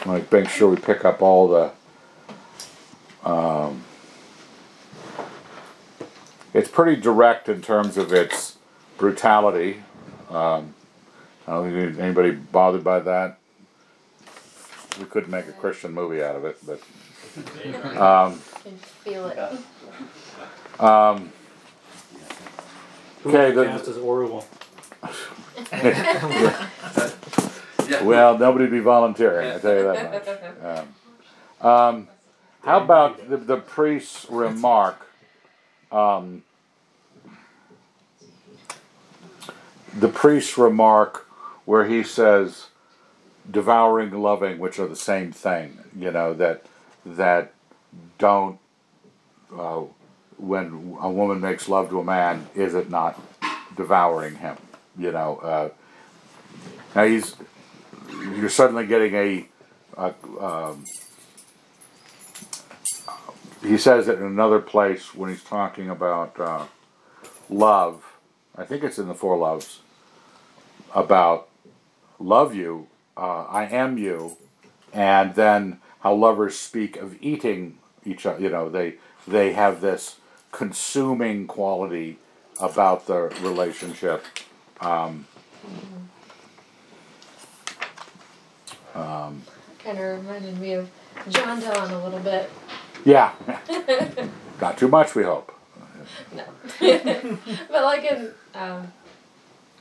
like 0.06 0.32
make 0.32 0.50
sure 0.50 0.70
we 0.70 0.78
pick 0.78 1.06
up 1.06 1.22
all 1.22 1.48
the. 1.48 1.72
Um, 3.24 3.84
it's 6.58 6.70
pretty 6.70 7.00
direct 7.00 7.48
in 7.50 7.62
terms 7.62 7.98
of 7.98 8.12
its 8.12 8.58
brutality. 8.98 9.84
Um, 10.30 10.74
I 11.48 11.52
don't 11.52 11.72
think 11.72 12.00
anybody 12.00 12.32
bothered 12.32 12.84
by 12.84 13.00
that. 13.02 13.38
We 15.00 15.06
couldn't 15.06 15.30
make 15.30 15.48
a 15.48 15.52
Christian 15.52 15.94
movie 15.94 16.24
out 16.24 16.36
of 16.36 16.46
it, 16.46 16.58
but 16.66 16.82
um, 18.02 18.42
Can 18.64 18.78
feel 19.04 19.28
it. 19.28 19.38
um, 20.82 21.32
Okay, 23.26 23.54
would 23.54 23.56
the- 23.56 23.66
cast 23.72 23.88
as 23.88 23.98
Orual? 23.98 24.44
Well, 28.04 28.38
nobody'd 28.38 28.72
be 28.72 28.80
volunteering. 28.80 29.50
I 29.52 29.60
tell 29.60 29.76
you 29.76 29.84
that 29.84 30.12
much. 30.62 30.88
Um, 31.62 31.70
um, 31.70 32.08
how 32.64 32.82
about 32.82 33.30
the, 33.30 33.38
the 33.38 33.58
priest's 33.58 34.26
remark? 34.30 35.08
Um, 35.92 36.44
the 39.98 40.08
priest's 40.08 40.58
remark 40.58 41.28
where 41.66 41.86
he 41.86 42.04
says, 42.04 42.68
devouring, 43.50 44.12
loving, 44.12 44.60
which 44.60 44.80
are 44.80 44.88
the 44.88 44.96
same 44.96 45.32
thing. 45.32 45.80
You 45.98 46.12
know 46.12 46.34
that 46.36 46.66
that 47.06 47.54
don't. 48.18 48.60
Uh, 49.56 49.84
when 50.38 50.98
a 51.02 51.10
woman 51.10 51.42
makes 51.42 51.68
love 51.68 51.90
to 51.90 52.00
a 52.00 52.04
man, 52.04 52.48
is 52.54 52.76
it 52.76 52.90
not 52.90 53.20
devouring 53.76 54.36
him? 54.36 54.58
You 54.98 55.12
know. 55.12 55.38
Uh, 55.38 55.70
now 56.96 57.06
he's 57.06 57.36
you're 58.10 58.50
suddenly 58.50 58.86
getting 58.86 59.16
a, 59.16 59.48
a 59.98 60.14
um, 60.40 60.86
he 63.64 63.78
says 63.78 64.08
it 64.08 64.20
in 64.20 64.26
another 64.26 64.60
place 64.60 65.16
when 65.16 65.30
he's 65.30 65.44
talking 65.44 65.90
about 65.90 66.40
uh, 66.40 66.66
love. 67.50 68.04
I 68.56 68.64
think 68.64 68.84
it's 68.84 69.00
in 69.00 69.08
the 69.08 69.16
Four 69.16 69.38
Loves 69.38 69.82
about 70.94 71.50
love 72.20 72.56
you, 72.56 72.88
uh, 73.16 73.44
I 73.44 73.66
am 73.66 73.98
you, 73.98 74.38
and 74.94 75.36
then 75.36 75.80
how 76.00 76.14
lovers 76.14 76.58
speak 76.58 76.98
of 76.98 77.16
eating 77.22 77.78
each 78.06 78.26
other. 78.26 78.40
You 78.40 78.50
know, 78.50 78.70
they 78.70 78.96
they 79.28 79.54
have 79.54 79.82
this 79.82 80.18
consuming 80.52 81.48
quality 81.48 82.18
about 82.60 83.08
the 83.08 83.24
relationship. 83.42 84.26
Um, 84.82 85.26
um, 88.96 89.42
Kind 89.80 90.00
of 90.00 90.18
reminded 90.20 90.58
me 90.60 90.74
of 90.74 90.90
John 91.30 91.60
Donne 91.60 91.92
a 91.92 92.04
little 92.04 92.20
bit. 92.20 92.50
yeah, 93.06 93.34
not 94.62 94.78
too 94.78 94.88
much, 94.88 95.16
we 95.16 95.24
hope. 95.24 95.54
No. 96.36 96.44
but 97.70 97.84
like 97.84 98.04
in 98.06 98.32
um, 98.54 98.92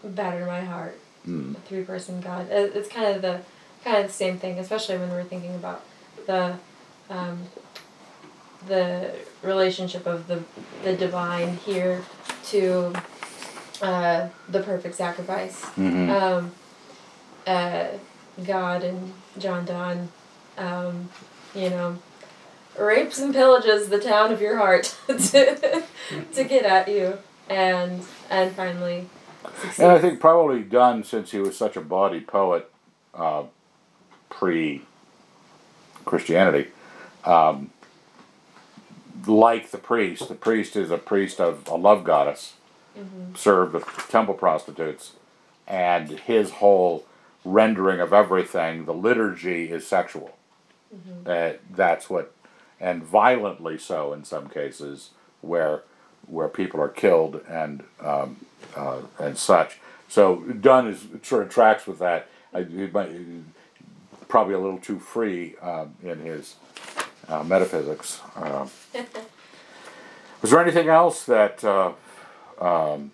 Batter 0.05 0.47
My 0.47 0.60
Heart, 0.60 0.98
Mm. 1.27 1.56
three 1.66 1.82
person 1.82 2.20
God, 2.20 2.47
it's 2.51 2.89
kind 2.89 3.16
of 3.16 3.23
the 3.23 3.40
kind 3.85 3.98
of 3.98 4.06
the 4.09 4.12
same 4.12 4.39
thing, 4.39 4.59
especially 4.59 4.97
when 4.98 5.10
we're 5.10 5.24
thinking 5.24 5.55
about 5.56 5.82
the 6.27 6.55
um, 7.10 7.43
the 8.66 9.12
relationship 9.43 10.06
of 10.06 10.27
the 10.28 10.43
the 10.82 10.93
divine 10.94 11.56
here 11.59 12.02
to 12.47 12.93
uh, 13.82 14.28
the 14.48 14.60
perfect 14.62 14.94
sacrifice. 14.94 15.62
Mhm. 15.77 16.10
Um, 16.10 16.52
uh, 17.47 17.86
God 18.44 18.82
and 18.85 19.12
John 19.39 19.64
Donne, 19.64 20.09
um, 20.59 21.09
you 21.55 21.70
know, 21.70 21.98
rapes 22.78 23.18
and 23.18 23.35
pillages 23.35 23.89
the 23.89 23.98
town 23.98 24.32
of 24.32 24.40
your 24.40 24.56
heart 24.59 24.94
to, 25.06 25.82
to 26.35 26.44
get 26.44 26.64
at 26.64 26.89
you 26.89 27.18
and 27.48 28.05
and 28.31 28.55
finally 28.55 29.09
succeed. 29.60 29.82
And 29.82 29.93
I 29.93 29.98
think 29.98 30.20
probably 30.20 30.62
Donne 30.62 31.05
since 31.05 31.31
he 31.31 31.39
was 31.39 31.56
such 31.56 31.77
a 31.77 31.81
bawdy 31.81 32.20
poet 32.20 32.70
uh, 33.14 33.44
pre 34.28 34.82
Christianity. 36.05 36.70
Um, 37.24 37.70
like 39.27 39.70
the 39.70 39.78
priest, 39.78 40.28
the 40.28 40.35
priest 40.35 40.77
is 40.77 40.90
a 40.90 40.98
priest 40.98 41.40
of 41.40 41.66
a 41.68 41.74
love 41.77 42.05
goddess, 42.05 42.55
served 43.35 43.73
the 43.73 43.81
temple 44.09 44.35
prostitutes, 44.35 45.12
and 45.66 46.10
his 46.10 46.52
whole 46.52 47.05
rendering 47.44 48.01
of 48.01 48.12
everything, 48.12 48.85
the 48.85 48.94
liturgy 48.94 49.70
is 49.70 49.86
sexual. 49.86 50.36
Uh, 51.28 51.52
that's 51.70 52.09
what, 52.09 52.32
and 52.81 53.02
violently 53.02 53.78
so 53.78 54.12
in 54.12 54.24
some 54.24 54.48
cases, 54.48 55.10
where 55.40 55.82
where 56.27 56.48
people 56.48 56.81
are 56.81 56.89
killed 56.89 57.40
and 57.48 57.85
um, 58.01 58.45
uh, 58.74 59.00
and 59.18 59.36
such. 59.36 59.78
So 60.08 60.36
Donne 60.36 60.88
is 60.88 61.06
sort 61.22 61.42
of 61.42 61.50
tracks 61.50 61.86
with 61.86 61.98
that. 61.98 62.28
I, 62.54 62.62
he 62.62 62.86
might, 62.86 63.10
probably 64.28 64.54
a 64.54 64.58
little 64.58 64.78
too 64.78 64.98
free 64.98 65.56
um, 65.60 65.94
in 66.02 66.20
his 66.20 66.56
uh, 67.28 67.42
metaphysics. 67.42 68.20
Was 70.42 70.50
there 70.50 70.60
anything 70.60 70.88
else 70.88 71.24
that 71.24 71.64
uh, 71.64 71.92
um, 72.60 73.10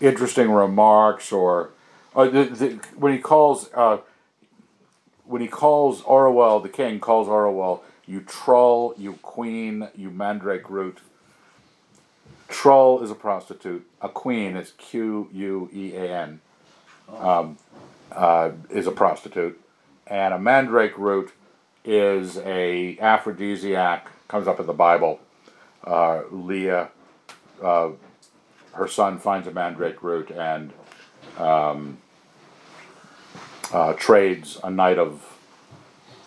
interesting 0.00 0.50
remarks 0.50 1.32
or 1.32 1.70
uh, 2.14 2.26
the, 2.26 2.44
the, 2.44 2.68
when 2.96 3.12
he 3.12 3.18
calls 3.18 3.70
uh, 3.74 3.98
when 5.24 5.42
he 5.42 5.48
calls 5.48 6.02
Orual 6.02 6.62
the 6.62 6.68
king 6.68 7.00
calls 7.00 7.28
Orual 7.28 7.80
you 8.06 8.20
troll 8.20 8.94
you 8.96 9.14
queen 9.14 9.88
you 9.96 10.10
mandrake 10.10 10.70
root 10.70 10.98
Troll 12.54 13.02
is 13.02 13.10
a 13.10 13.16
prostitute. 13.16 13.84
A 14.00 14.08
queen 14.08 14.56
is 14.56 14.72
Q 14.78 15.28
U 15.32 15.68
E 15.72 15.92
A 15.96 16.20
N. 16.22 16.40
Um, 17.18 17.58
uh, 18.12 18.52
is 18.70 18.86
a 18.86 18.92
prostitute, 18.92 19.60
and 20.06 20.32
a 20.32 20.38
mandrake 20.38 20.96
root 20.96 21.32
is 21.84 22.38
a 22.38 22.96
aphrodisiac. 23.00 24.08
Comes 24.28 24.46
up 24.46 24.60
in 24.60 24.66
the 24.66 24.72
Bible. 24.72 25.18
Uh, 25.82 26.22
Leah, 26.30 26.90
uh, 27.60 27.90
her 28.74 28.86
son 28.86 29.18
finds 29.18 29.48
a 29.48 29.50
mandrake 29.50 30.00
root 30.00 30.30
and 30.30 30.72
um, 31.36 31.98
uh, 33.72 33.94
trades 33.94 34.60
a 34.62 34.70
night 34.70 34.98
of 34.98 35.38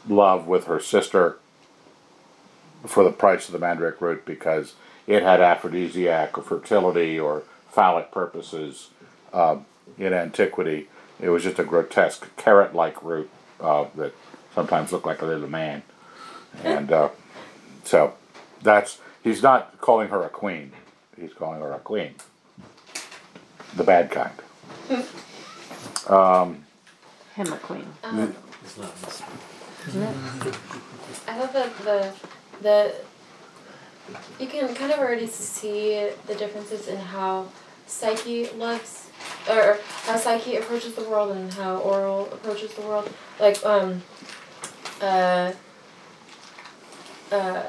love 0.10 0.46
with 0.46 0.66
her 0.66 0.82
sister 0.82 1.40
for 2.86 3.06
the 3.06 3.12
price 3.12 3.48
of 3.48 3.54
the 3.54 3.60
mandrake 3.60 4.02
root 4.02 4.26
because 4.26 4.76
it 5.08 5.24
had 5.24 5.42
aphrodisiac 5.42 6.38
or 6.38 6.44
fertility 6.44 7.20
or 7.20 7.44
phallic 7.72 8.12
purposes 8.12 8.90
uh, 9.34 9.58
in 9.98 10.14
antiquity. 10.14 10.90
It 11.20 11.30
was 11.30 11.44
just 11.44 11.58
a 11.60 11.64
grotesque 11.64 12.28
carrot-like 12.36 13.02
root 13.04 13.30
uh, 13.60 13.86
that 13.96 14.14
sometimes 14.54 14.92
looked 14.92 15.06
like 15.06 15.22
a 15.22 15.26
little 15.26 15.50
man, 15.50 15.82
and 16.64 16.92
uh, 16.92 17.10
so 17.84 18.14
that's 18.62 19.00
he's 19.24 19.42
not 19.42 19.80
calling 19.82 20.10
her 20.10 20.24
a 20.24 20.30
queen. 20.30 20.74
He's 21.20 21.34
calling 21.34 21.62
her 21.62 21.74
a 21.74 21.80
queen, 21.80 22.16
the 23.76 23.84
bad 23.84 24.12
kind. 24.12 24.34
Um, 26.08 26.64
Him 27.36 27.52
a 27.52 27.58
queen. 27.58 27.86
Um, 28.04 28.34
It's 28.64 28.78
not 28.78 28.96
this. 29.02 29.22
Isn't 29.90 30.04
it? 30.04 30.16
I 31.28 31.38
love 31.40 31.52
that 31.54 31.78
the 31.80 32.12
the 32.62 32.96
you 34.40 34.48
can 34.48 34.74
kind 34.76 34.92
of 34.92 35.00
already 35.00 35.28
see 35.28 36.10
the 36.26 36.36
differences 36.36 36.88
in 36.88 36.98
how 36.98 37.48
Psyche 37.86 38.50
looks, 38.52 39.10
or 39.50 39.80
how 40.04 40.18
Psyche 40.18 40.58
approaches 40.58 40.96
the 40.96 41.04
world 41.04 41.36
and 41.36 41.54
how 41.54 41.80
Orual 41.80 42.32
approaches 42.34 42.74
the 42.74 42.82
world. 42.82 43.10
Like 43.40 43.64
um 43.66 44.02
uh 45.02 45.54
uh 47.32 47.64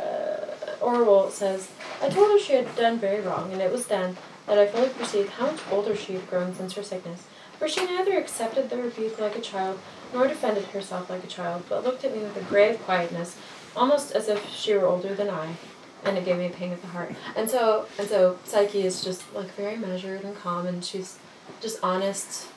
Orual 0.81 1.31
says, 1.31 1.71
I 2.03 2.09
told 2.09 2.31
her 2.31 2.39
she 2.39 2.55
had 2.55 2.75
done 2.77 2.99
very 2.99 3.21
wrong, 3.21 3.53
and 3.53 3.61
it 3.61 3.73
was 3.73 3.87
then 3.87 4.17
that 4.47 4.59
I 4.59 4.67
fully 4.67 4.89
perceived 4.89 5.31
how 5.31 5.51
much 5.51 5.61
older 5.71 5.95
she 5.95 6.15
had 6.15 6.29
grown 6.31 6.55
since 6.55 6.75
her 6.75 6.83
sickness. 6.83 7.25
For 7.59 7.69
she 7.69 7.85
neither 7.85 8.17
accepted 8.17 8.71
the 8.71 8.77
rebuke 8.77 9.19
like 9.19 9.37
a 9.37 9.41
child, 9.41 9.81
nor 10.15 10.29
defended 10.29 10.65
herself 10.67 11.11
like 11.11 11.25
a 11.25 11.27
child, 11.27 11.65
but 11.69 11.85
looked 11.85 12.05
at 12.05 12.15
me 12.15 12.23
with 12.23 12.37
a 12.37 12.43
grave 12.43 12.81
quietness, 12.85 13.37
almost 13.77 14.13
as 14.13 14.29
if 14.29 14.49
she 14.49 14.75
were 14.75 14.87
older 14.87 15.15
than 15.15 15.29
I, 15.29 15.57
and 16.05 16.17
it 16.17 16.25
gave 16.25 16.39
me 16.39 16.47
a 16.47 16.51
pang 16.51 16.73
at 16.73 16.81
the 16.81 16.89
heart. 16.89 17.15
And 17.37 17.51
so, 17.51 17.87
and 17.99 18.09
so, 18.09 18.39
Psyche 18.45 18.83
is 18.83 19.03
just 19.03 19.23
like 19.35 19.55
very 19.55 19.77
measured 19.77 20.23
and 20.25 20.37
calm, 20.37 20.67
and 20.67 20.85
she's 20.85 21.19
just 21.61 21.79
honest 21.83 22.49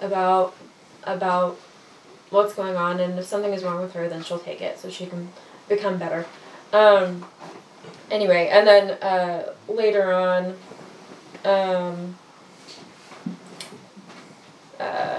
about 0.00 0.54
about 1.04 1.58
what's 2.30 2.54
going 2.54 2.76
on, 2.76 3.00
and 3.00 3.18
if 3.18 3.24
something 3.24 3.52
is 3.52 3.62
wrong 3.64 3.80
with 3.80 3.92
her, 3.94 4.08
then 4.08 4.22
she'll 4.22 4.38
take 4.38 4.60
it 4.60 4.78
so 4.78 4.90
she 4.90 5.06
can 5.06 5.30
become 5.68 5.98
better. 5.98 6.26
Um, 6.72 7.24
anyway, 8.10 8.48
and 8.52 8.66
then 8.66 8.90
uh, 9.02 9.52
later 9.68 10.12
on, 10.12 10.56
um, 11.44 12.16
uh, 14.78 15.17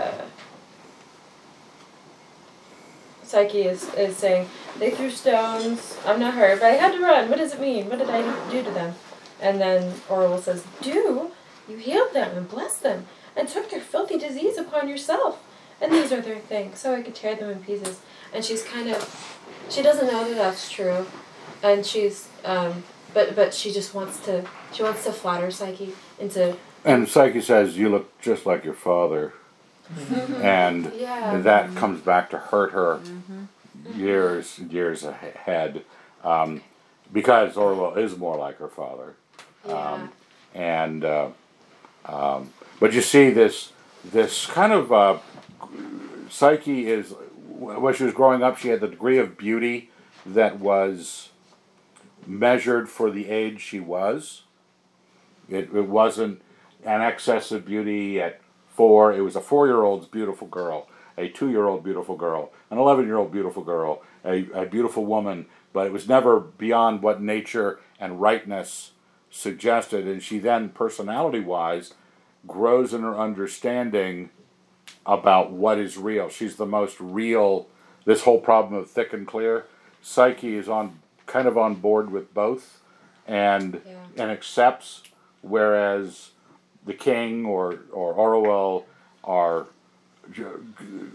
Psyche 3.29 3.61
is, 3.61 3.93
is 3.93 4.17
saying, 4.17 4.49
They 4.79 4.89
threw 4.89 5.11
stones. 5.11 5.97
I'm 6.03 6.19
not 6.19 6.33
hurt, 6.33 6.59
but 6.59 6.71
I 6.71 6.73
had 6.73 6.93
to 6.93 6.99
run. 6.99 7.29
What 7.29 7.37
does 7.37 7.53
it 7.53 7.61
mean? 7.61 7.87
What 7.87 7.99
did 7.99 8.09
I 8.09 8.21
do 8.49 8.63
to 8.63 8.71
them? 8.71 8.95
And 9.39 9.61
then 9.61 9.93
Orual 10.07 10.41
says, 10.41 10.65
Do? 10.81 11.31
You 11.69 11.77
healed 11.77 12.13
them 12.13 12.35
and 12.35 12.49
blessed 12.49 12.81
them 12.81 13.05
and 13.35 13.47
took 13.47 13.69
their 13.69 13.81
filthy 13.81 14.17
disease 14.17 14.57
upon 14.57 14.89
yourself. 14.89 15.43
And 15.79 15.93
these 15.93 16.11
are 16.11 16.21
their 16.21 16.39
things, 16.39 16.79
so 16.79 16.95
I 16.95 17.03
could 17.03 17.13
tear 17.13 17.35
them 17.35 17.51
in 17.51 17.59
pieces. 17.59 18.01
And 18.33 18.43
she's 18.43 18.63
kind 18.63 18.89
of, 18.89 19.45
she 19.69 19.83
doesn't 19.83 20.07
know 20.07 20.27
that 20.27 20.35
that's 20.35 20.71
true. 20.71 21.05
And 21.61 21.85
she's, 21.85 22.27
um, 22.43 22.83
but 23.13 23.35
but 23.35 23.53
she 23.53 23.71
just 23.71 23.93
wants 23.93 24.19
to, 24.25 24.43
she 24.73 24.81
wants 24.81 25.03
to 25.03 25.11
flatter 25.11 25.51
Psyche 25.51 25.93
into, 26.19 26.57
and 26.85 27.07
Psyche 27.07 27.41
says, 27.41 27.77
"You 27.77 27.89
look 27.89 28.19
just 28.21 28.45
like 28.45 28.63
your 28.63 28.73
father," 28.73 29.33
and 30.41 30.91
yeah. 30.95 31.37
that 31.37 31.75
comes 31.75 32.01
back 32.01 32.29
to 32.29 32.37
hurt 32.37 32.71
her 32.71 32.99
years 33.95 34.59
years 34.59 35.03
ahead, 35.03 35.83
um, 36.23 36.61
because 37.11 37.55
Orual 37.55 37.97
is 37.97 38.17
more 38.17 38.37
like 38.37 38.57
her 38.57 38.67
father. 38.67 39.15
Yeah. 39.67 39.73
Um, 39.73 40.11
and 40.53 41.05
uh, 41.05 41.29
um, 42.05 42.53
but 42.79 42.93
you 42.93 43.01
see 43.01 43.29
this 43.29 43.71
this 44.03 44.45
kind 44.45 44.73
of 44.73 44.91
uh, 44.91 45.17
psyche 46.29 46.87
is 46.89 47.13
when 47.47 47.93
she 47.93 48.03
was 48.03 48.13
growing 48.13 48.41
up 48.41 48.57
she 48.57 48.69
had 48.69 48.79
the 48.79 48.87
degree 48.87 49.17
of 49.17 49.37
beauty 49.37 49.89
that 50.25 50.59
was 50.59 51.29
measured 52.25 52.87
for 52.87 53.11
the 53.11 53.29
age 53.29 53.59
she 53.59 53.79
was 53.79 54.43
it, 55.49 55.69
it 55.73 55.87
wasn't 55.87 56.41
an 56.85 57.01
excess 57.01 57.51
of 57.51 57.65
beauty 57.65 58.21
at 58.21 58.39
four 58.79 59.11
it 59.13 59.19
was 59.19 59.35
a 59.35 59.41
four-year-old's 59.41 60.07
beautiful 60.07 60.47
girl 60.47 60.87
a 61.17 61.27
two-year-old 61.27 61.83
beautiful 61.83 62.15
girl 62.15 62.49
an 62.71 62.77
11-year-old 62.77 63.29
beautiful 63.29 63.61
girl 63.61 64.01
a, 64.23 64.47
a 64.53 64.65
beautiful 64.65 65.05
woman 65.05 65.45
but 65.73 65.85
it 65.85 65.91
was 65.91 66.07
never 66.07 66.39
beyond 66.39 67.01
what 67.01 67.21
nature 67.21 67.77
and 67.99 68.21
rightness 68.21 68.91
suggested 69.29 70.07
and 70.07 70.23
she 70.23 70.39
then 70.39 70.69
personality 70.69 71.41
wise 71.41 71.93
grows 72.47 72.93
in 72.93 73.01
her 73.01 73.19
understanding 73.19 74.29
about 75.05 75.51
what 75.51 75.77
is 75.77 75.97
real 75.97 76.29
she's 76.29 76.55
the 76.55 76.65
most 76.65 76.95
real 77.01 77.67
this 78.05 78.23
whole 78.23 78.39
problem 78.39 78.73
of 78.79 78.89
thick 78.89 79.11
and 79.11 79.27
clear 79.27 79.65
psyche 80.01 80.55
is 80.55 80.69
on 80.69 80.99
kind 81.25 81.49
of 81.49 81.57
on 81.57 81.75
board 81.75 82.09
with 82.11 82.33
both 82.33 82.79
and 83.27 83.81
Yeah. 83.85 84.23
and 84.23 84.31
accepts 84.31 85.03
whereas 85.41 86.29
the 86.89 86.95
king 86.95 87.45
or 87.45 87.79
or 87.91 88.15
Orual 88.15 88.85
are 89.23 89.67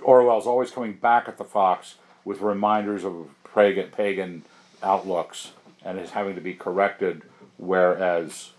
Orual's 0.07 0.47
always 0.47 0.71
coming 0.71 0.93
back 0.93 1.27
at 1.27 1.37
the 1.37 1.45
fox 1.45 1.97
with 2.25 2.41
reminders 2.41 3.05
of 3.05 3.29
pagan 3.53 3.91
pagan 3.91 4.45
outlooks 4.85 5.51
and 5.85 5.99
is 5.99 6.11
having 6.11 6.37
to 6.37 6.41
be 6.41 6.55
corrected 6.55 7.23
whereas 7.57 8.51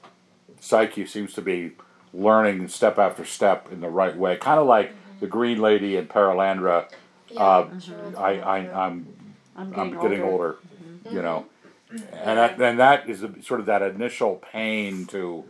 Psyche 0.60 1.06
seems 1.06 1.34
to 1.36 1.42
be 1.42 1.72
learning 2.14 2.68
step 2.68 3.00
after 3.00 3.24
step 3.24 3.72
in 3.72 3.80
the 3.80 3.90
right 3.90 4.16
way, 4.18 4.36
kind 4.36 4.60
of 4.60 4.68
like 4.68 4.90
mm-hmm. 4.90 5.20
the 5.20 5.28
Green 5.28 5.60
Lady 5.60 5.96
and 5.96 6.10
Perelandra. 6.10 6.90
Yeah, 7.30 7.42
Uh, 7.42 7.80
sure, 7.80 7.96
mm-hmm. 7.96 8.18
I, 8.18 8.42
all 8.42 8.50
I, 8.50 8.62
true. 8.62 8.74
I'm, 8.74 9.08
I'm 9.56 9.74
I'm 9.74 9.90
getting, 9.92 10.02
getting 10.02 10.22
older, 10.24 10.54
mm-hmm. 10.54 11.16
you 11.16 11.22
know, 11.22 11.46
and 11.92 12.38
that, 12.40 12.60
and 12.60 12.80
that 12.80 13.10
is 13.10 13.22
the, 13.22 13.34
sort 13.42 13.60
of 13.60 13.66
that 13.68 13.82
initial 13.82 14.42
pain 14.52 15.06
to 15.08 15.44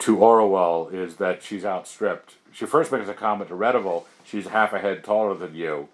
to 0.00 0.16
Orual 0.16 0.92
is 0.92 1.16
that 1.16 1.42
she's 1.42 1.64
outstripped. 1.64 2.34
She 2.52 2.66
first 2.66 2.92
makes 2.92 3.08
a 3.08 3.14
comment 3.14 3.50
to 3.50 3.56
Redival, 3.56 4.04
she's 4.24 4.48
half 4.48 4.72
a 4.72 4.78
head 4.78 5.04
taller 5.04 5.34
than 5.34 5.54
you, 5.54 5.88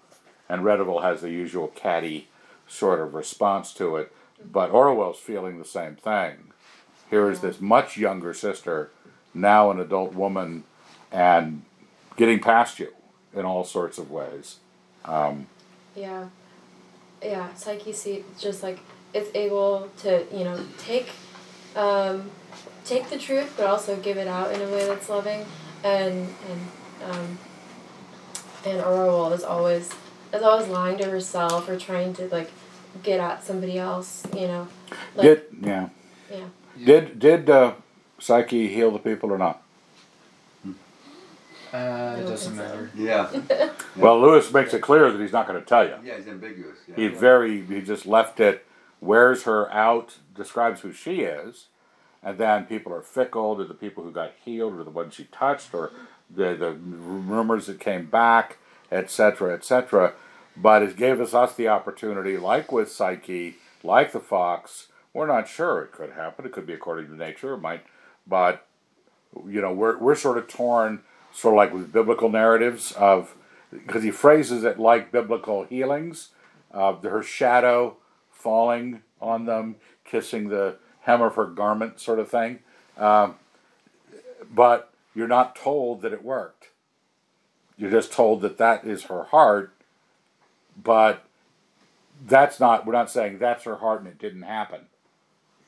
and 0.49 0.63
Redival 0.63 1.03
has 1.03 1.21
the 1.21 1.31
usual 1.31 1.69
catty 1.69 2.29
sort 2.67 3.01
of 3.01 3.15
response 3.15 3.73
to 3.75 3.97
it. 3.97 4.13
But 4.45 4.73
Orual's 4.73 5.19
feeling 5.19 5.59
the 5.59 5.65
same 5.65 5.97
thing. 5.97 6.53
Here 7.11 7.31
is 7.31 7.41
this 7.41 7.61
much 7.61 7.97
younger 7.97 8.35
sister, 8.35 8.91
now 9.33 9.71
an 9.71 9.81
adult 9.81 10.15
woman, 10.15 10.65
and 11.11 11.63
getting 12.17 12.41
past 12.41 12.79
you 12.79 12.93
in 13.35 13.45
all 13.45 13.65
sorts 13.65 13.99
of 13.99 14.11
ways. 14.11 14.57
Um, 15.05 15.47
Yeah. 15.97 16.27
Yeah, 17.23 17.55
Psyche 17.55 17.93
see 17.93 18.25
just 18.39 18.63
like 18.63 18.81
it's 19.15 19.31
able 19.35 19.89
to, 19.99 20.25
you 20.33 20.45
know, 20.45 20.59
take 20.79 21.11
um 21.77 22.31
take 22.85 23.09
the 23.11 23.19
truth 23.19 23.55
but 23.57 23.67
also 23.67 23.97
give 23.97 24.17
it 24.17 24.29
out 24.29 24.53
in 24.53 24.61
a 24.61 24.71
way 24.71 24.87
that's 24.87 25.09
loving 25.09 25.45
and 25.83 26.29
and 26.51 26.61
um 27.11 27.39
and 28.65 28.81
Orual 28.81 29.33
is 29.33 29.45
always 29.45 29.91
is 30.33 30.43
always 30.43 30.69
lying 30.69 30.99
to 30.99 31.09
herself 31.09 31.69
or 31.69 31.79
trying 31.79 32.15
to 32.15 32.29
like 32.29 32.51
get 33.03 33.21
at 33.21 33.45
somebody 33.45 33.79
else, 33.79 34.25
you 34.35 34.47
know. 34.47 34.69
Like 35.15 35.23
did 35.23 35.43
yeah. 35.63 35.89
yeah. 36.31 36.47
Did 36.85 37.19
did 37.19 37.51
uh, 37.51 37.75
Psyche 38.19 38.69
heal 38.69 38.91
the 38.91 38.99
people 38.99 39.31
or 39.33 39.39
not? 39.39 39.63
Uh, 41.73 42.17
it 42.21 42.27
doesn't 42.27 42.57
matter. 42.57 42.91
Yeah. 42.97 43.29
Well, 43.97 44.21
Lewis 44.21 44.53
makes 44.53 44.73
it 44.75 44.81
clear 44.81 45.11
that 45.11 45.21
he's 45.21 45.33
not 45.33 45.49
going 45.49 45.59
to 45.59 45.67
tell 45.67 45.85
you. 45.85 45.97
Yeah, 46.05 46.19
he's 46.19 46.29
ambiguous. 46.29 46.79
Yeah. 46.89 46.95
He 46.97 47.09
very 47.09 47.63
he 47.63 47.81
just 47.81 48.07
left 48.07 48.39
it, 48.39 48.65
wears 49.01 49.43
her 49.43 49.71
out, 49.73 50.19
describes 50.37 50.83
who 50.83 50.93
she 50.93 51.23
is, 51.23 51.67
and 52.25 52.39
then 52.39 52.65
people 52.65 52.93
are 52.93 53.03
fickle. 53.03 53.57
Did 53.57 53.69
the 53.69 53.75
people 53.75 54.03
who 54.03 54.11
got 54.11 54.33
healed, 54.45 54.75
or 54.75 54.85
the 54.85 54.91
ones 54.91 55.15
she 55.15 55.25
touched, 55.25 55.75
or 55.75 55.93
the 56.31 56.55
the 56.55 56.73
rumors 56.73 57.67
that 57.67 57.81
came 57.81 58.07
back, 58.07 58.59
etc., 58.91 59.55
etc. 59.55 60.15
But 60.57 60.83
it 60.83 60.97
gave 60.97 61.21
us 61.21 61.35
us 61.35 61.55
the 61.55 61.69
opportunity, 61.69 62.37
like 62.37 62.73
with 62.73 62.91
Psyche, 62.91 63.57
like 63.83 64.13
the 64.13 64.21
fox. 64.21 64.89
We're 65.13 65.27
not 65.27 65.49
sure 65.49 65.83
it 65.83 65.93
could 65.93 66.11
happen. 66.11 66.45
It 66.45 66.53
could 66.53 66.67
be 66.67 66.73
according 66.73 67.07
to 67.07 67.15
nature. 67.15 67.55
It 67.55 67.61
might 67.61 67.85
but 68.27 68.67
you 69.47 69.61
know 69.61 69.73
we're 69.73 69.99
we're 69.99 70.15
sort 70.15 70.39
of 70.39 70.49
torn, 70.49 71.01
sort 71.33 71.55
of 71.55 71.57
like 71.57 71.73
with 71.73 71.93
biblical 71.93 72.29
narratives 72.29 72.93
of 72.93 73.35
because 73.71 74.03
he 74.03 74.11
phrases 74.11 74.65
it 74.65 74.79
like 74.79 75.13
biblical 75.13 75.65
healings, 75.65 76.31
uh, 76.73 76.95
her 76.97 77.23
shadow 77.23 77.97
falling 78.31 79.03
on 79.21 79.47
them, 79.47 79.77
kissing 80.05 80.49
the 80.49 80.77
hem 81.05 81.23
of 81.23 81.37
her 81.37 81.47
garment, 81.47 82.01
sort 82.01 82.19
of 82.19 82.29
thing. 82.29 82.59
Um, 82.99 83.37
but 84.53 84.93
you're 85.15 85.29
not 85.29 85.57
told 85.57 86.03
that 86.03 86.13
it 86.13 86.25
worked. 86.25 86.69
You're 87.77 87.91
just 87.91 88.13
told 88.13 88.43
that 88.43 88.59
that 88.59 88.85
is 88.85 89.05
her 89.05 89.25
heart, 89.25 89.73
but 90.81 91.25
that's 92.25 92.61
not. 92.61 92.87
We're 92.87 92.93
not 92.93 93.11
saying 93.11 93.39
that's 93.39 93.65
her 93.65 93.77
heart 93.77 94.01
and 94.01 94.09
it 94.09 94.19
didn't 94.19 94.43
happen. 94.43 94.81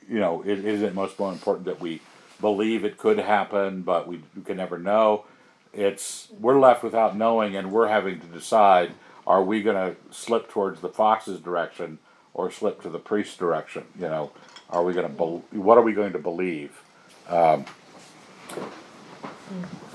You 0.08 0.20
know, 0.20 0.42
it 0.42 0.64
isn't 0.64 0.94
most 0.94 1.18
important 1.18 1.66
that 1.66 1.80
we 1.80 2.00
believe 2.40 2.84
it 2.84 2.96
could 2.96 3.18
happen, 3.18 3.82
but 3.82 4.06
we, 4.06 4.22
we 4.36 4.42
can 4.42 4.56
never 4.56 4.78
know. 4.78 5.24
It's 5.72 6.28
we're 6.40 6.60
left 6.60 6.82
without 6.82 7.16
knowing, 7.16 7.56
and 7.56 7.72
we're 7.72 7.88
having 7.88 8.20
to 8.20 8.26
decide: 8.26 8.92
Are 9.26 9.42
we 9.42 9.62
going 9.62 9.76
to 9.76 9.96
slip 10.14 10.48
towards 10.48 10.80
the 10.80 10.88
fox's 10.88 11.40
direction 11.40 11.98
or 12.32 12.50
slip 12.50 12.80
to 12.82 12.88
the 12.88 13.00
priest's 13.00 13.36
direction? 13.36 13.84
You 13.98 14.08
know, 14.08 14.32
are 14.70 14.82
we 14.82 14.92
going 14.92 15.06
to 15.06 15.12
be, 15.52 15.58
what 15.58 15.78
are 15.78 15.82
we 15.82 15.92
going 15.92 16.12
to 16.12 16.18
believe? 16.18 16.82
Um, 17.28 17.64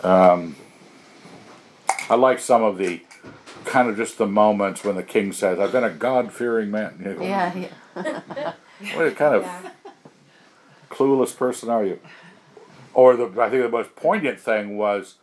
um, 0.04 0.56
I 2.10 2.16
like 2.16 2.40
some 2.40 2.64
of 2.64 2.78
the 2.78 3.02
kind 3.66 3.90
of 3.90 3.98
just 3.98 4.18
the 4.18 4.28
moments 4.28 4.84
when 4.84 4.96
the 4.96 5.04
king 5.04 5.32
says, 5.32 5.60
"I've 5.60 5.72
been 5.72 5.84
a 5.84 5.90
God-fearing 5.90 6.72
man." 6.72 6.98
You 7.00 7.16
know, 7.16 7.24
Yeah, 7.24 7.54
yeah. 7.96 8.54
What 8.96 9.16
kind 9.16 9.36
of 9.36 9.44
Yeah. 9.44 9.62
clueless 10.90 11.36
person 11.38 11.70
are 11.70 11.86
you? 11.86 12.00
Or 12.94 13.16
the 13.16 13.26
I 13.42 13.50
think 13.50 13.64
the 13.64 13.70
most 13.70 13.96
poignant 13.96 14.40
thing 14.40 14.78
was 14.78 15.18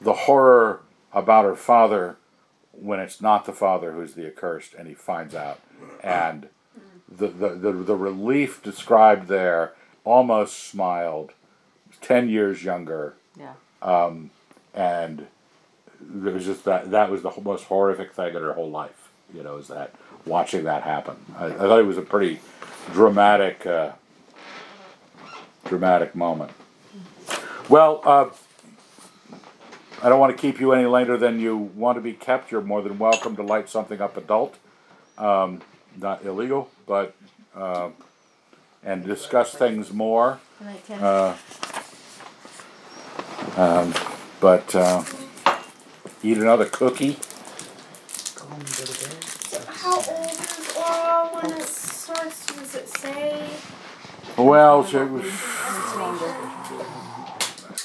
the 0.00 0.12
horror 0.14 0.82
about 1.12 1.44
her 1.44 1.54
father 1.56 2.16
when 2.72 2.98
it's 2.98 3.20
not 3.20 3.44
the 3.44 3.52
father 3.52 3.92
who's 3.92 4.14
the 4.14 4.26
accursed 4.26 4.74
and 4.74 4.88
he 4.88 4.94
finds 4.94 5.34
out 5.34 5.60
and 6.02 6.48
the 7.10 7.28
the, 7.28 7.48
the, 7.50 7.72
the 7.72 7.96
relief 7.96 8.62
described 8.62 9.28
there 9.28 9.72
almost 10.04 10.58
smiled 10.58 11.32
10 12.00 12.28
years 12.28 12.64
younger. 12.64 13.14
Yeah. 13.38 13.52
um, 13.82 14.30
and 14.74 15.26
it 16.00 16.34
was 16.34 16.44
just 16.44 16.64
that 16.64 16.90
that 16.90 17.10
was 17.10 17.22
the 17.22 17.32
most 17.42 17.64
horrific 17.64 18.12
thing 18.12 18.34
in 18.34 18.42
her 18.42 18.52
whole 18.52 18.70
life 18.70 19.08
you 19.34 19.42
know 19.42 19.56
is 19.56 19.68
that 19.68 19.94
watching 20.26 20.64
that 20.64 20.82
happen. 20.82 21.16
I, 21.36 21.46
I 21.46 21.50
thought 21.50 21.78
it 21.78 21.86
was 21.86 21.98
a 21.98 22.02
pretty 22.02 22.40
dramatic 22.92 23.64
uh, 23.66 23.92
dramatic 25.64 26.14
moment. 26.14 26.52
Well 27.68 28.00
uh, 28.04 28.30
i 30.02 30.08
don't 30.08 30.18
want 30.18 30.34
to 30.34 30.40
keep 30.40 30.60
you 30.60 30.72
any 30.72 30.86
later 30.86 31.16
than 31.16 31.40
you 31.40 31.56
want 31.56 31.96
to 31.96 32.02
be 32.02 32.12
kept. 32.12 32.50
You're 32.50 32.62
more 32.62 32.82
than 32.82 32.98
welcome 32.98 33.36
to 33.36 33.42
light 33.42 33.68
something 33.68 34.00
up 34.00 34.16
adult. 34.16 34.56
Um, 35.18 35.62
not 35.96 36.24
illegal 36.24 36.70
but 36.90 37.14
uh, 37.54 37.90
and 38.82 39.04
discuss 39.06 39.54
things 39.54 39.92
more 39.92 40.40
Good 40.58 40.66
night, 40.66 40.86
Ken. 40.88 41.00
uh, 41.00 41.36
um, 43.56 43.94
but 44.40 44.74
uh, 44.74 45.04
eat 46.24 46.36
another 46.38 46.64
cookie. 46.66 47.12
Go 48.34 48.44
home 48.46 48.58
and 48.60 48.76
go 48.76 48.84
to 48.84 49.08
bed. 49.08 49.64
How 49.68 49.94
old 49.94 50.30
is 50.32 50.76
Laura 50.76 51.28
when 51.32 51.52
it 51.60 51.62
starts? 51.62 52.46
Does 52.46 52.74
it 52.74 52.88
say? 52.88 53.50
Well, 54.36 54.84
she- 54.84 54.96
It's 54.96 55.96
longer. 55.96 56.34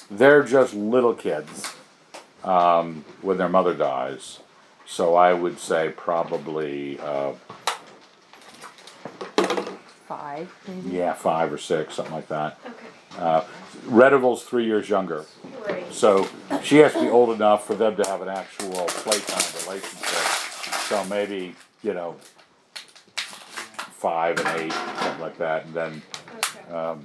they're 0.09 0.41
just 0.43 0.73
little 0.73 1.13
kids 1.13 1.75
um, 2.43 3.05
when 3.21 3.37
their 3.37 3.49
mother 3.49 3.75
dies. 3.75 4.39
So 4.87 5.13
I 5.13 5.33
would 5.33 5.59
say 5.59 5.93
probably 5.95 6.99
uh, 6.99 7.33
Five, 10.35 10.55
maybe. 10.67 10.89
yeah 10.97 11.13
five 11.13 11.53
or 11.53 11.57
six, 11.57 11.95
something 11.95 12.13
like 12.13 12.27
that. 12.27 12.57
Okay. 12.65 12.75
Uh, 13.17 13.43
Redival's 13.87 14.43
three 14.43 14.65
years 14.65 14.89
younger, 14.89 15.25
Right. 15.67 15.85
so 15.93 16.27
she 16.63 16.77
has 16.77 16.91
to 16.93 17.01
be 17.01 17.09
old 17.09 17.29
enough 17.35 17.65
for 17.65 17.75
them 17.75 17.95
to 17.95 18.03
have 18.09 18.21
an 18.21 18.27
actual 18.29 18.85
playtime 18.87 19.63
relationship. 19.67 20.09
So 20.89 21.03
maybe 21.05 21.55
you 21.83 21.93
know 21.93 22.15
five 23.17 24.37
and 24.39 24.47
eight, 24.59 24.73
something 24.73 25.21
like 25.21 25.37
that, 25.37 25.65
and 25.65 25.73
then. 25.73 26.01
Okay. 26.67 26.73
Um, 26.75 27.03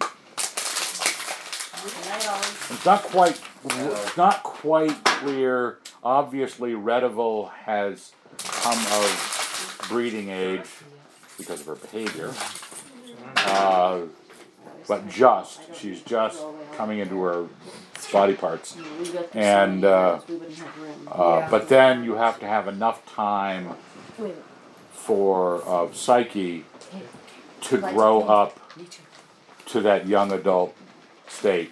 Good 1.82 1.94
night. 2.08 2.26
It's 2.70 2.84
not 2.84 3.02
quite. 3.04 3.40
It's 3.64 4.16
not 4.16 4.42
quite 4.42 5.02
clear. 5.04 5.78
Obviously, 6.02 6.72
Redival 6.72 7.50
has 7.64 8.12
come 8.38 8.78
of 8.78 9.86
breeding 9.88 10.28
age 10.30 10.66
because 11.38 11.60
of 11.60 11.66
her 11.66 11.74
behavior. 11.76 12.32
Uh, 13.36 14.00
but 14.88 15.08
just, 15.08 15.60
she's 15.74 16.02
just 16.02 16.42
coming 16.76 16.98
into 16.98 17.22
her 17.22 17.46
body 18.12 18.34
parts. 18.34 18.76
We 18.76 19.08
got 19.10 19.30
the 19.32 19.38
And, 19.38 19.84
uh, 19.84 20.18
ones, 20.18 20.28
we 20.28 20.34
wouldn't 20.36 20.58
have 20.58 20.78
room. 20.78 21.08
Uh, 21.10 21.48
But 21.50 21.68
then 21.68 22.04
you 22.04 22.14
have 22.14 22.40
to 22.40 22.46
have 22.46 22.66
enough 22.68 23.04
time 23.14 23.74
for 24.92 25.62
uh, 25.66 25.92
Psyche 25.92 26.64
to 27.62 27.78
grow 27.78 28.22
up 28.22 28.58
to 29.66 29.80
that 29.82 30.06
young 30.06 30.32
adult 30.32 30.74
state. 31.28 31.70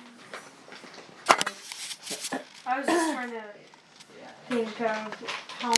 I 2.66 2.78
was 2.78 2.86
just 2.86 3.12
trying 3.14 3.30
to 3.30 3.42
think 4.48 4.80
of 4.82 5.47